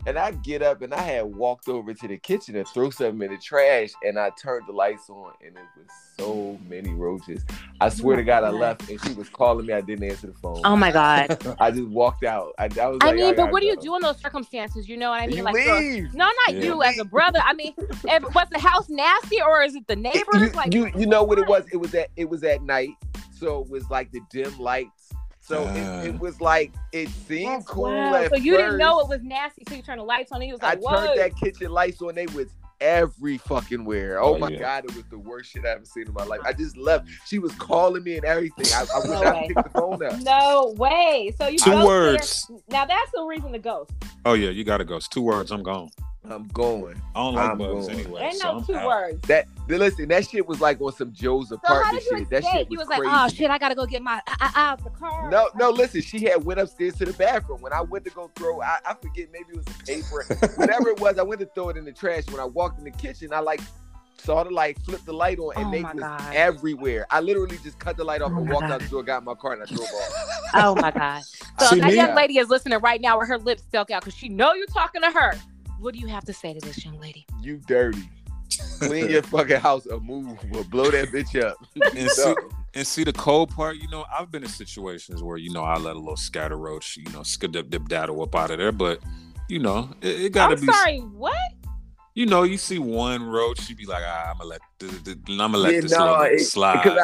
And 0.06 0.16
I 0.16 0.30
get 0.30 0.62
up 0.62 0.82
and 0.82 0.94
I 0.94 1.02
had 1.02 1.24
walked 1.24 1.68
over 1.68 1.92
to 1.92 2.08
the 2.08 2.16
kitchen 2.16 2.54
and 2.54 2.66
threw 2.68 2.92
something 2.92 3.20
in 3.22 3.34
the 3.34 3.40
trash 3.42 3.90
and 4.04 4.16
I 4.18 4.30
turned 4.40 4.68
the 4.68 4.72
lights 4.72 5.10
on 5.10 5.32
and 5.44 5.56
it 5.56 5.64
was 5.76 5.88
so 6.16 6.56
many 6.68 6.90
roaches. 6.90 7.44
I 7.80 7.88
swear 7.88 8.14
oh 8.14 8.18
my 8.18 8.22
to 8.22 8.26
God, 8.26 8.44
I 8.44 8.50
left 8.50 8.88
and 8.88 9.02
she 9.02 9.14
was 9.14 9.28
calling 9.28 9.66
me. 9.66 9.72
I 9.72 9.80
didn't 9.80 10.08
answer 10.08 10.28
the 10.28 10.34
phone. 10.34 10.60
Oh 10.64 10.76
my 10.76 10.92
god. 10.92 11.36
I 11.60 11.72
just 11.72 11.88
walked 11.88 12.22
out. 12.22 12.54
I, 12.56 12.66
I 12.80 12.86
was 12.86 12.98
I 13.00 13.06
like, 13.06 13.16
mean, 13.16 13.30
but 13.30 13.36
gotta 13.36 13.52
what 13.52 13.62
do 13.62 13.66
you 13.66 13.76
do 13.76 13.96
in 13.96 14.02
those 14.02 14.20
circumstances? 14.20 14.88
You 14.88 14.96
know 14.96 15.10
what 15.10 15.22
I 15.22 15.26
mean? 15.26 15.38
You 15.38 15.42
like, 15.42 15.56
so- 15.56 15.78
leave. 15.78 16.14
no, 16.14 16.24
not 16.46 16.54
Yeah. 16.54 16.62
you 16.62 16.82
as 16.84 16.98
a 16.98 17.04
brother. 17.04 17.40
I 17.44 17.54
mean, 17.54 17.74
if, 17.78 18.22
was 18.34 18.46
the 18.52 18.60
house 18.60 18.88
nasty 18.88 19.42
or 19.42 19.62
is 19.64 19.74
it 19.74 19.88
the 19.88 19.96
neighbors? 19.96 20.22
you, 20.34 20.48
like, 20.50 20.72
you 20.72 20.88
you 20.96 21.06
know 21.06 21.24
what 21.24 21.38
it 21.40 21.48
was? 21.48 21.64
It 21.72 21.78
was 21.78 21.92
at 21.96 22.10
it 22.14 22.28
was 22.28 22.44
at 22.44 22.62
night, 22.62 22.90
so 23.36 23.62
it 23.62 23.68
was 23.68 23.90
like 23.90 24.12
the 24.12 24.20
dim 24.30 24.56
lights. 24.58 24.95
So 25.46 25.64
Ah. 25.68 26.00
it, 26.02 26.06
it 26.14 26.18
was 26.20 26.40
like 26.40 26.72
it 26.92 27.08
seemed 27.08 27.66
cool. 27.66 27.84
wild. 27.84 28.16
At 28.16 28.30
So 28.30 28.36
you 28.36 28.56
didn't 28.56 28.78
know 28.78 28.98
it 29.00 29.08
was 29.08 29.22
nasty, 29.22 29.62
so 29.68 29.76
you 29.76 29.82
turned 29.82 30.00
the 30.00 30.04
lights 30.04 30.32
on. 30.32 30.36
And 30.36 30.44
he 30.44 30.52
was 30.52 30.60
I 30.62 30.70
like, 30.70 30.80
"Whoa!" 30.82 31.06
turned 31.06 31.20
that 31.20 31.36
kitchen 31.36 31.70
lights 31.70 32.02
on. 32.02 32.14
They 32.16 32.26
was 32.26 32.48
every 32.80 33.38
fucking 33.38 33.84
where. 33.84 34.20
Oh, 34.20 34.34
Oh, 34.34 34.38
my 34.38 34.48
yeah. 34.48 34.58
god, 34.58 34.84
it 34.86 34.94
was 34.96 35.04
the 35.08 35.18
worst 35.18 35.50
shit 35.52 35.64
I 35.64 35.70
ever 35.70 35.84
seen 35.84 36.08
in 36.08 36.12
my 36.12 36.24
life. 36.24 36.40
I 36.44 36.52
just 36.52 36.76
left. 36.76 37.08
She 37.26 37.38
was 37.38 37.52
calling 37.52 38.02
me 38.02 38.16
and 38.16 38.24
everything. 38.24 38.66
I, 38.74 38.80
I 38.94 38.98
wish 39.08 39.08
No 39.08 39.22
I 39.22 39.32
way. 39.32 39.44
picked 39.48 39.64
the 39.64 39.70
phone 39.70 40.04
up. 40.04 40.20
No 40.20 40.74
way. 40.76 41.32
So 41.38 41.46
you 41.46 41.58
Two 41.58 41.70
ghost 41.70 41.86
words. 41.86 42.46
her. 42.48 42.54
Now 42.68 42.84
that's 42.84 43.10
the 43.14 43.22
reason 43.24 43.52
to 43.52 43.58
ghost. 43.58 43.92
Oh 44.24 44.34
yeah, 44.34 44.50
you 44.50 44.64
gotta 44.64 44.84
go. 44.84 44.96
It's 44.96 45.08
two 45.08 45.22
words. 45.22 45.52
I'm 45.52 45.62
gone. 45.62 45.90
I'm 46.30 46.48
going. 46.48 47.00
I 47.14 47.20
don't 47.20 47.34
like 47.34 47.50
I'm 47.50 47.58
bugs 47.58 47.86
going. 47.88 48.00
anyway. 48.00 48.22
Ain't 48.24 48.34
so 48.34 48.54
no 48.58 48.62
two 48.62 48.74
words. 48.86 49.20
That 49.28 49.46
then 49.68 49.78
listen, 49.80 50.08
that 50.08 50.28
shit 50.28 50.46
was 50.46 50.60
like 50.60 50.80
on 50.80 50.92
some 50.92 51.12
Joe's 51.12 51.48
So 51.48 51.58
how 51.64 51.72
apartment 51.72 52.02
did 52.02 52.10
you 52.10 52.18
shit. 52.18 52.30
That 52.30 52.38
escape? 52.44 52.58
shit 52.58 52.70
You 52.70 52.78
was 52.78 52.86
was 52.86 52.88
like, 52.88 53.00
crazy. 53.00 53.14
"Oh 53.16 53.28
shit, 53.28 53.50
I 53.50 53.58
gotta 53.58 53.74
go 53.74 53.86
get 53.86 54.02
my 54.02 54.20
uh, 54.26 54.36
uh, 54.40 54.50
out 54.54 54.84
the 54.84 54.90
car." 54.90 55.30
No, 55.30 55.48
no, 55.56 55.70
listen, 55.70 56.00
she 56.02 56.20
had 56.24 56.44
went 56.44 56.60
upstairs 56.60 56.94
to 56.96 57.04
the 57.04 57.12
bathroom. 57.12 57.60
When 57.60 57.72
I 57.72 57.80
went 57.80 58.04
to 58.04 58.10
go 58.10 58.30
throw, 58.36 58.60
I, 58.62 58.78
I 58.86 58.94
forget, 58.94 59.28
maybe 59.32 59.46
it 59.52 59.56
was 59.56 59.66
a 59.68 59.84
paper, 59.84 60.26
whatever 60.56 60.88
it 60.88 61.00
was, 61.00 61.18
I 61.18 61.22
went 61.22 61.40
to 61.40 61.46
throw 61.54 61.68
it 61.70 61.76
in 61.76 61.84
the 61.84 61.92
trash. 61.92 62.24
When 62.30 62.40
I 62.40 62.44
walked 62.44 62.78
in 62.78 62.84
the 62.84 62.90
kitchen, 62.90 63.32
I 63.32 63.40
like 63.40 63.60
saw 64.18 64.42
the 64.44 64.50
light, 64.50 64.78
flipped 64.84 65.06
the 65.06 65.12
light 65.12 65.38
on, 65.38 65.52
and 65.56 65.66
Oh 65.66 65.70
they 65.70 65.82
was 65.82 65.94
God. 66.02 66.34
everywhere. 66.34 67.06
I 67.10 67.20
literally 67.20 67.58
just 67.62 67.78
cut 67.78 67.96
the 67.96 68.04
light 68.04 68.22
off 68.22 68.32
Oh 68.34 68.38
and 68.38 68.48
walked 68.48 68.68
God. 68.68 68.74
out 68.74 68.80
the 68.82 68.88
door, 68.88 69.02
got 69.02 69.18
in 69.18 69.24
my 69.24 69.34
car, 69.34 69.52
and 69.52 69.62
I 69.62 69.66
drove 69.66 69.88
off. 69.92 70.52
Oh 70.54 70.74
my 70.74 70.90
god. 70.90 71.22
So 71.58 71.68
See, 71.68 71.80
that 71.80 71.88
me- 71.88 71.94
young 71.96 72.14
lady 72.14 72.36
is 72.36 72.50
listening 72.50 72.78
right 72.80 73.00
now 73.00 73.18
with 73.18 73.28
her 73.28 73.38
lips 73.38 73.62
stuck 73.62 73.90
out 73.90 74.02
because 74.02 74.14
she 74.14 74.28
know 74.28 74.52
you're 74.52 74.66
talking 74.66 75.00
to 75.00 75.10
her. 75.10 75.32
What 75.78 75.94
do 75.94 76.00
you 76.00 76.06
have 76.08 76.24
to 76.24 76.32
say 76.32 76.54
to 76.54 76.60
this 76.60 76.84
young 76.84 76.98
lady? 77.00 77.26
You 77.40 77.58
dirty. 77.66 78.08
Clean 78.78 79.10
your 79.10 79.22
fucking 79.34 79.56
house 79.60 79.86
or 79.86 80.00
move 80.00 80.38
or 80.52 80.64
blow 80.64 80.90
that 80.90 81.08
bitch 81.08 81.40
up. 81.42 81.56
And 81.96 82.10
see, 82.10 82.34
and 82.74 82.86
see 82.86 83.04
the 83.04 83.12
cold 83.12 83.50
part, 83.54 83.76
you 83.76 83.88
know, 83.88 84.04
I've 84.12 84.30
been 84.30 84.42
in 84.42 84.48
situations 84.48 85.22
where, 85.22 85.36
you 85.36 85.50
know, 85.50 85.62
I 85.62 85.76
let 85.78 85.96
a 85.96 85.98
little 85.98 86.16
scatter 86.16 86.56
roach, 86.58 86.96
you 86.96 87.10
know, 87.12 87.20
skidip 87.20 87.70
dip 87.70 87.88
daddle 87.88 88.20
up 88.22 88.34
out 88.34 88.50
of 88.50 88.58
there, 88.58 88.72
but 88.72 89.00
you 89.48 89.58
know, 89.60 89.90
it, 90.02 90.20
it 90.22 90.32
gotta 90.32 90.54
I'm 90.54 90.60
be 90.60 90.66
sorry. 90.72 90.98
What? 90.98 91.34
you 92.14 92.24
know, 92.26 92.42
you 92.44 92.56
see 92.56 92.78
one 92.78 93.22
roach, 93.22 93.68
you 93.68 93.76
be 93.76 93.84
like, 93.86 94.02
ah, 94.06 94.30
I'm 94.30 94.38
gonna 94.38 94.48
let 94.50 94.60
th- 94.78 95.04
th- 95.04 95.18
I'm 95.28 95.36
gonna 95.36 95.58
let 95.58 95.74
Yeah, 95.74 95.80
this 95.82 95.90
no, 95.92 96.20
it- 96.22 96.40
slide. 96.44 96.98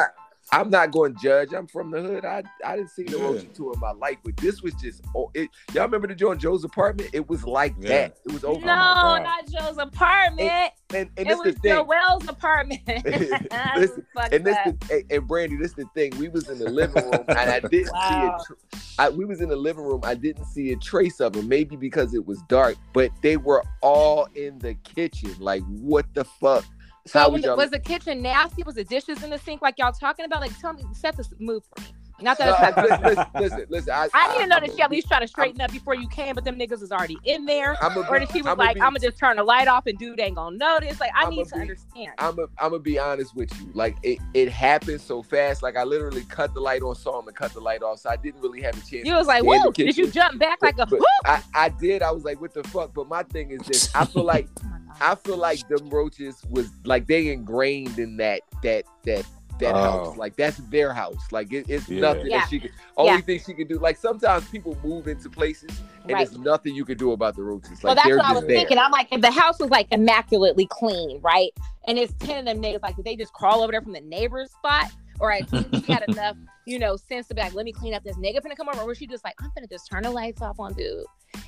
Because 0.53 0.57
I, 0.57 0.61
I'm 0.61 0.69
not 0.69 0.91
going 0.91 1.15
to 1.15 1.21
judge. 1.21 1.53
I'm 1.53 1.67
from 1.67 1.91
the 1.91 2.01
hood. 2.01 2.25
I 2.25 2.43
I 2.65 2.77
didn't 2.77 2.91
see 2.91 3.03
the 3.03 3.17
Yeah. 3.17 3.23
roach 3.25 3.45
tour 3.53 3.73
in 3.73 3.79
my 3.79 3.91
life, 3.91 4.17
but 4.23 4.37
this 4.37 4.61
was 4.61 4.73
just. 4.75 5.01
Oh, 5.15 5.31
it, 5.33 5.49
y'all 5.73 5.83
remember 5.85 6.07
the 6.07 6.15
Joe 6.15 6.35
Joe's 6.35 6.63
apartment? 6.63 7.09
It 7.13 7.27
was 7.29 7.43
like 7.45 7.75
Yeah. 7.79 7.89
that. 7.89 8.17
It 8.25 8.33
was 8.33 8.43
over. 8.43 8.59
no, 8.61 8.65
God. 8.65 9.23
not 9.23 9.47
Joe's 9.51 9.77
apartment. 9.77 10.73
And, 10.93 11.09
and 11.17 11.27
it 11.27 11.27
this 11.27 11.39
was 11.39 11.55
the 11.55 11.61
thing. 11.61 11.75
Joel's 11.75 12.27
apartment. 12.27 12.81
Listen, 13.75 14.05
and 14.31 14.45
this 14.45 14.57
the, 14.65 14.77
and, 14.91 15.03
and 15.11 15.27
Brandy, 15.27 15.57
this 15.57 15.69
is 15.69 15.75
the 15.75 15.85
thing. 15.95 16.11
We 16.17 16.29
was 16.29 16.49
in 16.49 16.59
the 16.59 16.67
living 16.69 17.03
room 17.03 17.25
and 17.29 17.49
I 17.49 17.59
didn't 17.71 17.91
Wow. 17.93 17.99
see 18.09 18.25
a. 18.25 18.31
Tr- 18.45 18.53
I, 18.99 19.09
we 19.09 19.25
was 19.25 19.41
in 19.41 19.49
the 19.49 19.55
living 19.55 19.83
room. 19.83 20.01
I 20.03 20.15
didn't 20.15 20.45
see 20.45 20.71
a 20.71 20.77
trace 20.77 21.19
of 21.19 21.33
them. 21.33 21.47
Maybe 21.47 21.75
because 21.75 22.13
it 22.13 22.25
was 22.25 22.41
dark, 22.49 22.75
but 22.93 23.11
they 23.21 23.37
were 23.37 23.63
all 23.81 24.27
in 24.35 24.59
the 24.59 24.75
kitchen. 24.75 25.35
Like 25.39 25.63
what 25.67 26.05
the 26.13 26.23
fuck? 26.25 26.65
So 27.05 27.19
How 27.19 27.29
when 27.29 27.41
y'all- 27.41 27.57
was 27.57 27.69
the 27.69 27.79
kitchen 27.79 28.21
nasty? 28.21 28.63
Was 28.63 28.75
the 28.75 28.83
dishes 28.83 29.23
in 29.23 29.29
the 29.29 29.37
sink 29.37 29.61
like 29.61 29.77
y'all 29.77 29.91
talking 29.91 30.25
about? 30.25 30.41
Like, 30.41 30.57
tell 30.59 30.73
me, 30.73 30.83
set 30.93 31.17
the 31.17 31.27
mood 31.39 31.63
for 31.75 31.81
me. 31.83 31.89
Not 32.21 32.37
that 32.37 32.45
No, 32.45 32.53
it's 32.67 32.77
not 32.77 33.03
listen, 33.03 33.03
listen, 33.03 33.41
listen, 33.41 33.65
listen. 33.69 33.91
I, 33.93 34.07
I 34.13 34.31
need 34.37 34.43
to 34.43 34.47
know 34.47 34.59
that 34.61 34.73
she 34.73 34.81
at 34.81 34.89
least 34.91 35.07
tried 35.09 35.21
to 35.21 35.27
straighten 35.27 35.59
up 35.59 35.71
before 35.73 35.95
you 35.95 36.07
came, 36.07 36.35
but 36.35 36.45
them 36.45 36.57
niggas 36.57 36.79
was 36.79 36.91
already 36.91 37.17
in 37.25 37.45
there. 37.45 37.75
I'm 37.83 37.97
a, 37.97 38.01
Or 38.07 38.19
that 38.19 38.31
she 38.31 38.37
was 38.41 38.47
I'ma 38.51 38.63
like, 38.63 38.77
I'm 38.77 38.83
gonna 38.93 38.99
just 38.99 39.17
turn 39.17 39.35
the 39.35 39.43
light 39.43 39.67
off 39.67 39.87
and 39.87 39.97
dude 39.97 40.19
ain't 40.21 40.35
gonna 40.35 40.55
notice. 40.55 41.01
Like, 41.01 41.11
I 41.15 41.21
I'ma 41.23 41.29
need 41.31 41.47
to 41.47 41.55
be- 41.55 41.61
understand. 41.61 42.11
I'm 42.19 42.39
a, 42.39 42.43
I'm 42.59 42.69
gonna 42.69 42.79
be 42.79 42.97
honest 42.99 43.35
with 43.35 43.51
you. 43.59 43.69
Like 43.73 43.97
it, 44.03 44.19
it 44.33 44.49
happened 44.49 45.01
so 45.01 45.21
fast. 45.23 45.63
Like 45.63 45.75
I 45.75 45.83
literally 45.83 46.23
cut 46.29 46.53
the 46.53 46.61
light 46.61 46.83
on, 46.83 46.95
saw 46.95 47.19
him, 47.19 47.27
and 47.27 47.35
cut 47.35 47.51
the 47.51 47.59
light 47.59 47.81
off. 47.83 47.99
So 47.99 48.09
I 48.11 48.15
didn't 48.15 48.39
really 48.41 48.61
have 48.61 48.75
a 48.77 48.79
chance. 48.89 49.05
You 49.05 49.15
was 49.15 49.27
like, 49.27 49.43
whoa, 49.43 49.71
did 49.71 49.97
you 49.97 50.07
jump 50.09 50.39
back 50.39 50.61
like 50.61 50.77
a 50.77 50.85
whoop? 50.85 51.01
I, 51.25 51.41
I 51.53 51.69
did. 51.69 52.01
I 52.03 52.11
was 52.11 52.23
like, 52.23 52.39
what 52.39 52.53
the 52.53 52.63
fuck? 52.63 52.93
But 52.93 53.09
my 53.09 53.23
thing 53.23 53.51
is 53.51 53.61
this. 53.63 53.93
I 53.93 54.05
feel 54.05 54.23
like 54.23 54.47
I 55.01 55.15
feel 55.15 55.37
like 55.37 55.67
them 55.67 55.89
roaches 55.89 56.41
was 56.49 56.69
like 56.85 57.07
they 57.07 57.29
ingrained 57.31 57.99
in 57.99 58.17
that 58.17 58.41
that 58.63 58.85
that 59.03 59.25
that 59.59 59.75
Oh. 59.75 59.79
house. 59.81 60.17
Like 60.17 60.35
that's 60.35 60.57
their 60.69 60.93
house. 60.93 61.31
Like 61.31 61.53
it, 61.53 61.65
it's 61.69 61.87
Yeah. 61.87 62.01
nothing 62.01 62.25
Yeah. 62.27 62.39
that 62.39 62.49
she 62.49 62.59
could. 62.59 62.71
Only 62.97 63.11
Yeah. 63.13 63.21
thing 63.21 63.39
she 63.45 63.53
could 63.53 63.67
do. 63.67 63.77
Like 63.79 63.97
sometimes 63.97 64.47
people 64.49 64.75
move 64.83 65.07
into 65.07 65.29
places 65.29 65.69
and 66.03 66.11
Right. 66.11 66.27
there's 66.27 66.37
nothing 66.39 66.73
you 66.75 66.83
could 66.85 66.97
do 66.97 67.11
about 67.11 67.35
the 67.35 67.43
roaches. 67.43 67.83
Like 67.83 67.83
well, 67.83 67.95
that's 67.95 68.09
what 68.09 68.25
I 68.25 68.33
was 68.33 68.41
there. 68.47 68.57
thinking. 68.57 68.77
I'm 68.79 68.91
like, 68.91 69.07
if 69.11 69.21
the 69.21 69.29
house 69.31 69.59
was 69.59 69.69
like 69.69 69.87
immaculately 69.91 70.67
clean, 70.71 71.19
right? 71.21 71.51
And 71.87 71.99
it's 71.99 72.13
10 72.19 72.39
of 72.39 72.45
them 72.45 72.61
niggas, 72.63 72.81
like, 72.81 72.95
did 72.95 73.05
they 73.05 73.15
just 73.15 73.33
crawl 73.33 73.61
over 73.61 73.71
there 73.71 73.81
from 73.81 73.91
the 73.93 74.01
neighbor's 74.01 74.49
spot? 74.51 74.89
Or 75.19 75.31
I 75.31 75.41
think 75.41 75.85
she 75.85 75.91
had 75.91 76.03
enough, 76.07 76.37
you 76.65 76.79
know, 76.79 76.95
sense 76.95 77.27
to 77.27 77.35
be 77.35 77.41
like, 77.41 77.53
let 77.53 77.65
me 77.65 77.71
clean 77.71 77.93
up 77.93 78.03
this 78.03 78.17
nigga 78.17 78.39
finna 78.39 78.55
come 78.55 78.69
over. 78.69 78.81
Or 78.81 78.87
was 78.87 78.97
she 78.97 79.07
just 79.07 79.23
like, 79.23 79.35
I'm 79.39 79.51
finna 79.51 79.69
just 79.69 79.89
turn 79.89 80.03
the 80.03 80.11
lights 80.11 80.41
off 80.41 80.59
on 80.59 80.73
dude. 80.73 81.05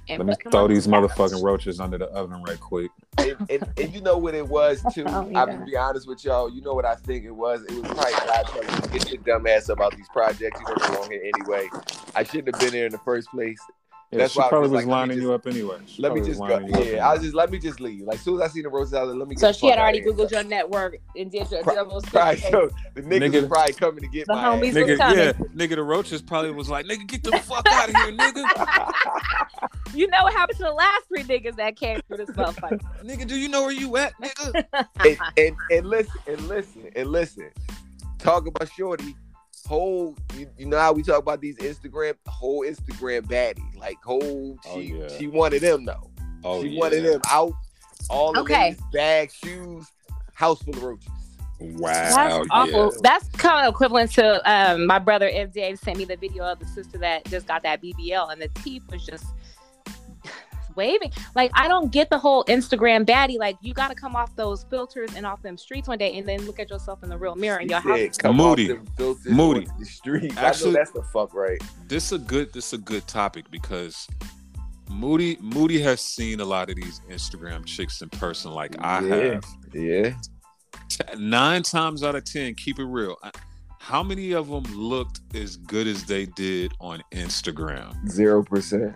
And 0.10 0.20
Let 0.20 0.28
me 0.28 0.52
throw 0.52 0.68
these 0.68 0.88
motherfucking 0.88 1.44
roaches 1.44 1.80
under 1.80 1.98
the 1.98 2.06
oven 2.06 2.42
right 2.44 2.60
quick. 2.60 2.92
and, 3.18 3.36
and, 3.50 3.68
and 3.78 3.94
you 3.94 4.02
know 4.02 4.18
what 4.18 4.34
it 4.34 4.48
was 4.48 4.84
too. 4.94 5.04
Oh, 5.08 5.22
I'm 5.22 5.32
gonna 5.32 5.66
be 5.66 5.76
honest 5.76 6.08
with 6.08 6.24
y'all. 6.26 6.50
You 6.50 6.62
know 6.62 6.74
what 6.74 6.86
I 6.86 6.96
think 6.96 7.26
it 7.26 7.32
was? 7.32 7.64
It 7.64 7.72
was 7.72 7.84
probably 7.84 8.14
God 8.14 8.46
telling 8.48 8.68
me, 8.68 9.00
get 9.00 9.12
your 9.12 9.22
dumb 9.22 9.48
ass 9.48 9.70
about 9.70 9.96
these 9.96 10.08
projects. 10.10 10.60
You 10.60 10.66
don't 10.66 10.92
belong 10.92 11.12
here 11.12 11.32
anyway. 11.36 11.70
I 12.16 12.24
shouldn't 12.24 12.54
have 12.54 12.60
been 12.60 12.72
there 12.72 12.86
in 12.86 12.92
the 12.92 13.00
first 13.00 13.30
place. 13.30 13.60
Yeah, 14.16 14.22
That's 14.24 14.34
she 14.34 14.40
why 14.40 14.50
probably 14.50 14.70
was 14.70 14.72
was 14.72 14.86
like, 14.86 14.88
let 14.88 14.92
lining 15.00 15.18
just- 15.18 15.24
you 15.26 15.34
up 15.34 15.48
anyway. 15.48 15.78
She 15.88 16.02
Let 16.02 16.14
me 16.14 16.22
just 16.22 16.40
go. 16.40 16.46
lining 16.46 16.70
you 16.70 16.76
up 16.76 16.86
Yeah, 16.86 17.10
I 17.10 17.14
was 17.14 17.22
just 17.24 17.36
let 17.36 17.52
me 17.52 17.60
just 17.60 17.80
leave. 17.80 18.02
Like 18.02 18.20
soon 18.20 18.36
as 18.42 18.50
I 18.50 18.54
seen 18.54 18.64
the 18.64 18.70
roses, 18.70 18.94
I 18.94 19.02
was 19.04 19.12
like, 19.12 19.20
let 19.20 19.28
me. 19.28 19.36
Get 19.36 19.40
So 19.42 19.48
the 19.48 19.54
she 19.54 19.68
had 19.68 19.80
already. 19.80 20.02
Googled 20.02 20.32
your 20.32 20.44
network 20.44 20.98
and 21.18 21.30
did 21.32 21.50
your 21.52 21.64
Pro- 21.64 21.76
double 21.76 22.02
Probably, 22.02 22.38
so 22.42 22.70
the 22.94 23.02
niggas 23.02 23.20
Nigga- 23.32 23.42
was 23.42 23.48
probably 23.50 23.74
coming 23.74 24.02
to 24.04 24.08
get 24.08 24.28
The 24.28 24.34
my 24.36 24.44
homies 24.44 24.70
ass. 24.70 24.76
was 24.76 24.84
Nigga, 24.86 24.98
coming. 24.98 25.18
yeah, 25.18 25.32
nigga, 25.68 25.76
the 25.76 25.84
roaches 25.84 26.22
probably 26.22 26.52
was 26.52 26.70
like, 26.70 26.86
nigga, 26.86 27.08
get 27.08 27.24
the 27.24 27.38
fuck 27.40 27.68
out 27.70 27.90
of 27.90 27.96
here, 27.96 28.12
nigga. 28.12 28.92
You 29.94 30.08
know 30.08 30.24
what 30.24 30.34
happened 30.34 30.58
to 30.58 30.64
the 30.66 30.72
last 30.74 31.04
three 31.08 31.24
niggas 31.24 31.56
that 31.56 31.78
came 31.78 32.02
through 32.08 32.18
this 32.18 32.30
motherfucker? 32.32 32.82
nigga, 33.06 33.26
do 33.26 33.38
you 33.38 33.48
know 33.48 33.62
where 33.64 33.72
you 33.72 33.96
at, 33.96 34.14
nigga? 34.22 34.66
and, 35.06 35.18
and 35.38 35.56
and 35.72 35.86
listen 35.88 36.20
and 36.28 36.48
listen 36.50 36.90
and 36.98 37.10
listen. 37.10 37.50
Talk 38.20 38.46
about 38.48 38.70
Shorty. 38.74 39.16
Whole, 39.68 40.16
you, 40.36 40.48
you 40.58 40.66
know 40.68 40.78
how 40.80 40.94
we 40.94 41.02
talk 41.04 41.20
about 41.20 41.42
these 41.42 41.58
Instagram, 41.58 42.14
whole 42.28 42.62
Instagram 42.62 43.22
baddie, 43.24 43.76
like 43.78 43.98
whole. 44.04 44.58
Oh, 44.68 44.80
She 44.82 44.94
yeah. 44.94 45.08
she 45.18 45.28
wanted 45.28 45.62
them 45.62 45.86
though. 45.86 46.12
Oh, 46.44 46.62
she 46.62 46.70
yeah. 46.70 46.80
wanted 46.80 47.04
them 47.04 47.22
out. 47.30 47.54
All 48.10 48.32
the 48.34 48.42
Okay. 48.42 48.54
ladies, 48.70 48.82
bags, 48.94 49.34
shoes, 49.34 49.88
house 50.34 50.62
full 50.62 50.76
of 50.76 50.84
roaches. 50.84 51.10
Wow. 51.60 51.90
That's 51.92 52.48
awful. 52.52 52.92
yeah. 52.94 53.00
That's 53.02 53.28
kind 53.30 53.66
of 53.66 53.74
equivalent 53.74 54.12
to 54.14 54.42
um, 54.52 54.86
my 54.86 55.00
brother 55.00 55.30
F. 55.34 55.52
Dave 55.54 55.80
sent 55.80 55.98
me 55.98 56.06
the 56.06 56.18
video 56.18 56.44
of 56.44 56.60
the 56.60 56.66
sister 56.68 56.98
that 57.00 57.26
just 57.26 57.48
got 57.48 57.64
that 57.64 57.82
BBL 57.82 58.32
and 58.32 58.42
the 58.42 58.50
teeth 58.62 58.84
was 58.92 59.06
just 59.06 59.26
waving. 60.76 61.12
Like 61.36 61.52
I 61.54 61.68
don't 61.68 61.92
get 61.92 62.10
the 62.10 62.18
whole 62.18 62.44
Instagram 62.46 63.06
baddie. 63.06 63.38
Like 63.40 63.58
you 63.62 63.74
got 63.74 63.90
to 63.90 63.96
come 63.96 64.16
off 64.16 64.36
those 64.36 64.66
filters 64.70 65.10
and 65.16 65.26
off 65.26 65.42
them 65.42 65.58
streets 65.58 65.88
one 65.88 65.98
day 65.98 66.18
and 66.18 66.28
then 66.28 66.42
look 66.46 66.60
at 66.60 66.70
yourself 66.70 67.04
in 67.04 67.10
the 67.10 67.18
real 67.18 67.36
mirror 67.36 67.60
in 67.60 67.68
She 67.68 67.72
your 67.74 67.80
house. 67.82 67.98
said, 68.00 68.18
come 68.20 68.38
Moody. 68.38 68.72
off 68.72 68.78
them 68.78 68.86
filters 68.98 69.26
Moody. 69.32 69.68
the 69.80 69.86
street. 69.86 70.38
Actually- 70.38 70.72
I 70.72 70.74
know 70.74 70.78
that's 70.80 70.92
the 70.92 71.04
fuck 71.14 71.34
right. 71.34 71.62
This 71.88 72.06
is 72.08 72.12
a 72.14 72.20
good 72.20 72.52
this 72.54 72.68
is 72.68 72.74
a 72.74 72.78
good 72.82 73.06
topic 73.08 73.46
because 73.52 74.08
Moody 74.90 75.38
Moody 75.42 75.82
has 75.82 76.02
seen 76.02 76.40
a 76.40 76.46
lot 76.46 76.70
of 76.70 76.76
these 76.76 77.02
Instagram 77.10 77.66
chicks 77.66 78.02
in 78.02 78.10
person 78.10 78.52
like 78.52 78.76
I 78.84 79.02
Yeah. 79.02 79.16
have. 79.16 79.44
Yeah. 79.74 80.14
T- 80.90 81.00
Nine 81.18 81.64
times 81.64 82.04
out 82.04 82.16
of 82.16 82.24
ten, 82.26 82.54
keep 82.56 82.80
it 82.80 82.86
real. 82.86 83.16
I- 83.24 83.32
How 83.80 84.02
many 84.04 84.32
of 84.34 84.48
them 84.48 84.64
looked 84.76 85.22
as 85.36 85.58
good 85.58 85.86
as 85.88 86.04
they 86.06 86.26
did 86.26 86.72
on 86.80 87.02
Instagram? 87.12 87.94
Zero 88.10 88.44
percent. 88.44 88.96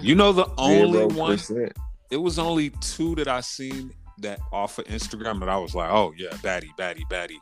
You 0.00 0.14
know 0.14 0.32
the 0.32 0.46
only 0.58 0.98
Zero 0.98 1.08
one. 1.08 1.36
percent. 1.36 1.72
It 2.10 2.16
was 2.16 2.38
only 2.38 2.70
two 2.80 3.14
that 3.16 3.28
I 3.28 3.40
seen 3.40 3.92
that 4.18 4.40
off 4.52 4.78
of 4.78 4.86
Instagram 4.86 5.40
that 5.40 5.48
I 5.48 5.56
was 5.56 5.74
like, 5.74 5.90
oh 5.90 6.12
yeah, 6.16 6.30
baddie, 6.42 6.74
baddie, 6.76 7.04
baddie. 7.10 7.38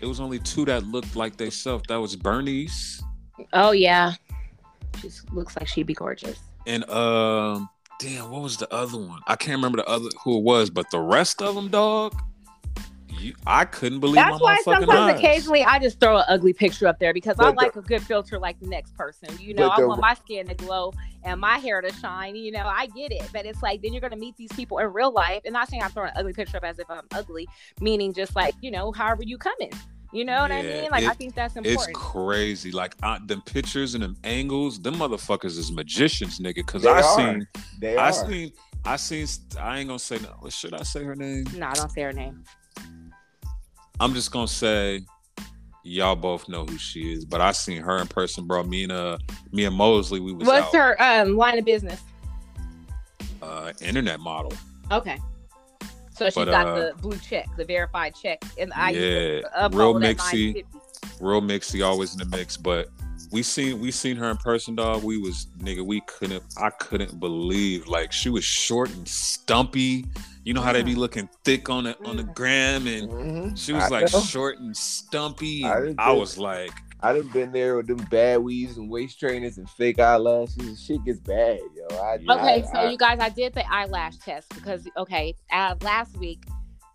It 0.00 0.06
was 0.06 0.20
only 0.20 0.38
two 0.38 0.64
that 0.66 0.84
looked 0.84 1.16
like 1.16 1.36
they 1.36 1.50
self. 1.50 1.82
That 1.88 1.96
was 1.96 2.14
Bernice 2.16 3.02
Oh 3.52 3.70
yeah, 3.70 4.14
she 5.00 5.10
looks 5.32 5.56
like 5.56 5.68
she'd 5.68 5.86
be 5.86 5.94
gorgeous. 5.94 6.38
and 6.66 6.88
um, 6.90 7.68
damn, 8.00 8.30
what 8.30 8.42
was 8.42 8.56
the 8.56 8.72
other 8.72 8.98
one? 8.98 9.20
I 9.26 9.36
can't 9.36 9.56
remember 9.56 9.78
the 9.78 9.86
other 9.86 10.08
who 10.22 10.38
it 10.38 10.44
was, 10.44 10.70
but 10.70 10.90
the 10.90 11.00
rest 11.00 11.42
of 11.42 11.54
them, 11.54 11.68
dog. 11.68 12.14
You, 13.18 13.34
I 13.46 13.64
couldn't 13.64 14.00
believe 14.00 14.14
That's 14.16 14.32
my 14.32 14.36
why 14.38 14.56
sometimes 14.64 14.90
eyes. 14.90 15.18
occasionally 15.18 15.64
I 15.64 15.78
just 15.78 16.00
throw 16.00 16.18
an 16.18 16.24
ugly 16.28 16.52
picture 16.52 16.86
up 16.86 16.98
there 16.98 17.12
because 17.12 17.36
I 17.38 17.44
But 17.44 17.50
the- 17.52 17.56
like 17.56 17.76
a 17.76 17.82
good 17.82 18.02
filter 18.02 18.38
like 18.38 18.58
the 18.60 18.66
next 18.68 18.94
person. 18.94 19.28
You 19.40 19.54
know, 19.54 19.68
But 19.68 19.78
I 19.78 19.80
the- 19.82 19.88
want 19.88 20.00
my 20.00 20.14
skin 20.14 20.46
to 20.48 20.54
glow 20.54 20.92
and 21.24 21.40
my 21.40 21.58
hair 21.58 21.80
to 21.80 21.92
shine. 21.94 22.36
You 22.36 22.52
know, 22.52 22.66
I 22.66 22.86
get 22.86 23.12
it, 23.12 23.28
but 23.32 23.44
it's 23.46 23.62
like 23.62 23.82
then 23.82 23.92
you're 23.92 24.00
gonna 24.00 24.16
meet 24.16 24.36
these 24.36 24.52
people 24.52 24.78
in 24.78 24.86
real 24.92 25.10
life. 25.12 25.42
And 25.44 25.52
not 25.52 25.68
saying 25.68 25.82
I'm 25.82 25.90
throwing 25.90 26.10
an 26.10 26.16
ugly 26.16 26.32
picture 26.32 26.56
up 26.58 26.64
as 26.64 26.78
if 26.78 26.90
I'm 26.90 27.02
ugly, 27.12 27.48
meaning 27.80 28.12
just 28.12 28.34
like 28.36 28.54
you 28.60 28.70
know, 28.70 28.92
however 28.92 29.22
you 29.24 29.38
coming. 29.38 29.72
You 30.10 30.24
know 30.24 30.40
what 30.40 30.50
I 30.50 30.62
mean? 30.62 30.90
Like 30.90 31.04
I 31.04 31.12
think 31.12 31.34
that's 31.34 31.56
important. 31.56 31.90
It's 31.90 31.98
crazy. 31.98 32.70
Like 32.72 32.94
uh, 33.02 33.18
them 33.26 33.42
pictures 33.42 33.94
and 33.94 34.02
them 34.02 34.16
angles, 34.24 34.80
them 34.80 34.94
motherfuckers 34.94 35.58
is 35.58 35.70
magicians, 35.70 36.38
nigga. 36.40 36.64
Cause 36.66 36.86
I 36.86 37.02
are. 37.02 37.16
seen, 37.16 37.46
They 37.78 37.94
I 37.94 38.08
are. 38.08 38.12
seen, 38.12 38.52
I 38.86 38.96
seen. 38.96 39.26
I 39.60 39.80
ain't 39.80 39.88
gonna 39.88 39.98
say 39.98 40.18
no. 40.20 40.48
Should 40.48 40.72
I 40.72 40.82
say 40.82 41.04
her 41.04 41.14
name? 41.14 41.44
no, 41.58 41.66
I 41.66 41.74
don't 41.74 41.90
say 41.90 42.00
her 42.02 42.12
name. 42.14 42.42
I'm 44.00 44.14
just 44.14 44.30
gonna 44.30 44.46
say, 44.48 45.04
y'all 45.82 46.14
both 46.16 46.48
know 46.48 46.64
who 46.64 46.78
she 46.78 47.12
is. 47.12 47.24
But 47.24 47.40
I 47.40 47.52
seen 47.52 47.82
her 47.82 47.98
in 47.98 48.06
person, 48.06 48.46
bro. 48.46 48.62
Me 48.62 48.84
and 48.84 48.92
uh, 48.92 49.18
me 49.52 49.64
and 49.64 49.74
Mosley, 49.74 50.20
we 50.20 50.32
was 50.32 50.46
What's 50.46 50.74
out. 50.74 50.96
her 50.98 51.02
um 51.02 51.36
line 51.36 51.58
of 51.58 51.64
business? 51.64 52.00
uh, 53.42 53.72
internet 53.80 54.20
model. 54.20 54.52
Okay. 54.90 55.18
So 56.12 56.26
she's 56.26 56.34
But, 56.34 56.46
got 56.46 56.66
uh, 56.66 56.74
the 56.74 56.94
blue 57.00 57.16
check, 57.18 57.46
the 57.56 57.64
verified 57.64 58.14
check, 58.20 58.42
and 58.58 58.72
I 58.74 58.90
Yeah, 58.90 59.68
real 59.70 59.94
mixy. 59.94 60.64
real 61.20 61.40
mixy, 61.40 61.86
always 61.86 62.12
in 62.14 62.18
the 62.18 62.36
mix. 62.36 62.56
But 62.56 62.88
we 63.30 63.42
seen 63.42 63.80
we 63.80 63.90
seen 63.90 64.16
her 64.16 64.30
in 64.30 64.36
person, 64.38 64.74
dog. 64.74 65.02
We 65.04 65.18
was 65.18 65.46
nigga, 65.58 65.84
we 65.84 66.00
couldn't. 66.02 66.42
I 66.56 66.70
couldn't 66.70 67.18
believe 67.20 67.86
like 67.88 68.12
she 68.12 68.30
was 68.30 68.44
short 68.44 68.90
and 68.90 69.06
stumpy. 69.06 70.06
You 70.44 70.54
know 70.54 70.62
how 70.62 70.72
they 70.72 70.82
be 70.82 70.94
looking 70.94 71.28
thick 71.44 71.68
on 71.68 71.84
the 71.84 71.96
on 72.06 72.16
the 72.16 72.24
Mm. 72.24 72.34
gram, 72.34 72.86
and 72.86 73.08
Mhm. 73.10 73.58
she 73.58 73.72
was 73.72 73.84
I 73.84 73.88
like 73.88 74.12
know. 74.12 74.20
short 74.20 74.58
and 74.58 74.76
stumpy. 74.76 75.64
I 75.64 75.76
And 75.76 75.84
didn't 75.88 76.00
I 76.00 76.12
was 76.12 76.38
like, 76.38 76.70
I 77.00 77.12
done 77.12 77.28
been 77.28 77.52
there 77.52 77.76
with 77.76 77.86
them 77.86 77.98
bad 78.10 78.38
weaves 78.40 78.76
and 78.78 78.88
waist 78.90 79.20
trainers 79.20 79.58
and 79.58 79.68
fake 79.70 79.98
eyelashes. 80.00 80.82
Shit 80.82 81.04
gets 81.04 81.20
bad, 81.20 81.58
yo. 81.76 81.96
I, 81.98 82.14
Okay, 82.14 82.62
I- 82.62 82.62
so 82.62 82.78
I- 82.78 82.90
you 82.90 82.96
guys, 82.98 83.18
I 83.20 83.28
did 83.28 83.52
the 83.54 83.70
eyelash 83.72 84.16
test 84.18 84.48
because 84.54 84.88
okay, 84.96 85.34
uh, 85.52 85.74
last 85.82 86.16
week 86.16 86.42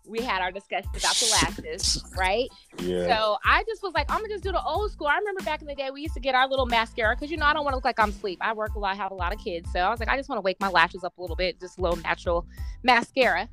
we 0.06 0.20
had 0.20 0.42
our 0.42 0.50
discussion 0.52 0.90
about 0.96 1.14
the 1.16 1.26
lashes, 1.32 2.02
right? 2.18 2.48
yeah, 2.82 3.06
So 3.06 3.36
I 3.44 3.64
just 3.64 3.82
was 3.82 3.92
like, 3.94 4.10
I'm 4.10 4.18
gonna 4.18 4.28
just 4.28 4.44
do 4.44 4.52
the 4.52 4.62
old 4.62 4.90
school. 4.92 5.06
I 5.06 5.16
remember 5.18 5.42
back 5.42 5.60
in 5.62 5.66
the 5.66 5.74
day 5.74 5.90
we 5.90 6.02
used 6.02 6.14
to 6.14 6.20
get 6.20 6.34
our 6.34 6.48
little 6.48 6.66
mascara 6.66 7.14
because 7.16 7.30
you 7.30 7.36
know 7.36 7.46
I 7.46 7.52
don't 7.54 7.64
want 7.64 7.72
to 7.72 7.76
look 7.76 7.84
like 7.84 7.98
I'm 7.98 8.10
asleep. 8.10 8.38
I 8.40 8.52
work 8.52 8.74
a 8.74 8.78
lot, 8.78 8.96
have 8.96 9.10
a 9.12 9.14
lot 9.14 9.32
of 9.32 9.38
kids, 9.38 9.70
so 9.72 9.80
I 9.80 9.90
was 9.90 10.00
like, 10.00 10.08
I 10.08 10.16
just 10.16 10.28
want 10.28 10.38
to 10.38 10.42
wake 10.42 10.60
my 10.60 10.68
lashes 10.68 11.04
up 11.04 11.16
a 11.16 11.20
little 11.20 11.36
bit, 11.36 11.58
just 11.60 11.78
a 11.78 11.80
little 11.82 11.96
natural 11.98 12.46
mascara. 12.82 13.48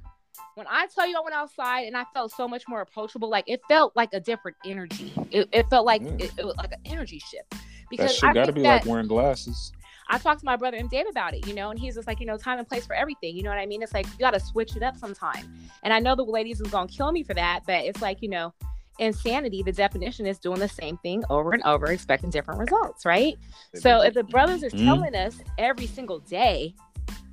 When 0.56 0.68
I 0.70 0.88
tell 0.88 1.08
you 1.08 1.18
I 1.18 1.22
went 1.24 1.36
outside 1.36 1.82
and 1.82 1.96
I 1.96 2.04
felt 2.14 2.32
so 2.32 2.48
much 2.48 2.64
more 2.68 2.82
approachable, 2.82 3.30
like 3.30 3.46
it 3.48 3.62
felt 3.68 3.96
like 3.96 4.10
a 4.14 4.20
different 4.20 4.58
energy. 4.66 5.14
It, 5.32 5.48
it 5.54 5.70
felt 5.70 5.86
like 5.86 6.02
Mm. 6.02 6.20
it, 6.22 6.32
it 6.38 6.46
was 6.46 6.56
like 6.58 6.72
an 6.74 6.80
energy 6.86 7.20
shift. 7.20 7.50
that 7.52 7.60
Because 7.90 8.16
shit 8.16 8.30
I 8.30 8.34
got 8.34 8.46
to 8.48 8.52
be 8.54 8.62
that, 8.64 8.84
like 8.84 8.86
wearing 8.86 9.08
glasses. 9.08 9.72
I 10.12 10.18
talked 10.18 10.42
to 10.42 10.46
my 10.46 10.58
brother 10.58 10.76
and 10.76 10.90
Dave 10.90 11.06
about 11.10 11.34
it, 11.34 11.48
you 11.48 11.54
know, 11.54 11.70
and 11.70 11.80
he's 11.80 11.96
just 11.96 12.06
like, 12.06 12.20
you 12.20 12.26
know, 12.26 12.36
time 12.36 12.60
and 12.60 12.68
place 12.68 12.86
for 12.86 12.94
everything. 12.94 13.36
You 13.38 13.44
know 13.44 13.50
what 13.50 13.60
I 13.60 13.66
mean? 13.66 13.82
It's 13.82 13.94
like 13.94 14.06
you 14.08 14.18
got 14.20 14.34
to 14.34 14.42
switch 14.42 14.76
it 14.76 14.84
up 14.84 14.98
sometime. 14.98 15.46
And 15.84 15.94
I 15.94 16.00
know 16.00 16.18
the 16.18 16.24
ladies 16.24 16.60
is 16.60 16.68
gonna 16.68 16.90
kill 16.90 17.14
me 17.14 17.24
for 17.24 17.34
that, 17.34 17.62
but 17.66 17.86
it's 17.86 18.02
like, 18.02 18.18
you 18.22 18.28
know, 18.28 18.54
insanity. 19.00 19.64
The 19.64 19.72
definition 19.72 20.26
is 20.26 20.38
doing 20.38 20.60
the 20.60 20.68
same 20.68 20.98
thing 20.98 21.24
over 21.30 21.54
and 21.54 21.64
over, 21.64 21.88
expecting 21.88 22.30
different 22.30 22.60
results, 22.60 23.06
right? 23.06 23.36
So 23.74 24.02
if 24.02 24.14
the 24.14 24.24
brothers 24.24 24.64
are 24.64 24.70
Mhm. 24.70 24.84
telling 24.86 25.16
us 25.16 25.40
every 25.58 25.88
single 25.88 26.20
day, 26.20 26.76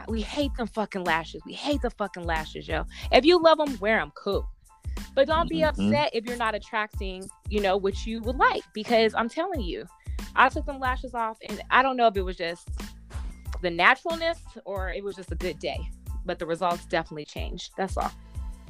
we 0.06 0.22
hate 0.22 0.54
them 0.56 0.68
fucking 0.68 1.02
lashes. 1.02 1.42
We 1.44 1.54
hate 1.54 1.82
the 1.82 1.90
fucking 1.90 2.24
lashes, 2.24 2.68
yo. 2.68 2.84
If 3.10 3.24
you 3.24 3.42
love 3.42 3.58
them, 3.58 3.76
wear 3.80 3.98
them, 3.98 4.12
cool. 4.14 4.48
But 5.14 5.26
don't 5.26 5.48
be 5.48 5.62
Mhm. 5.62 5.68
upset 5.68 6.10
if 6.14 6.24
you're 6.26 6.36
not 6.36 6.54
attracting, 6.54 7.28
you 7.48 7.60
know, 7.60 7.76
what 7.76 8.06
you 8.06 8.22
would 8.22 8.36
like. 8.36 8.62
Because 8.72 9.14
I'm 9.14 9.28
telling 9.28 9.60
you, 9.62 9.84
I 10.38 10.48
took 10.48 10.64
them 10.64 10.78
lashes 10.78 11.14
off, 11.14 11.36
and 11.48 11.60
I 11.70 11.82
don't 11.82 11.96
know 11.96 12.06
if 12.06 12.16
it 12.16 12.22
was 12.22 12.36
just 12.36 12.68
the 13.60 13.70
naturalness 13.70 14.38
or 14.64 14.90
it 14.90 15.02
was 15.02 15.16
just 15.16 15.32
a 15.32 15.34
good 15.34 15.58
day. 15.58 15.78
But 16.24 16.38
the 16.38 16.46
results 16.46 16.84
definitely 16.86 17.24
changed. 17.24 17.72
That's 17.76 17.96
all. 17.96 18.12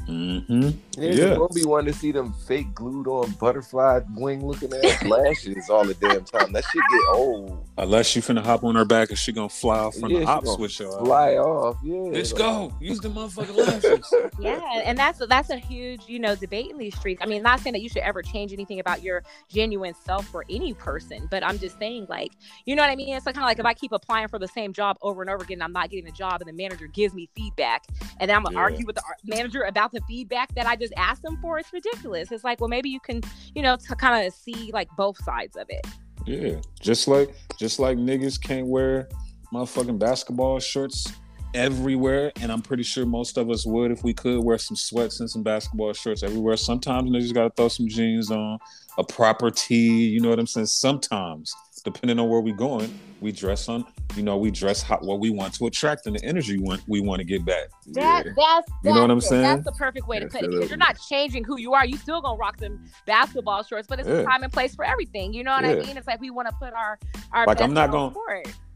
Mm-hmm. 0.07 0.63
Yeah, 1.01 1.11
Yeah. 1.11 1.33
you 1.35 1.41
won't 1.41 1.55
be 1.55 1.65
wanting 1.65 1.93
to 1.93 1.99
see 1.99 2.13
them 2.13 2.33
fake 2.47 2.75
glued 2.75 3.07
on 3.07 3.31
butterfly 3.33 4.01
wing 4.15 4.45
looking 4.47 4.73
ass 4.85 5.03
lashes 5.07 5.69
all 5.71 5.85
the 5.85 5.95
damn 5.95 6.25
time. 6.25 6.53
That 6.53 6.65
shit 6.65 6.83
get 6.91 7.01
old. 7.15 7.67
Unless 7.77 8.17
you 8.17 8.23
finna 8.23 8.43
hop 8.43 8.65
on 8.65 8.75
her 8.75 8.85
back 8.85 9.11
and 9.11 9.19
she 9.19 9.33
gonna 9.33 9.49
fly 9.49 9.79
off 9.79 9.95
from 9.97 10.11
Yeah, 10.11 10.19
the 10.21 10.25
she 10.25 10.27
hop 10.27 10.47
switch. 10.47 10.81
Y'all. 10.81 11.05
Fly 11.05 11.35
off, 11.37 11.77
yeah. 11.83 11.95
Bitch, 11.95 12.33
like- 12.33 12.39
go 12.39 12.73
use 12.81 13.01
the 13.01 13.09
motherfucking 13.11 13.57
lashes. 13.57 14.15
Yeah, 14.41 14.61
and 14.85 14.97
that's 14.97 15.19
that's 15.27 15.51
a 15.51 15.57
huge, 15.57 16.03
you 16.07 16.19
know, 16.19 16.35
debate 16.37 16.71
in 16.71 16.79
these 16.79 16.97
streets. 16.97 17.21
I 17.23 17.27
mean, 17.27 17.43
not 17.43 17.61
saying 17.61 17.73
that 17.75 17.81
you 17.83 17.89
should 17.89 18.03
ever 18.03 18.23
change 18.23 18.53
anything 18.53 18.79
about 18.81 19.03
your 19.03 19.23
genuine 19.49 19.95
self 20.05 20.27
for 20.29 20.45
any 20.49 20.75
person, 20.75 21.27
but 21.31 21.43
I'm 21.45 21.59
just 21.59 21.79
saying, 21.79 22.07
like, 22.09 22.33
you 22.67 22.77
know 22.77 22.83
what 22.83 22.91
I 22.91 22.97
mean? 22.97 23.15
It's 23.15 23.27
like 23.27 23.35
kind 23.35 23.45
of 23.45 23.49
like 23.49 23.59
if 23.59 23.65
I 23.67 23.75
keep 23.75 23.93
applying 23.93 24.29
for 24.29 24.39
the 24.39 24.47
same 24.49 24.73
job 24.73 24.97
over 25.03 25.23
and 25.23 25.31
over 25.31 25.43
again, 25.43 25.61
I'm 25.61 25.73
not 25.73 25.91
getting 25.91 26.05
the 26.05 26.13
job, 26.13 26.41
and 26.41 26.49
the 26.49 26.53
manager 26.53 26.87
gives 26.87 27.15
me 27.15 27.29
feedback, 27.35 27.85
and 28.21 28.29
then 28.31 28.37
I'm 28.37 28.43
gonna 28.45 28.55
Yeah. 28.57 28.61
argue 28.63 28.87
with 28.87 28.97
the 28.97 29.03
manager 29.25 29.63
about 29.63 29.88
the 29.93 30.01
feedback 30.09 30.55
that 30.55 30.67
I 30.67 30.77
just 30.77 30.93
asked 30.97 31.23
them 31.23 31.39
for. 31.41 31.59
It's 31.59 31.73
ridiculous. 31.73 32.31
It's 32.33 32.45
like, 32.45 32.61
well, 32.61 32.69
maybe 32.69 32.91
you 32.91 33.01
can, 33.01 33.21
you 33.55 33.63
know, 33.63 33.77
to 33.77 33.97
kind 33.97 34.27
of 34.27 34.33
see 34.33 34.71
like 34.73 34.89
both 34.97 35.23
sides 35.25 35.57
of 35.57 35.67
it. 35.69 35.87
Yeah, 36.27 36.61
just 36.81 37.09
like 37.09 37.35
just 37.59 37.79
like 37.79 37.97
niggas 37.97 38.41
can't 38.41 38.67
wear 38.67 39.09
motherfucking 39.53 39.99
basketball 39.99 40.59
shorts 40.61 41.11
everywhere, 41.55 42.33
and 42.41 42.53
I'm 42.53 42.63
pretty 42.63 42.83
sure 42.83 43.07
most 43.07 43.39
of 43.39 43.51
us 43.51 43.67
would 43.67 43.91
if 43.91 44.05
we 44.05 44.13
could 44.13 44.41
wear 44.41 44.59
some 44.59 44.77
sweats 44.77 45.21
and 45.21 45.31
some 45.31 45.43
basketball 45.43 45.93
shorts 45.93 46.23
everywhere. 46.23 46.57
Sometimes 46.57 47.11
niggas 47.11 47.33
gotta 47.33 47.51
throw 47.57 47.69
some 47.69 47.89
jeans 47.89 48.31
on, 48.31 48.59
a 48.99 49.05
proper 49.05 49.51
tee. 49.51 50.07
You 50.07 50.21
know 50.21 50.29
what 50.29 50.39
I'm 50.39 50.47
saying? 50.47 50.67
Sometimes, 50.67 51.55
depending 51.93 52.19
on 52.19 52.29
where 52.29 52.41
we're 52.41 52.55
going, 52.55 52.99
we 53.21 53.33
dress 53.33 53.69
on. 53.69 53.85
You 54.17 54.23
know, 54.23 54.37
we 54.37 54.51
dress 54.51 54.83
how, 54.83 54.99
what 54.99 55.21
we 55.21 55.31
want 55.31 55.55
to 55.55 55.67
attract 55.67 56.07
and 56.07 56.17
the 56.17 56.25
energy 56.25 56.57
we 56.59 56.63
want 56.65 56.83
we 56.89 57.01
want 57.01 57.19
to 57.21 57.25
get 57.25 57.45
back. 57.45 57.69
That 57.89 58.27
Yeah. 58.27 58.33
that's 58.37 58.71
You 58.85 58.95
know 58.95 59.03
what 59.03 59.11
I'm 59.11 59.21
saying? 59.21 59.43
That's 59.43 59.65
the 59.65 59.73
perfect 59.73 60.07
way 60.09 60.19
to 60.21 60.27
put 60.27 60.43
it 60.43 60.51
because 60.51 60.69
you're 60.69 60.79
not 60.79 60.99
changing 61.09 61.45
who 61.45 61.59
you 61.59 61.75
are. 61.75 61.85
You 61.85 61.97
still 61.97 62.21
gonna 62.21 62.37
rock 62.39 62.57
them 62.59 62.85
basketball 63.07 63.63
shorts, 63.65 63.87
but 63.87 64.01
it's 64.01 64.09
Yeah. 64.09 64.17
a 64.17 64.25
time 64.25 64.43
and 64.45 64.53
place 64.53 64.75
for 64.75 64.85
everything. 64.85 65.33
You 65.33 65.45
know 65.45 65.53
what 65.53 65.65
I 65.65 65.75
mean? 65.75 65.97
It's 65.97 66.07
like 66.07 66.21
we 66.21 66.31
want 66.31 66.49
to 66.49 66.55
put 66.55 66.73
our 66.73 66.99
our 67.33 67.47
Like, 67.47 67.59
best 67.59 67.69
I'm 67.69 67.75
not 67.75 67.91
gonna- 67.91 68.15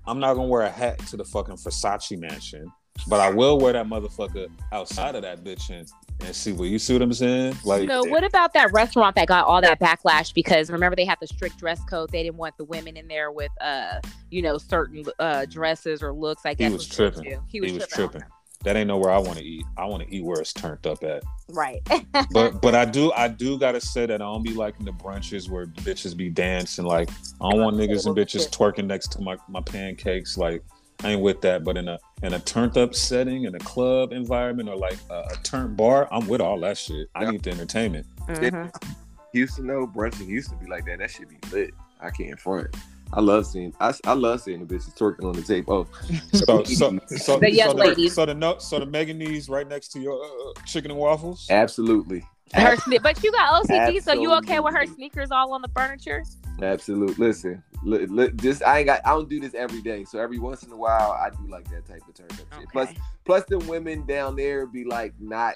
I'm 0.07 0.19
not 0.19 0.35
gonna 0.35 0.49
wear 0.49 0.63
a 0.63 0.71
hat 0.71 0.99
to 1.09 1.17
the 1.17 1.25
fucking 1.25 1.55
Versace 1.57 2.19
mansion, 2.19 2.71
but 3.07 3.20
I 3.20 3.30
will 3.30 3.59
wear 3.59 3.72
that 3.72 3.86
motherfucker 3.86 4.49
outside 4.70 5.14
of 5.14 5.22
that 5.22 5.43
bitch 5.43 5.70
and, 5.70 5.88
and 6.20 6.34
see 6.34 6.53
what 6.53 6.68
you 6.68 6.78
see 6.78 6.93
what 6.93 7.03
I'm 7.03 7.12
saying? 7.12 7.57
Like 7.64 7.88
So 7.88 8.05
what 8.05 8.24
about 8.24 8.53
that 8.55 8.72
restaurant 8.72 9.16
that 9.16 9.28
got 9.28 9.47
all 9.47 9.61
that 9.61 9.80
backlash 9.80 10.32
because 10.34 10.70
remember 10.70 10.97
they 10.97 11.05
had 11.05 11.18
the 11.20 11.26
strict 11.26 11.59
dress 11.59 11.80
code. 11.84 12.11
They 12.11 12.22
didn't 12.22 12.36
want 12.36 12.57
the 12.57 12.64
women 12.64 12.97
in 12.97 13.09
there 13.09 13.32
with 13.32 13.51
uh 13.61 14.01
you 14.30 14.43
know 14.43 14.59
certain 14.59 15.05
uh 15.18 15.47
dresses 15.47 16.03
or 16.03 16.12
looks. 16.12 16.43
I 16.45 16.55
guess 16.55 16.72
was 16.72 16.88
tripping. 16.88 17.24
He 17.24 17.36
he 17.49 17.61
was, 17.61 17.72
was 17.72 17.86
tripping. 17.88 18.20
tripping. 18.20 18.28
That 18.64 18.76
ain't 18.76 18.86
nowhere 18.86 19.11
I 19.11 19.18
want 19.18 19.38
to 19.38 19.45
eat. 19.45 19.64
I 19.76 19.86
want 19.86 20.05
to 20.05 20.14
eat 20.14 20.24
where 20.24 20.40
it's 20.40 20.53
turned 20.53 20.86
up 20.86 21.03
at. 21.03 21.24
Right. 21.49 21.80
But 22.30 22.61
but 22.62 22.74
I 22.74 22.84
do 22.84 23.12
I 23.12 23.26
do 23.26 23.59
gotta 23.59 23.80
say 23.80 24.07
that 24.07 24.22
I 24.22 24.24
don't 24.24 24.45
be 24.45 24.55
liking 24.55 24.84
the 24.84 24.93
brunches 24.93 25.49
where 25.49 25.66
bitches 25.66 26.16
be 26.16 26.30
dancing. 26.30 26.84
Like 26.84 27.11
I 27.40 27.51
don't 27.51 27.61
want 27.61 27.76
niggas 27.76 28.07
and 28.07 28.16
bitches 28.16 28.49
twerking 28.51 28.86
next 28.86 29.11
to 29.12 29.20
my, 29.20 29.36
my 29.49 29.61
pancakes. 29.61 30.38
Like 30.38 30.62
I 31.05 31.11
ain't 31.13 31.21
with 31.23 31.41
that. 31.43 31.65
But 31.65 31.77
in 31.77 31.89
a 31.89 31.99
in 32.23 32.35
a 32.35 32.39
turned 32.41 32.77
up 32.79 32.95
setting, 32.95 33.45
in 33.45 33.55
a 33.55 33.59
club 33.61 34.13
environment, 34.13 34.69
or 34.69 34.77
like 34.77 34.99
a, 35.11 35.25
a 35.31 35.37
turned 35.43 35.77
bar, 35.77 36.09
I'm 36.13 36.27
with 36.29 36.41
all 36.41 36.59
that 36.61 36.79
shit. 36.79 37.09
I 37.15 37.25
Yeah. 37.25 37.31
need 37.33 37.43
the 37.43 37.51
entertainment. 37.51 38.07
Mhm. 38.29 38.73
Houston 39.33 39.67
though, 39.67 39.87
brunch 39.87 40.21
in 40.21 40.27
Houston 40.29 40.59
be 40.59 40.67
like 40.67 40.85
that. 40.87 40.99
That 40.99 41.11
should 41.11 41.29
be 41.29 41.39
lit. 41.51 41.71
I 42.01 42.11
can't 42.11 42.39
front. 42.39 42.69
I 43.15 43.21
love 43.21 43.47
seeing. 43.47 43.75
I, 43.81 43.93
I 44.07 44.15
love 44.15 44.41
seeing 44.41 44.65
the 44.65 44.75
bitches 44.75 44.97
twerking 44.97 45.25
on 45.25 45.33
the 45.35 45.43
tape. 45.43 45.67
Oh, 45.69 45.87
So 46.33 46.65
so 46.65 46.99
so, 47.09 47.39
The 47.39 47.51
young 47.51 47.69
so 47.71 47.75
ladies. 47.77 48.15
So 48.15 48.25
the 48.27 48.57
so 48.59 48.79
the 48.79 48.87
Megan 48.87 49.19
knees 49.19 49.49
right 49.49 49.69
next 49.69 49.89
to 49.93 50.01
your 50.01 50.23
uh, 50.25 50.53
chicken 50.67 50.91
and 50.91 50.99
waffles. 51.01 51.47
absolutely, 51.51 52.25
Her 52.55 52.77
sne- 52.77 53.03
but 53.03 53.23
you 53.23 53.33
got 53.33 53.65
OCD, 53.65 54.03
so 54.03 54.13
you 54.13 54.33
okay 54.35 54.61
with 54.61 54.75
her 54.75 54.87
sneakers 54.87 55.31
all 55.31 55.53
on 55.53 55.63
the 55.63 55.69
furniture? 55.75 56.23
absolutely. 56.61 57.27
Listen, 57.27 57.63
li- 57.83 58.07
li- 58.07 58.31
just 58.37 58.63
I 58.63 58.79
ain't 58.79 58.87
got. 58.87 59.01
I 59.07 59.11
don't 59.11 59.29
do 59.29 59.41
this 59.41 59.55
every 59.55 59.81
day. 59.81 60.05
So 60.05 60.19
every 60.19 60.39
once 60.39 60.63
in 60.63 60.71
a 60.71 60.77
while, 60.77 61.13
I 61.13 61.31
do 61.31 61.49
like 61.49 61.69
that 61.71 61.87
type 61.87 62.03
of 62.07 62.15
turn 62.15 62.29
up 62.31 62.77
shit. 62.77 62.97
Plus, 63.25 63.45
the 63.49 63.59
women 63.61 64.05
down 64.07 64.37
there 64.37 64.67
be 64.67 64.85
like 64.85 65.15
not 65.19 65.55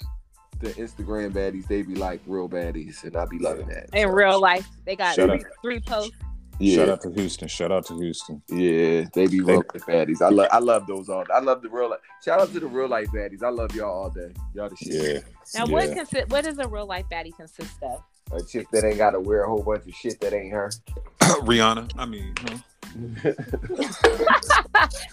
the 0.60 0.70
Instagram 0.70 1.32
baddies. 1.32 1.66
They 1.66 1.82
be 1.82 1.94
like 1.94 2.20
real 2.26 2.48
baddies, 2.48 3.04
and 3.04 3.16
I 3.16 3.26
be 3.26 3.38
loving 3.38 3.68
that. 3.68 3.90
In 3.92 4.08
So, 4.08 4.14
real 4.14 4.40
life, 4.40 4.66
they 4.84 4.96
got 4.96 5.14
Shut 5.14 5.28
three, 5.28 5.44
three 5.62 5.80
posts. 5.80 6.12
Yeah, 6.58 6.76
Shout 6.76 6.88
out 6.88 7.02
to 7.02 7.10
Houston. 7.12 7.48
Shout 7.48 7.70
out 7.70 7.84
to 7.86 7.94
Houston. 7.98 8.40
yeah, 8.48 9.04
they 9.12 9.26
be 9.26 9.40
They- 9.40 9.52
real 9.52 9.56
life 9.74 9.84
baddies. 9.86 10.22
I 10.22 10.30
love, 10.30 10.48
I 10.50 10.58
love 10.58 10.86
those 10.86 11.10
all. 11.10 11.24
I 11.32 11.40
love 11.40 11.60
the 11.60 11.68
real. 11.68 11.90
Life. 11.90 12.00
Shout 12.24 12.40
out 12.40 12.50
to 12.52 12.60
the 12.60 12.66
real 12.66 12.88
life 12.88 13.08
baddies. 13.08 13.42
I 13.42 13.50
love 13.50 13.74
y'all 13.74 14.04
all 14.04 14.10
day. 14.10 14.32
Y'all 14.54 14.70
the 14.70 14.76
shit. 14.76 14.94
Yeah. 14.94 15.20
Now, 15.54 15.66
yeah. 15.66 15.72
what 15.72 15.90
consi- 15.90 16.28
what 16.30 16.44
does 16.44 16.58
a 16.58 16.66
real 16.66 16.86
life 16.86 17.04
baddie 17.12 17.36
consist 17.36 17.76
of? 17.82 18.02
A 18.32 18.42
chick 18.42 18.66
that 18.72 18.84
ain't 18.84 18.96
got 18.96 19.10
to 19.10 19.20
wear 19.20 19.44
a 19.44 19.48
whole 19.48 19.62
bunch 19.62 19.86
of 19.86 19.94
shit 19.94 20.18
that 20.20 20.32
ain't 20.32 20.52
her. 20.52 20.70
Rihanna. 21.20 21.92
I 21.96 22.06
mean, 22.06 22.32
huh? 22.38 22.56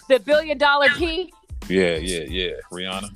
the 0.08 0.18
billion 0.24 0.56
dollar 0.58 0.88
P. 0.96 1.32
yeah, 1.68 1.96
yeah, 1.96 2.24
yeah. 2.28 2.52
Rihanna. 2.72 3.10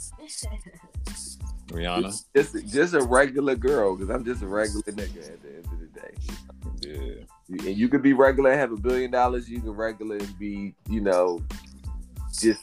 Rihanna. 1.68 2.24
just, 2.36 2.66
just 2.68 2.94
a 2.94 3.00
regular 3.02 3.56
girl, 3.56 3.96
because 3.96 4.14
I'm 4.14 4.24
just 4.24 4.42
a 4.42 4.46
regular 4.46 4.82
nigga 4.82 5.32
at 5.32 5.42
the 5.42 5.48
end 5.48 5.66
of 5.66 5.80
the 5.80 5.86
day. 6.00 6.14
Yeah. 6.82 7.24
You- 7.48 7.68
And 7.68 7.76
you 7.76 7.88
could 7.88 8.02
be 8.02 8.12
regular 8.12 8.50
and 8.50 8.60
have 8.60 8.72
a 8.72 8.76
billion 8.76 9.10
dollars. 9.10 9.48
You 9.48 9.60
can 9.60 9.70
regular 9.70 10.16
and 10.16 10.38
be, 10.38 10.74
you 10.88 11.00
know, 11.00 11.40
just 12.38 12.60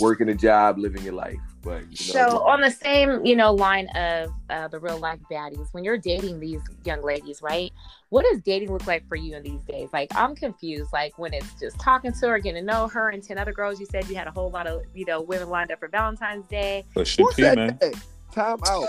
working 0.00 0.28
a 0.28 0.34
job, 0.34 0.78
living 0.78 1.02
your 1.02 1.14
life. 1.14 1.38
But 1.62 1.82
you 1.82 2.12
know, 2.12 2.28
So 2.28 2.42
on 2.42 2.60
the 2.60 2.70
same, 2.70 3.24
you 3.24 3.36
know, 3.36 3.52
line 3.52 3.88
of 3.94 4.30
uh, 4.50 4.68
the 4.68 4.78
real 4.78 4.98
life 4.98 5.20
baddies, 5.30 5.66
when 5.72 5.82
you're 5.82 5.96
dating 5.96 6.40
these 6.40 6.60
young 6.84 7.00
ladies, 7.02 7.40
right? 7.40 7.72
What 8.10 8.26
does 8.30 8.42
dating 8.42 8.70
look 8.70 8.86
like 8.86 9.08
for 9.08 9.16
you 9.16 9.34
in 9.34 9.42
these 9.42 9.62
days? 9.62 9.88
Like 9.92 10.10
I'm 10.14 10.34
confused. 10.34 10.92
Like 10.92 11.16
when 11.18 11.32
it's 11.32 11.58
just 11.58 11.78
talking 11.80 12.12
to 12.12 12.28
her, 12.28 12.38
getting 12.38 12.66
to 12.66 12.72
know 12.72 12.86
her, 12.88 13.10
and 13.10 13.22
ten 13.22 13.38
other 13.38 13.52
girls. 13.52 13.80
You 13.80 13.86
said 13.86 14.06
you 14.08 14.16
had 14.16 14.26
a 14.26 14.30
whole 14.30 14.50
lot 14.50 14.66
of, 14.66 14.82
you 14.94 15.06
know, 15.06 15.22
women 15.22 15.48
lined 15.48 15.70
up 15.70 15.78
for 15.78 15.88
Valentine's 15.88 16.46
Day. 16.48 16.84
Push 16.92 17.16
who 17.16 17.30
P, 17.32 17.42
said 17.42 17.56
man. 17.56 17.78
that? 17.80 17.94
Time 18.34 18.58
out. 18.66 18.88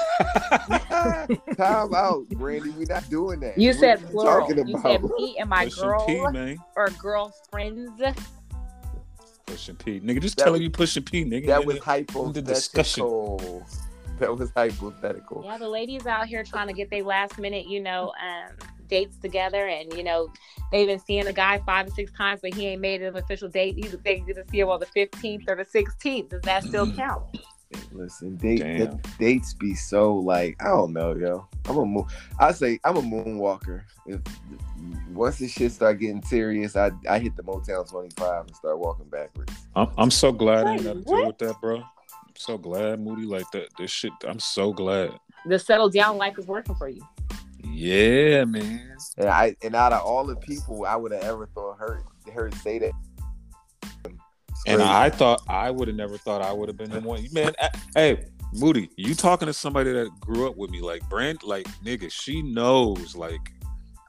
Time 1.57 1.93
out, 1.93 2.27
Brandy. 2.29 2.71
We're 2.71 2.87
not 2.87 3.07
doing 3.09 3.39
that. 3.41 3.57
You 3.57 3.69
What 3.69 3.79
said 3.79 3.97
are 3.97 4.01
you 4.01 4.07
plural. 4.07 4.47
talking 4.47 4.67
You 4.67 4.79
said 4.81 5.03
me 5.03 5.37
and 5.39 5.49
my 5.49 5.65
Push 5.65 5.75
girl 5.75 6.05
P, 6.07 6.27
man. 6.31 6.57
or 6.75 6.89
girlfriends. 6.89 8.01
Pushing 9.45 9.75
P. 9.75 9.99
Nigga, 9.99 10.19
just 10.21 10.37
That 10.37 10.45
telling 10.45 10.61
you 10.63 10.71
pushing 10.71 11.03
P, 11.03 11.23
nigga. 11.23 11.45
That 11.47 11.61
Nigga, 11.61 11.65
was 11.65 11.75
discussion. 12.45 13.03
hypothetical. 13.03 13.65
That 14.19 14.35
was 14.35 14.49
hypothetical. 14.55 15.43
Yeah, 15.45 15.57
the 15.59 15.69
ladies 15.69 16.07
out 16.07 16.25
here 16.25 16.43
trying 16.43 16.67
to 16.67 16.73
get 16.73 16.89
their 16.89 17.03
last 17.03 17.37
minute, 17.37 17.67
you 17.67 17.79
know, 17.81 18.13
um, 18.23 18.55
dates 18.87 19.17
together, 19.17 19.67
and 19.67 19.93
you 19.93 20.03
know, 20.03 20.29
they've 20.71 20.87
been 20.87 20.99
seeing 20.99 21.25
the 21.25 21.33
guy 21.33 21.59
five 21.65 21.87
or 21.87 21.91
six 21.91 22.11
times, 22.13 22.39
but 22.41 22.53
he 22.55 22.65
ain't 22.67 22.81
made 22.81 23.03
an 23.03 23.15
official 23.15 23.49
date. 23.49 23.77
Either 23.77 23.97
they 23.97 24.19
get 24.21 24.35
to 24.37 24.43
see 24.49 24.59
him 24.61 24.69
on 24.69 24.79
the 24.79 24.85
fifteenth 24.87 25.43
or 25.47 25.55
the 25.55 25.65
sixteenth. 25.65 26.29
Does 26.29 26.41
that 26.41 26.63
still 26.63 26.87
Mm. 26.87 26.95
count? 26.95 27.23
Listen, 27.91 28.35
date, 28.37 28.59
the 28.59 28.99
dates 29.19 29.53
be 29.53 29.73
so 29.73 30.15
like 30.15 30.55
I 30.61 30.67
don't 30.67 30.93
know, 30.93 31.15
yo. 31.15 31.47
I'm 31.67 31.77
a 31.77 31.85
moon. 31.85 32.05
I 32.39 32.51
say 32.51 32.79
I'm 32.83 32.97
a 32.97 33.01
moonwalker. 33.01 33.83
If 34.05 34.21
once 35.11 35.37
the 35.37 35.47
shit 35.47 35.71
start 35.71 35.99
getting 35.99 36.21
serious, 36.23 36.75
I 36.75 36.91
I 37.09 37.19
hit 37.19 37.35
the 37.35 37.43
Motown 37.43 37.89
25 37.89 38.47
and 38.47 38.55
start 38.55 38.79
walking 38.79 39.07
backwards. 39.09 39.53
I'm, 39.75 39.89
I'm 39.97 40.11
so 40.11 40.31
glad 40.31 40.67
I 40.67 40.73
ain't 40.73 40.81
Wait, 40.81 40.87
got 40.87 40.93
to 40.93 41.15
deal 41.15 41.27
with 41.27 41.37
that, 41.39 41.61
bro. 41.61 41.77
I'm 41.77 42.35
so 42.35 42.57
glad, 42.57 42.99
Moody, 42.99 43.25
like 43.25 43.49
that. 43.51 43.69
This 43.77 43.91
shit, 43.91 44.11
I'm 44.27 44.39
so 44.39 44.73
glad. 44.73 45.11
The 45.45 45.59
settle 45.59 45.89
down 45.89 46.17
life 46.17 46.37
is 46.37 46.47
working 46.47 46.75
for 46.75 46.89
you. 46.89 47.01
Yeah, 47.63 48.45
man. 48.45 48.97
And 49.17 49.29
I 49.29 49.55
and 49.63 49.75
out 49.75 49.93
of 49.93 50.01
all 50.01 50.25
the 50.25 50.35
people 50.35 50.85
I 50.85 50.95
would 50.95 51.11
have 51.11 51.23
ever 51.23 51.47
thought 51.47 51.77
heard 51.77 52.03
heard 52.33 52.53
say 52.55 52.79
that. 52.79 52.91
And 54.67 54.77
crazy. 54.77 54.91
I 54.91 55.09
thought 55.09 55.41
I 55.47 55.69
would 55.71 55.87
have 55.87 55.97
never 55.97 56.17
thought 56.17 56.41
I 56.41 56.51
would 56.51 56.69
have 56.69 56.77
been 56.77 56.91
the 56.91 56.99
one. 57.01 57.25
Man, 57.31 57.53
I- 57.61 57.69
hey, 57.93 58.25
Moody, 58.53 58.89
you 58.95 59.15
talking 59.15 59.47
to 59.47 59.53
somebody 59.53 59.91
that 59.91 60.09
grew 60.19 60.47
up 60.47 60.57
with 60.57 60.71
me, 60.71 60.81
like 60.81 61.07
Brand, 61.09 61.43
like 61.43 61.67
nigga, 61.83 62.11
she 62.11 62.41
knows. 62.41 63.15
Like, 63.15 63.51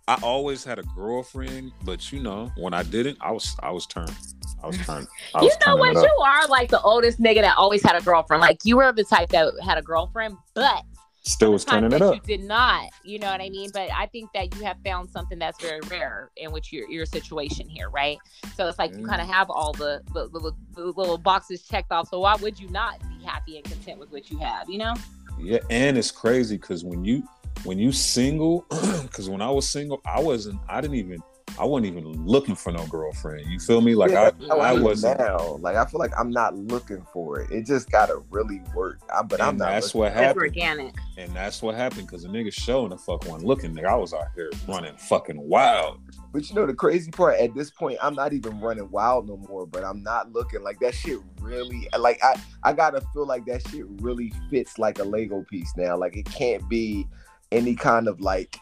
I 0.09 0.19
always 0.23 0.63
had 0.65 0.79
a 0.79 0.85
girlfriend, 0.95 1.73
but 1.85 2.13
you 2.13 2.21
know, 2.21 2.53
when 2.57 2.73
I 2.73 2.85
didn't, 2.85 3.19
I 3.21 3.33
was, 3.33 3.57
I 3.61 3.71
was 3.71 3.87
turned. 3.87 4.15
I 4.63 4.69
was 4.69 4.79
turned. 4.79 5.09
I 5.35 5.41
You 5.41 5.47
was 5.47 5.57
know 5.67 5.77
what? 5.77 5.95
You 5.95 6.23
are 6.25 6.47
like 6.49 6.71
the 6.71 6.81
oldest 6.81 7.21
nigga 7.21 7.43
that 7.43 7.57
always 7.57 7.83
had 7.83 7.97
a 7.97 8.01
girlfriend. 8.01 8.41
Like 8.41 8.59
you 8.65 8.77
were 8.77 8.93
the 8.93 9.05
type 9.05 9.31
that 9.31 9.53
had 9.65 9.79
a 9.79 9.83
girlfriend, 9.83 10.37
but 10.55 10.83
Still 11.27 11.53
was 11.53 11.65
turning 11.65 11.93
it 11.93 12.01
up. 12.01 12.15
You 12.15 12.21
did 12.21 12.47
not. 12.47 12.89
You 13.03 13.19
know 13.19 13.27
what 13.27 13.41
I 13.41 13.51
mean? 13.51 13.71
But 13.73 13.91
I 13.93 14.07
think 14.07 14.33
that 14.33 14.55
you 14.55 14.63
have 14.65 14.77
found 14.85 15.11
something 15.11 15.41
that's 15.41 15.61
very 15.61 15.81
rare 15.91 16.31
in 16.37 16.53
which 16.53 16.73
your 16.73 16.89
your 16.89 17.05
situation 17.05 17.69
here, 17.69 17.91
right? 17.91 18.19
So 18.55 18.69
it's 18.69 18.79
like 18.79 18.93
you 18.97 19.03
Mm. 19.03 19.09
kind 19.09 19.21
of 19.21 19.27
have 19.27 19.51
all 19.51 19.73
the, 19.73 20.03
the, 20.15 20.29
the, 20.29 20.53
the 20.75 20.85
little 20.85 21.19
boxes 21.19 21.63
checked 21.67 21.91
off. 21.91 22.09
So 22.09 22.21
why 22.21 22.37
would 22.37 22.61
you 22.61 22.69
not 22.71 23.01
be 23.09 23.25
happy 23.25 23.57
and 23.57 23.65
content 23.65 23.99
with 23.99 24.13
what 24.13 24.31
you 24.31 24.39
have? 24.39 24.71
You 24.71 24.79
know? 24.79 24.95
Yeah, 25.37 25.59
and 25.69 25.99
it's 25.99 26.13
crazy 26.13 26.59
because 26.59 26.85
when 26.85 27.05
you 27.05 27.29
when 27.65 27.77
you 27.77 27.91
single, 27.91 28.65
because 29.03 29.29
when 29.29 29.43
I 29.43 29.51
was 29.51 29.69
single, 29.69 30.01
I 30.07 30.21
wasn't. 30.21 30.61
I 30.69 30.81
didn't 30.81 30.97
even. 30.97 31.21
I 31.59 31.65
wasn't 31.65 31.87
even 31.87 32.27
looking 32.27 32.55
for 32.55 32.71
no 32.73 32.87
girlfriend. 32.87 33.47
You 33.51 33.59
feel 33.59 33.81
me? 33.81 33.95
Like 33.95 34.11
Yeah, 34.11 34.31
I, 34.43 34.47
how 34.49 34.61
I 34.61 34.73
wasn't. 34.75 35.19
now. 35.19 35.57
Like 35.61 35.77
I 35.77 35.85
feel 35.87 35.99
like 35.99 36.13
I'm 36.19 36.31
not 36.31 36.55
looking 36.55 37.03
for 37.13 37.41
it. 37.41 37.51
It 37.51 37.65
just 37.67 37.91
gotta 37.91 38.23
really 38.31 38.61
work. 38.75 39.01
I, 39.15 39.23
but 39.23 39.41
I'm 39.41 39.57
not. 39.57 39.71
that's 39.71 39.87
looking 39.95 39.99
what 40.01 40.13
It's 40.13 40.21
happened. 40.21 40.43
organic. 40.43 40.95
And 41.17 41.33
that's 41.35 41.63
what 41.63 41.75
happened 41.75 42.07
because 42.09 42.23
the 42.25 42.29
nigga 42.29 42.53
showing 42.53 42.91
the 42.91 42.99
fuck 42.99 43.27
one 43.27 43.41
looking. 43.43 43.75
Nigga, 43.75 43.87
I 43.87 43.95
was 43.97 44.13
out 44.13 44.27
here 44.35 44.51
running 44.69 44.95
fucking 44.97 45.41
wild. 45.41 46.01
But 46.33 46.49
you 46.51 46.55
know 46.55 46.67
the 46.67 46.75
crazy 46.75 47.11
part 47.11 47.39
at 47.39 47.55
this 47.55 47.71
point, 47.71 47.99
I'm 48.03 48.15
not 48.15 48.35
even 48.35 48.61
running 48.61 48.91
wild 48.91 49.27
no 49.27 49.39
more. 49.49 49.67
But 49.67 49.83
I'm 49.85 50.03
not 50.03 50.33
looking 50.33 50.63
like 50.63 50.79
that 50.81 50.95
shit 50.95 51.19
really. 51.41 51.89
Like 51.99 52.23
I, 52.23 52.39
I 52.63 52.73
gotta 52.75 53.01
feel 53.15 53.27
like 53.27 53.47
that 53.47 53.67
shit 53.69 53.87
really 54.03 54.33
fits 54.51 54.79
like 54.79 54.99
a 54.99 55.05
Lego 55.05 55.45
piece 55.49 55.73
now. 55.77 55.97
Like 55.97 56.17
it 56.17 56.27
can't 56.27 56.69
be 56.69 57.07
any 57.53 57.75
kind 57.75 58.09
of 58.09 58.21
like, 58.21 58.59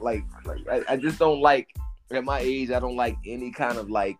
like, 0.00 0.22
like 0.46 0.66
I, 0.70 0.94
I 0.94 0.96
just 0.96 1.18
don't 1.18 1.40
like. 1.40 1.74
At 2.10 2.24
my 2.24 2.38
age, 2.40 2.70
I 2.70 2.80
don't 2.80 2.96
like 2.96 3.16
any 3.26 3.50
kind 3.50 3.76
of 3.76 3.90
like 3.90 4.16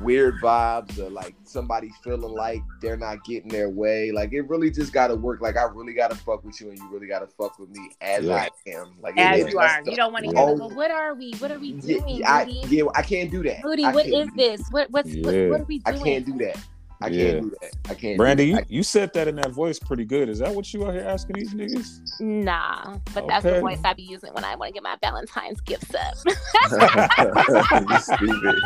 weird 0.00 0.34
vibes 0.42 0.98
or 0.98 1.08
like 1.08 1.34
somebody 1.44 1.90
feeling 2.04 2.32
like 2.32 2.60
they're 2.82 2.96
not 2.96 3.24
getting 3.24 3.48
their 3.48 3.70
way. 3.70 4.10
Like 4.12 4.32
it 4.32 4.42
really 4.48 4.70
just 4.70 4.92
gotta 4.92 5.14
work. 5.14 5.40
Like 5.40 5.56
I 5.56 5.62
really 5.72 5.94
gotta 5.94 6.16
fuck 6.16 6.44
with 6.44 6.60
you 6.60 6.70
and 6.70 6.78
you 6.78 6.88
really 6.90 7.06
gotta 7.06 7.26
fuck 7.28 7.58
with 7.58 7.70
me 7.70 7.90
as 8.00 8.24
Yeah. 8.24 8.34
I 8.66 8.70
am. 8.70 8.96
Like 9.00 9.16
As 9.16 9.46
is. 9.46 9.52
you 9.52 9.58
are. 9.58 9.82
the- 9.84 9.90
You 9.92 9.96
don't 9.96 10.12
want 10.12 10.24
to 10.24 10.30
hear, 10.32 10.38
Oh. 10.40 10.54
well, 10.54 10.70
what 10.70 10.90
are 10.90 11.14
we? 11.14 11.32
What 11.38 11.50
are 11.52 11.58
we 11.58 11.72
doing, 11.72 12.02
yeah, 12.08 12.30
I, 12.32 12.42
yeah, 12.68 12.82
I 12.94 13.02
can't 13.02 13.30
do 13.30 13.42
that. 13.44 13.64
Moody, 13.64 13.84
I 13.84 13.92
what 13.92 14.04
can't 14.06 14.16
is 14.16 14.28
do- 14.28 14.36
this? 14.36 14.68
What 14.70 14.90
what's 14.90 15.08
what, 15.16 15.34
Yeah. 15.34 15.48
what 15.48 15.60
are 15.60 15.64
we 15.64 15.78
doing? 15.78 15.96
I 16.00 16.02
can't 16.02 16.26
do 16.26 16.36
that. 16.38 16.58
I 17.00 17.08
Yeah. 17.08 17.32
can't 17.32 17.42
do 17.42 17.56
that. 17.60 17.90
I 17.90 17.94
can't. 17.94 18.16
Brandy, 18.16 18.44
do 18.44 18.48
you, 18.50 18.56
that. 18.56 18.70
you 18.70 18.82
said 18.82 19.12
that 19.14 19.28
in 19.28 19.36
that 19.36 19.50
voice 19.50 19.78
pretty 19.78 20.04
good. 20.04 20.28
Is 20.28 20.38
that 20.38 20.54
what 20.54 20.72
you 20.72 20.86
out 20.86 20.94
here 20.94 21.02
asking 21.02 21.36
these 21.36 21.52
niggas? 21.52 22.20
Nah, 22.20 22.98
but 23.12 23.26
that's 23.26 23.44
the 23.44 23.60
voice 23.60 23.80
I 23.84 23.92
be 23.92 24.02
using 24.02 24.32
when 24.32 24.44
I 24.44 24.56
want 24.56 24.70
to 24.70 24.74
get 24.74 24.82
my 24.82 24.96
Valentine's 25.02 25.60
gifts 25.60 25.94
up. 25.94 26.14
you 27.90 27.98
stupid. 27.98 28.62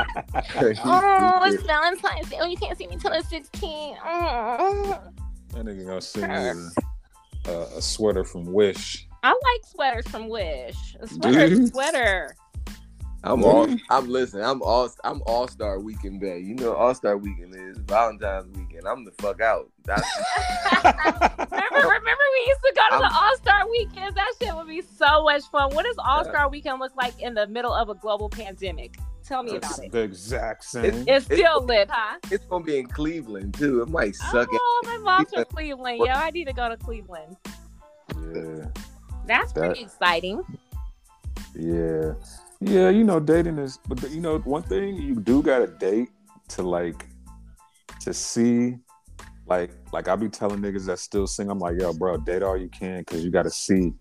Oh, 0.84 1.42
it's. 1.44 1.62
Valentine's 1.62 2.28
Day. 2.28 2.38
Oh, 2.40 2.46
you 2.46 2.56
can't 2.56 2.76
see 2.76 2.86
me 2.86 2.96
till 2.96 3.10
the 3.10 3.18
16th. 3.18 3.96
Oh. 4.04 5.00
That 5.50 5.64
nigga 5.64 5.86
gonna 5.86 6.00
send 6.00 6.32
mm. 6.32 6.70
you 7.46 7.52
a, 7.52 7.56
a, 7.56 7.78
a 7.78 7.82
sweater 7.82 8.24
from 8.24 8.52
Wish. 8.52 9.06
I 9.22 9.30
like 9.30 9.66
sweaters 9.66 10.08
from 10.08 10.28
Wish. 10.28 10.96
A 11.00 11.06
sweater 11.06 11.40
a 11.40 11.66
sweater. 11.66 12.36
I'm 13.22 13.44
all. 13.44 13.68
I'm 13.90 14.08
listening. 14.08 14.44
I'm 14.44 14.62
all. 14.62 14.88
I'm 15.04 15.20
All 15.26 15.46
Star 15.46 15.78
Weekend 15.78 16.20
day. 16.22 16.38
You 16.38 16.54
know, 16.54 16.74
All 16.74 16.94
Star 16.94 17.18
Weekend 17.18 17.54
is 17.54 17.76
Valentine's 17.78 18.56
weekend. 18.56 18.86
I'm 18.88 19.04
the 19.04 19.10
fuck 19.12 19.40
out. 19.42 19.68
That's, 19.84 20.02
remember, 20.74 21.76
remember 21.76 22.24
we 22.32 22.46
used 22.46 22.60
to 22.62 22.72
go 22.74 22.82
to 22.90 22.98
the 22.98 23.04
I'm- 23.04 23.12
All 23.14 23.36
Star 23.36 23.68
weekends. 23.70 24.14
That 24.14 24.32
shit 24.40 24.54
would 24.54 24.68
be 24.68 24.80
so 24.80 25.22
much 25.24 25.42
fun. 25.50 25.74
What 25.74 25.84
does 25.84 25.96
All 25.98 26.24
Star 26.24 26.48
weekend 26.48 26.78
look 26.80 26.96
like 26.96 27.20
in 27.20 27.34
the 27.34 27.46
middle 27.46 27.72
of 27.74 27.90
a 27.90 27.94
global 27.94 28.30
pandemic? 28.30 28.96
Tell 29.22 29.42
me 29.42 29.56
about 29.56 29.78
it. 29.84 29.92
the 29.92 30.00
exact 30.00 30.64
same. 30.64 30.84
It's- 30.86 31.04
It's 31.06 31.24
still 31.26 31.62
lit, 31.64 31.90
huh? 31.90 32.18
it's 32.30 32.44
gonna 32.46 32.64
be 32.64 32.78
in 32.78 32.86
Cleveland 32.86 33.52
too. 33.54 33.82
It 33.82 33.90
might 33.90 34.16
suck. 34.16 34.48
It. 34.50 34.58
Oh, 34.60 34.82
my 34.86 34.96
mom's 34.96 35.28
from 35.34 35.44
Cleveland. 35.44 35.98
Yo, 35.98 36.06
I 36.06 36.30
need 36.30 36.46
to 36.46 36.54
go 36.54 36.70
to 36.70 36.76
Cleveland. 36.78 37.36
yeah, 38.34 38.64
That's 39.26 39.52
That- 39.52 39.66
pretty 39.66 39.82
exciting. 39.82 40.42
yeah, 41.54 42.12
yeah. 42.60 42.90
You 42.90 43.04
know, 43.04 43.20
dating 43.20 43.58
is, 43.58 43.78
but 43.88 44.10
you 44.10 44.20
know, 44.20 44.38
one 44.38 44.62
thing 44.62 44.96
you 44.96 45.14
do 45.14 45.42
got 45.42 45.60
to 45.60 45.66
date 45.66 46.10
to 46.48 46.62
like 46.62 47.06
to 48.00 48.14
see. 48.14 48.76
Like, 49.46 49.72
like 49.92 50.06
I 50.06 50.14
be 50.14 50.28
telling 50.28 50.60
niggas 50.60 50.86
that 50.86 51.00
still 51.00 51.26
sing, 51.26 51.50
I'm 51.50 51.58
like, 51.58 51.80
yo, 51.80 51.92
bro, 51.92 52.18
date 52.18 52.44
all 52.44 52.56
you 52.56 52.68
can, 52.68 53.00
because 53.00 53.24
you 53.24 53.32
got 53.32 53.42
to 53.42 53.50
see 53.50 53.92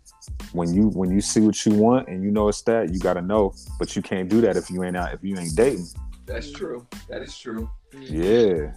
when 0.51 0.73
you 0.73 0.89
when 0.89 1.11
you 1.11 1.21
see 1.21 1.39
what 1.39 1.65
you 1.65 1.73
want 1.73 2.07
and 2.07 2.23
you 2.23 2.31
know 2.31 2.47
it's 2.49 2.61
that, 2.63 2.93
you 2.93 2.99
got 2.99 3.13
to 3.15 3.21
know, 3.21 3.53
but 3.77 3.95
you 3.95 4.01
can't 4.01 4.29
do 4.29 4.41
that 4.41 4.57
if 4.57 4.69
you 4.69 4.83
ain't 4.83 4.97
out 4.97 5.13
if 5.13 5.23
you 5.23 5.37
ain't 5.37 5.55
dating. 5.55 5.87
That's 6.25 6.51
true. 6.51 6.85
That 7.07 7.21
is 7.21 7.37
true. 7.37 7.69
Yeah, 7.99 8.71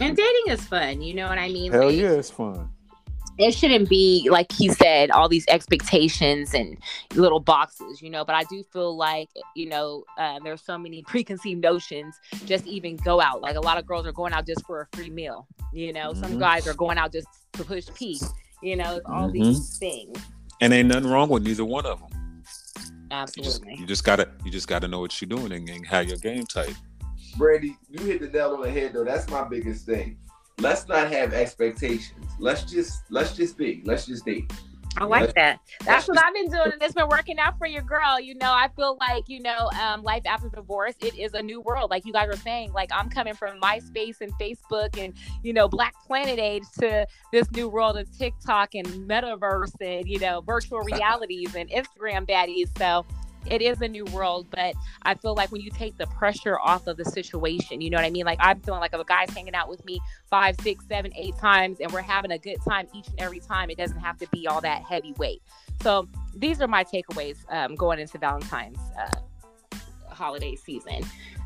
And 0.00 0.16
dating 0.16 0.48
is 0.48 0.64
fun. 0.66 1.00
You 1.00 1.14
know 1.14 1.28
what 1.28 1.38
I 1.38 1.48
mean? 1.48 1.72
hell 1.72 1.86
Like, 1.86 1.96
yeah, 1.96 2.10
it's 2.10 2.30
fun. 2.30 2.68
It 3.38 3.52
shouldn't 3.52 3.88
be 3.88 4.28
like 4.30 4.50
he 4.52 4.68
said 4.68 5.10
all 5.10 5.28
these 5.28 5.44
expectations 5.48 6.54
and 6.54 6.76
little 7.14 7.40
boxes 7.40 8.00
you 8.00 8.08
know 8.10 8.24
but 8.24 8.34
i 8.34 8.44
do 8.44 8.62
feel 8.72 8.96
like 8.96 9.28
you 9.56 9.68
know 9.68 10.04
uh, 10.18 10.38
there's 10.44 10.62
so 10.62 10.78
many 10.78 11.02
preconceived 11.06 11.60
notions 11.60 12.14
just 12.46 12.66
even 12.66 12.96
go 12.96 13.20
out 13.20 13.40
like 13.40 13.56
a 13.56 13.60
lot 13.60 13.76
of 13.78 13.86
girls 13.86 14.06
are 14.06 14.12
going 14.12 14.32
out 14.32 14.46
just 14.46 14.64
for 14.66 14.82
a 14.82 14.96
free 14.96 15.10
meal 15.10 15.46
you 15.72 15.92
know 15.92 16.12
some 16.14 16.32
Mhm. 16.32 16.38
guys 16.38 16.66
are 16.66 16.74
going 16.74 16.96
out 16.98 17.12
just 17.12 17.26
to 17.54 17.64
push 17.64 17.86
p 17.94 18.20
you 18.62 18.76
know 18.76 18.96
it's 18.96 19.06
all 19.06 19.28
Mhm. 19.28 19.32
these 19.32 19.78
things 19.78 20.16
And 20.60 20.72
ain't 20.72 20.88
nothing 20.88 21.10
wrong 21.10 21.28
with 21.28 21.42
neither 21.42 21.64
one 21.64 21.84
of 21.84 21.98
them. 21.98 22.08
You 22.14 23.42
just, 23.42 23.60
Absolutely. 23.60 23.76
you 23.80 23.86
just 23.86 24.04
gotta 24.04 24.28
you 24.44 24.50
just 24.50 24.68
gotta 24.68 24.86
know 24.88 25.00
what 25.00 25.20
you're 25.20 25.28
doing 25.28 25.52
and, 25.52 25.68
and 25.68 25.86
have 25.86 26.06
your 26.08 26.16
game 26.18 26.44
tight. 26.46 26.74
Brandy, 27.36 27.76
you 27.88 28.04
hit 28.04 28.20
the 28.20 28.28
nail 28.28 28.54
on 28.54 28.62
the 28.62 28.70
head 28.70 28.92
though. 28.92 29.04
That's 29.04 29.28
my 29.28 29.42
biggest 29.44 29.86
thing. 29.86 30.18
Let's 30.58 30.86
not 30.88 31.10
have 31.10 31.32
expectations. 31.32 32.30
Let's 32.38 32.62
just 32.62 33.02
let's 33.10 33.36
just 33.36 33.58
be. 33.58 33.82
Let's 33.84 34.06
just 34.06 34.24
date. 34.24 34.52
I 34.96 35.04
like 35.04 35.34
that. 35.34 35.58
That's 35.84 36.06
what 36.06 36.22
I've 36.22 36.32
been 36.34 36.48
doing, 36.48 36.70
and 36.72 36.82
it's 36.82 36.94
been 36.94 37.08
working 37.08 37.38
out 37.40 37.58
for 37.58 37.66
your 37.66 37.82
girl. 37.82 38.20
You 38.20 38.36
know, 38.36 38.52
I 38.52 38.68
feel 38.76 38.96
like 39.00 39.28
you 39.28 39.40
know, 39.40 39.68
um, 39.80 40.02
life 40.02 40.22
after 40.24 40.48
divorce, 40.48 40.94
it 41.00 41.18
is 41.18 41.34
a 41.34 41.42
new 41.42 41.60
world. 41.60 41.90
Like 41.90 42.06
you 42.06 42.12
guys 42.12 42.28
were 42.28 42.36
saying, 42.36 42.72
like 42.72 42.90
I'm 42.92 43.08
coming 43.08 43.34
from 43.34 43.60
MySpace 43.60 44.20
and 44.20 44.32
Facebook 44.34 44.96
and 44.96 45.14
you 45.42 45.52
know 45.52 45.66
Black 45.66 45.94
Planet 46.06 46.38
age 46.38 46.62
to 46.78 47.06
this 47.32 47.50
new 47.52 47.68
world 47.68 47.98
of 47.98 48.16
TikTok 48.16 48.74
and 48.74 48.86
metaverse 48.86 49.74
and 49.80 50.08
you 50.08 50.20
know 50.20 50.42
virtual 50.42 50.78
realities 50.84 51.54
and 51.56 51.68
Instagram 51.70 52.28
baddies. 52.28 52.68
So 52.78 53.04
it 53.46 53.62
is 53.62 53.80
a 53.80 53.88
new 53.88 54.04
world, 54.06 54.46
but 54.50 54.74
I 55.02 55.14
feel 55.14 55.34
like 55.34 55.52
when 55.52 55.60
you 55.60 55.70
take 55.70 55.96
the 55.96 56.06
pressure 56.06 56.58
off 56.58 56.86
of 56.86 56.96
the 56.96 57.04
situation, 57.04 57.80
you 57.80 57.90
know 57.90 57.96
what 57.96 58.04
I 58.04 58.10
mean? 58.10 58.24
Like 58.24 58.38
I'm 58.40 58.60
feeling 58.60 58.80
like 58.80 58.94
if 58.94 59.00
a 59.00 59.04
guy's 59.04 59.30
hanging 59.30 59.54
out 59.54 59.68
with 59.68 59.84
me 59.84 60.00
five, 60.30 60.56
six, 60.62 60.84
seven, 60.86 61.12
eight 61.16 61.36
times 61.36 61.78
and 61.80 61.90
we're 61.92 62.02
having 62.02 62.30
a 62.30 62.38
good 62.38 62.58
time 62.66 62.86
each 62.94 63.08
and 63.08 63.20
every 63.20 63.40
time, 63.40 63.70
it 63.70 63.78
doesn't 63.78 64.00
have 64.00 64.18
to 64.18 64.26
be 64.28 64.46
all 64.46 64.60
that 64.60 64.82
heavyweight. 64.82 65.42
So 65.82 66.08
these 66.34 66.60
are 66.60 66.68
my 66.68 66.84
takeaways 66.84 67.36
um, 67.50 67.74
going 67.74 67.98
into 67.98 68.18
Valentine's 68.18 68.78
uh, 68.98 69.76
holiday 70.08 70.56
season. 70.56 71.02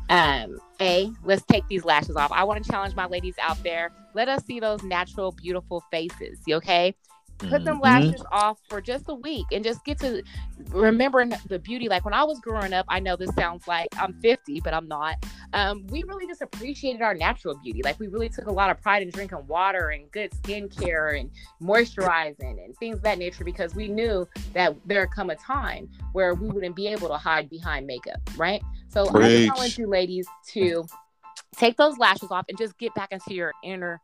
Um, 0.09 0.59
a, 0.81 1.11
let's 1.23 1.43
take 1.43 1.67
these 1.67 1.85
lashes 1.85 2.15
off. 2.15 2.31
I 2.31 2.43
want 2.43 2.63
to 2.63 2.69
challenge 2.69 2.95
my 2.95 3.05
ladies 3.05 3.35
out 3.39 3.61
there. 3.63 3.91
Let 4.15 4.27
us 4.27 4.43
see 4.45 4.59
those 4.59 4.81
natural, 4.81 5.31
beautiful 5.31 5.83
faces. 5.91 6.39
Okay? 6.49 6.95
Put 7.39 7.63
them 7.63 7.77
Mhm. 7.77 7.83
lashes 7.83 8.23
off 8.31 8.59
for 8.69 8.81
just 8.81 9.05
a 9.07 9.13
week 9.13 9.45
and 9.51 9.63
just 9.63 9.83
get 9.85 9.97
to 9.99 10.21
remembering 10.71 11.33
the 11.47 11.57
beauty 11.57 11.87
like 11.87 12.03
when 12.03 12.13
i 12.13 12.23
was 12.23 12.39
growing 12.41 12.73
up 12.73 12.85
i 12.89 12.99
know 12.99 13.15
this 13.15 13.33
sounds 13.35 13.65
like 13.67 13.87
i'm 13.97 14.13
50 14.21 14.59
but 14.61 14.73
i'm 14.73 14.87
not 14.87 15.15
um, 15.53 15.87
we 15.87 16.03
really 16.03 16.27
just 16.27 16.41
appreciated 16.41 17.01
our 17.01 17.13
natural 17.13 17.55
beauty 17.63 17.81
like 17.83 17.97
we 17.99 18.07
really 18.07 18.29
took 18.29 18.47
a 18.47 18.51
lot 18.51 18.69
of 18.69 18.79
pride 18.81 19.01
in 19.01 19.09
drinking 19.09 19.39
water 19.47 19.89
and 19.89 20.11
good 20.11 20.31
skincare 20.43 21.19
and 21.19 21.31
moisturizing 21.61 22.63
and 22.63 22.75
things 22.77 22.97
of 22.97 23.03
that 23.03 23.17
nature 23.17 23.43
because 23.43 23.73
we 23.73 23.87
knew 23.87 24.27
that 24.53 24.75
there 24.85 25.07
come 25.07 25.29
a 25.29 25.35
time 25.35 25.89
where 26.11 26.33
we 26.35 26.49
wouldn't 26.49 26.75
be 26.75 26.87
able 26.87 27.07
to 27.07 27.17
hide 27.17 27.49
behind 27.49 27.87
makeup 27.87 28.19
right 28.35 28.61
so 28.89 29.07
i 29.09 29.11
Preach. 29.21 29.47
challenge 29.47 29.77
you 29.77 29.87
ladies 29.87 30.27
to 30.47 30.85
take 31.55 31.77
those 31.77 31.97
lashes 31.97 32.29
off 32.31 32.45
and 32.49 32.57
just 32.57 32.77
get 32.77 32.93
back 32.95 33.11
into 33.11 33.33
your 33.33 33.53
inner 33.63 33.99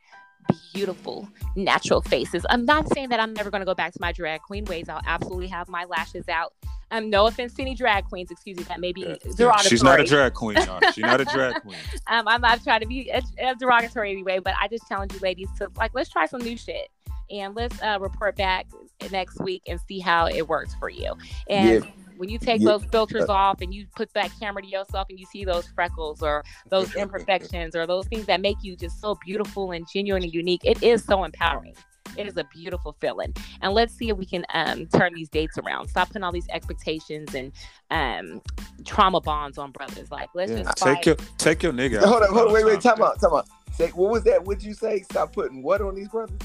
beautiful 0.74 1.28
natural 1.56 2.02
faces. 2.02 2.46
I'm 2.50 2.66
not 2.66 2.92
saying 2.94 3.10
that 3.10 3.20
I'm 3.20 3.34
never 3.34 3.50
going 3.50 3.62
to 3.62 3.66
go 3.66 3.76
back 3.76 3.94
to 3.94 4.00
my 4.02 4.12
drag 4.12 4.42
queen 4.42 4.66
ways. 4.66 4.90
I'll 4.90 5.02
absolutely 5.06 5.48
have 5.48 5.68
my 5.70 5.86
lashes 5.86 6.28
out. 6.28 6.54
Um, 6.92 7.10
no 7.10 7.26
offense 7.28 7.54
to 7.56 7.62
any 7.64 7.74
drag 7.76 8.06
queens, 8.06 8.30
excuse 8.30 8.58
me, 8.58 8.64
that 8.64 8.80
may 8.80 8.92
be 8.92 9.02
Yeah. 9.02 9.16
derogatory. 9.36 9.70
She's 9.70 9.84
not 9.84 10.00
a 10.00 10.04
drag 10.04 10.34
queen, 10.34 10.58
y'all. 10.58 10.80
She's 10.94 11.04
not 11.04 11.20
a 11.22 11.26
drag 11.34 11.62
queen. 11.62 11.78
um, 12.08 12.28
I'm 12.28 12.42
not 12.42 12.64
trying 12.64 12.82
to 12.82 12.86
be 12.88 13.10
a, 13.10 13.22
a 13.40 13.56
derogatory 13.56 14.12
anyway, 14.12 14.40
but 14.40 14.54
I 14.62 14.68
just 14.68 14.88
challenge 14.88 15.14
you 15.14 15.20
ladies 15.20 15.50
to 15.58 15.70
like 15.78 15.92
let's 15.96 16.10
try 16.10 16.26
some 16.28 16.42
new 16.42 16.56
shit 16.58 16.90
and 17.32 17.56
let's 17.56 17.82
uh, 17.82 17.98
report 18.00 18.36
back 18.36 18.68
next 19.12 19.40
week 19.42 19.64
and 19.68 19.80
see 19.88 20.00
how 20.00 20.28
it 20.28 20.48
works 20.48 20.76
for 20.76 20.90
you. 20.90 21.14
And 21.50 21.84
Yeah. 21.86 21.92
When 22.18 22.30
you 22.30 22.38
take 22.40 22.62
Yeah. 22.62 22.72
those 22.72 22.84
filters 22.86 23.30
off 23.30 23.62
and 23.62 23.74
you 23.74 23.86
put 23.96 24.14
that 24.14 24.32
camera 24.40 24.62
to 24.62 24.68
yourself 24.68 25.08
and 25.10 25.20
you 25.20 25.26
see 25.26 25.44
those 25.46 25.68
freckles 25.68 26.22
or 26.22 26.44
those 26.70 26.96
imperfections 26.96 27.76
or 27.76 27.86
those 27.88 28.08
things 28.08 28.26
that 28.28 28.42
make 28.42 28.58
you 28.62 28.76
just 28.76 29.00
so 29.02 29.16
beautiful 29.26 29.72
and 29.72 29.88
genuine 29.92 30.24
and 30.24 30.34
unique, 30.34 30.62
it 30.64 30.82
is 30.84 31.04
so 31.04 31.24
empowering. 31.24 31.76
It 32.18 32.28
is 32.28 32.38
a 32.38 32.46
beautiful 32.46 32.96
feeling. 33.02 33.34
And 33.62 33.74
let's 33.74 33.94
see 33.94 34.10
if 34.10 34.16
we 34.18 34.26
can 34.26 34.46
um, 34.54 34.86
turn 34.88 35.14
these 35.14 35.28
dates 35.28 35.58
around. 35.58 35.90
Stop 35.90 36.08
putting 36.08 36.24
all 36.24 36.32
these 36.32 36.48
expectations 36.50 37.36
and 37.36 37.52
um, 37.92 38.42
trauma 38.86 39.20
bonds 39.20 39.58
on 39.58 39.72
brothers. 39.72 40.10
Like, 40.12 40.30
let's 40.34 40.52
Yeah, 40.52 40.60
just 40.64 40.78
take 40.78 40.96
fight. 40.96 41.06
your 41.08 41.16
take 41.38 41.64
your 41.64 41.74
nigga. 41.74 42.00
Hold 42.00 42.24
for 42.24 42.28
on, 42.30 42.34
hold 42.34 42.48
on, 42.48 42.54
wait, 42.54 42.64
wait, 42.66 42.82
Valentine's 42.82 42.84
time 43.00 43.04
out, 43.04 43.20
time 43.20 43.34
out. 43.34 43.48
Say, 43.74 43.90
what 43.90 44.12
was 44.12 44.24
that? 44.24 44.46
What'd 44.46 44.64
you 44.64 44.74
say? 44.74 45.02
Stop 45.02 45.34
putting 45.34 45.62
what 45.62 45.82
on 45.82 45.94
these 45.96 46.08
brothers? 46.08 46.40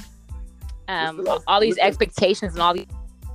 um, 0.89 1.19
the 1.19 1.41
all 1.47 1.61
these 1.61 1.77
what's 1.77 1.77
the- 1.77 1.85
expectations 1.85 2.55
and 2.55 2.63
all 2.63 2.75
these 2.75 2.87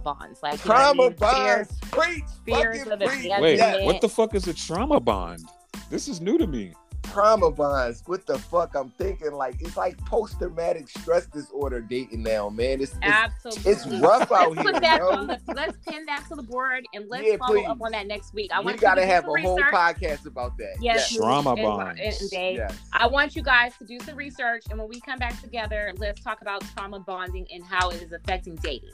bonds. 0.06 0.42
Like, 0.42 0.64
you 0.64 0.70
know 0.70 0.76
what 0.76 0.82
I 0.82 0.94
Trauma? 0.94 1.12
Fears- 1.12 1.68
bonds. 1.68 1.80
Preach. 1.92 2.24
fears 2.46 2.88
of 2.88 3.00
the 3.00 3.06
preach. 3.08 3.32
Wait, 3.40 3.84
what 3.86 4.00
the 4.00 4.08
fuck 4.10 4.34
is 4.36 4.48
a 4.48 4.54
trauma 4.54 5.00
bond? 5.02 5.42
This 5.90 6.08
is 6.08 6.22
new 6.22 6.38
to 6.38 6.48
me. 6.48 6.74
Trauma 7.04 7.50
bonds. 7.52 8.02
What 8.08 8.26
the 8.26 8.38
fuck? 8.38 8.76
I'm 8.76 8.90
thinking 8.90 9.32
like 9.32 9.56
it's 9.62 9.78
like 9.78 9.96
post 10.06 10.38
traumatic 10.40 10.90
stress 10.90 11.28
disorder 11.28 11.80
dating 11.80 12.24
now, 12.24 12.50
man. 12.50 12.82
It's, 12.82 12.92
it's 12.94 13.00
Absolutely. 13.04 13.72
it's 13.72 13.86
rough 14.02 14.32
out 14.32 14.52
Let's 14.52 14.62
here, 14.64 14.74
put 14.74 14.82
that 14.82 15.00
bro. 15.00 15.10
on 15.12 15.28
the, 15.28 15.40
let's 15.56 15.78
pin 15.88 16.06
that 16.08 16.26
to 16.30 16.36
the 16.36 16.44
board 16.44 16.84
and 16.94 17.08
let's 17.08 17.26
Yeah, 17.26 17.38
follow 17.38 17.64
up 17.64 17.78
on 17.82 17.92
that 17.92 18.08
next 18.08 18.34
week. 18.34 18.52
I 18.52 18.60
we 18.60 18.66
want 18.66 18.82
gotta 18.82 19.02
you 19.02 19.08
to 19.08 19.14
have 19.14 19.24
a 19.26 19.28
some 19.32 19.42
whole 19.44 19.60
podcast 19.60 20.26
about 20.26 20.58
that. 20.58 20.76
Yes, 20.82 21.12
Yes. 21.12 21.16
Trauma 21.18 21.52
and- 21.54 21.62
bonds. 21.62 22.02
and- 22.04 22.16
and 22.22 22.30
Dave, 22.32 22.58
yes. 22.58 22.78
I 22.92 23.08
want 23.08 23.36
you 23.36 23.44
guys 23.44 23.78
to 23.78 23.86
do 23.86 24.00
some 24.00 24.16
research, 24.16 24.64
and 24.70 24.78
when 24.80 24.90
we 24.90 25.00
come 25.00 25.20
back 25.20 25.40
together, 25.42 25.94
let's 25.98 26.22
talk 26.22 26.42
about 26.42 26.64
trauma 26.76 27.00
bonding 27.00 27.46
and 27.54 27.64
how 27.64 27.92
it 27.92 28.02
is 28.02 28.12
affecting 28.12 28.56
dating. 28.56 28.90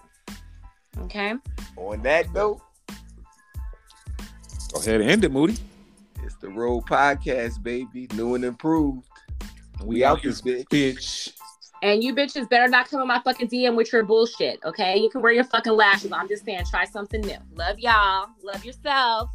Okay. 0.99 1.34
On 1.77 2.01
that 2.03 2.31
note, 2.34 2.61
Go 4.73 4.80
ahead 4.80 5.01
and 5.01 5.09
end 5.09 5.26
it, 5.26 5.31
Moody. 5.31 5.57
it's 6.23 6.35
the 6.35 6.47
Road 6.49 6.85
Podcast, 6.85 7.61
baby. 7.61 8.07
New 8.13 8.35
and 8.35 8.45
improved. 8.45 9.05
We, 9.81 9.88
We 9.97 10.03
out 10.05 10.18
out 10.19 10.23
this 10.23 10.39
this 10.41 10.63
bitch. 10.63 10.95
bitch. 10.95 11.34
And 11.84 12.03
you 12.03 12.13
bitches 12.15 12.47
better 12.47 12.68
not 12.69 12.88
come 12.89 13.01
in 13.01 13.07
my 13.07 13.19
fucking 13.22 13.49
DM 13.49 13.76
with 13.76 13.91
your 13.91 14.03
bullshit. 14.03 14.59
Okay. 14.63 14.97
You 14.97 15.09
can 15.09 15.22
wear 15.22 15.31
your 15.34 15.43
fucking 15.43 15.73
lashes. 15.73 16.11
I'm 16.13 16.27
just 16.30 16.45
saying, 16.45 16.63
try 16.69 16.85
something 16.85 17.19
new. 17.22 17.38
Love 17.55 17.80
y'all. 17.80 18.27
Love 18.43 18.63
yourself. 18.63 19.30